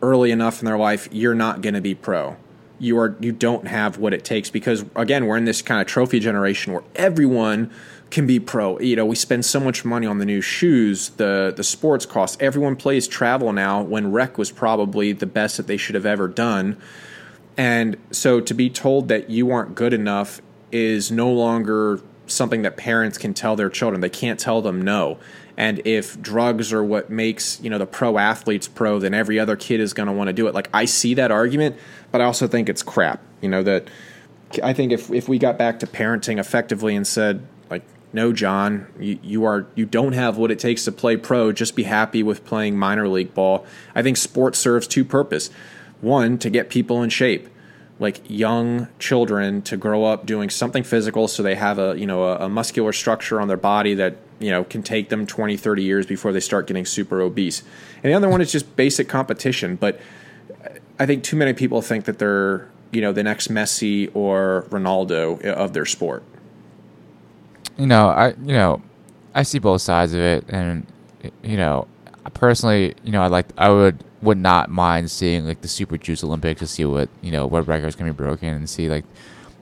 early 0.00 0.30
enough 0.30 0.60
in 0.60 0.66
their 0.66 0.78
life 0.78 1.08
you're 1.12 1.34
not 1.34 1.60
going 1.60 1.74
to 1.74 1.80
be 1.80 1.94
pro. 1.94 2.36
You 2.78 2.98
are 2.98 3.16
you 3.20 3.32
don't 3.32 3.66
have 3.66 3.98
what 3.98 4.12
it 4.12 4.24
takes 4.24 4.50
because 4.50 4.84
again, 4.96 5.26
we're 5.26 5.36
in 5.36 5.44
this 5.44 5.62
kind 5.62 5.80
of 5.80 5.86
trophy 5.86 6.20
generation 6.20 6.72
where 6.72 6.82
everyone 6.94 7.70
can 8.12 8.26
be 8.26 8.38
pro. 8.38 8.78
You 8.78 8.94
know, 8.94 9.06
we 9.06 9.16
spend 9.16 9.44
so 9.44 9.58
much 9.58 9.84
money 9.84 10.06
on 10.06 10.18
the 10.18 10.26
new 10.26 10.42
shoes, 10.42 11.08
the 11.10 11.52
the 11.56 11.64
sports 11.64 12.06
costs. 12.06 12.36
Everyone 12.38 12.76
plays 12.76 13.08
travel 13.08 13.52
now 13.52 13.82
when 13.82 14.12
rec 14.12 14.38
was 14.38 14.52
probably 14.52 15.12
the 15.12 15.26
best 15.26 15.56
that 15.56 15.66
they 15.66 15.78
should 15.78 15.96
have 15.96 16.06
ever 16.06 16.28
done. 16.28 16.76
And 17.56 17.96
so 18.10 18.40
to 18.40 18.54
be 18.54 18.70
told 18.70 19.08
that 19.08 19.30
you 19.30 19.50
aren't 19.50 19.74
good 19.74 19.92
enough 19.92 20.40
is 20.70 21.10
no 21.10 21.30
longer 21.30 22.00
something 22.26 22.62
that 22.62 22.76
parents 22.76 23.18
can 23.18 23.34
tell 23.34 23.56
their 23.56 23.68
children. 23.68 24.00
They 24.00 24.08
can't 24.08 24.38
tell 24.38 24.62
them 24.62 24.80
no. 24.80 25.18
And 25.56 25.82
if 25.86 26.20
drugs 26.20 26.72
are 26.72 26.82
what 26.82 27.10
makes, 27.10 27.60
you 27.60 27.68
know, 27.68 27.78
the 27.78 27.86
pro 27.86 28.16
athletes 28.16 28.68
pro, 28.68 28.98
then 28.98 29.12
every 29.12 29.38
other 29.38 29.56
kid 29.56 29.80
is 29.80 29.92
going 29.92 30.06
to 30.06 30.12
want 30.12 30.28
to 30.28 30.32
do 30.32 30.46
it. 30.46 30.54
Like 30.54 30.68
I 30.72 30.84
see 30.84 31.14
that 31.14 31.30
argument, 31.30 31.76
but 32.10 32.20
I 32.20 32.24
also 32.24 32.46
think 32.46 32.68
it's 32.68 32.82
crap. 32.82 33.20
You 33.40 33.48
know 33.48 33.62
that 33.62 33.88
I 34.62 34.74
think 34.74 34.92
if 34.92 35.10
if 35.10 35.30
we 35.30 35.38
got 35.38 35.56
back 35.56 35.78
to 35.80 35.86
parenting 35.86 36.38
effectively 36.38 36.94
and 36.94 37.06
said 37.06 37.46
no, 38.12 38.32
John, 38.32 38.86
you, 38.98 39.18
you 39.22 39.44
are 39.44 39.66
you 39.74 39.86
don't 39.86 40.12
have 40.12 40.36
what 40.36 40.50
it 40.50 40.58
takes 40.58 40.84
to 40.84 40.92
play 40.92 41.16
pro. 41.16 41.52
Just 41.52 41.74
be 41.74 41.84
happy 41.84 42.22
with 42.22 42.44
playing 42.44 42.76
minor 42.76 43.08
league 43.08 43.34
ball. 43.34 43.66
I 43.94 44.02
think 44.02 44.16
sports 44.16 44.58
serves 44.58 44.86
two 44.86 45.04
purpose. 45.04 45.50
One, 46.00 46.36
to 46.38 46.50
get 46.50 46.68
people 46.68 47.02
in 47.02 47.10
shape 47.10 47.48
like 48.02 48.20
young 48.28 48.88
children 48.98 49.62
to 49.62 49.76
grow 49.76 50.04
up 50.04 50.26
doing 50.26 50.50
something 50.50 50.82
physical 50.82 51.28
so 51.28 51.42
they 51.42 51.54
have 51.54 51.78
a 51.78 51.96
you 51.96 52.06
know 52.06 52.24
a, 52.24 52.46
a, 52.46 52.48
muscular 52.48 52.92
structure 52.92 53.40
on 53.40 53.48
their 53.48 53.56
body 53.56 53.94
that 53.94 54.16
you 54.40 54.50
know 54.50 54.64
can 54.64 54.82
take 54.82 55.08
them 55.08 55.26
20 55.26 55.56
30 55.56 55.82
years 55.82 56.04
before 56.04 56.32
they 56.32 56.40
start 56.40 56.66
getting 56.66 56.84
super 56.84 57.20
obese 57.20 57.62
and 58.02 58.10
the 58.10 58.14
other 58.14 58.28
one 58.28 58.40
is 58.40 58.50
just 58.50 58.76
basic 58.76 59.08
competition 59.08 59.76
but 59.76 60.00
i 60.98 61.06
think 61.06 61.22
too 61.22 61.36
many 61.36 61.52
people 61.52 61.80
think 61.80 62.04
that 62.04 62.18
they're 62.18 62.68
you 62.90 63.00
know 63.00 63.12
the 63.12 63.22
next 63.22 63.48
messi 63.48 64.10
or 64.14 64.66
ronaldo 64.70 65.40
of 65.44 65.72
their 65.72 65.86
sport 65.86 66.24
you 67.76 67.86
know 67.86 68.08
i 68.08 68.28
you 68.28 68.52
know 68.52 68.80
i 69.34 69.42
see 69.42 69.58
both 69.58 69.80
sides 69.80 70.14
of 70.14 70.20
it 70.20 70.44
and 70.48 70.86
you 71.42 71.56
know 71.56 71.86
personally 72.34 72.94
you 73.04 73.12
know 73.12 73.22
i 73.22 73.26
like 73.26 73.46
i 73.58 73.68
would 73.68 74.02
would 74.22 74.38
not 74.38 74.70
mind 74.70 75.10
seeing 75.10 75.44
like 75.44 75.60
the 75.60 75.68
Super 75.68 75.98
Juice 75.98 76.22
Olympics 76.22 76.60
to 76.60 76.66
see 76.66 76.84
what 76.84 77.08
you 77.20 77.32
know 77.32 77.46
what 77.46 77.66
records 77.66 77.96
can 77.96 78.06
be 78.06 78.12
broken 78.12 78.48
and 78.48 78.70
see 78.70 78.88
like 78.88 79.04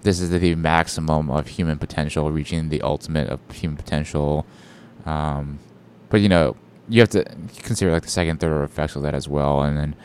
this 0.03 0.21
is 0.21 0.31
the 0.31 0.55
maximum 0.55 1.31
of 1.31 1.47
human 1.47 1.79
potential, 1.79 2.31
reaching 2.31 2.69
the 2.69 2.81
ultimate 2.83 3.29
of 3.29 3.41
human 3.53 3.77
potential. 3.77 4.47
Um, 5.05 5.59
but 6.09 6.21
you 6.21 6.29
know 6.29 6.57
you 6.89 7.01
have 7.01 7.11
to 7.11 7.25
consider 7.63 7.93
like 7.93 8.03
the 8.03 8.09
second, 8.09 8.41
third 8.41 8.53
order 8.53 8.65
effects 8.65 8.97
of 8.97 9.03
that 9.03 9.15
as 9.15 9.29
well, 9.29 9.63
and 9.63 9.77
then 9.77 9.97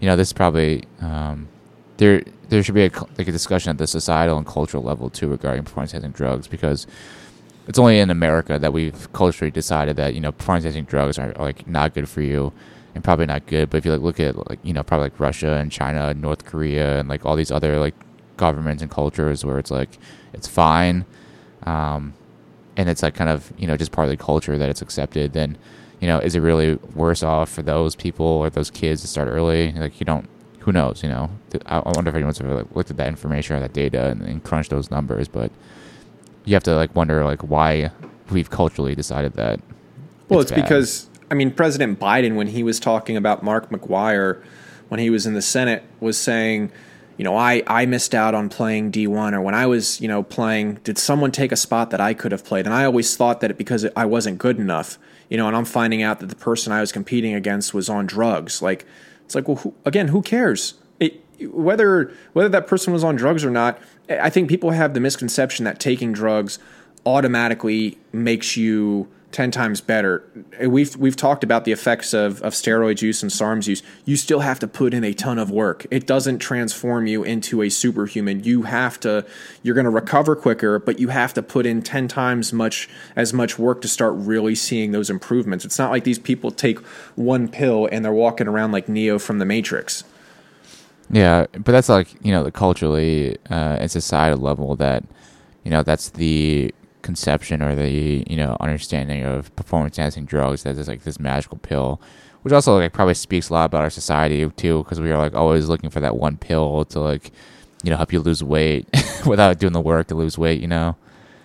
you 0.00 0.06
know 0.08 0.16
this 0.16 0.32
probably 0.32 0.84
um, 1.00 1.48
there 1.96 2.22
there 2.48 2.62
should 2.62 2.74
be 2.74 2.86
a, 2.86 2.90
like 3.18 3.26
a 3.26 3.32
discussion 3.32 3.70
at 3.70 3.78
the 3.78 3.86
societal 3.86 4.38
and 4.38 4.46
cultural 4.46 4.82
level 4.82 5.10
too 5.10 5.28
regarding 5.28 5.64
performance 5.64 5.92
enhancing 5.92 6.12
drugs 6.12 6.46
because 6.46 6.86
it's 7.66 7.78
only 7.78 7.98
in 7.98 8.10
America 8.10 8.58
that 8.58 8.72
we've 8.72 9.12
culturally 9.12 9.50
decided 9.50 9.96
that 9.96 10.14
you 10.14 10.20
know 10.20 10.32
performance 10.32 10.76
drugs 10.86 11.18
are, 11.18 11.32
like 11.38 11.66
not 11.66 11.94
good 11.94 12.08
for 12.08 12.20
you 12.20 12.52
and 12.94 13.02
probably 13.02 13.26
not 13.26 13.46
good. 13.46 13.70
But 13.70 13.78
if 13.78 13.84
you 13.84 13.92
like 13.92 14.00
look 14.00 14.20
at 14.20 14.48
like 14.48 14.58
you 14.62 14.72
know 14.72 14.82
probably 14.82 15.06
like 15.06 15.20
Russia 15.20 15.54
and 15.54 15.70
China, 15.70 16.08
and 16.08 16.22
North 16.22 16.44
Korea, 16.44 16.98
and 17.00 17.08
like 17.08 17.24
all 17.24 17.36
these 17.36 17.50
other 17.50 17.78
like 17.78 17.94
governments 18.36 18.82
and 18.82 18.90
cultures 18.90 19.44
where 19.44 19.58
it's 19.58 19.70
like 19.70 19.98
it's 20.32 20.46
fine, 20.46 21.04
um, 21.64 22.14
and 22.76 22.88
it's 22.88 23.02
like 23.02 23.14
kind 23.14 23.30
of 23.30 23.52
you 23.58 23.66
know 23.66 23.76
just 23.76 23.92
part 23.92 24.08
of 24.08 24.16
the 24.16 24.22
culture 24.22 24.56
that 24.56 24.68
it's 24.68 24.82
accepted. 24.82 25.32
Then 25.32 25.56
you 26.00 26.06
know 26.06 26.18
is 26.18 26.34
it 26.34 26.40
really 26.40 26.74
worse 26.94 27.22
off 27.22 27.50
for 27.50 27.62
those 27.62 27.96
people 27.96 28.26
or 28.26 28.50
those 28.50 28.70
kids 28.70 29.00
to 29.02 29.08
start 29.08 29.28
early? 29.28 29.72
Like 29.72 30.00
you 30.00 30.06
don't. 30.06 30.28
Who 30.60 30.72
knows? 30.72 31.02
You 31.02 31.10
know, 31.10 31.30
I 31.66 31.80
wonder 31.80 32.08
if 32.08 32.14
anyone's 32.14 32.40
ever 32.40 32.66
looked 32.72 32.90
at 32.90 32.96
that 32.96 33.08
information 33.08 33.54
or 33.54 33.60
that 33.60 33.74
data 33.74 34.06
and, 34.06 34.22
and 34.22 34.42
crunched 34.42 34.70
those 34.70 34.90
numbers. 34.90 35.28
But 35.28 35.52
you 36.44 36.54
have 36.54 36.62
to 36.64 36.74
like 36.74 36.94
wonder 36.94 37.24
like 37.24 37.42
why 37.42 37.90
we've 38.30 38.50
culturally 38.50 38.94
decided 38.94 39.34
that. 39.34 39.60
Well, 40.28 40.40
it's, 40.40 40.50
it's 40.50 40.60
because 40.60 41.08
I 41.30 41.34
mean, 41.34 41.50
President 41.50 41.98
Biden, 41.98 42.36
when 42.36 42.48
he 42.48 42.62
was 42.62 42.78
talking 42.78 43.16
about 43.16 43.42
Mark 43.42 43.70
McGwire, 43.70 44.42
when 44.88 45.00
he 45.00 45.10
was 45.10 45.26
in 45.26 45.34
the 45.34 45.42
Senate, 45.42 45.82
was 46.00 46.16
saying, 46.16 46.70
you 47.16 47.24
know, 47.24 47.36
I, 47.36 47.62
I 47.66 47.86
missed 47.86 48.14
out 48.14 48.34
on 48.34 48.48
playing 48.48 48.92
D1, 48.92 49.32
or 49.32 49.40
when 49.40 49.54
I 49.54 49.66
was, 49.66 50.00
you 50.00 50.08
know, 50.08 50.22
playing, 50.22 50.74
did 50.84 50.98
someone 50.98 51.30
take 51.32 51.52
a 51.52 51.56
spot 51.56 51.90
that 51.90 52.00
I 52.00 52.12
could 52.14 52.32
have 52.32 52.44
played? 52.44 52.66
And 52.66 52.74
I 52.74 52.84
always 52.84 53.16
thought 53.16 53.40
that 53.40 53.50
it, 53.50 53.58
because 53.58 53.86
I 53.96 54.04
wasn't 54.04 54.38
good 54.38 54.58
enough, 54.58 54.98
you 55.28 55.36
know, 55.36 55.46
and 55.46 55.56
I'm 55.56 55.64
finding 55.64 56.02
out 56.02 56.20
that 56.20 56.26
the 56.26 56.36
person 56.36 56.72
I 56.72 56.80
was 56.80 56.92
competing 56.92 57.34
against 57.34 57.72
was 57.72 57.88
on 57.88 58.06
drugs. 58.06 58.60
Like, 58.60 58.84
it's 59.24 59.34
like, 59.34 59.48
well, 59.48 59.58
who, 59.58 59.74
again, 59.84 60.08
who 60.08 60.22
cares? 60.22 60.74
Whether 61.40 62.12
whether 62.32 62.48
that 62.48 62.66
person 62.66 62.92
was 62.92 63.04
on 63.04 63.16
drugs 63.16 63.44
or 63.44 63.50
not, 63.50 63.78
I 64.08 64.30
think 64.30 64.48
people 64.48 64.70
have 64.70 64.94
the 64.94 65.00
misconception 65.00 65.64
that 65.64 65.80
taking 65.80 66.12
drugs 66.12 66.58
automatically 67.06 67.98
makes 68.12 68.56
you 68.56 69.08
10 69.34 69.50
times 69.50 69.80
better. 69.80 70.22
We've 70.64 70.94
we've 70.96 71.16
talked 71.16 71.42
about 71.42 71.64
the 71.64 71.72
effects 71.72 72.14
of, 72.14 72.40
of 72.42 72.52
steroid 72.52 73.02
use 73.02 73.20
and 73.20 73.32
SARMs 73.32 73.66
use. 73.66 73.82
You 74.04 74.16
still 74.16 74.40
have 74.40 74.60
to 74.60 74.68
put 74.68 74.94
in 74.94 75.02
a 75.02 75.12
ton 75.12 75.40
of 75.40 75.50
work. 75.50 75.86
It 75.90 76.06
doesn't 76.06 76.38
transform 76.38 77.08
you 77.08 77.24
into 77.24 77.60
a 77.60 77.68
superhuman. 77.68 78.44
You 78.44 78.62
have 78.62 79.00
to 79.00 79.26
you're 79.64 79.74
going 79.74 79.86
to 79.86 79.90
recover 79.90 80.36
quicker, 80.36 80.78
but 80.78 81.00
you 81.00 81.08
have 81.08 81.34
to 81.34 81.42
put 81.42 81.66
in 81.66 81.82
10 81.82 82.06
times 82.06 82.52
much 82.52 82.88
as 83.16 83.32
much 83.32 83.58
work 83.58 83.80
to 83.82 83.88
start 83.88 84.14
really 84.14 84.54
seeing 84.54 84.92
those 84.92 85.10
improvements. 85.10 85.64
It's 85.64 85.80
not 85.80 85.90
like 85.90 86.04
these 86.04 86.20
people 86.20 86.52
take 86.52 86.78
one 87.16 87.48
pill 87.48 87.88
and 87.90 88.04
they're 88.04 88.12
walking 88.12 88.46
around 88.46 88.70
like 88.70 88.88
Neo 88.88 89.18
from 89.18 89.40
the 89.40 89.44
Matrix. 89.44 90.04
Yeah, 91.10 91.46
but 91.52 91.72
that's 91.72 91.88
like, 91.88 92.08
you 92.24 92.32
know, 92.32 92.42
the 92.42 92.50
culturally 92.50 93.36
uh, 93.50 93.78
and 93.80 93.90
societal 93.90 94.38
level 94.38 94.74
that 94.76 95.04
you 95.64 95.70
know, 95.70 95.82
that's 95.82 96.10
the 96.10 96.72
conception 97.02 97.60
or 97.60 97.74
the 97.74 98.24
you 98.26 98.36
know 98.36 98.56
understanding 98.60 99.24
of 99.24 99.54
performance 99.56 99.98
enhancing 99.98 100.24
drugs 100.24 100.62
that 100.62 100.78
is 100.78 100.88
like 100.88 101.02
this 101.02 101.18
magical 101.18 101.58
pill, 101.58 102.00
which 102.42 102.52
also 102.52 102.78
like 102.78 102.92
probably 102.92 103.14
speaks 103.14 103.48
a 103.48 103.52
lot 103.52 103.64
about 103.64 103.82
our 103.82 103.90
society 103.90 104.48
too, 104.50 104.84
because 104.84 105.00
we 105.00 105.10
are 105.10 105.18
like 105.18 105.34
always 105.34 105.68
looking 105.68 105.90
for 105.90 106.00
that 106.00 106.16
one 106.16 106.36
pill 106.36 106.84
to 106.84 107.00
like 107.00 107.32
you 107.82 107.90
know 107.90 107.96
help 107.96 108.12
you 108.12 108.20
lose 108.20 108.44
weight 108.44 108.86
without 109.26 109.58
doing 109.58 109.72
the 109.72 109.80
work 109.80 110.06
to 110.08 110.14
lose 110.14 110.38
weight. 110.38 110.60
You 110.60 110.68
know. 110.68 110.96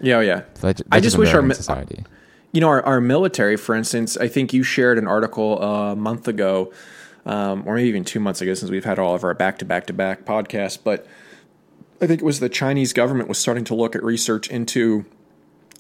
Yeah, 0.02 0.18
oh, 0.18 0.22
yeah. 0.22 0.44
So 0.54 0.68
that, 0.68 0.82
I 0.92 1.00
just 1.00 1.18
wish 1.18 1.34
our 1.34 1.54
society. 1.54 2.06
You 2.52 2.62
know, 2.62 2.70
our, 2.70 2.82
our 2.84 3.02
military, 3.02 3.58
for 3.58 3.76
instance, 3.76 4.18
I 4.18 4.28
think 4.28 4.54
you 4.54 4.64
shared 4.64 4.98
an 4.98 5.08
article 5.08 5.62
a 5.62 5.96
month 5.96 6.28
ago, 6.28 6.74
um, 7.30 7.64
or 7.68 7.76
maybe 7.76 7.88
even 7.88 8.04
two 8.04 8.20
months 8.20 8.42
ago, 8.42 8.56
since 8.56 8.72
we've 8.72 8.84
had 8.84 8.98
all 8.98 9.14
of 9.14 9.24
our 9.24 9.36
back 9.36 9.60
to 9.60 9.66
back 9.66 9.86
to 9.88 9.94
back 9.94 10.26
podcasts. 10.26 10.80
But 10.84 11.06
I 12.02 12.08
think 12.08 12.22
it 12.22 12.26
was 12.26 12.40
the 12.40 12.50
Chinese 12.50 12.92
government 12.92 13.30
was 13.30 13.38
starting 13.38 13.64
to 13.66 13.76
look 13.76 13.96
at 13.96 14.04
research 14.04 14.50
into 14.50 15.06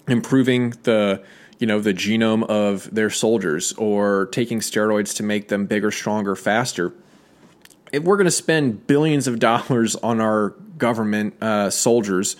improving 0.07 0.71
the 0.83 1.23
you 1.57 1.65
know 1.65 1.79
the 1.79 1.93
genome 1.93 2.43
of 2.45 2.93
their 2.93 3.09
soldiers 3.09 3.73
or 3.73 4.27
taking 4.31 4.59
steroids 4.59 5.15
to 5.17 5.23
make 5.23 5.47
them 5.47 5.65
bigger 5.65 5.91
stronger 5.91 6.35
faster 6.35 6.93
if 7.91 8.03
we're 8.03 8.17
going 8.17 8.25
to 8.25 8.31
spend 8.31 8.87
billions 8.87 9.27
of 9.27 9.39
dollars 9.47 9.95
on 9.97 10.21
our 10.21 10.49
government 10.77 11.35
uh, 11.41 11.69
soldiers 11.69 12.35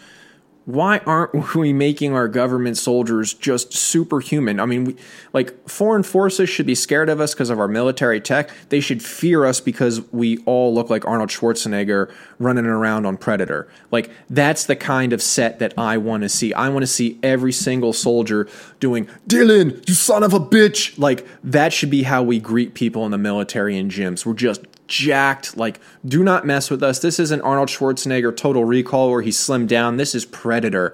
why 0.70 1.00
aren't 1.00 1.56
we 1.56 1.74
making 1.74 2.14
our 2.14 2.28
government 2.28 2.78
soldiers 2.78 3.34
just 3.34 3.74
superhuman? 3.74 4.60
I 4.60 4.68
mean, 4.68 4.86
we, 4.86 4.96
like 5.34 5.68
foreign 5.68 6.04
forces 6.04 6.48
should 6.48 6.68
be 6.68 6.76
scared 6.76 7.10
of 7.10 7.20
us 7.20 7.34
because 7.34 7.50
of 7.50 7.60
our 7.60 7.68
military 7.68 8.22
tech. 8.22 8.52
They 8.70 8.80
should 8.80 9.02
fear 9.02 9.46
us 9.46 9.60
because 9.60 10.02
we 10.12 10.38
all 10.46 10.74
look 10.74 10.92
like 10.92 11.06
Arnold 11.08 11.30
Schwarzenegger 11.30 12.14
running 12.38 12.66
around 12.66 13.08
on 13.08 13.18
Predator. 13.18 13.68
Like 13.90 14.12
that's 14.30 14.66
the 14.66 14.76
kind 14.76 15.12
of 15.12 15.24
set 15.24 15.58
that 15.58 15.74
I 15.76 15.98
want 15.98 16.22
to 16.22 16.30
see. 16.30 16.54
I 16.54 16.70
want 16.70 16.84
to 16.84 16.88
see 16.88 17.18
every 17.24 17.52
single 17.52 17.92
soldier 17.92 18.48
doing 18.80 19.10
Dillon, 19.26 19.82
you 19.88 19.96
son 19.96 20.22
of 20.22 20.34
a 20.34 20.40
bitch. 20.40 20.98
Like 21.00 21.26
that 21.44 21.74
should 21.74 21.90
be 21.90 22.04
how 22.04 22.22
we 22.22 22.40
greet 22.40 22.76
people 22.76 23.06
in 23.06 23.12
the 23.12 23.18
military 23.18 23.76
and 23.76 23.90
gyms. 23.90 24.24
We're 24.24 24.34
just 24.34 24.62
jacked. 24.90 25.56
Like, 25.56 25.80
do 26.04 26.24
not 26.24 26.46
mess 26.46 26.70
with 26.70 26.84
us. 26.84 27.00
This 27.00 27.20
isn't 27.20 27.42
Arnold 27.42 27.70
Schwarzenegger 27.70 28.36
Total 28.36 28.66
Recall 28.66 29.12
where 29.12 29.22
he 29.22 29.30
slimmed 29.30 29.68
down. 29.68 29.96
This 29.96 30.14
is 30.14 30.26
Predator. 30.26 30.94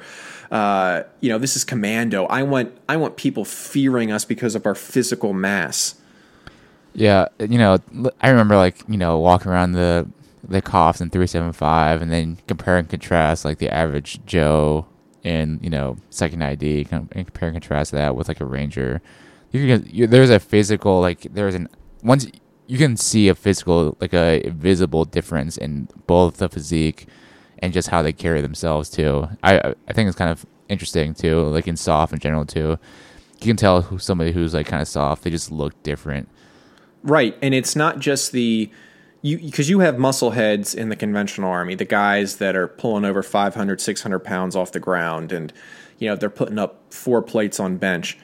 Uh, 0.52 1.04
you 1.22 1.30
know, 1.30 1.40
this 1.40 1.56
is 1.56 1.64
Commando. 1.64 2.26
I 2.28 2.44
want 2.44 2.78
I 2.88 2.98
want 2.98 3.18
people 3.18 3.46
fearing 3.46 4.12
us 4.12 4.26
because 4.26 4.54
of 4.54 4.68
our 4.68 4.76
physical 4.76 5.34
mass. 5.34 5.96
Yeah, 6.94 7.28
you 7.40 7.58
know, 7.58 7.80
I 8.22 8.30
remember 8.30 8.56
like 8.56 8.84
you 8.88 8.98
know 8.98 9.18
walking 9.18 9.52
around 9.52 9.72
the 9.72 10.08
the 10.48 10.62
cops 10.62 11.02
in 11.02 11.10
three 11.10 11.26
seven 11.26 11.52
five, 11.52 12.02
and 12.02 12.12
then 12.12 12.38
compare 12.48 12.78
and 12.78 12.88
contrast 12.88 13.44
like 13.44 13.58
the 13.58 13.74
average 13.74 14.24
Joe 14.26 14.86
in 15.24 15.60
you 15.64 15.70
know 15.70 15.98
second 16.12 16.44
ID, 16.44 16.88
and 16.92 17.10
compare 17.10 17.50
and 17.50 17.56
contrast 17.56 17.92
that 17.92 18.16
with 18.16 18.28
like 18.28 18.40
a 18.40 18.46
Ranger. 18.46 19.02
You 19.52 19.80
can, 19.80 19.90
you, 19.90 20.06
there's 20.06 20.30
a 20.30 20.40
physical 20.40 21.02
like 21.02 21.22
there's 21.34 21.56
an 21.56 21.70
once 22.04 22.28
you 22.68 22.78
can 22.78 22.98
see 22.98 23.28
a 23.28 23.36
physical, 23.36 23.96
like 24.00 24.14
a 24.14 24.50
visible 24.50 25.06
difference 25.06 25.58
in 25.58 25.88
both 26.08 26.38
the 26.38 26.50
physique 26.50 27.08
and 27.60 27.74
just 27.74 27.90
how 27.90 28.02
they 28.02 28.14
carry 28.14 28.42
themselves 28.42 28.90
too. 28.90 29.28
I 29.44 29.74
I 29.88 29.94
think 29.94 30.08
it's 30.08 30.18
kind 30.18 30.32
of 30.32 30.46
interesting 30.70 31.14
too, 31.14 31.44
like 31.44 31.68
in 31.68 31.78
soft 31.78 32.14
in 32.14 32.20
general 32.20 32.46
too. 32.46 32.78
You 33.40 33.48
can 33.48 33.58
tell 33.58 33.82
who 33.82 34.00
somebody 34.00 34.32
who's 34.32 34.54
like 34.54 34.68
kind 34.68 34.82
of 34.82 34.88
soft. 34.88 35.24
They 35.24 35.30
just 35.30 35.52
look 35.52 35.82
different. 35.84 36.30
Right, 37.04 37.38
and 37.42 37.54
it's 37.54 37.76
not 37.76 38.00
just 38.00 38.32
the 38.32 38.72
you 39.22 39.38
because 39.38 39.70
you 39.70 39.80
have 39.80 40.00
muscle 40.00 40.32
heads 40.32 40.74
in 40.74 40.90
the 40.90 40.96
conventional 40.96 41.50
army, 41.50 41.76
the 41.76 41.86
guys 41.86 42.38
that 42.38 42.56
are 42.56 42.68
pulling 42.68 43.06
over 43.06 43.22
500, 43.22 43.82
600 43.82 44.20
pounds 44.20 44.56
off 44.56 44.72
the 44.72 44.80
ground, 44.80 45.32
and 45.32 45.54
you 46.00 46.10
know 46.10 46.16
they're 46.16 46.30
putting 46.30 46.58
up 46.58 46.82
four 46.92 47.22
plates 47.22 47.60
on 47.60 47.78
bench 47.78 48.18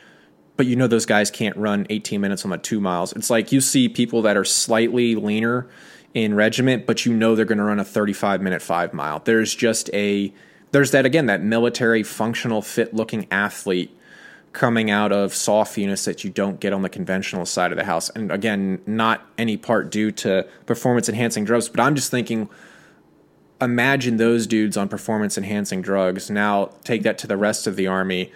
but 0.62 0.68
you 0.68 0.76
know 0.76 0.86
those 0.86 1.08
guys 1.08 1.32
can't 1.32 1.58
run 1.58 1.88
18 1.90 2.22
minutes 2.22 2.46
on 2.46 2.52
the 2.52 2.58
two 2.60 2.80
miles. 2.80 3.14
It's 3.14 3.32
like 3.32 3.52
you 3.52 3.62
see 3.62 3.90
people 3.90 4.22
that 4.22 4.38
are 4.38 4.46
slightly 4.46 5.16
leaner 5.16 5.68
in 6.14 6.36
regiment, 6.36 6.86
but 6.86 7.04
you 7.04 7.16
know 7.16 7.34
they're 7.34 7.46
going 7.46 7.58
to 7.58 7.64
run 7.64 7.80
a 7.80 7.84
35 7.84 8.44
minute 8.44 8.62
five 8.62 8.94
mile. 8.94 9.24
There's 9.26 9.56
just 9.56 9.90
a 9.92 10.32
there's 10.70 10.92
that 10.92 11.04
again 11.04 11.26
that 11.26 11.42
military 11.42 12.04
functional 12.04 12.62
fit 12.62 12.94
looking 12.94 13.26
athlete 13.32 13.98
coming 14.54 14.92
out 14.92 15.12
of 15.12 15.34
soft 15.34 15.76
units 15.80 16.06
that 16.06 16.24
you 16.24 16.30
don't 16.30 16.60
get 16.60 16.74
on 16.74 16.84
the 16.84 16.90
conventional 16.90 17.48
side 17.48 17.72
of 17.72 17.78
the 17.80 17.86
house. 17.86 18.12
And 18.12 18.32
again, 18.32 18.84
not 18.86 19.28
any 19.40 19.58
part 19.58 19.90
due 19.90 20.12
to 20.12 20.48
performance 20.68 21.10
enhancing 21.10 21.44
drugs, 21.44 21.70
but 21.70 21.80
I'm 21.80 21.96
just 21.96 22.12
thinking 22.12 22.50
imagine 23.60 24.18
those 24.18 24.46
dudes 24.46 24.78
on 24.78 24.90
performance 24.90 25.40
enhancing 25.40 25.82
drugs. 25.82 26.30
Now 26.30 26.66
take 26.84 27.02
that 27.02 27.18
to 27.18 27.26
the 27.26 27.36
rest 27.36 27.66
of 27.66 27.78
the 27.78 27.88
army. 27.88 28.32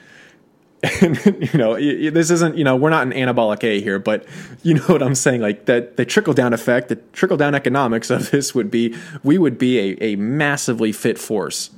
And 1.02 1.18
you 1.54 1.58
know, 1.58 1.76
this 1.76 2.30
isn't 2.32 2.58
you 2.58 2.64
know 2.64 2.76
we're 2.76 2.90
not 2.90 3.04
an 3.08 3.14
anabolic 3.14 3.64
A 3.64 3.82
here, 3.82 4.00
but 4.00 4.26
you 4.64 4.76
know 4.76 4.84
what 4.84 5.02
I'm 5.02 5.16
saying. 5.16 5.42
Like 5.42 5.66
that, 5.66 5.98
the 5.98 6.06
trickle 6.06 6.34
down 6.34 6.54
effect, 6.54 6.90
the 6.90 6.96
trickle 7.14 7.38
down 7.38 7.56
economics 7.56 8.10
of 8.10 8.32
this 8.32 8.54
would 8.54 8.72
be 8.72 8.96
we 9.24 9.38
would 9.38 9.58
be 9.58 9.80
a, 9.80 9.98
a 10.14 10.16
massively 10.16 10.92
fit 10.92 11.18
force. 11.18 11.70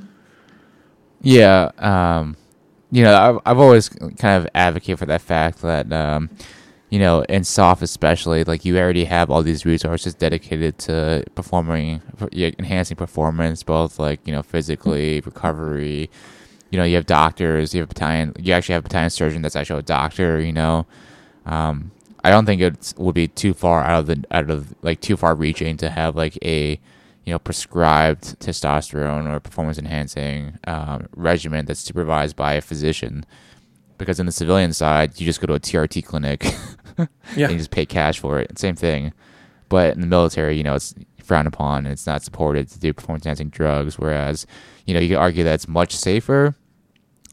Yeah, 1.21 1.71
um, 1.79 2.37
you 2.91 3.03
know, 3.03 3.15
I've 3.15 3.39
I've 3.45 3.59
always 3.59 3.89
kind 3.89 4.41
of 4.41 4.47
advocated 4.53 4.99
for 4.99 5.05
that 5.07 5.21
fact 5.21 5.61
that 5.61 5.91
um, 5.91 6.29
you 6.89 6.99
know, 6.99 7.21
in 7.23 7.43
soft 7.43 7.81
especially, 7.81 8.43
like 8.43 8.63
you 8.63 8.77
already 8.77 9.05
have 9.05 9.29
all 9.29 9.43
these 9.43 9.65
resources 9.65 10.13
dedicated 10.13 10.77
to 10.79 11.23
performing, 11.35 12.01
enhancing 12.31 12.95
performance, 12.95 13.63
both 13.63 13.99
like 13.99 14.19
you 14.25 14.33
know 14.33 14.41
physically, 14.41 15.21
recovery. 15.21 16.09
You 16.77 16.83
know, 16.83 16.85
you 16.85 16.95
have 16.95 17.07
doctors, 17.07 17.73
you 17.73 17.81
have 17.81 17.89
a 17.89 17.93
battalion, 17.95 18.35
you 18.37 18.53
actually 18.53 18.73
have 18.73 18.83
a 18.83 18.87
battalion 18.87 19.09
surgeon 19.09 19.41
that's 19.41 19.55
actually 19.55 19.79
a 19.79 19.81
doctor. 19.81 20.39
You 20.39 20.53
know, 20.53 20.85
um, 21.47 21.89
I 22.23 22.29
don't 22.29 22.45
think 22.45 22.61
it 22.61 22.93
would 22.97 23.15
be 23.15 23.27
too 23.27 23.55
far 23.55 23.83
out 23.83 24.01
of 24.01 24.05
the 24.05 24.23
out 24.29 24.51
of 24.51 24.75
like 24.83 25.01
too 25.01 25.17
far 25.17 25.33
reaching 25.33 25.75
to 25.77 25.89
have 25.89 26.15
like 26.15 26.37
a 26.43 26.79
you 27.25 27.33
know 27.33 27.39
prescribed 27.39 28.39
testosterone 28.39 29.27
or 29.27 29.39
performance 29.39 29.79
enhancing 29.79 30.59
um, 30.67 31.07
regimen 31.15 31.65
that's 31.65 31.79
supervised 31.79 32.35
by 32.35 32.53
a 32.53 32.61
physician 32.61 33.25
because 33.97 34.19
in 34.19 34.27
the 34.27 34.31
civilian 34.31 34.71
side, 34.71 35.19
you 35.19 35.25
just 35.25 35.41
go 35.41 35.47
to 35.47 35.55
a 35.55 35.59
TRT 35.59 36.05
clinic 36.05 36.43
yeah. 37.35 37.45
and 37.45 37.53
you 37.53 37.57
just 37.57 37.71
pay 37.71 37.87
cash 37.87 38.19
for 38.19 38.39
it. 38.39 38.59
Same 38.59 38.75
thing. 38.75 39.13
But 39.67 39.95
in 39.95 40.01
the 40.01 40.07
military, 40.07 40.57
you 40.57 40.63
know, 40.63 40.75
it's 40.75 40.93
frowned 41.23 41.47
upon 41.47 41.87
and 41.87 41.93
it's 41.93 42.05
not 42.05 42.21
supported 42.21 42.69
to 42.69 42.79
do 42.79 42.93
performance 42.93 43.25
enhancing 43.25 43.49
drugs. 43.49 43.97
Whereas, 43.97 44.45
you 44.85 44.93
know, 44.93 44.99
you 44.99 45.09
could 45.09 45.17
argue 45.17 45.43
that 45.43 45.55
it's 45.55 45.67
much 45.67 45.95
safer, 45.95 46.55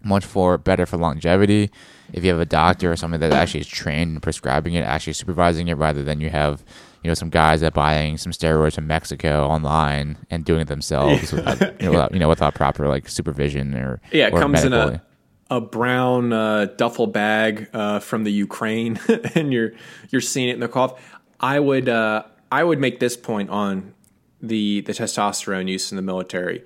much 0.04 0.24
for 0.24 0.58
better 0.58 0.86
for 0.86 0.96
longevity 0.96 1.70
if 2.12 2.22
you 2.22 2.30
have 2.30 2.40
a 2.40 2.46
doctor 2.46 2.92
or 2.92 2.96
somebody 2.96 3.20
that 3.20 3.32
actually 3.32 3.60
is 3.60 3.66
trained 3.66 4.14
in 4.14 4.20
prescribing 4.20 4.74
it, 4.74 4.82
actually 4.82 5.14
supervising 5.14 5.68
it, 5.68 5.74
rather 5.74 6.02
than 6.02 6.20
you 6.20 6.30
have, 6.30 6.62
you 7.02 7.08
know, 7.08 7.14
some 7.14 7.30
guys 7.30 7.60
that 7.60 7.74
buying 7.74 8.18
some 8.18 8.32
steroids 8.32 8.74
from 8.74 8.86
Mexico 8.86 9.46
online 9.46 10.16
and 10.30 10.44
doing 10.44 10.60
it 10.60 10.68
themselves 10.68 11.32
without, 11.32 11.60
you 11.80 11.86
know, 11.86 11.90
without, 11.90 12.12
you 12.12 12.18
know, 12.18 12.28
without 12.28 12.54
proper 12.54 12.88
like 12.88 13.08
supervision 13.08 13.74
or 13.74 14.00
yeah, 14.12 14.28
it 14.28 14.32
or 14.32 14.40
comes 14.40 14.64
in 14.64 14.72
a 14.72 15.02
a 15.50 15.60
brown 15.60 16.32
uh, 16.32 16.66
duffel 16.76 17.06
bag 17.06 17.68
uh, 17.72 18.00
from 18.00 18.24
the 18.24 18.32
Ukraine, 18.32 18.98
and 19.34 19.52
you're 19.52 19.72
you're 20.10 20.20
seeing 20.20 20.48
it 20.48 20.54
in 20.54 20.60
the 20.60 20.68
cough. 20.68 21.00
I 21.40 21.58
would 21.58 21.88
uh, 21.88 22.24
I 22.52 22.64
would 22.64 22.78
make 22.78 23.00
this 23.00 23.16
point 23.16 23.50
on 23.50 23.94
the 24.40 24.82
the 24.82 24.92
testosterone 24.92 25.68
use 25.68 25.90
in 25.90 25.96
the 25.96 26.02
military. 26.02 26.64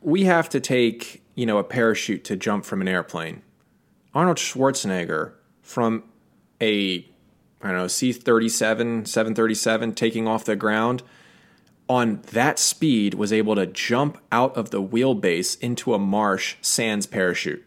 We 0.00 0.24
have 0.24 0.48
to 0.50 0.60
take 0.60 1.23
you 1.34 1.46
know 1.46 1.58
a 1.58 1.64
parachute 1.64 2.24
to 2.24 2.36
jump 2.36 2.64
from 2.64 2.80
an 2.80 2.88
airplane. 2.88 3.42
Arnold 4.14 4.36
Schwarzenegger 4.36 5.32
from 5.62 6.04
a 6.60 7.06
I 7.62 7.68
don't 7.68 7.76
know 7.76 7.88
C 7.88 8.12
thirty 8.12 8.48
seven 8.48 9.04
seven 9.04 9.34
thirty 9.34 9.54
seven 9.54 9.94
taking 9.94 10.28
off 10.28 10.44
the 10.44 10.56
ground 10.56 11.02
on 11.88 12.22
that 12.32 12.58
speed 12.58 13.14
was 13.14 13.32
able 13.32 13.54
to 13.54 13.66
jump 13.66 14.18
out 14.32 14.56
of 14.56 14.70
the 14.70 14.82
wheelbase 14.82 15.60
into 15.60 15.94
a 15.94 15.98
marsh 15.98 16.56
sans 16.62 17.06
parachute. 17.06 17.66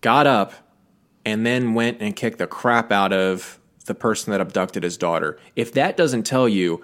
Got 0.00 0.26
up 0.26 0.52
and 1.24 1.46
then 1.46 1.74
went 1.74 2.00
and 2.00 2.14
kicked 2.14 2.38
the 2.38 2.46
crap 2.46 2.92
out 2.92 3.12
of 3.12 3.58
the 3.86 3.94
person 3.94 4.30
that 4.30 4.40
abducted 4.40 4.82
his 4.82 4.96
daughter. 4.96 5.38
If 5.56 5.72
that 5.72 5.96
doesn't 5.96 6.24
tell 6.24 6.48
you 6.48 6.82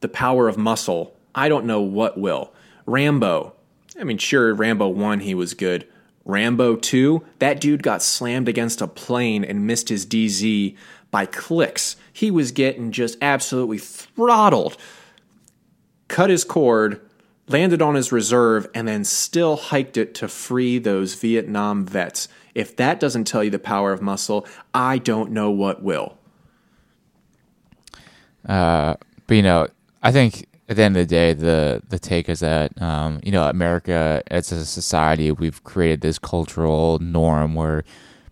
the 0.00 0.08
power 0.08 0.48
of 0.48 0.58
muscle, 0.58 1.16
I 1.34 1.48
don't 1.48 1.64
know 1.64 1.80
what 1.80 2.18
will. 2.18 2.52
Rambo. 2.86 3.54
I 3.98 4.04
mean, 4.04 4.18
sure, 4.18 4.54
Rambo 4.54 4.88
1, 4.88 5.20
he 5.20 5.34
was 5.34 5.54
good. 5.54 5.86
Rambo 6.24 6.76
2, 6.76 7.24
that 7.38 7.60
dude 7.60 7.82
got 7.82 8.02
slammed 8.02 8.48
against 8.48 8.80
a 8.80 8.88
plane 8.88 9.44
and 9.44 9.66
missed 9.66 9.88
his 9.88 10.06
DZ 10.06 10.76
by 11.10 11.26
klicks. 11.26 11.96
He 12.12 12.30
was 12.30 12.50
getting 12.50 12.92
just 12.92 13.18
absolutely 13.20 13.78
throttled. 13.78 14.76
Cut 16.08 16.30
his 16.30 16.44
cord, 16.44 17.00
landed 17.46 17.82
on 17.82 17.94
his 17.94 18.10
reserve, 18.10 18.66
and 18.74 18.88
then 18.88 19.04
still 19.04 19.56
hiked 19.56 19.96
it 19.96 20.14
to 20.16 20.28
free 20.28 20.78
those 20.78 21.14
Vietnam 21.14 21.84
vets. 21.84 22.28
If 22.54 22.76
that 22.76 23.00
doesn't 23.00 23.24
tell 23.24 23.44
you 23.44 23.50
the 23.50 23.58
power 23.58 23.92
of 23.92 24.00
muscle, 24.00 24.46
I 24.72 24.98
don't 24.98 25.30
know 25.30 25.50
what 25.50 25.82
will. 25.82 26.16
Uh, 28.48 28.94
but 29.26 29.34
you 29.34 29.42
know, 29.42 29.68
I 30.02 30.12
think 30.12 30.46
at 30.68 30.76
the 30.76 30.82
end 30.82 30.96
of 30.96 31.06
the 31.06 31.14
day, 31.14 31.32
the 31.32 31.82
the 31.88 31.98
take 31.98 32.28
is 32.28 32.40
that 32.40 32.80
um, 32.80 33.20
you 33.22 33.32
know 33.32 33.48
America 33.48 34.22
as 34.28 34.50
a 34.52 34.64
society, 34.64 35.30
we've 35.30 35.62
created 35.64 36.00
this 36.00 36.18
cultural 36.18 36.98
norm 36.98 37.54
where 37.54 37.84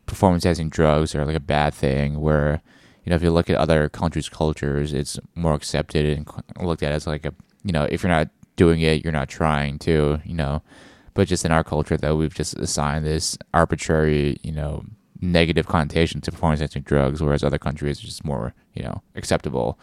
performance 0.07 0.45
enhancing 0.45 0.71
drugs 0.71 1.15
are 1.15 1.25
like 1.25 1.37
a 1.37 1.41
bad 1.41 1.75
thing. 1.75 2.21
Where 2.21 2.63
you 3.05 3.11
know, 3.11 3.17
if 3.17 3.23
you 3.23 3.31
look 3.31 3.51
at 3.51 3.57
other 3.57 3.89
countries' 3.89 4.29
cultures, 4.29 4.93
it's 4.93 5.19
more 5.35 5.55
accepted 5.55 6.07
and 6.07 6.29
looked 6.67 6.83
at 6.83 6.93
as 6.93 7.07
like 7.07 7.27
a, 7.27 7.35
you 7.65 7.73
know, 7.73 7.85
if 7.85 8.03
you're 8.03 8.11
not 8.11 8.29
doing 8.57 8.81
it, 8.81 9.03
you're 9.03 9.13
not 9.13 9.29
trying 9.29 9.79
to, 9.81 10.21
you 10.25 10.35
know. 10.35 10.63
But 11.15 11.29
just 11.29 11.45
in 11.45 11.53
our 11.53 11.65
culture, 11.65 11.97
though, 11.97 12.17
we've 12.17 12.35
just 12.35 12.57
assigned 12.59 13.05
this 13.05 13.37
arbitrary, 13.53 14.39
you 14.43 14.53
know, 14.53 14.85
negative 15.21 15.67
connotation 15.67 16.21
to 16.23 16.31
performance 16.31 16.61
enhancing 16.61 16.83
drugs, 16.83 17.23
whereas 17.23 17.45
other 17.45 17.59
countries 17.59 18.03
are 18.03 18.07
just 18.07 18.25
more, 18.25 18.55
you 18.73 18.83
know, 18.83 19.03
acceptable. 19.15 19.79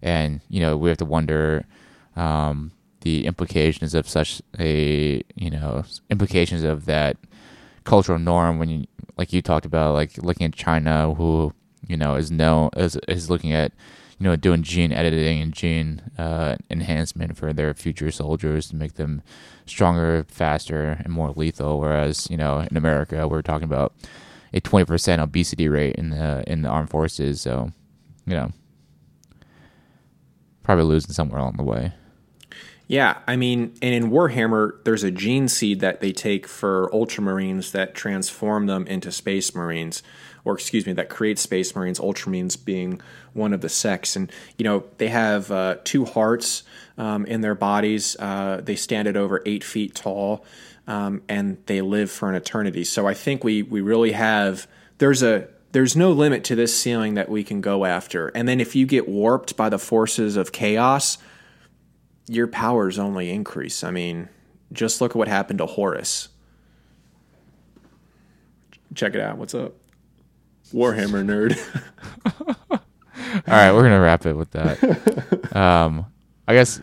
And, 0.00 0.40
you 0.48 0.60
know, 0.60 0.76
we 0.76 0.88
have 0.88 0.98
to 0.98 1.04
wonder 1.04 1.64
um, 2.16 2.72
the 3.00 3.26
implications 3.26 3.94
of 3.94 4.08
such 4.08 4.42
a, 4.58 5.22
you 5.34 5.50
know, 5.50 5.84
implications 6.10 6.62
of 6.62 6.84
that 6.86 7.16
cultural 7.84 8.18
norm 8.18 8.58
when 8.58 8.68
you, 8.68 8.86
like 9.16 9.32
you 9.32 9.42
talked 9.42 9.66
about, 9.66 9.94
like 9.94 10.18
looking 10.18 10.46
at 10.46 10.54
China, 10.54 11.14
who 11.14 11.52
you 11.86 11.96
know, 11.96 12.14
is 12.14 12.30
known 12.30 12.70
is 12.76 12.96
is 13.08 13.28
looking 13.28 13.52
at 13.52 13.72
you 14.18 14.24
know 14.24 14.36
doing 14.36 14.62
gene 14.62 14.92
editing 14.92 15.40
and 15.40 15.52
gene 15.52 16.00
uh, 16.18 16.56
enhancement 16.70 17.36
for 17.36 17.52
their 17.52 17.74
future 17.74 18.10
soldiers 18.10 18.68
to 18.68 18.76
make 18.76 18.94
them 18.94 19.22
stronger, 19.66 20.24
faster, 20.28 20.98
and 21.04 21.12
more 21.12 21.32
lethal. 21.32 21.80
Whereas 21.80 22.28
you 22.30 22.36
know 22.36 22.60
in 22.70 22.76
America 22.76 23.26
we're 23.26 23.42
talking 23.42 23.64
about 23.64 23.94
a 24.52 24.60
twenty 24.60 24.84
percent 24.84 25.20
obesity 25.20 25.68
rate 25.68 25.96
in 25.96 26.10
the 26.10 26.44
in 26.46 26.62
the 26.62 26.68
armed 26.68 26.90
forces. 26.90 27.40
So 27.40 27.72
you 28.26 28.34
know 28.34 28.52
probably 30.62 30.84
losing 30.84 31.12
somewhere 31.12 31.40
along 31.40 31.56
the 31.56 31.64
way. 31.64 31.92
Yeah, 32.92 33.20
I 33.26 33.36
mean, 33.36 33.72
and 33.80 33.94
in 33.94 34.10
Warhammer, 34.10 34.84
there's 34.84 35.02
a 35.02 35.10
gene 35.10 35.48
seed 35.48 35.80
that 35.80 36.00
they 36.00 36.12
take 36.12 36.46
for 36.46 36.90
Ultramarines 36.92 37.72
that 37.72 37.94
transform 37.94 38.66
them 38.66 38.86
into 38.86 39.10
Space 39.10 39.54
Marines 39.54 40.02
or 40.44 40.52
excuse 40.52 40.84
me, 40.86 40.92
that 40.92 41.08
creates 41.08 41.40
Space 41.40 41.74
Marines, 41.74 41.98
Ultramarines 41.98 42.62
being 42.62 43.00
one 43.32 43.54
of 43.54 43.62
the 43.62 43.70
sects. 43.70 44.14
And, 44.14 44.30
you 44.58 44.64
know, 44.64 44.84
they 44.98 45.08
have 45.08 45.50
uh, 45.50 45.76
two 45.84 46.04
hearts 46.04 46.64
um, 46.98 47.24
in 47.24 47.40
their 47.40 47.54
bodies. 47.54 48.14
Uh, 48.18 48.60
they 48.62 48.76
stand 48.76 49.08
at 49.08 49.16
over 49.16 49.42
eight 49.46 49.64
feet 49.64 49.94
tall, 49.94 50.44
um, 50.86 51.22
and 51.30 51.56
they 51.64 51.80
live 51.80 52.10
for 52.10 52.28
an 52.28 52.34
eternity. 52.34 52.84
So 52.84 53.06
I 53.06 53.14
think 53.14 53.42
we, 53.42 53.62
we 53.62 53.80
really 53.80 54.12
have, 54.12 54.66
there's 54.98 55.22
a, 55.22 55.48
there's 55.70 55.96
no 55.96 56.12
limit 56.12 56.44
to 56.44 56.56
this 56.56 56.78
ceiling 56.78 57.14
that 57.14 57.30
we 57.30 57.42
can 57.42 57.62
go 57.62 57.86
after. 57.86 58.28
And 58.28 58.46
then 58.46 58.60
if 58.60 58.76
you 58.76 58.84
get 58.84 59.08
warped 59.08 59.56
by 59.56 59.70
the 59.70 59.78
forces 59.78 60.36
of 60.36 60.52
chaos, 60.52 61.16
your 62.28 62.46
powers 62.46 62.98
only 62.98 63.30
increase. 63.30 63.84
I 63.84 63.90
mean, 63.90 64.28
just 64.72 65.00
look 65.00 65.12
at 65.12 65.16
what 65.16 65.28
happened 65.28 65.58
to 65.58 65.66
Horus. 65.66 66.28
Check 68.94 69.14
it 69.14 69.20
out. 69.20 69.38
What's 69.38 69.54
up? 69.54 69.74
Warhammer 70.72 71.24
nerd. 71.24 71.58
All 72.70 72.80
right, 73.46 73.72
we're 73.72 73.82
gonna 73.82 74.00
wrap 74.00 74.26
it 74.26 74.34
with 74.34 74.50
that. 74.52 75.56
Um, 75.56 76.06
I 76.48 76.54
guess 76.54 76.80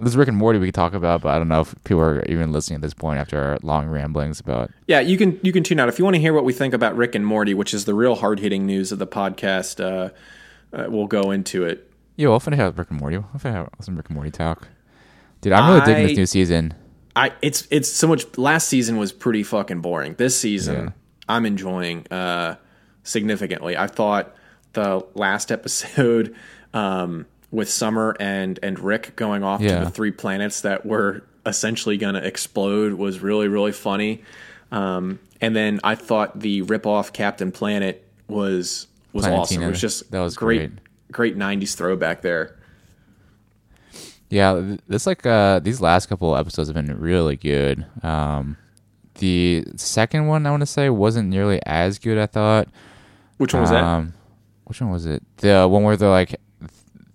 this 0.00 0.14
Rick 0.14 0.28
and 0.28 0.36
Morty 0.36 0.58
we 0.58 0.68
could 0.68 0.74
talk 0.74 0.94
about, 0.94 1.22
but 1.22 1.30
I 1.30 1.38
don't 1.38 1.48
know 1.48 1.60
if 1.60 1.74
people 1.84 2.02
are 2.02 2.24
even 2.24 2.52
listening 2.52 2.76
at 2.76 2.82
this 2.82 2.94
point 2.94 3.18
after 3.18 3.38
our 3.40 3.58
long 3.62 3.88
ramblings 3.88 4.40
about. 4.40 4.70
Yeah, 4.86 5.00
you 5.00 5.16
can 5.16 5.38
you 5.42 5.52
can 5.52 5.62
tune 5.62 5.80
out 5.80 5.88
if 5.88 5.98
you 5.98 6.04
want 6.04 6.14
to 6.14 6.20
hear 6.20 6.32
what 6.32 6.44
we 6.44 6.52
think 6.52 6.74
about 6.74 6.96
Rick 6.96 7.14
and 7.14 7.26
Morty, 7.26 7.54
which 7.54 7.74
is 7.74 7.84
the 7.84 7.94
real 7.94 8.16
hard 8.16 8.38
hitting 8.40 8.66
news 8.66 8.92
of 8.92 8.98
the 8.98 9.06
podcast. 9.06 9.82
Uh, 9.82 10.10
uh, 10.76 10.86
we'll 10.88 11.06
go 11.06 11.30
into 11.30 11.64
it. 11.64 11.90
Yeah, 12.16 12.28
we'll 12.28 12.40
finish 12.40 12.60
out 12.60 12.76
Rick 12.76 12.90
and 12.90 13.00
Morty. 13.00 13.18
We'll 13.18 13.38
finish 13.38 13.56
out 13.56 13.72
some 13.80 13.96
Rick 13.96 14.08
and 14.08 14.14
Morty 14.16 14.30
talk. 14.30 14.68
Dude, 15.40 15.52
I'm 15.52 15.70
really 15.70 15.82
I, 15.82 15.84
digging 15.84 16.06
this 16.08 16.16
new 16.16 16.26
season. 16.26 16.74
I 17.16 17.32
it's 17.42 17.66
it's 17.70 17.90
so 17.90 18.06
much. 18.08 18.38
Last 18.38 18.68
season 18.68 18.96
was 18.96 19.12
pretty 19.12 19.42
fucking 19.42 19.80
boring. 19.80 20.14
This 20.14 20.38
season, 20.38 20.84
yeah. 20.84 20.90
I'm 21.28 21.46
enjoying. 21.46 22.06
Uh, 22.10 22.56
significantly. 23.08 23.76
I 23.76 23.86
thought 23.86 24.34
the 24.74 25.04
last 25.14 25.50
episode 25.50 26.34
um, 26.74 27.26
with 27.50 27.68
Summer 27.68 28.16
and 28.20 28.58
and 28.62 28.78
Rick 28.78 29.16
going 29.16 29.42
off 29.42 29.60
yeah. 29.60 29.80
to 29.80 29.84
the 29.86 29.90
three 29.90 30.10
planets 30.12 30.60
that 30.60 30.86
were 30.86 31.24
essentially 31.46 31.96
going 31.96 32.14
to 32.14 32.24
explode 32.24 32.94
was 32.94 33.20
really 33.20 33.48
really 33.48 33.72
funny. 33.72 34.22
Um, 34.70 35.18
and 35.40 35.56
then 35.56 35.80
I 35.82 35.94
thought 35.94 36.38
the 36.38 36.62
rip 36.62 36.86
off 36.86 37.12
Captain 37.12 37.50
Planet 37.50 38.06
was 38.28 38.86
was 39.12 39.24
Planetina. 39.24 39.40
awesome. 39.40 39.62
It 39.62 39.68
was 39.68 39.80
just 39.80 40.10
that 40.10 40.20
was 40.20 40.36
great, 40.36 40.70
great, 41.10 41.34
great 41.34 41.38
'90s 41.38 41.74
throwback 41.74 42.22
there. 42.22 42.57
Yeah, 44.30 44.76
this 44.86 45.06
like 45.06 45.24
uh 45.24 45.58
these 45.60 45.80
last 45.80 46.06
couple 46.08 46.36
episodes 46.36 46.68
have 46.68 46.74
been 46.74 46.98
really 47.00 47.36
good. 47.36 47.86
Um 48.02 48.56
the 49.14 49.64
second 49.76 50.26
one 50.26 50.46
I 50.46 50.50
want 50.50 50.60
to 50.60 50.66
say 50.66 50.90
wasn't 50.90 51.28
nearly 51.28 51.60
as 51.66 51.98
good 51.98 52.18
I 52.18 52.26
thought. 52.26 52.68
Which 53.38 53.52
one 53.54 53.62
was 53.62 53.70
that? 53.70 53.82
Um 53.82 54.14
which 54.64 54.80
one 54.80 54.90
was 54.90 55.06
it? 55.06 55.22
The 55.38 55.66
one 55.66 55.82
where 55.82 55.96
they're 55.96 56.10
like 56.10 56.36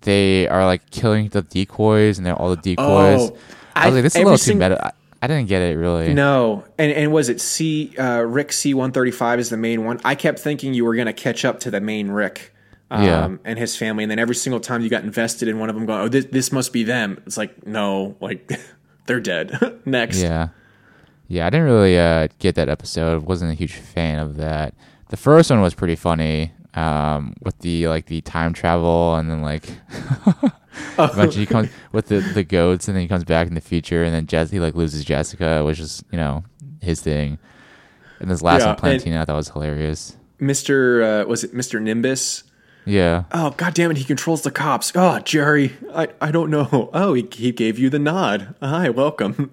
they 0.02 0.48
are 0.50 0.66
like 0.66 0.90
killing 0.90 1.30
the 1.30 1.44
decoys 1.44 2.18
and 2.18 2.26
they're 2.26 2.36
all 2.36 2.50
the 2.50 2.58
decoys. 2.62 3.22
Oh, 3.32 3.38
I 3.76 3.86
was 3.88 3.94
I- 3.94 3.96
like, 3.96 4.04
this 4.04 4.16
is 4.16 4.22
a 4.22 4.24
little 4.26 4.38
too 4.38 4.44
sing- 4.44 4.58
meta. 4.58 4.88
I, 4.88 4.92
I 5.22 5.28
didn't 5.28 5.48
get 5.48 5.62
it 5.62 5.78
really. 5.78 6.14
No, 6.14 6.66
and 6.78 6.92
and 6.92 7.14
was 7.14 7.30
it 7.30 7.40
C 7.40 7.96
uh, 7.98 8.22
Rick 8.24 8.52
C 8.52 8.74
one 8.74 8.92
thirty 8.92 9.12
five 9.12 9.40
is 9.40 9.50
the 9.50 9.56
main 9.56 9.86
one? 9.86 10.02
I 10.04 10.16
kept 10.16 10.40
thinking 10.40 10.74
you 10.74 10.84
were 10.84 10.96
going 10.96 11.06
to 11.08 11.14
catch 11.14 11.46
up 11.46 11.62
to 11.62 11.72
the 11.72 11.80
main 11.80 12.10
Rick, 12.10 12.53
um, 12.94 13.04
Yeah. 13.04 13.36
and 13.44 13.60
his 13.60 13.76
family, 13.76 14.04
and 14.04 14.12
then 14.12 14.20
every 14.20 14.36
single 14.36 14.60
time 14.60 14.82
you 14.82 14.90
got 14.90 15.04
invested 15.04 15.48
in 15.48 15.60
one 15.60 15.70
of 15.70 15.76
them, 15.76 15.86
going, 15.86 16.02
"Oh, 16.02 16.08
this, 16.08 16.26
this 16.26 16.52
must 16.52 16.72
be 16.72 16.84
them." 16.84 17.22
It's 17.26 17.38
like, 17.38 17.66
no, 17.68 18.16
like 18.22 18.52
they're 19.08 19.20
dead. 19.20 19.80
Next, 19.86 20.22
Yeah. 20.22 20.50
Yeah, 21.28 21.48
I 21.48 21.50
didn't 21.50 21.66
really 21.66 21.98
uh, 21.98 22.28
get 22.40 22.56
that 22.56 22.70
episode. 22.70 23.24
Wasn't 23.24 23.50
a 23.50 23.56
huge 23.56 23.74
fan 23.74 24.20
of 24.20 24.36
that. 24.38 24.76
The 25.10 25.18
first 25.18 25.50
one 25.50 25.62
was 25.62 25.74
pretty 25.74 25.96
funny, 25.96 26.52
um, 26.76 27.34
with 27.42 27.58
the 27.60 27.88
like 27.88 28.06
the 28.08 28.22
time 28.22 28.54
travel 28.54 29.16
and 29.16 29.30
then 29.32 29.42
like 29.42 29.66
eventually 31.00 31.46
he 31.46 31.46
comes 31.46 31.70
with 31.92 32.08
the, 32.08 32.20
the 32.20 32.44
goats 32.44 32.88
and 32.88 32.96
then 32.96 33.02
he 33.02 33.08
comes 33.08 33.24
back 33.24 33.48
in 33.48 33.54
the 33.56 33.62
future 33.62 34.04
and 34.04 34.14
then 34.14 34.28
Jess 34.28 34.52
he 34.52 34.60
like 34.60 34.76
loses 34.76 35.04
Jessica, 35.06 35.64
which 35.64 35.80
is, 35.80 36.04
you 36.12 36.18
know, 36.18 36.44
his 36.82 37.02
thing. 37.02 37.38
And 38.20 38.30
this 38.30 38.42
last 38.42 38.62
Yeah, 38.62 38.68
one 38.68 38.78
Plantina 38.78 39.22
I 39.22 39.26
thought 39.26 39.36
was 39.36 39.50
hilarious. 39.50 40.18
Mister 40.40 41.04
uh, 41.04 41.26
was 41.26 41.44
it 41.44 41.54
Mister 41.54 41.80
Nimbus? 41.80 42.44
Yeah. 42.86 43.24
Oh 43.32 43.52
god 43.52 43.74
damn 43.74 43.92
it, 43.92 43.98
he 43.98 44.04
controls 44.04 44.42
the 44.42 44.52
cops. 44.52 44.92
Oh 44.96 45.20
Jerry, 45.20 45.74
I 45.94 46.10
I 46.22 46.32
don't 46.32 46.50
know. 46.50 46.90
Oh, 46.94 47.14
he 47.14 47.28
he 47.32 47.52
gave 47.52 47.80
you 47.80 47.90
the 47.90 48.00
nod. 48.00 48.56
Hi, 48.62 48.90
welcome. 48.90 49.52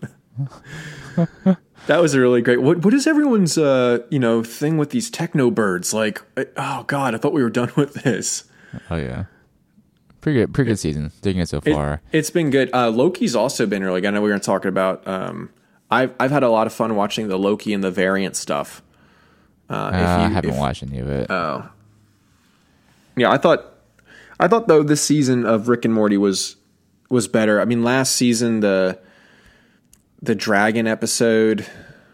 that 1.86 2.00
was 2.00 2.14
a 2.14 2.20
really 2.20 2.42
great. 2.42 2.60
What 2.62 2.84
what 2.84 2.94
is 2.94 3.06
everyone's 3.06 3.56
uh 3.58 3.98
you 4.10 4.18
know 4.18 4.42
thing 4.42 4.78
with 4.78 4.90
these 4.90 5.10
techno 5.10 5.50
birds? 5.50 5.92
Like, 5.94 6.22
oh 6.56 6.84
god, 6.86 7.14
I 7.14 7.18
thought 7.18 7.32
we 7.32 7.42
were 7.42 7.50
done 7.50 7.72
with 7.76 7.94
this. 7.94 8.44
Oh 8.90 8.96
yeah. 8.96 9.24
Pretty 10.20 10.40
good 10.40 10.52
pretty 10.52 10.70
good 10.70 10.78
season. 10.78 11.12
Digging 11.22 11.42
it 11.42 11.48
so 11.48 11.60
far. 11.60 12.02
It, 12.12 12.18
has 12.18 12.30
been 12.30 12.50
good. 12.50 12.70
Uh, 12.74 12.90
Loki's 12.90 13.34
also 13.34 13.66
been 13.66 13.82
really 13.82 14.00
good. 14.00 14.08
I 14.08 14.10
know 14.10 14.22
we 14.22 14.30
were 14.30 14.38
talking 14.38 14.68
about. 14.68 15.06
Um, 15.08 15.50
I've 15.90 16.14
I've 16.20 16.30
had 16.30 16.42
a 16.42 16.50
lot 16.50 16.66
of 16.66 16.72
fun 16.72 16.94
watching 16.94 17.28
the 17.28 17.38
Loki 17.38 17.72
and 17.72 17.82
the 17.82 17.90
variant 17.90 18.36
stuff. 18.36 18.82
Uh, 19.68 19.72
Uh, 19.72 19.88
I 20.26 20.28
haven't 20.28 20.56
watched 20.56 20.82
any 20.82 20.98
of 20.98 21.08
it. 21.08 21.30
Yeah, 23.20 23.30
I 23.30 23.36
thought 23.38 23.64
I 24.38 24.48
thought 24.48 24.66
though 24.68 24.82
this 24.82 25.02
season 25.02 25.44
of 25.44 25.68
Rick 25.68 25.84
and 25.84 25.92
Morty 25.92 26.16
was 26.16 26.56
was 27.10 27.28
better. 27.28 27.60
I 27.60 27.64
mean, 27.66 27.84
last 27.84 28.12
season 28.16 28.60
the 28.60 28.98
the 30.22 30.34
dragon 30.34 30.86
episode 30.86 31.66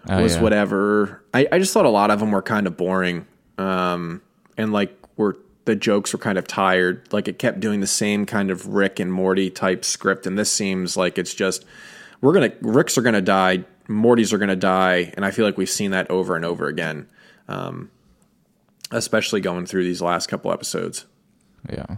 Oh, 0.09 0.23
was 0.23 0.37
yeah. 0.37 0.43
whatever. 0.43 1.25
I, 1.35 1.49
I 1.51 1.59
just 1.59 1.73
thought 1.75 1.85
a 1.85 1.89
lot 1.91 2.13
of 2.13 2.21
them 2.21 2.31
were 2.31 2.41
kind 2.43 2.69
of 2.69 2.77
boring, 2.77 3.27
um, 3.59 4.23
and 4.57 4.73
like 4.73 4.97
were 5.17 5.37
the 5.65 5.75
jokes 5.75 6.13
were 6.13 6.19
kind 6.21 6.39
of 6.39 6.47
tired. 6.47 7.09
Like 7.13 7.27
it 7.27 7.41
kept 7.41 7.59
doing 7.59 7.81
the 7.81 7.89
same 7.89 8.25
kind 8.25 8.51
of 8.53 8.69
Rick 8.69 9.01
and 9.01 9.13
Morty 9.13 9.51
type 9.51 9.85
script, 9.85 10.25
and 10.27 10.39
this 10.39 10.51
seems 10.51 10.97
like 10.97 11.19
it's 11.19 11.35
just 11.35 11.65
we're 12.21 12.33
gonna 12.33 12.53
Ricks 12.61 12.97
are 12.97 13.03
gonna 13.03 13.21
die, 13.21 13.65
Mortys 13.89 14.33
are 14.33 14.39
gonna 14.39 14.55
die, 14.55 15.13
and 15.17 15.25
I 15.25 15.33
feel 15.33 15.45
like 15.45 15.57
we've 15.59 15.69
seen 15.69 15.91
that 15.91 16.09
over 16.11 16.37
and 16.37 16.45
over 16.45 16.69
again. 16.69 17.09
Um, 17.49 17.91
especially 18.91 19.41
going 19.41 19.67
through 19.67 19.85
these 19.85 20.03
last 20.03 20.29
couple 20.29 20.53
episodes. 20.53 21.07
Yeah. 21.71 21.97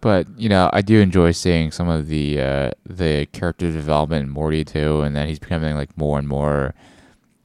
But, 0.00 0.26
you 0.38 0.48
know, 0.48 0.68
I 0.72 0.82
do 0.82 1.00
enjoy 1.00 1.32
seeing 1.32 1.70
some 1.70 1.88
of 1.88 2.08
the 2.08 2.40
uh 2.40 2.70
the 2.84 3.26
character 3.32 3.72
development 3.72 4.24
in 4.24 4.30
Morty 4.30 4.64
too, 4.64 5.00
and 5.00 5.16
that 5.16 5.28
he's 5.28 5.38
becoming 5.38 5.76
like 5.76 5.96
more 5.96 6.18
and 6.18 6.28
more 6.28 6.74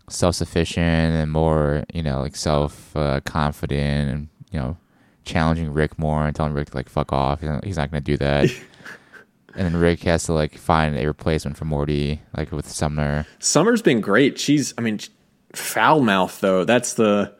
self 0.10 0.36
sufficient 0.36 1.14
and 1.16 1.32
more, 1.32 1.86
you 1.94 2.04
know, 2.04 2.20
like 2.20 2.36
self 2.36 2.96
uh, 2.96 3.22
confident 3.22 4.10
and, 4.10 4.28
you 4.52 4.60
know, 4.60 4.78
challenging 5.24 5.72
Rick 5.72 5.98
more 5.98 6.26
and 6.26 6.36
telling 6.36 6.54
Rick 6.54 6.72
to 6.72 6.78
like 6.78 6.90
fuck 6.90 7.14
off. 7.14 7.42
He's 7.64 7.78
not, 7.78 7.92
gonna 7.92 8.02
do 8.02 8.18
that. 8.18 8.50
and 9.56 9.66
then 9.66 9.78
Rick 9.78 10.02
has 10.04 10.26
to 10.26 10.34
like 10.34 10.58
find 10.58 10.98
a 10.98 11.06
replacement 11.06 11.58
for 11.58 11.66
Morty, 11.66 12.22
like 12.36 12.52
with 12.52 12.68
Summer. 12.68 13.26
Summer's 13.40 13.82
been 13.82 14.02
great. 14.02 14.40
She's, 14.40 14.74
I 14.78 14.82
mean, 14.82 15.00
foul 15.54 16.02
mouth 16.02 16.42
though. 16.42 16.66
That's 16.66 16.94
the 16.94 17.34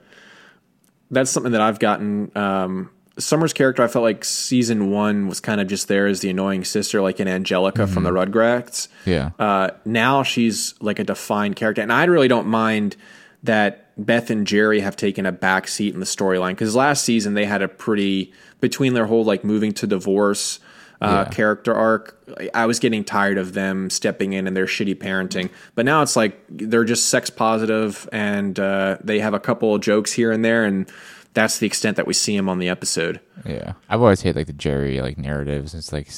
that's 1.12 1.32
something 1.32 1.52
that 1.54 1.62
I've 1.62 1.80
gotten. 1.80 2.32
Um, 2.36 2.90
Summer's 3.18 3.52
character, 3.52 3.84
I 3.84 3.88
felt 3.88 4.04
like 4.04 4.24
season 4.24 4.92
one 4.92 5.28
was 5.28 5.40
kind 5.42 5.60
of 5.60 5.68
just 5.68 5.90
there 5.90 6.08
as 6.08 6.22
the 6.22 6.30
annoying 6.30 6.64
sister, 6.64 7.02
like 7.02 7.20
in 7.20 7.28
Angelica 7.28 7.86
from 7.86 8.04
the 8.04 8.12
Rugrats. 8.12 8.88
Yeah. 9.06 9.32
Uh, 9.38 9.72
now 9.84 10.24
she's 10.24 10.74
like 10.80 11.00
a 11.00 11.04
defined 11.04 11.58
character, 11.58 11.82
and 11.82 11.92
I 11.92 12.06
really 12.06 12.30
don't 12.30 12.48
mind 12.48 12.96
that 13.44 13.92
Beth 14.06 14.30
and 14.30 14.48
Jerry 14.48 14.80
have 14.80 14.96
taken 14.96 15.26
a 15.26 15.32
back 15.32 15.68
seat 15.68 15.94
in 15.94 16.00
the 16.00 16.06
storyline 16.06 16.52
because 16.52 16.76
last 16.76 17.04
season 17.04 17.34
they 17.34 17.46
had 17.46 17.62
a 17.62 17.68
pretty 17.68 18.34
between 18.62 18.94
their 18.94 19.06
whole 19.06 19.24
like 19.24 19.44
moving 19.44 19.74
to 19.74 19.88
divorce 19.88 20.60
uh, 21.02 21.26
Yeah. 21.28 21.34
character 21.34 21.74
arc. 21.74 22.16
I 22.54 22.66
was 22.66 22.80
getting 22.80 23.04
tired 23.04 23.38
of 23.38 23.54
them 23.54 23.90
stepping 23.90 24.34
in 24.34 24.48
and 24.48 24.56
their 24.56 24.66
shitty 24.66 24.96
parenting, 24.96 25.50
but 25.76 25.86
now 25.86 26.02
it's 26.02 26.16
like 26.16 26.40
they're 26.50 26.84
just 26.86 27.10
sex 27.10 27.30
positive 27.30 28.08
and 28.12 28.60
uh, 28.60 28.98
they 29.04 29.20
have 29.20 29.34
a 29.34 29.40
couple 29.40 29.74
of 29.76 29.82
jokes 29.82 30.12
here 30.14 30.32
and 30.32 30.44
there, 30.46 30.66
and 30.66 30.90
that's 31.34 31.60
the 31.60 31.68
extent 31.68 31.96
that 31.98 32.06
we 32.08 32.14
see 32.14 32.36
them 32.36 32.50
on 32.50 32.60
the 32.60 32.70
episode. 32.70 33.20
Yeah. 33.46 33.74
I've 33.90 34.02
always 34.02 34.22
hated 34.22 34.36
like 34.38 34.48
the 34.48 34.54
Jerry 34.54 35.02
like 35.02 35.18
narratives. 35.18 35.74
It's 35.74 35.92
like 35.94 36.10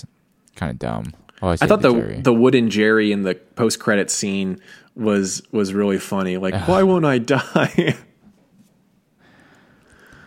kind 0.55 0.71
of 0.71 0.79
dumb. 0.79 1.13
I 1.43 1.55
thought 1.57 1.81
hated 1.83 2.17
the 2.17 2.21
the 2.23 2.33
wooden 2.33 2.69
Jerry 2.69 3.11
in 3.11 3.23
the 3.23 3.35
post 3.35 3.79
credit 3.79 4.11
scene 4.11 4.59
was 4.95 5.41
was 5.51 5.73
really 5.73 5.97
funny. 5.99 6.37
Like, 6.37 6.53
why 6.67 6.83
won't 6.83 7.05
I 7.05 7.17
die? 7.17 7.95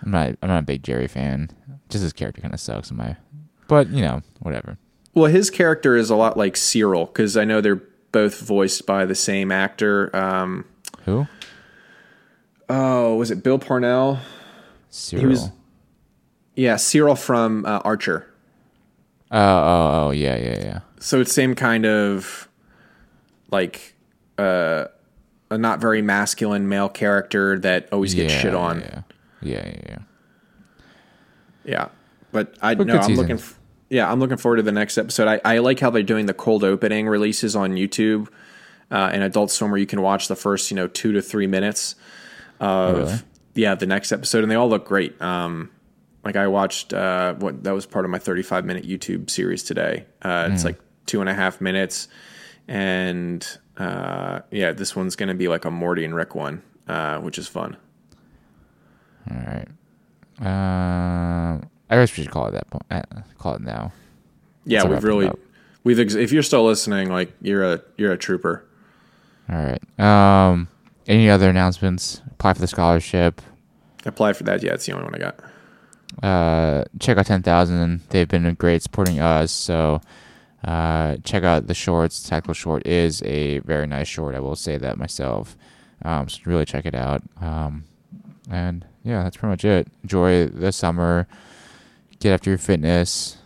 I'm 0.03 0.11
not. 0.11 0.37
I'm 0.43 0.49
not 0.49 0.59
a 0.59 0.63
big 0.67 0.83
Jerry 0.83 1.07
fan. 1.09 1.51
Just 1.89 2.03
his 2.03 2.13
character 2.13 2.41
kind 2.41 2.53
of 2.55 2.61
sucks 2.61 2.91
in 2.91 2.97
my. 2.97 3.17
But 3.69 3.89
you 3.91 4.03
know, 4.03 4.23
whatever. 4.41 4.79
well, 5.15 5.31
his 5.31 5.51
character 5.51 5.97
is 5.97 6.11
a 6.11 6.17
lot 6.17 6.37
like 6.37 6.57
Cyril 6.57 7.07
because 7.07 7.37
I 7.37 7.45
know 7.45 7.61
they're 7.61 7.83
both 8.13 8.41
voiced 8.41 8.87
by 8.87 9.05
the 9.05 9.15
same 9.15 9.51
actor. 9.51 10.15
Um, 10.15 10.65
Who? 11.05 11.27
oh, 12.69 13.15
was 13.17 13.31
it 13.31 13.43
Bill 13.43 13.59
Parnell? 13.59 14.19
Cyril. 14.91 15.29
was- 15.31 15.51
Yeah, 16.55 16.77
Cyril 16.77 17.17
from 17.17 17.65
uh, 17.67 17.81
Archer. 17.85 18.27
Oh, 19.31 19.39
oh, 19.41 19.91
oh, 20.07 20.11
yeah, 20.13 20.37
yeah, 20.37 20.59
yeah. 20.61 20.81
So 21.01 21.21
it's 21.21 21.33
same 21.33 21.55
kind 21.57 21.85
of 21.87 22.49
like 23.51 23.95
uh, 24.39 24.85
a 25.51 25.59
not 25.59 25.81
very 25.81 26.03
masculine 26.03 26.69
male 26.69 26.89
character 26.89 27.59
that 27.59 27.89
always 27.93 28.15
gets 28.15 28.33
yeah, 28.33 28.41
shit 28.41 28.55
on. 28.55 28.81
Yeah, 28.81 29.03
yeah, 29.43 29.67
yeah. 29.67 29.81
yeah. 29.89 29.99
Yeah, 31.67 31.89
but 32.35 32.55
I 32.61 32.75
know 32.75 32.99
I'm 32.99 33.15
looking. 33.15 33.37
F- 33.37 33.59
yeah, 33.89 34.11
I'm 34.11 34.19
looking 34.21 34.37
forward 34.37 34.57
to 34.57 34.63
the 34.63 34.73
next 34.73 34.99
episode. 34.99 35.29
I, 35.29 35.41
I 35.45 35.59
like 35.59 35.79
how 35.81 35.89
they're 35.91 36.03
doing 36.03 36.27
the 36.27 36.35
cold 36.35 36.65
opening 36.65 37.07
releases 37.09 37.55
on 37.55 37.73
YouTube 37.75 38.29
uh, 38.91 39.11
and 39.13 39.23
Adult 39.23 39.51
Swim, 39.51 39.71
where 39.71 39.79
you 39.79 39.87
can 39.87 40.03
watch 40.03 40.29
the 40.29 40.35
first 40.37 40.71
you 40.71 40.75
know 40.77 40.89
two 40.89 41.13
to 41.13 41.23
three 41.23 41.47
minutes 41.47 41.95
of 42.61 42.97
really? 42.99 43.19
yeah 43.55 43.75
the 43.75 43.87
next 43.87 44.11
episode, 44.13 44.43
and 44.43 44.51
they 44.51 44.57
all 44.57 44.69
look 44.69 44.85
great. 44.85 45.21
Um, 45.23 45.71
like 46.25 46.37
I 46.37 46.49
watched 46.49 46.93
uh, 46.93 47.35
what 47.35 47.63
that 47.65 47.73
was 47.73 47.87
part 47.87 48.05
of 48.05 48.11
my 48.11 48.19
35 48.19 48.65
minute 48.65 48.85
YouTube 48.85 49.31
series 49.31 49.63
today. 49.63 50.07
Uh, 50.23 50.47
Hmm. 50.49 50.55
It's 50.55 50.65
like 50.65 50.79
two 51.07 51.21
and 51.21 51.29
a 51.31 51.35
half 51.35 51.61
minutes, 51.61 52.09
and 52.67 53.47
uh, 53.77 54.41
yeah, 54.51 54.73
this 54.73 54.97
one's 54.97 55.17
going 55.17 55.29
to 55.29 55.35
be 55.35 55.49
like 55.49 55.65
a 55.67 55.71
Morty 55.71 56.05
and 56.05 56.15
Rick 56.15 56.35
one, 56.35 56.63
uh, 56.89 57.19
which 57.19 57.39
is 57.39 57.47
fun. 57.47 57.77
All 59.31 59.37
right. 59.47 59.69
I 61.95 62.03
guess 62.03 62.17
we 62.17 62.23
should 62.25 62.33
call 62.33 62.47
it 62.49 62.53
that. 62.53 62.69
po- 62.71 62.81
Uh, 62.91 63.03
call 63.39 63.55
it 63.55 63.61
now. 63.63 63.93
Yeah, 64.67 64.83
Let's 64.83 64.91
we've 64.95 65.05
really 65.05 65.31
we've 65.85 66.01
ex- 66.01 66.15
if 66.15 66.33
you're 66.33 66.43
still 66.43 66.65
listening, 66.65 67.11
like 67.11 67.33
you're 67.41 67.65
a 67.65 67.81
you're 67.97 68.13
a 68.13 68.19
trooper. 68.19 68.65
All 69.51 69.57
right. 69.57 70.01
Um, 70.01 70.69
any 71.07 71.29
other 71.29 71.51
announcements? 71.51 72.23
Apply 72.33 72.55
for 72.55 72.61
the 72.61 72.67
scholarship. 72.67 73.43
Apply 74.07 74.33
for 74.33 74.45
that. 74.45 74.63
Yeah, 74.63 74.73
it's 74.73 74.87
the 74.87 74.93
only 74.93 75.05
one 75.05 75.15
I 75.15 75.19
got. 75.19 75.41
Uh, 76.23 76.85
check 77.01 77.19
out 77.19 77.27
Ten 77.27 77.43
Thousand. 77.43 78.01
They've 78.11 78.29
been 78.29 78.55
great 78.55 78.83
supporting 78.83 79.21
us. 79.21 79.51
So, 79.53 80.01
uh, 80.65 81.17
check 81.25 81.43
out 81.45 81.67
the 81.67 81.75
shorts. 81.75 82.23
Tactical 82.27 82.55
short 82.55 82.87
is 82.87 83.23
a 83.23 83.59
very 83.61 83.87
nice 83.87 84.09
short. 84.09 84.35
I 84.35 84.41
will 84.41 84.57
say 84.57 84.79
that 84.79 84.97
myself. 84.97 85.57
Um, 86.03 86.29
so 86.29 86.41
really 86.47 86.65
check 86.65 86.87
it 86.87 86.95
out. 86.95 87.23
Um, 87.41 87.85
and 88.51 88.85
yeah, 89.03 89.23
that's 89.25 89.37
pretty 89.37 89.51
much 89.51 89.65
it. 89.65 89.89
Enjoy 90.03 90.47
the 90.47 90.73
summer. 90.73 91.27
Get 92.25 92.33
after 92.33 92.49
your 92.49 92.59
fitness. 92.59 93.37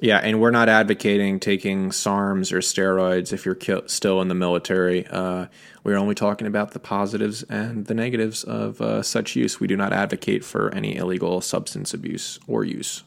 Yeah, 0.00 0.18
and 0.18 0.40
we're 0.40 0.52
not 0.52 0.68
advocating 0.68 1.40
taking 1.40 1.90
SARMs 1.90 2.52
or 2.52 2.58
steroids 2.58 3.32
if 3.32 3.44
you're 3.44 3.56
ki- 3.56 3.82
still 3.86 4.22
in 4.22 4.28
the 4.28 4.36
military. 4.36 5.04
Uh, 5.08 5.46
we're 5.82 5.96
only 5.96 6.14
talking 6.14 6.46
about 6.46 6.70
the 6.70 6.78
positives 6.78 7.42
and 7.42 7.86
the 7.86 7.94
negatives 7.94 8.44
of 8.44 8.80
uh, 8.80 9.02
such 9.02 9.34
use. 9.34 9.58
We 9.58 9.66
do 9.66 9.76
not 9.76 9.92
advocate 9.92 10.44
for 10.44 10.72
any 10.72 10.94
illegal 10.94 11.40
substance 11.40 11.92
abuse 11.92 12.38
or 12.46 12.62
use. 12.62 13.02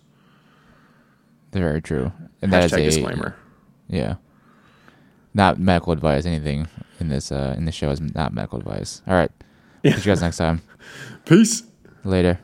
Very 1.54 1.82
true. 1.82 2.12
And 2.42 2.52
that 2.52 2.66
is 2.66 2.74
Hashtag 2.74 2.80
a 2.80 2.84
disclaimer. 2.84 3.38
Yeah. 3.88 4.16
Not 5.34 5.60
medical 5.60 5.94
advice. 5.94 6.26
Anything 6.26 6.68
in 7.00 7.08
this 7.08 7.32
uh 7.32 7.56
in 7.58 7.64
this 7.64 7.76
show 7.76 7.90
is 7.92 8.02
not 8.02 8.34
medical 8.34 8.60
advice. 8.60 9.02
All 9.08 9.14
right. 9.16 9.32
Yeah. 9.82 9.94
See 9.94 10.00
you 10.00 10.06
guys 10.08 10.22
next 10.22 10.36
time. 10.36 10.62
Peace. 11.26 11.64
Later. 12.04 12.42